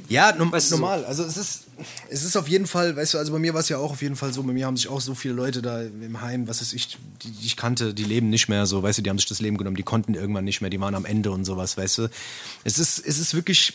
Ja, 0.08 0.34
no 0.36 0.50
weißt 0.50 0.72
du, 0.72 0.76
normal. 0.76 1.04
Also 1.04 1.22
es 1.24 1.36
ist, 1.36 1.65
es 2.08 2.24
ist 2.24 2.36
auf 2.36 2.48
jeden 2.48 2.66
Fall, 2.66 2.96
weißt 2.96 3.14
du, 3.14 3.18
also 3.18 3.32
bei 3.32 3.38
mir 3.38 3.54
war 3.54 3.60
es 3.60 3.68
ja 3.68 3.78
auch 3.78 3.90
auf 3.90 4.02
jeden 4.02 4.16
Fall 4.16 4.32
so, 4.32 4.42
bei 4.42 4.52
mir 4.52 4.66
haben 4.66 4.76
sich 4.76 4.88
auch 4.88 5.00
so 5.00 5.14
viele 5.14 5.34
Leute 5.34 5.62
da 5.62 5.82
im 5.82 6.20
Heim, 6.20 6.48
was 6.48 6.62
ist 6.62 6.72
ich, 6.72 6.96
die, 7.22 7.30
die 7.30 7.46
ich 7.46 7.56
kannte, 7.56 7.94
die 7.94 8.04
leben 8.04 8.30
nicht 8.30 8.48
mehr 8.48 8.66
so, 8.66 8.82
weißt 8.82 8.98
du, 8.98 9.02
die 9.02 9.10
haben 9.10 9.18
sich 9.18 9.28
das 9.28 9.40
Leben 9.40 9.56
genommen, 9.56 9.76
die 9.76 9.82
konnten 9.82 10.14
irgendwann 10.14 10.44
nicht 10.44 10.60
mehr, 10.60 10.70
die 10.70 10.80
waren 10.80 10.94
am 10.94 11.04
Ende 11.04 11.30
und 11.30 11.44
sowas, 11.44 11.76
weißt 11.76 11.98
du. 11.98 12.10
Es 12.64 12.78
ist, 12.78 12.98
es 12.98 13.18
ist 13.18 13.34
wirklich, 13.34 13.74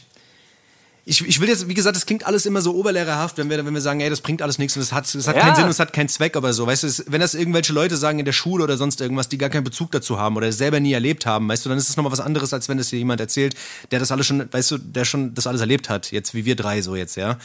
ich, 1.04 1.28
ich 1.28 1.40
will 1.40 1.50
jetzt, 1.50 1.68
wie 1.68 1.74
gesagt, 1.74 1.96
das 1.96 2.06
klingt 2.06 2.28
alles 2.28 2.46
immer 2.46 2.62
so 2.62 2.76
oberlehrerhaft, 2.76 3.38
wenn 3.38 3.50
wir, 3.50 3.66
wenn 3.66 3.74
wir 3.74 3.82
sagen, 3.82 4.02
ey, 4.02 4.10
das 4.10 4.22
bringt 4.22 4.42
alles 4.44 4.60
nichts 4.60 4.76
und 4.76 4.84
es 4.84 4.94
hat, 4.94 5.14
es 5.14 5.28
hat 5.28 5.36
ja. 5.36 5.42
keinen 5.42 5.56
Sinn 5.56 5.66
und 5.66 5.72
es 5.72 5.80
hat 5.80 5.94
keinen 5.94 6.10
Zweck, 6.10 6.36
aber 6.36 6.54
so, 6.54 6.68
weißt 6.68 6.84
du, 6.84 6.88
es, 6.88 7.06
wenn 7.08 7.22
das 7.22 7.34
irgendwelche 7.34 7.74
Leute 7.74 7.98
sagen 7.98 8.20
in 8.20 8.26
der 8.26 8.34
Schule 8.34 8.64
oder 8.64 8.78
sonst 8.78 9.02
irgendwas, 9.02 9.28
die 9.28 9.40
gar 9.40 9.50
keinen 9.50 9.64
Bezug 9.64 9.92
dazu 9.92 10.20
haben 10.20 10.38
oder 10.38 10.52
selber 10.52 10.80
nie 10.80 10.94
erlebt 10.94 11.26
haben, 11.26 11.50
weißt 11.50 11.66
du, 11.66 11.70
dann 11.70 11.78
ist 11.80 11.90
es 11.90 11.98
nochmal 11.98 12.12
was 12.12 12.20
anderes, 12.20 12.54
als 12.54 12.70
wenn 12.70 12.78
das 12.78 12.90
dir 12.90 13.00
jemand 13.00 13.20
erzählt, 13.20 13.56
der 13.90 14.00
das 14.00 14.12
alles 14.12 14.28
schon, 14.28 14.48
weißt 14.52 14.72
du, 14.72 14.78
der 14.78 15.06
schon 15.06 15.34
das 15.34 15.48
alles 15.48 15.62
erlebt 15.62 15.90
hat, 15.90 16.12
jetzt 16.12 16.36
wie 16.36 16.46
wir 16.46 16.56
drei 16.56 16.82
so 16.82 16.96
jetzt, 16.96 17.16
ja 17.16 17.38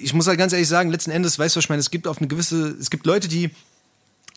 ich 0.00 0.14
muss 0.14 0.26
halt 0.26 0.38
ganz 0.38 0.52
ehrlich 0.52 0.68
sagen, 0.68 0.90
letzten 0.90 1.10
Endes, 1.10 1.38
weißt 1.38 1.54
du, 1.54 1.58
was 1.58 1.64
ich 1.64 1.68
meine, 1.68 1.80
es 1.80 1.90
gibt 1.90 2.06
auf 2.06 2.18
eine 2.18 2.28
gewisse, 2.28 2.76
es 2.80 2.90
gibt 2.90 3.06
Leute, 3.06 3.28
die, 3.28 3.50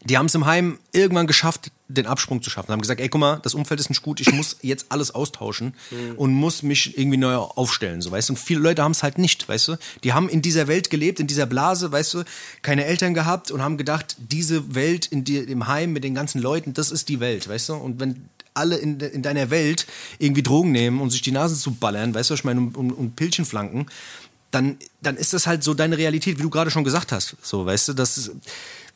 die 0.05 0.17
haben 0.17 0.25
es 0.25 0.35
im 0.35 0.45
Heim 0.45 0.79
irgendwann 0.91 1.27
geschafft, 1.27 1.71
den 1.87 2.07
Absprung 2.07 2.41
zu 2.41 2.49
schaffen. 2.49 2.71
Haben 2.71 2.81
gesagt, 2.81 2.99
ey, 2.99 3.07
guck 3.07 3.21
mal, 3.21 3.39
das 3.43 3.53
Umfeld 3.53 3.79
ist 3.79 3.89
nicht 3.89 4.01
gut, 4.01 4.19
ich 4.19 4.31
muss 4.33 4.57
jetzt 4.61 4.87
alles 4.89 5.11
austauschen 5.11 5.75
mhm. 5.91 6.15
und 6.17 6.33
muss 6.33 6.63
mich 6.63 6.97
irgendwie 6.97 7.17
neu 7.17 7.35
aufstellen, 7.35 8.01
so, 8.01 8.11
weißt 8.11 8.29
du. 8.29 8.33
Und 8.33 8.39
viele 8.39 8.59
Leute 8.59 8.83
haben 8.83 8.91
es 8.91 9.03
halt 9.03 9.17
nicht, 9.17 9.47
weißt 9.47 9.69
du. 9.69 9.77
Die 10.03 10.13
haben 10.13 10.27
in 10.27 10.41
dieser 10.41 10.67
Welt 10.67 10.89
gelebt, 10.89 11.19
in 11.19 11.27
dieser 11.27 11.45
Blase, 11.45 11.91
weißt 11.91 12.15
du, 12.15 12.23
keine 12.61 12.85
Eltern 12.85 13.13
gehabt 13.13 13.51
und 13.51 13.61
haben 13.61 13.77
gedacht, 13.77 14.17
diese 14.17 14.75
Welt 14.75 15.05
in 15.05 15.23
die, 15.23 15.37
im 15.37 15.67
Heim 15.67 15.93
mit 15.93 16.03
den 16.03 16.15
ganzen 16.15 16.41
Leuten, 16.41 16.73
das 16.73 16.91
ist 16.91 17.07
die 17.07 17.19
Welt, 17.19 17.47
weißt 17.47 17.69
du. 17.69 17.73
Und 17.75 17.99
wenn 17.99 18.29
alle 18.53 18.77
in, 18.77 18.99
in 18.99 19.21
deiner 19.21 19.49
Welt 19.49 19.87
irgendwie 20.19 20.43
Drogen 20.43 20.71
nehmen 20.71 21.01
und 21.01 21.09
sich 21.09 21.21
die 21.21 21.31
Nasen 21.31 21.57
zu 21.57 21.71
ballern, 21.71 22.13
weißt 22.13 22.29
du, 22.29 22.33
ich 22.33 22.43
meine, 22.43 22.59
und, 22.59 22.77
und, 22.77 22.91
und 22.91 23.15
Pilchen 23.15 23.45
flanken, 23.45 23.87
dann, 24.53 24.77
dann 25.01 25.17
ist 25.17 25.33
das 25.33 25.47
halt 25.47 25.63
so 25.63 25.73
deine 25.73 25.97
Realität, 25.97 26.37
wie 26.37 26.43
du 26.43 26.49
gerade 26.49 26.69
schon 26.69 26.83
gesagt 26.83 27.11
hast. 27.11 27.35
So, 27.41 27.65
weißt 27.65 27.89
du, 27.89 27.93
das 27.93 28.17
ist, 28.17 28.31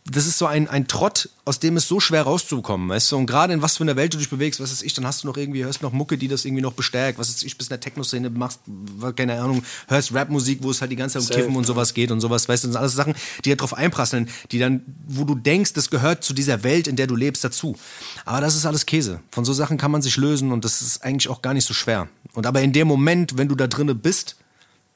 das 0.09 0.25
ist 0.25 0.37
so 0.37 0.45
ein, 0.45 0.69
ein 0.69 0.87
Trott, 0.87 1.29
aus 1.45 1.59
dem 1.59 1.75
es 1.77 1.87
so 1.87 1.99
schwer 1.99 2.23
rauszukommen, 2.23 2.89
weißt 2.89 3.11
du? 3.11 3.17
Und 3.17 3.25
gerade 3.25 3.53
in 3.53 3.61
was 3.61 3.77
für 3.77 3.83
einer 3.83 3.95
Welt 3.95 4.13
du 4.13 4.17
dich 4.17 4.29
bewegst, 4.29 4.59
was 4.59 4.71
ist 4.71 4.83
ich, 4.83 4.93
dann 4.93 5.05
hast 5.05 5.23
du 5.23 5.27
noch 5.27 5.35
irgendwie, 5.35 5.63
hörst 5.65 5.81
noch 5.81 5.91
Mucke, 5.91 6.17
die 6.17 6.27
das 6.27 6.45
irgendwie 6.45 6.61
noch 6.61 6.73
bestärkt, 6.73 7.19
was 7.19 7.29
ist 7.29 7.43
ich, 7.43 7.57
bis 7.57 7.67
in 7.67 7.71
der 7.71 7.79
Techno-Szene 7.79 8.29
machst, 8.29 8.59
keine 9.15 9.41
Ahnung, 9.41 9.63
hörst 9.87 10.13
Rap-Musik, 10.13 10.59
wo 10.61 10.71
es 10.71 10.79
halt 10.79 10.91
die 10.91 10.95
ganze 10.95 11.19
Zeit 11.19 11.29
um 11.29 11.35
Kiffen 11.35 11.55
und 11.55 11.65
sowas 11.65 11.93
geht 11.93 12.11
und 12.11 12.21
sowas, 12.21 12.47
weißt 12.47 12.63
du? 12.63 12.67
Das 12.67 12.73
sind 12.73 12.79
alles 12.79 12.93
Sachen, 12.93 13.15
die 13.43 13.49
halt 13.49 13.61
drauf 13.61 13.73
einprasseln, 13.73 14.29
die 14.51 14.59
dann, 14.59 14.81
wo 15.07 15.25
du 15.25 15.35
denkst, 15.35 15.73
das 15.73 15.89
gehört 15.89 16.23
zu 16.23 16.33
dieser 16.33 16.63
Welt, 16.63 16.87
in 16.87 16.95
der 16.95 17.07
du 17.07 17.15
lebst, 17.15 17.43
dazu. 17.43 17.75
Aber 18.25 18.41
das 18.41 18.55
ist 18.55 18.65
alles 18.65 18.85
Käse. 18.85 19.19
Von 19.31 19.43
so 19.43 19.53
Sachen 19.53 19.77
kann 19.77 19.91
man 19.91 20.01
sich 20.01 20.15
lösen 20.17 20.51
und 20.51 20.63
das 20.63 20.81
ist 20.81 21.03
eigentlich 21.03 21.29
auch 21.29 21.41
gar 21.41 21.53
nicht 21.53 21.65
so 21.65 21.73
schwer. 21.73 22.07
Und 22.33 22.45
aber 22.45 22.61
in 22.61 22.71
dem 22.71 22.87
Moment, 22.87 23.37
wenn 23.37 23.49
du 23.49 23.55
da 23.55 23.67
drinne 23.67 23.95
bist, 23.95 24.37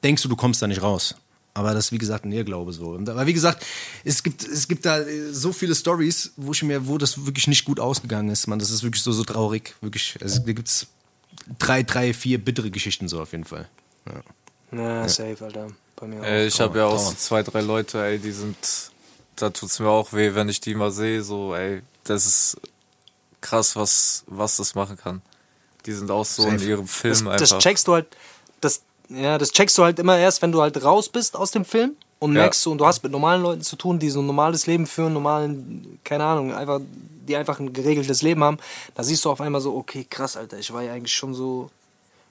denkst 0.02 0.22
du, 0.22 0.28
du 0.28 0.36
kommst 0.36 0.62
da 0.62 0.66
nicht 0.66 0.82
raus. 0.82 1.14
Aber 1.54 1.74
das 1.74 1.86
ist 1.86 1.92
wie 1.92 1.98
gesagt 1.98 2.24
ein 2.24 2.32
Irrglaube 2.32 2.72
so. 2.72 2.94
Aber 2.94 3.26
wie 3.26 3.32
gesagt, 3.34 3.64
es 4.04 4.22
gibt, 4.22 4.42
es 4.42 4.68
gibt 4.68 4.86
da 4.86 5.00
äh, 5.00 5.32
so 5.32 5.52
viele 5.52 5.74
Stories, 5.74 6.32
wo 6.36 6.52
ich 6.52 6.62
mir, 6.62 6.86
wo 6.86 6.96
das 6.96 7.26
wirklich 7.26 7.46
nicht 7.46 7.64
gut 7.66 7.78
ausgegangen 7.78 8.30
ist, 8.30 8.46
man. 8.46 8.58
Das 8.58 8.70
ist 8.70 8.82
wirklich 8.82 9.02
so, 9.02 9.12
so 9.12 9.22
traurig. 9.22 9.74
Wirklich. 9.82 10.16
Also, 10.22 10.40
da 10.40 10.52
gibt 10.52 10.68
es 10.68 10.86
drei, 11.58 11.82
drei, 11.82 12.14
vier 12.14 12.42
bittere 12.42 12.70
Geschichten 12.70 13.06
so 13.06 13.20
auf 13.20 13.32
jeden 13.32 13.44
Fall. 13.44 13.68
Ja, 14.06 14.22
Na, 14.70 14.82
ja. 15.02 15.08
safe, 15.08 15.44
Alter. 15.44 15.68
Bei 15.96 16.06
mir 16.06 16.20
auch. 16.20 16.24
Ey, 16.24 16.46
ich 16.46 16.58
habe 16.58 16.78
ja 16.78 16.86
auch 16.86 16.98
so 16.98 17.14
zwei, 17.14 17.42
drei 17.42 17.60
Leute, 17.60 18.02
ey, 18.02 18.18
die 18.18 18.32
sind. 18.32 18.56
Da 19.36 19.50
tut's 19.50 19.78
mir 19.78 19.88
auch 19.88 20.12
weh, 20.12 20.34
wenn 20.34 20.48
ich 20.48 20.60
die 20.60 20.74
mal 20.74 20.90
sehe. 20.90 21.22
So, 21.22 21.54
ey, 21.54 21.82
das 22.04 22.26
ist 22.26 22.56
krass, 23.42 23.76
was, 23.76 24.24
was 24.26 24.56
das 24.56 24.74
machen 24.74 24.96
kann. 24.96 25.20
Die 25.84 25.92
sind 25.92 26.10
auch 26.10 26.24
so 26.24 26.44
Safe. 26.44 26.54
in 26.54 26.62
ihrem 26.62 26.88
Film 26.88 27.12
das, 27.12 27.26
einfach. 27.26 27.38
Das 27.38 27.58
checkst 27.58 27.88
du 27.88 27.94
halt, 27.94 28.06
ja, 29.08 29.38
das 29.38 29.52
checkst 29.52 29.76
du 29.78 29.84
halt 29.84 29.98
immer 29.98 30.18
erst, 30.18 30.42
wenn 30.42 30.52
du 30.52 30.60
halt 30.60 30.82
raus 30.84 31.08
bist 31.08 31.36
aus 31.36 31.50
dem 31.50 31.64
Film 31.64 31.96
und 32.18 32.34
ja. 32.34 32.42
merkst 32.42 32.64
du, 32.64 32.72
und 32.72 32.78
du 32.78 32.86
hast 32.86 33.02
mit 33.02 33.12
normalen 33.12 33.42
Leuten 33.42 33.62
zu 33.62 33.76
tun, 33.76 33.98
die 33.98 34.10
so 34.10 34.20
ein 34.20 34.26
normales 34.26 34.66
Leben 34.66 34.86
führen, 34.86 35.12
normalen, 35.12 35.98
keine 36.04 36.24
Ahnung, 36.24 36.54
einfach, 36.54 36.80
die 37.26 37.36
einfach 37.36 37.58
ein 37.58 37.72
geregeltes 37.72 38.22
Leben 38.22 38.42
haben, 38.44 38.58
da 38.94 39.02
siehst 39.02 39.24
du 39.24 39.30
auf 39.30 39.40
einmal 39.40 39.60
so, 39.60 39.74
okay, 39.74 40.06
krass, 40.08 40.36
Alter, 40.36 40.58
ich 40.58 40.72
war 40.72 40.82
ja 40.82 40.92
eigentlich 40.92 41.14
schon 41.14 41.34
so 41.34 41.70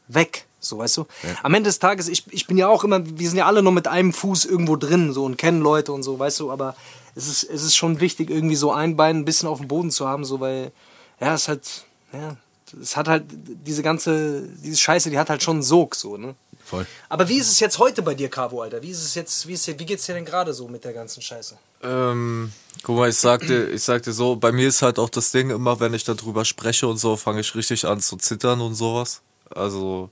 weg, 0.07 0.45
so, 0.59 0.77
weißt 0.77 0.97
du? 0.97 1.01
Ja. 1.23 1.35
Am 1.43 1.53
Ende 1.53 1.69
des 1.69 1.79
Tages, 1.79 2.07
ich, 2.07 2.23
ich 2.31 2.47
bin 2.47 2.57
ja 2.57 2.67
auch 2.67 2.83
immer, 2.83 3.01
wir 3.05 3.27
sind 3.27 3.37
ja 3.37 3.45
alle 3.45 3.63
nur 3.63 3.71
mit 3.71 3.87
einem 3.87 4.13
Fuß 4.13 4.45
irgendwo 4.45 4.75
drin, 4.75 5.13
so, 5.13 5.25
und 5.25 5.37
kennen 5.37 5.61
Leute 5.61 5.91
und 5.91 6.03
so, 6.03 6.17
weißt 6.17 6.39
du, 6.39 6.51
aber 6.51 6.75
es 7.15 7.27
ist, 7.27 7.43
es 7.43 7.63
ist 7.63 7.75
schon 7.75 7.99
wichtig, 7.99 8.29
irgendwie 8.29 8.55
so 8.55 8.71
ein 8.71 8.95
Bein 8.95 9.17
ein 9.17 9.25
bisschen 9.25 9.49
auf 9.49 9.59
dem 9.59 9.67
Boden 9.67 9.91
zu 9.91 10.07
haben, 10.07 10.23
so, 10.23 10.39
weil, 10.39 10.71
ja, 11.19 11.33
es 11.33 11.47
halt, 11.47 11.85
ja, 12.13 12.37
es 12.81 12.95
hat 12.95 13.07
halt 13.07 13.25
diese 13.29 13.83
ganze, 13.83 14.47
diese 14.63 14.77
Scheiße, 14.77 15.09
die 15.09 15.19
hat 15.19 15.29
halt 15.29 15.43
schon 15.43 15.57
einen 15.57 15.63
Sog, 15.63 15.95
so, 15.95 16.17
ne? 16.17 16.35
Voll. 16.71 16.87
Aber 17.09 17.27
wie 17.27 17.37
ist 17.37 17.51
es 17.51 17.59
jetzt 17.59 17.79
heute 17.79 18.01
bei 18.01 18.15
dir, 18.15 18.29
Cavo, 18.29 18.61
Alter? 18.61 18.81
Wie 18.81 18.91
ist 18.91 19.03
es 19.03 19.13
jetzt, 19.13 19.45
wie, 19.45 19.53
ist, 19.55 19.67
wie 19.67 19.85
geht's 19.85 20.05
dir 20.05 20.13
denn 20.13 20.23
gerade 20.23 20.53
so 20.53 20.69
mit 20.69 20.85
der 20.85 20.93
ganzen 20.93 21.21
Scheiße? 21.21 21.57
Ähm, 21.83 22.53
guck 22.81 22.95
mal, 22.95 23.09
ich 23.09 23.17
sagte, 23.17 23.65
ich 23.73 23.83
sagte 23.83 24.13
so, 24.13 24.37
bei 24.37 24.53
mir 24.53 24.69
ist 24.69 24.81
halt 24.81 24.97
auch 24.97 25.09
das 25.09 25.33
Ding, 25.33 25.49
immer 25.49 25.81
wenn 25.81 25.93
ich 25.93 26.05
darüber 26.05 26.45
spreche 26.45 26.87
und 26.87 26.95
so, 26.95 27.17
fange 27.17 27.41
ich 27.41 27.53
richtig 27.55 27.85
an 27.85 27.99
zu 27.99 28.15
zittern 28.15 28.61
und 28.61 28.75
sowas. 28.75 29.21
Also, 29.53 30.09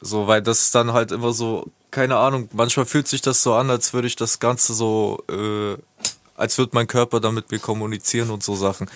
so, 0.00 0.26
weil 0.26 0.40
das 0.40 0.60
ist 0.60 0.74
dann 0.74 0.94
halt 0.94 1.12
immer 1.12 1.34
so, 1.34 1.66
keine 1.90 2.16
Ahnung, 2.16 2.48
manchmal 2.54 2.86
fühlt 2.86 3.06
sich 3.06 3.20
das 3.20 3.42
so 3.42 3.52
an, 3.52 3.68
als 3.68 3.92
würde 3.92 4.08
ich 4.08 4.16
das 4.16 4.40
Ganze 4.40 4.72
so, 4.72 5.22
äh, 5.30 5.76
als 6.36 6.56
würde 6.56 6.70
mein 6.72 6.86
Körper 6.86 7.20
damit 7.20 7.50
mir 7.50 7.58
kommunizieren 7.58 8.30
und 8.30 8.42
so 8.42 8.54
Sachen. 8.54 8.90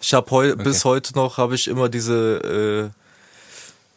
Ich 0.00 0.14
habe 0.14 0.30
heu 0.30 0.52
okay. 0.52 0.62
bis 0.62 0.86
heute 0.86 1.14
noch 1.14 1.36
habe 1.36 1.54
ich 1.56 1.68
immer 1.68 1.90
diese 1.90 2.92
äh, 2.94 2.99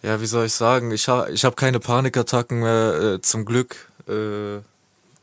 ja, 0.03 0.19
wie 0.19 0.25
soll 0.25 0.45
ich 0.45 0.53
sagen, 0.53 0.91
ich 0.91 1.07
habe 1.07 1.31
ich 1.31 1.45
hab 1.45 1.55
keine 1.55 1.79
Panikattacken 1.79 2.59
mehr 2.59 2.93
äh, 2.93 3.21
zum 3.21 3.45
Glück. 3.45 3.89
Äh, 4.07 4.59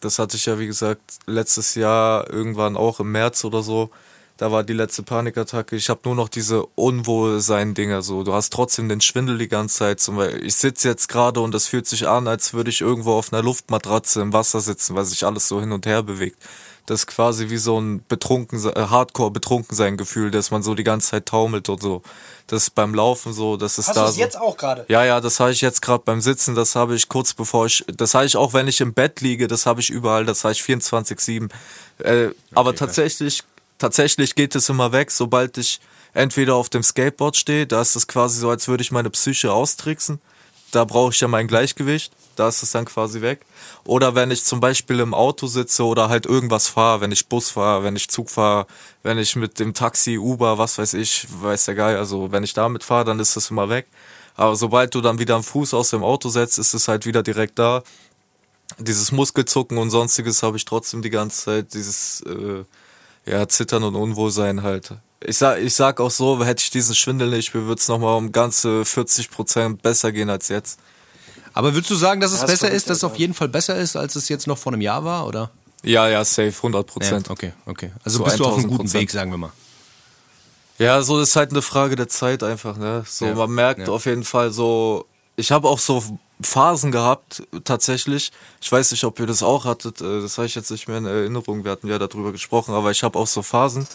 das 0.01 0.19
hatte 0.19 0.37
ich 0.37 0.47
ja 0.47 0.59
wie 0.59 0.67
gesagt 0.67 1.03
letztes 1.27 1.75
Jahr 1.75 2.29
irgendwann 2.31 2.77
auch 2.77 2.99
im 3.01 3.13
März 3.13 3.45
oder 3.45 3.63
so. 3.63 3.91
Da 4.39 4.51
war 4.51 4.65
die 4.65 4.73
letzte 4.73 5.03
Panikattacke. 5.03 5.77
Ich 5.77 5.91
habe 5.91 6.01
nur 6.05 6.15
noch 6.15 6.31
diese 6.31 6.65
Unwohlsein-Dinger 6.65 8.01
so. 8.01 8.23
Du 8.25 8.33
hast 8.33 8.55
trotzdem 8.55 8.89
den 8.89 9.03
Schwindel 9.03 9.37
die 9.37 9.49
ganze 9.49 9.77
Zeit. 9.77 10.01
Zum 10.01 10.17
Beispiel, 10.17 10.47
ich 10.47 10.55
sitze 10.55 10.89
jetzt 10.89 11.09
gerade 11.09 11.41
und 11.41 11.55
es 11.55 11.67
fühlt 11.67 11.87
sich 11.87 12.09
an, 12.09 12.27
als 12.27 12.55
würde 12.55 12.71
ich 12.71 12.81
irgendwo 12.81 13.13
auf 13.13 13.35
einer 13.35 13.43
Luftmatratze 13.43 14.23
im 14.23 14.33
Wasser 14.33 14.61
sitzen, 14.61 14.97
weil 14.97 15.05
sich 15.05 15.27
alles 15.27 15.47
so 15.47 15.61
hin 15.61 15.73
und 15.73 15.85
her 15.85 16.03
bewegt 16.03 16.39
das 16.87 17.01
ist 17.01 17.07
quasi 17.07 17.51
wie 17.51 17.57
so 17.57 17.81
ein 17.81 18.05
betrunken, 18.09 18.59
äh, 18.69 18.73
hardcore 18.75 19.31
betrunken 19.31 19.77
sein 19.77 19.97
Gefühl, 19.97 20.31
dass 20.31 20.51
man 20.51 20.63
so 20.63 20.75
die 20.75 20.85
ganze 20.85 21.11
Zeit 21.11 21.27
taumelt 21.27 21.69
und 21.69 21.83
so. 21.83 22.03
Das 22.47 22.65
ist 22.65 22.75
beim 22.75 22.95
Laufen 22.95 23.33
so, 23.33 23.57
das 23.57 23.79
ist 23.79 23.89
Hast 23.89 23.97
da. 23.97 24.03
Hast 24.03 24.11
du 24.11 24.15
so. 24.15 24.21
jetzt 24.21 24.39
auch 24.39 24.57
gerade? 24.57 24.85
Ja, 24.89 25.05
ja, 25.05 25.21
das 25.21 25.41
habe 25.41 25.53
ich 25.53 25.61
jetzt 25.61 25.83
gerade 25.83 26.03
beim 26.05 26.21
Sitzen, 26.21 26.55
das 26.55 26.75
habe 26.75 26.95
ich 26.95 27.09
kurz 27.09 27.35
bevor 27.35 27.67
ich, 27.67 27.85
das 27.87 28.15
habe 28.15 28.27
ich 28.27 28.37
auch, 28.37 28.53
wenn 28.53 28.67
ich 28.69 28.81
im 28.81 28.93
Bett 28.93 29.21
liege, 29.21 29.47
das 29.47 29.67
habe 29.67 29.81
ich 29.81 29.91
überall, 29.91 30.25
das 30.25 30.45
habe 30.45 30.53
ich 30.53 30.61
24-7. 30.61 31.51
Äh, 31.99 32.27
okay, 32.27 32.35
aber 32.55 32.75
tatsächlich, 32.75 33.45
tatsächlich 33.79 34.35
geht 34.35 34.55
es 34.55 34.69
immer 34.69 34.93
weg, 34.93 35.11
sobald 35.11 35.59
ich 35.59 35.81
entweder 36.13 36.57
auf 36.57 36.69
dem 36.69 36.83
Skateboard 36.83 37.37
stehe, 37.37 37.67
da 37.67 37.81
ist 37.81 37.95
es 37.95 38.07
quasi 38.07 38.41
so, 38.41 38.51
als 38.51 38.69
würde 38.69 38.83
ich 38.83 38.91
meine 38.91 39.11
Psyche 39.11 39.53
austricksen. 39.53 40.21
Da 40.73 40.85
brauche 40.85 41.13
ich 41.13 41.21
ja 41.21 41.29
mein 41.29 41.47
Gleichgewicht 41.49 42.13
da 42.37 42.49
ist 42.49 42.63
es 42.63 42.73
dann 42.73 42.85
quasi 42.85 43.21
weg. 43.21 43.41
Oder 43.85 44.15
wenn 44.15 44.31
ich 44.31 44.45
zum 44.45 44.61
Beispiel 44.61 45.01
im 45.01 45.15
Auto 45.15 45.47
sitze 45.47 45.85
oder 45.85 46.09
halt 46.09 46.27
irgendwas 46.27 46.69
fahre, 46.69 47.01
wenn 47.01 47.13
ich 47.13 47.29
Bus 47.29 47.51
fahre, 47.51 47.85
wenn 47.85 47.97
ich 47.97 48.09
Zug 48.09 48.31
fahre, 48.31 48.67
wenn 49.03 49.19
ich 49.19 49.37
mit 49.37 49.59
dem 49.59 49.75
Taxi, 49.75 50.19
Uber, 50.19 50.59
was 50.59 50.79
weiß 50.79 50.95
ich, 50.95 51.27
weiß 51.31 51.67
der 51.67 51.75
Geil, 51.75 51.97
also 51.97 52.33
wenn 52.33 52.45
ich 52.45 52.55
damit 52.55 52.85
fahre, 52.85 53.05
dann 53.05 53.21
ist 53.21 53.37
es 53.37 53.51
immer 53.51 53.69
weg. 53.69 53.87
Aber 54.37 54.57
sobald 54.57 54.95
du 54.95 55.01
dann 55.01 55.19
wieder 55.19 55.35
am 55.35 55.43
Fuß 55.43 55.75
aus 55.75 55.91
dem 55.91 56.03
Auto 56.03 56.29
setzt, 56.29 56.59
ist 56.59 56.75
es 56.75 56.89
halt 56.89 57.07
wieder 57.07 57.23
direkt 57.23 57.59
da. 57.59 57.83
Dieses 58.79 59.13
Muskelzucken 59.13 59.79
und 59.79 59.91
sonstiges 59.91 60.43
habe 60.43 60.57
ich 60.57 60.65
trotzdem 60.65 61.03
die 61.03 61.11
ganze 61.11 61.45
Zeit, 61.45 61.75
dieses 61.75 62.23
äh, 62.23 62.65
ja, 63.27 63.49
Zittern 63.49 63.85
und 63.85 63.97
Unwohlsein 63.97 64.63
halt. 64.63 64.93
Ich 65.23 65.37
sag, 65.37 65.59
ich 65.61 65.75
sag 65.75 66.01
auch 66.01 66.11
so, 66.11 66.43
hätte 66.45 66.63
ich 66.63 66.71
diesen 66.71 66.95
Schwindel 66.95 67.29
nicht, 67.29 67.55
mir 67.55 67.67
würde 67.67 67.81
es 67.81 67.89
nochmal 67.89 68.17
um 68.17 68.33
ganze 68.33 68.85
40 68.85 69.31
Prozent 69.31 69.83
besser 69.83 70.13
gehen 70.13 70.31
als 70.31 70.49
jetzt. 70.49 70.81
Aber 71.53 71.75
würdest 71.75 71.91
du 71.91 71.97
sagen, 71.97 72.21
dass 72.21 72.33
es 72.33 72.41
ja, 72.41 72.47
das 72.47 72.61
besser 72.61 72.71
ist, 72.71 72.89
dass 72.89 72.99
es 72.99 73.05
auf 73.05 73.17
jeden 73.17 73.35
Fall 73.35 73.49
besser 73.49 73.77
ist, 73.77 73.97
als 73.97 74.17
es 74.17 74.29
jetzt 74.29 74.47
noch 74.47 74.59
vor 74.59 74.73
einem 74.73 74.83
Jahr 74.83 75.05
war, 75.05 75.27
oder? 75.27 75.51
Ja, 75.83 76.09
ja, 76.09 76.25
safe, 76.25 76.55
100 76.55 76.87
Prozent. 76.87 77.27
Ja, 77.29 77.33
okay, 77.33 77.53
okay. 77.67 77.93
Also 78.05 78.19
so 78.19 78.25
bist 78.25 78.39
du 78.39 78.45
auf 78.45 78.59
einem 78.59 78.69
guten 78.69 78.93
Weg, 78.93 79.11
sagen 79.11 79.31
wir 79.31 79.39
mal. 79.39 79.53
Ja, 80.79 81.03
so 81.03 81.21
ist 81.21 81.37
halt 81.37 81.51
eine 81.51 81.63
Frage 81.63 81.97
der 81.97 82.09
Zeit 82.09 82.43
einfach, 82.43 82.77
ne? 82.77 83.05
So, 83.07 83.27
ja, 83.27 83.35
man 83.35 83.51
merkt 83.51 83.87
ja. 83.87 83.89
auf 83.89 84.07
jeden 84.07 84.25
Fall 84.25 84.51
so, 84.51 85.07
ich 85.37 85.53
habe 85.53 85.69
auch 85.69 85.79
so 85.79 86.03
Phasen 86.43 86.91
gehabt, 86.91 87.43
tatsächlich. 87.65 88.33
Ich 88.61 88.73
weiß 88.73 88.91
nicht, 88.91 89.05
ob 89.05 89.19
ihr 89.21 89.27
das 89.27 89.43
auch 89.43 89.65
hattet, 89.65 90.01
äh, 90.01 90.21
das 90.23 90.39
habe 90.39 90.47
ich 90.47 90.55
jetzt 90.55 90.71
nicht 90.71 90.89
mehr 90.89 90.99
in 90.99 91.07
Erinnerung, 91.07 91.65
wir 91.65 91.73
hatten 91.73 91.89
ja 91.89 91.99
darüber 91.99 92.33
gesprochen, 92.33 92.75
aber 92.75 92.91
ich 92.91 93.03
habe 93.03 93.19
auch 93.19 93.27
so 93.27 93.43
Phasen, 93.43 93.87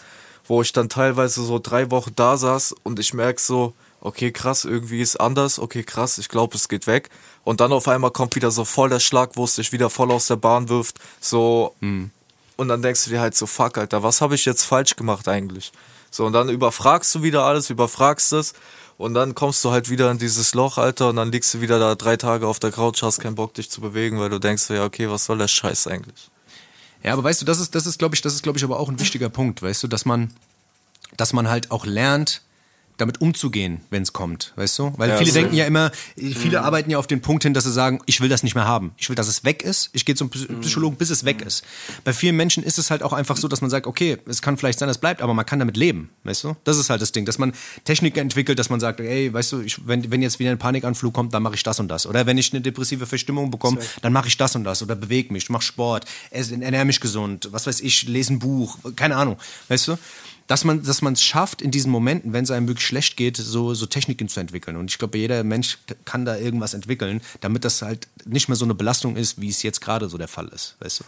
wo 0.47 0.61
ich 0.61 0.73
dann 0.73 0.89
teilweise 0.89 1.43
so 1.43 1.59
drei 1.59 1.89
Wochen 1.89 2.11
da 2.15 2.37
saß 2.37 2.75
und 2.83 2.99
ich 2.99 3.13
merke 3.13 3.41
so, 3.41 3.73
okay, 4.01 4.31
krass, 4.31 4.65
irgendwie 4.65 5.01
ist 5.01 5.19
anders, 5.19 5.57
okay, 5.57 5.83
krass, 5.83 6.19
ich 6.19 6.29
glaube, 6.29 6.55
es 6.55 6.69
geht 6.69 6.85
weg. 6.85 7.09
Und 7.45 7.61
dann 7.61 7.71
auf 7.71 7.87
einmal 7.87 8.11
kommt 8.11 8.35
wieder 8.35 8.51
so 8.51 8.65
voll 8.65 8.89
der 8.89 8.99
Schlag, 8.99 9.31
wo 9.35 9.45
es 9.45 9.55
dich 9.55 9.71
wieder 9.71 9.89
voll 9.89 10.11
aus 10.11 10.27
der 10.27 10.35
Bahn 10.35 10.67
wirft, 10.67 10.97
so. 11.21 11.73
Mhm. 11.79 12.09
Und 12.57 12.67
dann 12.67 12.81
denkst 12.81 13.05
du 13.05 13.11
dir 13.11 13.21
halt 13.21 13.35
so, 13.35 13.45
fuck, 13.45 13.77
Alter, 13.77 14.01
was 14.01 14.19
habe 14.19 14.35
ich 14.35 14.45
jetzt 14.45 14.63
falsch 14.63 14.95
gemacht 14.95 15.27
eigentlich? 15.27 15.71
So, 16.09 16.25
und 16.25 16.33
dann 16.33 16.49
überfragst 16.49 17.13
du 17.13 17.21
wieder 17.21 17.43
alles, 17.43 17.69
überfragst 17.69 18.33
es. 18.33 18.53
Und 18.97 19.13
dann 19.13 19.35
kommst 19.35 19.63
du 19.63 19.71
halt 19.71 19.89
wieder 19.89 20.09
in 20.09 20.17
dieses 20.17 20.53
Loch, 20.53 20.77
Alter, 20.77 21.09
und 21.09 21.17
dann 21.17 21.31
liegst 21.31 21.53
du 21.53 21.61
wieder 21.61 21.79
da 21.79 21.95
drei 21.95 22.15
Tage 22.15 22.47
auf 22.47 22.59
der 22.59 22.71
Couch, 22.71 23.03
hast 23.03 23.19
keinen 23.19 23.35
Bock, 23.35 23.53
dich 23.53 23.69
zu 23.69 23.81
bewegen, 23.81 24.19
weil 24.19 24.29
du 24.29 24.39
denkst, 24.39 24.69
ja, 24.69 24.85
okay, 24.85 25.09
was 25.09 25.25
soll 25.25 25.37
der 25.37 25.49
Scheiß 25.49 25.87
eigentlich? 25.87 26.29
Ja, 27.03 27.13
aber 27.13 27.25
weißt 27.25 27.41
du, 27.41 27.45
das 27.45 27.59
ist, 27.59 27.75
das 27.75 27.85
ist, 27.85 27.99
glaube 27.99 28.15
ich, 28.15 28.21
das 28.21 28.33
ist, 28.33 28.41
glaube 28.41 28.57
ich, 28.57 28.63
aber 28.63 28.79
auch 28.79 28.89
ein 28.89 28.99
wichtiger 28.99 29.29
Punkt, 29.29 29.61
weißt 29.61 29.83
du, 29.83 29.87
dass 29.87 30.05
man, 30.05 30.33
dass 31.17 31.33
man 31.33 31.49
halt 31.49 31.71
auch 31.71 31.85
lernt, 31.85 32.41
damit 32.97 33.21
umzugehen, 33.21 33.81
wenn 33.89 34.03
es 34.03 34.13
kommt, 34.13 34.53
weißt 34.55 34.79
du? 34.79 34.93
Weil 34.97 35.09
ja, 35.09 35.17
viele 35.17 35.31
denken 35.31 35.55
ja 35.55 35.65
immer, 35.65 35.91
viele 36.15 36.59
mhm. 36.59 36.65
arbeiten 36.65 36.89
ja 36.89 36.97
auf 36.97 37.07
den 37.07 37.21
Punkt 37.21 37.43
hin, 37.43 37.53
dass 37.53 37.65
sie 37.65 37.71
sagen, 37.71 37.99
ich 38.05 38.21
will 38.21 38.29
das 38.29 38.43
nicht 38.43 38.55
mehr 38.55 38.65
haben. 38.65 38.93
Ich 38.97 39.09
will, 39.09 39.15
dass 39.15 39.27
es 39.27 39.43
weg 39.43 39.63
ist. 39.63 39.89
Ich 39.93 40.05
gehe 40.05 40.15
zum 40.15 40.29
mhm. 40.33 40.61
Psychologen, 40.61 40.95
bis 40.95 41.09
es 41.09 41.25
weg 41.25 41.41
ist. 41.41 41.63
Bei 42.03 42.13
vielen 42.13 42.35
Menschen 42.35 42.63
ist 42.63 42.77
es 42.77 42.91
halt 42.91 43.03
auch 43.03 43.13
einfach 43.13 43.37
so, 43.37 43.47
dass 43.47 43.61
man 43.61 43.69
sagt, 43.69 43.87
okay, 43.87 44.17
es 44.27 44.41
kann 44.41 44.57
vielleicht 44.57 44.79
sein, 44.79 44.89
es 44.89 44.97
bleibt, 44.97 45.21
aber 45.21 45.33
man 45.33 45.45
kann 45.45 45.59
damit 45.59 45.77
leben, 45.77 46.09
weißt 46.23 46.43
du? 46.45 46.55
Das 46.63 46.77
ist 46.77 46.89
halt 46.89 47.01
das 47.01 47.11
Ding, 47.11 47.25
dass 47.25 47.37
man 47.37 47.53
Technik 47.83 48.17
entwickelt, 48.17 48.59
dass 48.59 48.69
man 48.69 48.79
sagt, 48.79 48.99
ey, 48.99 49.33
weißt 49.33 49.51
du, 49.51 49.61
ich, 49.61 49.87
wenn, 49.87 50.09
wenn 50.11 50.21
jetzt 50.21 50.39
wieder 50.39 50.51
ein 50.51 50.57
Panikanflug 50.59 51.13
kommt, 51.13 51.33
dann 51.33 51.43
mache 51.43 51.55
ich 51.55 51.63
das 51.63 51.79
und 51.79 51.87
das. 51.87 52.05
Oder 52.07 52.25
wenn 52.25 52.37
ich 52.37 52.53
eine 52.53 52.61
depressive 52.61 53.05
Verstimmung 53.05 53.51
bekomme, 53.51 53.79
dann 54.01 54.13
mache 54.13 54.27
ich 54.27 54.37
das 54.37 54.55
und 54.55 54.63
das. 54.63 54.81
Oder 54.81 54.95
bewege 54.95 55.33
mich, 55.33 55.49
mache 55.49 55.63
Sport, 55.63 56.05
ernähre 56.31 56.85
mich 56.85 56.99
gesund, 56.99 57.49
was 57.51 57.67
weiß 57.67 57.81
ich, 57.81 58.07
lese 58.07 58.33
ein 58.33 58.39
Buch, 58.39 58.77
keine 58.95 59.17
Ahnung, 59.17 59.37
weißt 59.67 59.89
du? 59.89 59.97
Dass 60.47 60.63
man 60.63 60.83
dass 60.83 61.01
man 61.01 61.13
es 61.13 61.23
schafft, 61.23 61.61
in 61.61 61.71
diesen 61.71 61.91
Momenten, 61.91 62.33
wenn 62.33 62.43
es 62.43 62.51
einem 62.51 62.67
wirklich 62.67 62.85
schlecht 62.85 63.17
geht, 63.17 63.37
so, 63.37 63.73
so 63.73 63.85
Techniken 63.85 64.27
zu 64.27 64.39
entwickeln. 64.39 64.77
Und 64.77 64.91
ich 64.91 64.97
glaube, 64.97 65.17
jeder 65.17 65.43
Mensch 65.43 65.79
kann 66.05 66.25
da 66.25 66.37
irgendwas 66.37 66.73
entwickeln, 66.73 67.21
damit 67.41 67.65
das 67.65 67.81
halt 67.81 68.07
nicht 68.25 68.47
mehr 68.47 68.55
so 68.55 68.65
eine 68.65 68.75
Belastung 68.75 69.15
ist, 69.15 69.41
wie 69.41 69.49
es 69.49 69.63
jetzt 69.63 69.81
gerade 69.81 70.09
so 70.09 70.17
der 70.17 70.27
Fall 70.27 70.47
ist, 70.49 70.75
weißt 70.79 71.01
du. 71.01 71.03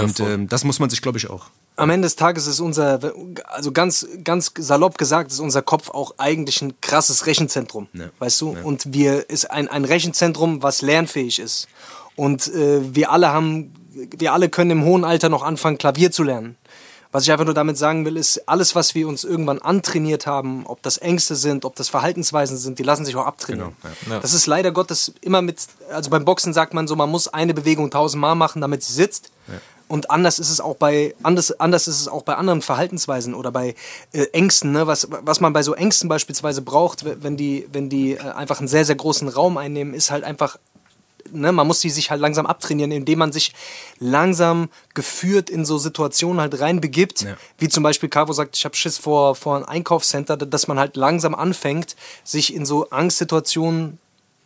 Und 0.00 0.18
ja, 0.18 0.30
ähm, 0.30 0.48
das 0.48 0.64
muss 0.64 0.78
man 0.78 0.90
sich, 0.90 1.02
glaube 1.02 1.18
ich, 1.18 1.28
auch. 1.30 1.46
Am 1.76 1.90
Ende 1.90 2.06
des 2.06 2.16
Tages 2.16 2.46
ist 2.46 2.60
unser, 2.60 3.00
also 3.44 3.72
ganz, 3.72 4.06
ganz 4.22 4.52
salopp 4.58 4.98
gesagt, 4.98 5.32
ist 5.32 5.40
unser 5.40 5.62
Kopf 5.62 5.88
auch 5.88 6.14
eigentlich 6.18 6.60
ein 6.60 6.78
krasses 6.80 7.26
Rechenzentrum, 7.26 7.88
ja. 7.94 8.10
weißt 8.18 8.40
du? 8.40 8.54
Ja. 8.54 8.62
Und 8.62 8.92
wir 8.92 9.30
ist 9.30 9.50
ein, 9.50 9.68
ein 9.68 9.84
Rechenzentrum, 9.84 10.62
was 10.62 10.82
lernfähig 10.82 11.38
ist. 11.38 11.68
Und 12.16 12.48
äh, 12.48 12.94
wir 12.94 13.10
alle 13.10 13.32
haben, 13.32 13.72
wir 14.18 14.34
alle 14.34 14.50
können 14.50 14.72
im 14.72 14.84
hohen 14.84 15.04
Alter 15.04 15.30
noch 15.30 15.42
anfangen, 15.42 15.78
Klavier 15.78 16.10
zu 16.10 16.22
lernen. 16.22 16.56
Was 17.12 17.24
ich 17.24 17.32
einfach 17.32 17.44
nur 17.44 17.54
damit 17.54 17.76
sagen 17.76 18.04
will, 18.04 18.16
ist, 18.16 18.48
alles, 18.48 18.76
was 18.76 18.94
wir 18.94 19.08
uns 19.08 19.24
irgendwann 19.24 19.58
antrainiert 19.58 20.26
haben, 20.26 20.64
ob 20.66 20.80
das 20.82 20.96
Ängste 20.98 21.34
sind, 21.34 21.64
ob 21.64 21.74
das 21.74 21.88
Verhaltensweisen 21.88 22.56
sind, 22.56 22.78
die 22.78 22.84
lassen 22.84 23.04
sich 23.04 23.16
auch 23.16 23.26
abtrainieren. 23.26 23.74
Genau, 23.82 23.94
ja. 24.06 24.14
Ja. 24.14 24.20
Das 24.20 24.32
ist 24.32 24.46
leider 24.46 24.70
Gottes 24.70 25.12
immer 25.20 25.42
mit, 25.42 25.66
also 25.90 26.08
beim 26.10 26.24
Boxen 26.24 26.52
sagt 26.52 26.72
man 26.72 26.86
so, 26.86 26.94
man 26.94 27.10
muss 27.10 27.26
eine 27.26 27.52
Bewegung 27.52 27.90
tausendmal 27.90 28.36
machen, 28.36 28.60
damit 28.60 28.84
sie 28.84 28.92
sitzt. 28.92 29.32
Ja. 29.48 29.54
Und 29.90 30.08
anders 30.08 30.38
ist 30.38 30.50
es 30.50 30.60
auch 30.60 30.76
bei 30.76 31.16
anders, 31.24 31.50
anders 31.58 31.88
ist 31.88 32.00
es 32.00 32.06
auch 32.06 32.22
bei 32.22 32.36
anderen 32.36 32.62
Verhaltensweisen 32.62 33.34
oder 33.34 33.50
bei 33.50 33.74
äh, 34.12 34.26
Ängsten, 34.26 34.70
ne? 34.70 34.86
was, 34.86 35.08
was 35.10 35.40
man 35.40 35.52
bei 35.52 35.64
so 35.64 35.74
Ängsten 35.74 36.08
beispielsweise 36.08 36.62
braucht, 36.62 37.04
wenn 37.04 37.36
die, 37.36 37.66
wenn 37.72 37.88
die 37.88 38.12
äh, 38.12 38.20
einfach 38.20 38.60
einen 38.60 38.68
sehr, 38.68 38.84
sehr 38.84 38.94
großen 38.94 39.26
Raum 39.28 39.56
einnehmen, 39.56 39.92
ist 39.92 40.12
halt 40.12 40.22
einfach 40.22 40.58
ne, 41.32 41.52
man 41.52 41.66
muss 41.66 41.80
die 41.80 41.90
sich 41.90 42.10
halt 42.10 42.20
langsam 42.20 42.46
abtrainieren, 42.46 42.92
indem 42.92 43.18
man 43.20 43.32
sich 43.32 43.52
langsam 43.98 44.68
geführt 44.94 45.50
in 45.50 45.64
so 45.64 45.78
Situationen 45.78 46.40
halt 46.40 46.60
reinbegibt, 46.60 47.22
Ja. 47.22 47.36
wie 47.58 47.68
zum 47.68 47.82
Beispiel 47.82 48.08
Cavo 48.08 48.32
sagt, 48.32 48.56
ich 48.56 48.64
habe 48.64 48.76
Schiss 48.76 48.98
vor, 48.98 49.34
vor 49.34 49.56
ein 49.56 49.64
Einkaufscenter, 49.64 50.36
dass 50.36 50.68
man 50.68 50.78
halt 50.78 50.96
langsam 50.96 51.34
anfängt, 51.34 51.96
sich 52.24 52.54
in 52.54 52.66
so 52.66 52.90
Angstsituationen 52.90 53.98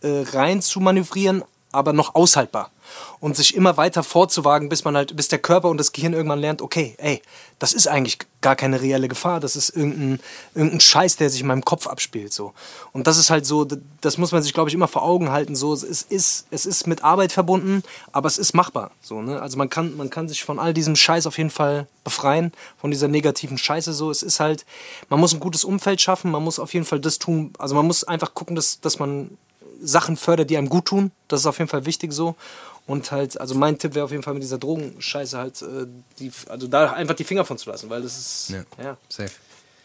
äh, 0.03 0.25
rein 0.33 0.61
zu 0.63 0.81
manövrieren, 0.81 1.43
aber 1.75 1.93
noch 1.93 2.15
aushaltbar. 2.15 2.71
Und 3.19 3.37
sich 3.37 3.55
immer 3.55 3.77
weiter 3.77 4.03
vorzuwagen, 4.03 4.69
bis 4.69 4.85
man 4.85 4.97
halt, 4.97 5.17
bis 5.17 5.29
der 5.29 5.39
Körper 5.39 5.69
und 5.69 5.79
das 5.79 5.93
Gehirn 5.93 6.13
irgendwann 6.13 6.39
lernt, 6.39 6.61
okay, 6.61 6.95
ey, 6.99 7.23
das 7.59 7.73
ist 7.73 7.89
eigentlich 7.89 8.19
gar 8.43 8.57
keine 8.57 8.83
reelle 8.83 9.09
Gefahr, 9.09 9.41
das 9.41 9.57
ist 9.57 9.71
irgendein, 9.71 10.21
irgendein 10.55 10.81
Scheiß, 10.81 11.17
der 11.17 11.31
sich 11.31 11.41
in 11.41 11.47
meinem 11.47 11.65
Kopf 11.65 11.87
abspielt. 11.87 12.33
So. 12.33 12.53
Und 12.93 13.07
das 13.07 13.17
ist 13.17 13.31
halt 13.31 13.47
so, 13.47 13.67
das 14.03 14.19
muss 14.19 14.33
man 14.33 14.43
sich, 14.43 14.53
glaube 14.53 14.69
ich, 14.69 14.75
immer 14.75 14.89
vor 14.89 15.03
Augen 15.03 15.31
halten. 15.31 15.57
So, 15.57 15.73
es 15.73 15.83
ist, 15.83 16.47
es 16.51 16.67
ist 16.67 16.87
mit 16.87 17.03
Arbeit 17.03 17.33
verbunden, 17.33 17.83
aber 18.13 18.29
es 18.29 18.37
ist 18.37 18.53
machbar. 18.53 18.91
So, 19.01 19.23
ne? 19.23 19.41
Also 19.41 19.57
man 19.57 19.71
kann, 19.71 19.97
man 19.97 20.11
kann 20.11 20.29
sich 20.29 20.45
von 20.45 20.59
all 20.59 20.75
diesem 20.75 20.95
Scheiß 20.95 21.27
auf 21.27 21.39
jeden 21.39 21.51
Fall 21.51 21.87
befreien, 22.05 22.53
von 22.77 22.91
dieser 22.91 23.09
negativen 23.09 23.57
Scheiße. 23.57 23.95
So, 23.95 24.11
es 24.11 24.23
ist 24.23 24.41
halt, 24.41 24.67
man 25.09 25.19
muss 25.19 25.33
ein 25.33 25.41
gutes 25.41 25.65
Umfeld 25.65 26.03
schaffen, 26.03 26.31
man 26.31 26.45
muss 26.45 26.59
auf 26.59 26.75
jeden 26.75 26.85
Fall 26.85 27.01
das 27.01 27.19
tun, 27.19 27.55
also 27.59 27.75
man 27.75 27.87
muss 27.87 28.05
einfach 28.05 28.35
gucken, 28.35 28.57
dass, 28.57 28.81
dass 28.81 28.99
man 28.99 29.39
Sachen 29.83 30.17
fördert, 30.17 30.51
die 30.51 30.57
einem 30.57 30.69
gut 30.69 30.87
tun. 30.87 31.11
Das 31.29 31.41
ist 31.41 31.47
auf 31.47 31.59
jeden 31.59 31.69
Fall 31.71 31.87
wichtig 31.87 32.13
so. 32.13 32.35
Und 32.87 33.11
halt, 33.13 33.41
also 33.41 33.55
mein 33.55 33.79
Tipp 33.79 33.95
wäre 33.95 34.05
auf 34.05 34.11
jeden 34.11 34.23
Fall 34.23 34.35
mit 34.35 34.43
dieser 34.43 34.59
Drogenscheiße 34.59 35.39
halt, 35.39 35.63
äh, 35.63 35.87
die, 36.19 36.31
also 36.49 36.67
da 36.67 36.93
einfach 36.93 37.15
die 37.15 37.25
Finger 37.25 37.45
von 37.47 37.57
zu 37.57 37.71
lassen, 37.71 37.89
weil 37.89 38.03
das 38.03 38.19
ist, 38.19 38.51
Ja. 38.51 38.65
ja. 38.83 38.97
Safe. 39.09 39.31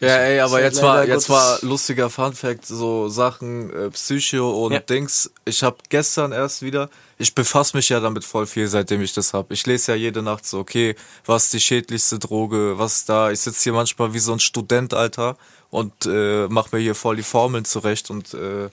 Ja, 0.02 0.16
ey, 0.16 0.40
aber 0.40 0.62
jetzt 0.62 0.82
war, 0.82 1.06
jetzt 1.06 1.30
war 1.30 1.56
Gottes- 1.56 1.62
lustiger 1.70 2.10
Fun 2.10 2.34
Fact, 2.34 2.66
so 2.66 3.10
Sachen 3.10 3.70
äh, 3.74 3.90
Psycho 3.90 4.66
und 4.66 4.72
Ja. 4.72 4.80
Dings. 4.80 5.30
Ich 5.44 5.62
habe 5.62 5.76
gestern 5.90 6.32
erst 6.32 6.62
wieder, 6.62 6.90
ich 7.18 7.36
befasse 7.36 7.76
mich 7.76 7.90
ja 7.90 8.00
damit 8.00 8.24
voll 8.24 8.46
viel, 8.48 8.68
seitdem 8.70 9.02
ich 9.02 9.14
das 9.14 9.34
hab. 9.34 9.52
Ich 9.52 9.66
lese 9.66 9.92
ja 9.92 9.98
jede 9.98 10.22
Nacht 10.22 10.46
so, 10.46 10.60
okay, 10.60 10.96
was 11.26 11.46
ist 11.46 11.54
die 11.54 11.60
schädlichste 11.60 12.18
Droge, 12.18 12.80
was 12.80 12.96
ist 13.00 13.10
da? 13.10 13.30
Ich 13.32 13.42
sitze 13.42 13.62
hier 13.64 13.74
manchmal 13.74 14.14
wie 14.14 14.20
so 14.20 14.32
ein 14.32 14.40
Student, 14.40 14.94
Alter, 14.94 15.36
und 15.70 15.92
äh, 16.06 16.48
mach 16.50 16.72
mir 16.72 16.80
hier 16.80 16.96
voll 16.96 17.18
die 17.18 17.24
Formeln 17.24 17.66
zurecht 17.66 18.10
und 18.10 18.34
äh, 18.34 18.70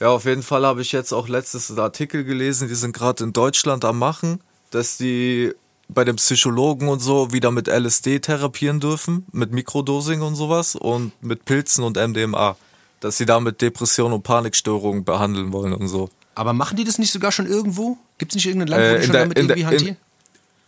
ja, 0.00 0.08
auf 0.10 0.24
jeden 0.24 0.42
Fall 0.42 0.64
habe 0.66 0.82
ich 0.82 0.92
jetzt 0.92 1.12
auch 1.12 1.28
letztes 1.28 1.76
Artikel 1.78 2.24
gelesen, 2.24 2.68
die 2.68 2.74
sind 2.74 2.92
gerade 2.94 3.24
in 3.24 3.32
Deutschland 3.32 3.84
am 3.84 3.98
machen, 3.98 4.40
dass 4.70 4.96
die 4.96 5.52
bei 5.88 6.04
den 6.04 6.16
Psychologen 6.16 6.88
und 6.88 7.00
so 7.00 7.32
wieder 7.32 7.50
mit 7.50 7.66
LSD 7.66 8.20
therapieren 8.20 8.78
dürfen, 8.80 9.26
mit 9.32 9.52
Mikrodosing 9.52 10.20
und 10.20 10.34
sowas 10.36 10.76
und 10.76 11.12
mit 11.22 11.44
Pilzen 11.46 11.82
und 11.82 11.96
MDMA, 11.96 12.56
dass 13.00 13.16
sie 13.16 13.24
damit 13.26 13.62
Depressionen 13.62 14.12
und 14.14 14.22
Panikstörungen 14.22 15.04
behandeln 15.04 15.52
wollen 15.52 15.72
und 15.72 15.88
so. 15.88 16.10
Aber 16.34 16.52
machen 16.52 16.76
die 16.76 16.84
das 16.84 16.98
nicht 16.98 17.10
sogar 17.10 17.32
schon 17.32 17.46
irgendwo? 17.46 17.96
Gibt 18.18 18.32
es 18.32 18.36
nicht 18.36 18.46
irgendein 18.46 18.68
Land, 18.68 18.82
wo 18.82 18.86
Äh, 18.86 18.98
die 18.98 19.04
schon 19.06 19.12
der- 19.12 19.20
damit 19.22 19.38
in 19.38 19.48
der- 19.48 19.56
irgendwie 19.56 19.88
in-? 19.88 19.96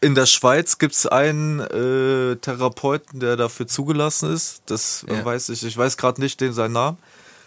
In 0.02 0.14
der 0.14 0.24
Schweiz 0.24 0.78
gibt's 0.78 1.04
einen 1.06 1.60
äh, 1.60 2.36
Therapeuten, 2.36 3.20
der 3.20 3.36
dafür 3.36 3.66
zugelassen 3.66 4.32
ist. 4.32 4.62
Das 4.64 5.04
Ja. 5.06 5.22
weiß 5.22 5.50
ich. 5.50 5.62
Ich 5.62 5.76
weiß 5.76 5.98
gerade 5.98 6.22
nicht 6.22 6.40
den 6.40 6.54
seinen 6.54 6.72
Namen. 6.72 6.96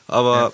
Aber 0.07 0.53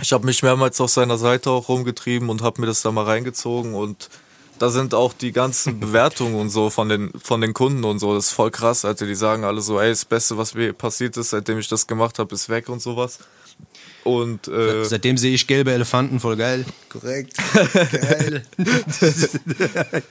ich 0.00 0.12
habe 0.12 0.26
mich 0.26 0.42
mehrmals 0.42 0.80
auf 0.80 0.90
seiner 0.90 1.18
Seite 1.18 1.50
auch 1.50 1.68
rumgetrieben 1.68 2.28
und 2.28 2.42
habe 2.42 2.60
mir 2.60 2.66
das 2.66 2.82
da 2.82 2.92
mal 2.92 3.04
reingezogen. 3.04 3.74
Und 3.74 4.10
da 4.58 4.70
sind 4.70 4.94
auch 4.94 5.12
die 5.12 5.32
ganzen 5.32 5.80
Bewertungen 5.80 6.34
und 6.34 6.50
so 6.50 6.70
von 6.70 6.88
den, 6.88 7.12
von 7.18 7.40
den 7.40 7.54
Kunden 7.54 7.84
und 7.84 7.98
so. 7.98 8.14
Das 8.14 8.26
ist 8.26 8.32
voll 8.32 8.50
krass. 8.50 8.84
Also 8.84 9.06
die 9.06 9.14
sagen 9.14 9.44
alle 9.44 9.60
so, 9.60 9.80
ey, 9.80 9.90
das 9.90 10.04
Beste, 10.04 10.36
was 10.36 10.54
mir 10.54 10.72
passiert 10.72 11.16
ist, 11.16 11.30
seitdem 11.30 11.58
ich 11.58 11.68
das 11.68 11.86
gemacht 11.86 12.18
habe, 12.18 12.34
ist 12.34 12.48
weg 12.48 12.68
und 12.68 12.80
sowas. 12.80 13.18
Und 14.06 14.46
äh, 14.46 14.84
Seitdem 14.84 15.18
sehe 15.18 15.34
ich 15.34 15.48
gelbe 15.48 15.72
Elefanten, 15.72 16.20
voll 16.20 16.36
geil. 16.36 16.64
Korrekt. 16.88 17.36
Geil. 17.92 18.42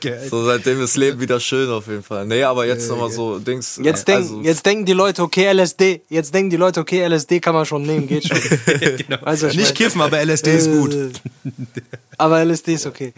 geil. 0.02 0.28
so 0.30 0.46
seitdem 0.46 0.82
ist 0.84 0.98
Leben 0.98 1.20
wieder 1.20 1.40
schön 1.40 1.70
auf 1.70 1.88
jeden 1.88 2.04
Fall. 2.04 2.26
Nee, 2.26 2.44
aber 2.44 2.66
jetzt 2.68 2.90
nochmal 2.90 3.10
so 3.10 3.40
Dings. 3.40 3.80
Jetzt, 3.82 4.08
denk, 4.08 4.18
also- 4.20 4.42
jetzt 4.42 4.66
denken 4.66 4.86
die 4.86 4.94
Leute, 4.94 5.22
okay, 5.22 5.50
LSD. 5.52 6.02
Jetzt 6.10 6.34
denken 6.34 6.50
die 6.50 6.58
Leute, 6.58 6.82
okay, 6.82 7.08
LSD 7.08 7.40
kann 7.40 7.56
man 7.56 7.66
schon 7.66 7.84
nehmen, 7.84 8.06
geht 8.08 8.28
schon. 8.28 8.38
genau. 8.66 9.32
Ich 9.34 9.42
Nicht 9.44 9.56
mein? 9.56 9.74
kiffen, 9.74 10.02
aber 10.02 10.24
LSD 10.24 10.56
ist 10.58 10.70
gut. 10.70 10.94
Äh, 10.94 11.10
Aber 12.18 12.44
LSD 12.44 12.74
ist 12.74 12.86
okay. 12.86 13.14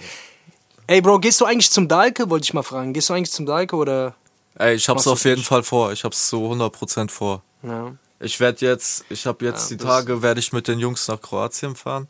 Ey, 0.85 1.01
Bro, 1.01 1.19
gehst 1.19 1.41
du 1.41 1.45
eigentlich 1.45 1.71
zum 1.71 1.87
Dalke? 1.87 2.29
Wollte 2.29 2.45
ich 2.45 2.53
mal 2.53 2.63
fragen. 2.63 2.93
Gehst 2.93 3.09
du 3.09 3.13
eigentlich 3.13 3.31
zum 3.31 3.45
Dalke 3.47 3.75
oder? 3.75 4.15
Ey, 4.59 4.75
ich 4.75 4.87
hab's 4.87 5.07
auf 5.07 5.23
jeden 5.25 5.37
nicht? 5.39 5.47
Fall 5.47 5.63
vor. 5.63 5.91
Ich 5.91 6.03
hab's 6.03 6.29
zu 6.29 6.37
100% 6.37 7.09
vor. 7.09 7.41
Ja. 7.63 7.95
Ich 8.19 8.39
werde 8.39 8.65
jetzt, 8.65 9.05
ich 9.09 9.25
habe 9.27 9.45
jetzt 9.45 9.69
Ja, 9.71 9.77
die 9.77 9.83
Tage, 9.83 10.21
werde 10.21 10.39
ich 10.39 10.53
mit 10.53 10.67
den 10.67 10.79
Jungs 10.79 11.07
nach 11.07 11.21
Kroatien 11.21 11.75
fahren 11.75 12.07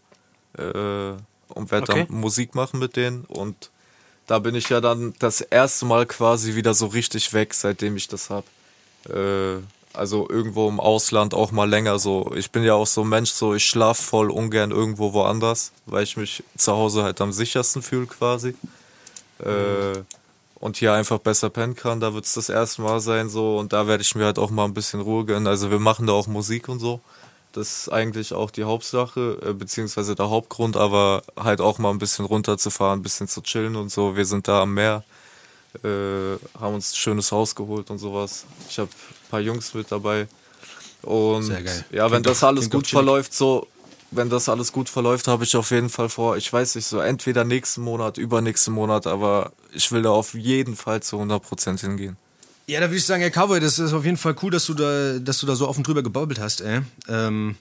äh, 0.58 0.64
und 1.54 1.72
werde 1.72 1.92
Okay. 1.92 2.06
dann 2.08 2.18
Musik 2.20 2.56
machen 2.56 2.80
mit 2.80 2.96
denen 2.96 3.26
und 3.26 3.70
da 4.26 4.40
bin 4.40 4.56
ich 4.56 4.70
ja 4.70 4.82
dann 4.82 5.14
das 5.20 5.42
erste 5.42 5.86
Mal 5.86 6.06
quasi 6.06 6.56
wieder 6.56 6.74
so 6.74 6.88
richtig 6.88 7.34
weg, 7.34 7.54
seitdem 7.54 7.96
ich 7.98 8.08
das 8.08 8.30
hab. 8.30 8.46
Äh, 9.10 9.58
also 9.94 10.30
irgendwo 10.30 10.68
im 10.70 10.80
Ausland 10.80 11.34
auch 11.34 11.52
mal 11.52 11.68
länger 11.70 11.98
so. 11.98 12.32
Ich 12.36 12.52
bin 12.52 12.64
ja 12.64 12.74
auch 12.76 12.86
so 12.88 13.02
ein 13.02 13.10
Mensch, 13.10 13.32
so 13.32 13.56
ich 13.56 13.66
schlaf 13.66 13.98
voll 14.00 14.30
ungern 14.30 14.72
irgendwo 14.72 15.14
woanders, 15.14 15.72
weil 15.86 16.04
ich 16.04 16.18
mich 16.18 16.44
zu 16.58 16.74
Hause 16.74 17.04
halt 17.04 17.20
am 17.22 17.32
sichersten 17.34 17.82
fühle 17.82 18.06
quasi. 18.06 18.54
Äh, 19.40 20.00
und 20.60 20.78
hier 20.78 20.94
einfach 20.94 21.20
besser 21.20 21.50
pennen 21.50 21.76
kann, 21.76 22.00
da 22.00 22.14
wird 22.14 22.26
es 22.26 22.34
das 22.34 22.50
erste 22.50 22.82
Mal 22.82 23.00
sein 23.00 23.30
so 23.30 23.58
und 23.58 23.74
da 23.74 23.88
werde 23.88 24.02
ich 24.02 24.16
mir 24.16 24.26
halt 24.26 24.40
auch 24.40 24.50
mal 24.50 24.66
ein 24.66 24.74
bisschen 24.74 25.02
Ruhe 25.02 25.26
gönnen. 25.26 25.48
Also 25.48 25.70
wir 25.72 25.80
machen 25.80 26.08
da 26.08 26.14
auch 26.14 26.28
Musik 26.28 26.68
und 26.68 26.80
so. 26.80 27.00
Das 27.54 27.80
ist 27.80 27.90
eigentlich 27.90 28.34
auch 28.34 28.52
die 28.52 28.66
Hauptsache, 28.66 29.40
äh, 29.44 29.54
beziehungsweise 29.54 30.16
der 30.16 30.30
Hauptgrund, 30.30 30.76
aber 30.78 31.24
halt 31.38 31.62
auch 31.62 31.80
mal 31.80 31.90
ein 31.92 31.98
bisschen 31.98 32.26
runterzufahren, 32.26 33.00
ein 33.00 33.04
bisschen 33.04 33.28
zu 33.28 33.42
chillen 33.42 33.76
und 33.76 33.90
so. 33.90 34.16
Wir 34.16 34.26
sind 34.26 34.48
da 34.48 34.62
am 34.64 34.74
Meer, 34.74 35.04
äh, 35.84 36.38
haben 36.60 36.76
uns 36.76 36.92
ein 36.92 36.96
schönes 36.96 37.32
Haus 37.32 37.56
geholt 37.56 37.90
und 37.90 37.98
sowas. 37.98 38.46
Ich 38.70 38.78
habe 38.80 38.90
ein 38.90 39.30
paar 39.30 39.40
Jungs 39.40 39.74
mit 39.74 39.92
dabei. 39.92 40.28
Und 41.04 41.44
Sehr 41.44 41.62
geil. 41.62 41.86
ja, 41.92 42.12
wenn 42.12 42.24
das 42.24 42.44
alles 42.44 42.70
gut 42.70 42.88
verläuft, 42.88 43.34
so, 43.34 43.68
wenn 44.12 44.30
das 44.30 44.50
alles 44.50 44.72
gut 44.72 44.90
verläuft, 44.90 45.28
habe 45.28 45.44
ich 45.44 45.56
auf 45.56 45.72
jeden 45.72 45.90
Fall 45.90 46.10
vor, 46.10 46.38
ich 46.38 46.52
weiß 46.52 46.76
nicht, 46.76 46.86
so 46.86 47.00
entweder 47.00 47.44
nächsten 47.44 47.82
Monat, 47.82 48.18
übernächsten 48.18 48.74
Monat, 48.74 49.08
aber 49.08 49.52
ich 49.74 49.92
will 49.92 50.02
da 50.02 50.10
auf 50.10 50.34
jeden 50.34 50.76
Fall 50.76 51.02
zu 51.02 51.18
100% 51.18 51.82
hingehen. 51.82 52.18
Ja, 52.68 52.80
da 52.80 52.88
würde 52.88 52.98
ich 52.98 53.06
sagen, 53.06 53.22
Herr 53.22 53.32
Cowboy, 53.32 53.60
das 53.60 53.80
ist 53.80 53.94
auf 53.94 54.06
jeden 54.06 54.18
Fall 54.18 54.36
cool, 54.42 54.52
dass 54.52 54.66
du 54.66 54.74
da, 54.74 55.20
dass 55.20 55.40
du 55.40 55.46
da 55.46 55.56
so 55.56 55.68
offen 55.68 55.84
drüber 55.84 56.04
gebabbelt 56.04 56.40
hast, 56.40 56.62
ey. 56.62 56.82
Ähm, 57.08 57.56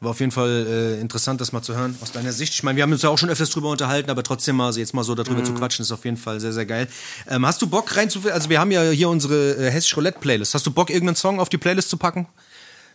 war 0.00 0.12
auf 0.12 0.20
jeden 0.20 0.30
Fall 0.30 0.66
äh, 0.68 1.00
interessant, 1.00 1.40
das 1.40 1.50
mal 1.50 1.62
zu 1.62 1.74
hören 1.74 1.96
aus 2.00 2.12
deiner 2.12 2.32
Sicht. 2.32 2.54
Ich 2.54 2.62
meine, 2.62 2.76
wir 2.76 2.84
haben 2.84 2.92
uns 2.92 3.02
ja 3.02 3.10
auch 3.10 3.18
schon 3.18 3.30
öfters 3.30 3.50
drüber 3.50 3.68
unterhalten, 3.70 4.10
aber 4.10 4.22
trotzdem 4.22 4.54
mal 4.54 4.72
so 4.72 4.78
jetzt 4.78 4.94
mal 4.94 5.02
so 5.02 5.16
darüber 5.16 5.42
zu 5.42 5.54
quatschen, 5.54 5.82
ist 5.82 5.90
auf 5.90 6.04
jeden 6.04 6.16
Fall 6.16 6.38
sehr, 6.38 6.52
sehr 6.52 6.66
geil. 6.66 6.86
Ähm, 7.28 7.44
hast 7.44 7.60
du 7.62 7.66
Bock 7.66 7.96
rein 7.96 8.08
zu, 8.08 8.20
also 8.30 8.48
wir 8.48 8.60
haben 8.60 8.70
ja 8.70 8.82
hier 8.90 9.08
unsere 9.08 9.56
äh, 9.56 9.70
Hessisch 9.72 9.96
Roulette 9.96 10.20
Playlist. 10.20 10.54
Hast 10.54 10.64
du 10.64 10.70
Bock, 10.70 10.90
irgendeinen 10.90 11.16
Song 11.16 11.40
auf 11.40 11.48
die 11.48 11.58
Playlist 11.58 11.90
zu 11.90 11.96
packen? 11.96 12.28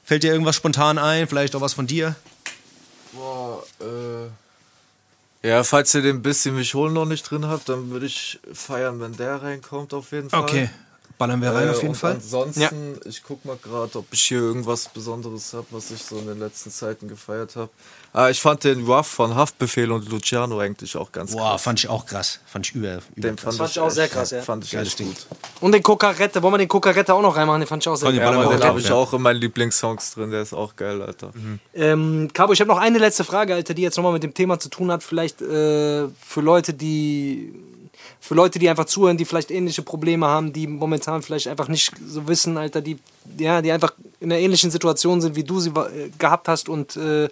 Fällt 0.02 0.24
dir 0.24 0.32
irgendwas 0.32 0.56
spontan 0.56 0.98
ein? 0.98 1.28
Vielleicht 1.28 1.56
auch 1.56 1.62
was 1.62 1.74
von 1.74 1.88
dir? 1.88 2.16
Boah, 3.14 3.64
äh. 3.80 5.48
Ja, 5.48 5.64
falls 5.64 5.94
ihr 5.94 6.02
den 6.02 6.22
bisschen 6.22 6.56
mich 6.56 6.74
holen 6.74 6.94
noch 6.94 7.06
nicht 7.06 7.30
drin 7.30 7.48
habt, 7.48 7.68
dann 7.68 7.90
würde 7.90 8.06
ich 8.06 8.40
feiern, 8.54 9.02
wenn 9.02 9.16
der 9.18 9.42
reinkommt 9.42 9.94
auf 9.94 10.12
jeden 10.12 10.30
Fall. 10.30 10.42
Okay. 10.42 10.70
Ballern 11.18 11.42
wir 11.42 11.52
rein 11.52 11.68
Äh, 11.68 11.72
auf 11.72 11.78
jeden 11.78 11.90
und 11.90 11.96
Fall. 11.96 12.14
Ansonsten, 12.14 13.00
ich 13.06 13.22
guck 13.24 13.46
mal 13.46 13.56
gerade, 13.62 13.98
ob 14.00 14.06
ich 14.12 14.22
hier 14.24 14.40
irgendwas 14.40 14.90
Besonderes 14.90 15.54
habe, 15.54 15.66
was 15.72 15.92
ich 15.92 16.02
so 16.04 16.18
in 16.18 16.28
den 16.28 16.40
letzten 16.40 16.72
Zeiten 16.72 17.08
gefeiert 17.08 17.56
habe. 17.56 17.70
Ah, 18.14 18.30
ich 18.30 18.42
fand 18.42 18.64
den 18.64 18.86
Ruff 18.86 19.08
von 19.08 19.34
Haftbefehl 19.36 19.92
und 19.92 20.08
Luciano 20.10 20.60
eigentlich 20.60 20.96
auch 20.98 21.12
ganz 21.12 21.32
Boah, 21.32 21.52
krass. 21.52 21.62
fand 21.64 21.80
ich 21.80 21.88
auch 21.90 22.06
krass. 22.06 22.40
Fand 22.46 22.68
ich 22.68 22.76
über, 22.76 22.96
über 23.16 23.30
Den 23.30 23.38
fand, 23.38 23.58
fand 23.58 23.70
ich 23.70 23.76
ich 23.76 23.80
auch 23.82 23.88
echt- 23.88 23.96
sehr 23.96 24.08
krass, 24.08 24.32
ja. 24.32 24.42
Fand 24.42 24.66
ich 24.66 24.72
Geiles 24.72 24.90
echt 24.90 25.00
Ding. 25.00 25.08
gut. 25.08 25.26
Und 25.62 25.72
den 25.72 25.82
Kokarette, 25.84 26.42
wollen 26.44 26.54
wir 26.54 26.58
den 26.60 26.68
Kokarette 26.68 27.14
auch 27.14 27.22
noch 27.22 27.36
reinmachen? 27.36 27.62
Den 27.62 27.68
fand 27.68 27.84
ich 27.84 27.88
auch 27.90 27.96
sehr 27.96 28.12
geil. 28.12 28.20
Ja, 28.22 28.50
den 28.50 28.64
habe 28.64 28.80
ich 28.80 28.88
ja. 28.90 28.94
auch 28.96 29.14
in 29.14 29.22
meinen 29.22 29.40
Lieblingssongs 29.40 30.14
drin, 30.16 30.32
der 30.32 30.42
ist 30.42 30.54
auch 30.54 30.76
geil, 30.76 31.02
Alter. 31.02 31.32
Ähm, 31.74 32.30
Cabo, 32.34 32.54
ich 32.54 32.60
habe 32.60 32.68
noch 32.70 32.78
eine 32.80 32.98
letzte 33.00 33.24
Frage, 33.24 33.56
Alter, 33.56 33.74
die 33.74 33.82
jetzt 33.82 33.96
nochmal 33.98 34.14
mit 34.14 34.24
dem 34.24 34.34
Thema 34.34 34.60
zu 34.60 34.70
tun 34.70 34.92
hat. 34.92 35.02
Vielleicht 35.04 35.42
äh, 35.42 36.08
für 36.08 36.42
Leute, 36.42 36.74
die 36.74 37.54
für 38.24 38.36
Leute, 38.36 38.58
die 38.58 38.70
einfach 38.70 38.86
zuhören, 38.86 39.18
die 39.18 39.26
vielleicht 39.26 39.52
ähnliche 39.52 39.82
Probleme 39.82 40.28
haben, 40.28 40.54
die 40.54 40.66
momentan 40.66 41.22
vielleicht 41.22 41.50
einfach 41.50 41.68
nicht 41.68 41.92
so 42.08 42.26
wissen, 42.26 42.58
Alter, 42.58 42.80
die 42.80 42.98
ja, 43.38 43.62
die 43.62 43.70
einfach 43.70 43.94
in 44.22 44.32
einer 44.32 44.40
ähnlichen 44.40 44.72
Situation 44.72 45.20
sind, 45.20 45.36
wie 45.36 45.44
du 45.44 45.60
sie 45.60 45.72
äh, 45.72 46.10
gehabt 46.18 46.48
hast 46.48 46.70
und 46.70 46.96
äh, 46.96 47.28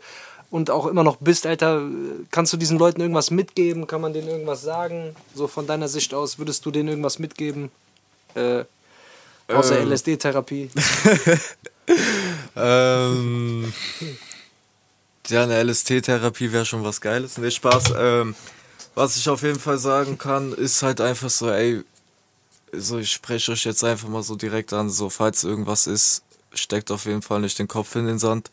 und 0.49 0.69
auch 0.69 0.87
immer 0.87 1.05
noch 1.05 1.15
bist, 1.15 1.47
Alter. 1.47 1.81
Kannst 2.29 2.51
du 2.51 2.57
diesen 2.57 2.77
Leuten 2.77 2.99
irgendwas 2.99 3.31
mitgeben? 3.31 3.87
Kann 3.87 4.01
man 4.01 4.11
denen 4.11 4.27
irgendwas 4.27 4.63
sagen? 4.63 5.15
So 5.33 5.47
von 5.47 5.65
deiner 5.65 5.87
Sicht 5.87 6.13
aus, 6.13 6.39
würdest 6.39 6.65
du 6.65 6.71
denen 6.71 6.89
irgendwas 6.89 7.19
mitgeben? 7.19 7.71
Äh, 8.35 8.65
außer 9.47 9.79
Ähm. 9.79 9.89
LSD-Therapie. 9.89 10.69
Ähm, 12.55 13.73
ja, 15.27 15.43
eine 15.43 15.61
LST-Therapie 15.63 16.51
wäre 16.53 16.65
schon 16.65 16.83
was 16.83 17.01
Geiles. 17.01 17.37
Nee, 17.37 17.51
Spaß. 17.51 17.93
Ähm, 17.97 18.35
was 18.95 19.15
ich 19.17 19.29
auf 19.29 19.43
jeden 19.43 19.59
Fall 19.59 19.77
sagen 19.77 20.17
kann, 20.17 20.53
ist 20.53 20.83
halt 20.83 21.01
einfach 21.01 21.29
so, 21.29 21.49
ey, 21.49 21.83
so 22.73 22.97
ich 22.97 23.11
spreche 23.11 23.51
euch 23.51 23.65
jetzt 23.65 23.83
einfach 23.83 24.07
mal 24.07 24.23
so 24.23 24.35
direkt 24.35 24.73
an, 24.73 24.89
so 24.89 25.09
falls 25.09 25.43
irgendwas 25.43 25.87
ist, 25.87 26.23
steckt 26.53 26.91
auf 26.91 27.05
jeden 27.05 27.21
Fall 27.21 27.41
nicht 27.41 27.59
den 27.59 27.67
Kopf 27.67 27.95
in 27.95 28.05
den 28.05 28.19
Sand. 28.19 28.51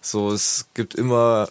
So, 0.00 0.30
es 0.30 0.66
gibt 0.74 0.94
immer, 0.94 1.48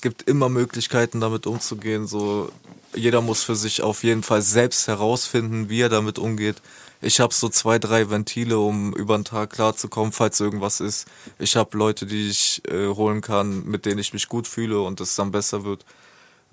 gibt 0.00 0.22
immer 0.22 0.48
Möglichkeiten 0.48 1.20
damit 1.20 1.46
umzugehen. 1.46 2.06
So, 2.06 2.50
jeder 2.94 3.20
muss 3.20 3.42
für 3.42 3.56
sich 3.56 3.82
auf 3.82 4.02
jeden 4.04 4.22
Fall 4.22 4.42
selbst 4.42 4.86
herausfinden, 4.88 5.68
wie 5.68 5.80
er 5.80 5.88
damit 5.88 6.18
umgeht. 6.18 6.56
Ich 7.02 7.18
habe 7.18 7.32
so 7.32 7.48
zwei, 7.48 7.78
drei 7.78 8.10
Ventile, 8.10 8.58
um 8.58 8.92
über 8.94 9.16
den 9.16 9.24
Tag 9.24 9.50
klarzukommen, 9.50 10.12
falls 10.12 10.38
irgendwas 10.38 10.80
ist. 10.80 11.08
Ich 11.38 11.56
habe 11.56 11.76
Leute, 11.76 12.04
die 12.04 12.28
ich 12.28 12.62
äh, 12.68 12.88
holen 12.88 13.22
kann, 13.22 13.64
mit 13.64 13.86
denen 13.86 13.98
ich 13.98 14.12
mich 14.12 14.28
gut 14.28 14.46
fühle 14.46 14.82
und 14.82 15.00
es 15.00 15.14
dann 15.14 15.32
besser 15.32 15.64
wird. 15.64 15.84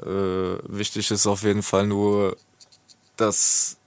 Äh, 0.02 0.58
wichtig 0.68 1.10
ist 1.12 1.26
auf 1.28 1.44
jeden 1.44 1.64
Fall 1.64 1.88
nur, 1.88 2.38
dass, 3.16 3.78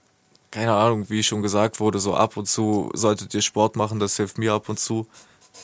keine 0.51 0.73
Ahnung, 0.73 1.09
wie 1.09 1.23
schon 1.23 1.41
gesagt 1.41 1.79
wurde, 1.79 1.99
so 1.99 2.13
ab 2.15 2.37
und 2.37 2.47
zu 2.47 2.91
solltet 2.93 3.33
ihr 3.33 3.41
Sport 3.41 3.75
machen, 3.75 3.99
das 3.99 4.17
hilft 4.17 4.37
mir 4.37 4.53
ab 4.53 4.69
und 4.69 4.79
zu. 4.79 5.07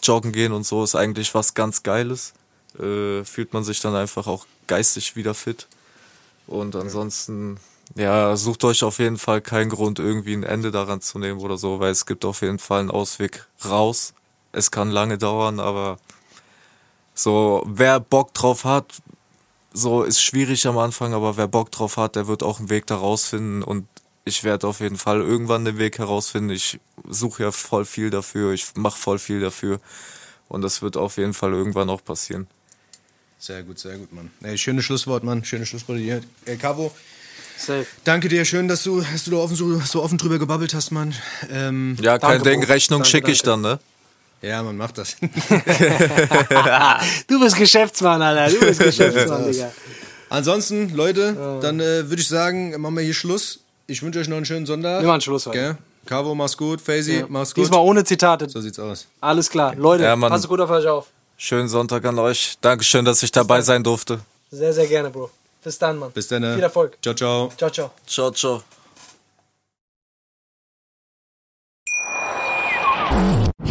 Joggen 0.03 0.31
gehen 0.31 0.51
und 0.53 0.65
so 0.65 0.83
ist 0.83 0.95
eigentlich 0.95 1.33
was 1.33 1.53
ganz 1.53 1.83
Geiles. 1.83 2.33
Äh, 2.79 3.23
fühlt 3.23 3.53
man 3.53 3.63
sich 3.63 3.79
dann 3.79 3.95
einfach 3.95 4.27
auch 4.27 4.45
geistig 4.67 5.15
wieder 5.15 5.33
fit. 5.33 5.67
Und 6.45 6.75
ansonsten, 6.75 7.59
ja, 7.95 8.35
sucht 8.35 8.63
euch 8.63 8.83
auf 8.83 8.99
jeden 8.99 9.17
Fall 9.17 9.41
keinen 9.41 9.69
Grund, 9.69 9.99
irgendwie 9.99 10.33
ein 10.33 10.43
Ende 10.43 10.71
daran 10.71 11.01
zu 11.01 11.19
nehmen 11.19 11.39
oder 11.39 11.57
so, 11.57 11.79
weil 11.79 11.91
es 11.91 12.05
gibt 12.05 12.23
auf 12.23 12.41
jeden 12.41 12.59
Fall 12.59 12.81
einen 12.81 12.91
Ausweg 12.91 13.47
raus. 13.65 14.13
Es 14.51 14.71
kann 14.71 14.91
lange 14.91 15.17
dauern, 15.17 15.59
aber 15.59 15.97
so, 17.13 17.63
wer 17.65 17.99
Bock 17.99 18.33
drauf 18.33 18.63
hat, 18.63 18.93
so 19.77 20.03
ist 20.03 20.21
schwierig 20.21 20.65
am 20.65 20.77
Anfang, 20.77 21.13
aber 21.13 21.37
wer 21.37 21.47
Bock 21.47 21.71
drauf 21.71 21.97
hat, 21.97 22.15
der 22.15 22.27
wird 22.27 22.41
auch 22.41 22.59
einen 22.59 22.69
Weg 22.69 22.87
da 22.87 22.95
rausfinden 22.95 23.63
und 23.63 23.87
ich 24.25 24.43
werde 24.43 24.67
auf 24.67 24.79
jeden 24.79 24.97
Fall 24.97 25.21
irgendwann 25.21 25.65
den 25.65 25.77
Weg 25.77 25.99
herausfinden. 25.99 26.49
Ich 26.49 26.79
suche 27.07 27.43
ja 27.43 27.51
voll 27.51 27.85
viel 27.85 28.09
dafür, 28.09 28.53
ich 28.53 28.65
mache 28.75 28.97
voll 28.97 29.19
viel 29.19 29.39
dafür 29.39 29.79
und 30.49 30.63
das 30.63 30.81
wird 30.81 30.97
auf 30.97 31.17
jeden 31.17 31.33
Fall 31.33 31.53
irgendwann 31.53 31.89
auch 31.89 32.03
passieren. 32.03 32.47
Sehr 33.39 33.61
gut, 33.63 33.77
sehr 33.77 33.97
gut, 33.97 34.11
Mann. 34.11 34.31
Ey, 34.41 34.57
schönes 34.57 34.83
Schlusswort, 34.83 35.23
Mann. 35.23 35.45
Schönes 35.45 35.69
Schlusswort 35.69 35.99
hier. 35.99 36.21
Ey, 36.45 36.57
Cavo, 36.57 36.91
Safe. 37.55 37.85
danke 38.03 38.29
dir. 38.29 38.45
Schön, 38.45 38.67
dass 38.67 38.81
du, 38.83 39.01
dass 39.01 39.25
du 39.25 39.31
da 39.31 39.37
offen, 39.37 39.55
so, 39.55 39.79
so 39.79 40.01
offen 40.01 40.17
drüber 40.17 40.39
gebabbelt 40.39 40.73
hast, 40.73 40.89
Mann. 40.89 41.13
Ähm, 41.51 41.95
ja, 42.01 42.17
kein 42.17 42.41
Ding. 42.41 42.63
Rechnung 42.63 43.03
schicke 43.05 43.31
ich 43.31 43.43
dann, 43.43 43.61
ne? 43.61 43.79
Ja, 44.41 44.63
man 44.63 44.77
macht 44.77 44.97
das. 44.97 45.17
du 47.27 47.39
bist 47.39 47.57
Geschäftsmann, 47.57 48.21
Alter. 48.21 48.53
Du 48.53 48.65
bist 48.65 48.79
Geschäftsmann, 48.83 49.51
Digga. 49.51 49.71
Ansonsten, 50.29 50.95
Leute, 50.95 51.59
dann 51.61 51.79
äh, 51.79 52.09
würde 52.09 52.21
ich 52.21 52.27
sagen, 52.27 52.79
machen 52.79 52.95
wir 52.95 53.03
hier 53.03 53.13
Schluss. 53.13 53.59
Ich 53.87 54.01
wünsche 54.03 54.19
euch 54.19 54.27
noch 54.27 54.37
einen 54.37 54.45
schönen 54.45 54.65
Sonntag. 54.65 55.01
Wir 55.01 55.07
machen 55.07 55.21
Schluss 55.21 55.45
heute. 55.45 55.69
Okay. 55.69 55.77
Cavo, 56.05 56.35
mach's 56.35 56.55
gut. 56.55 56.81
Faisy, 56.81 57.19
ja. 57.19 57.25
mach's 57.27 57.53
gut. 57.53 57.63
Diesmal 57.63 57.81
ohne 57.81 58.03
Zitate. 58.03 58.49
So 58.49 58.61
sieht's 58.61 58.79
aus. 58.79 59.07
Alles 59.21 59.49
klar. 59.49 59.75
Leute, 59.75 60.03
ja, 60.03 60.15
passt 60.15 60.47
gut 60.47 60.59
auf 60.59 60.69
euch 60.69 60.87
auf. 60.87 61.07
Schönen 61.37 61.67
Sonntag 61.67 62.05
an 62.05 62.17
euch. 62.19 62.57
Dankeschön, 62.61 63.05
dass 63.05 63.23
ich 63.23 63.31
dabei 63.31 63.61
sein 63.61 63.83
durfte. 63.83 64.19
Sehr, 64.51 64.73
sehr 64.73 64.87
gerne, 64.87 65.09
Bro. 65.09 65.29
Bis 65.63 65.77
dann, 65.77 65.97
Mann. 65.97 66.11
Bis 66.11 66.27
dann. 66.27 66.53
Viel 66.53 66.63
Erfolg. 66.63 66.97
Ciao, 67.01 67.13
ciao. 67.13 67.51
Ciao, 67.57 67.69
ciao. 67.69 67.91
Ciao, 68.05 68.31
ciao. 68.31 68.63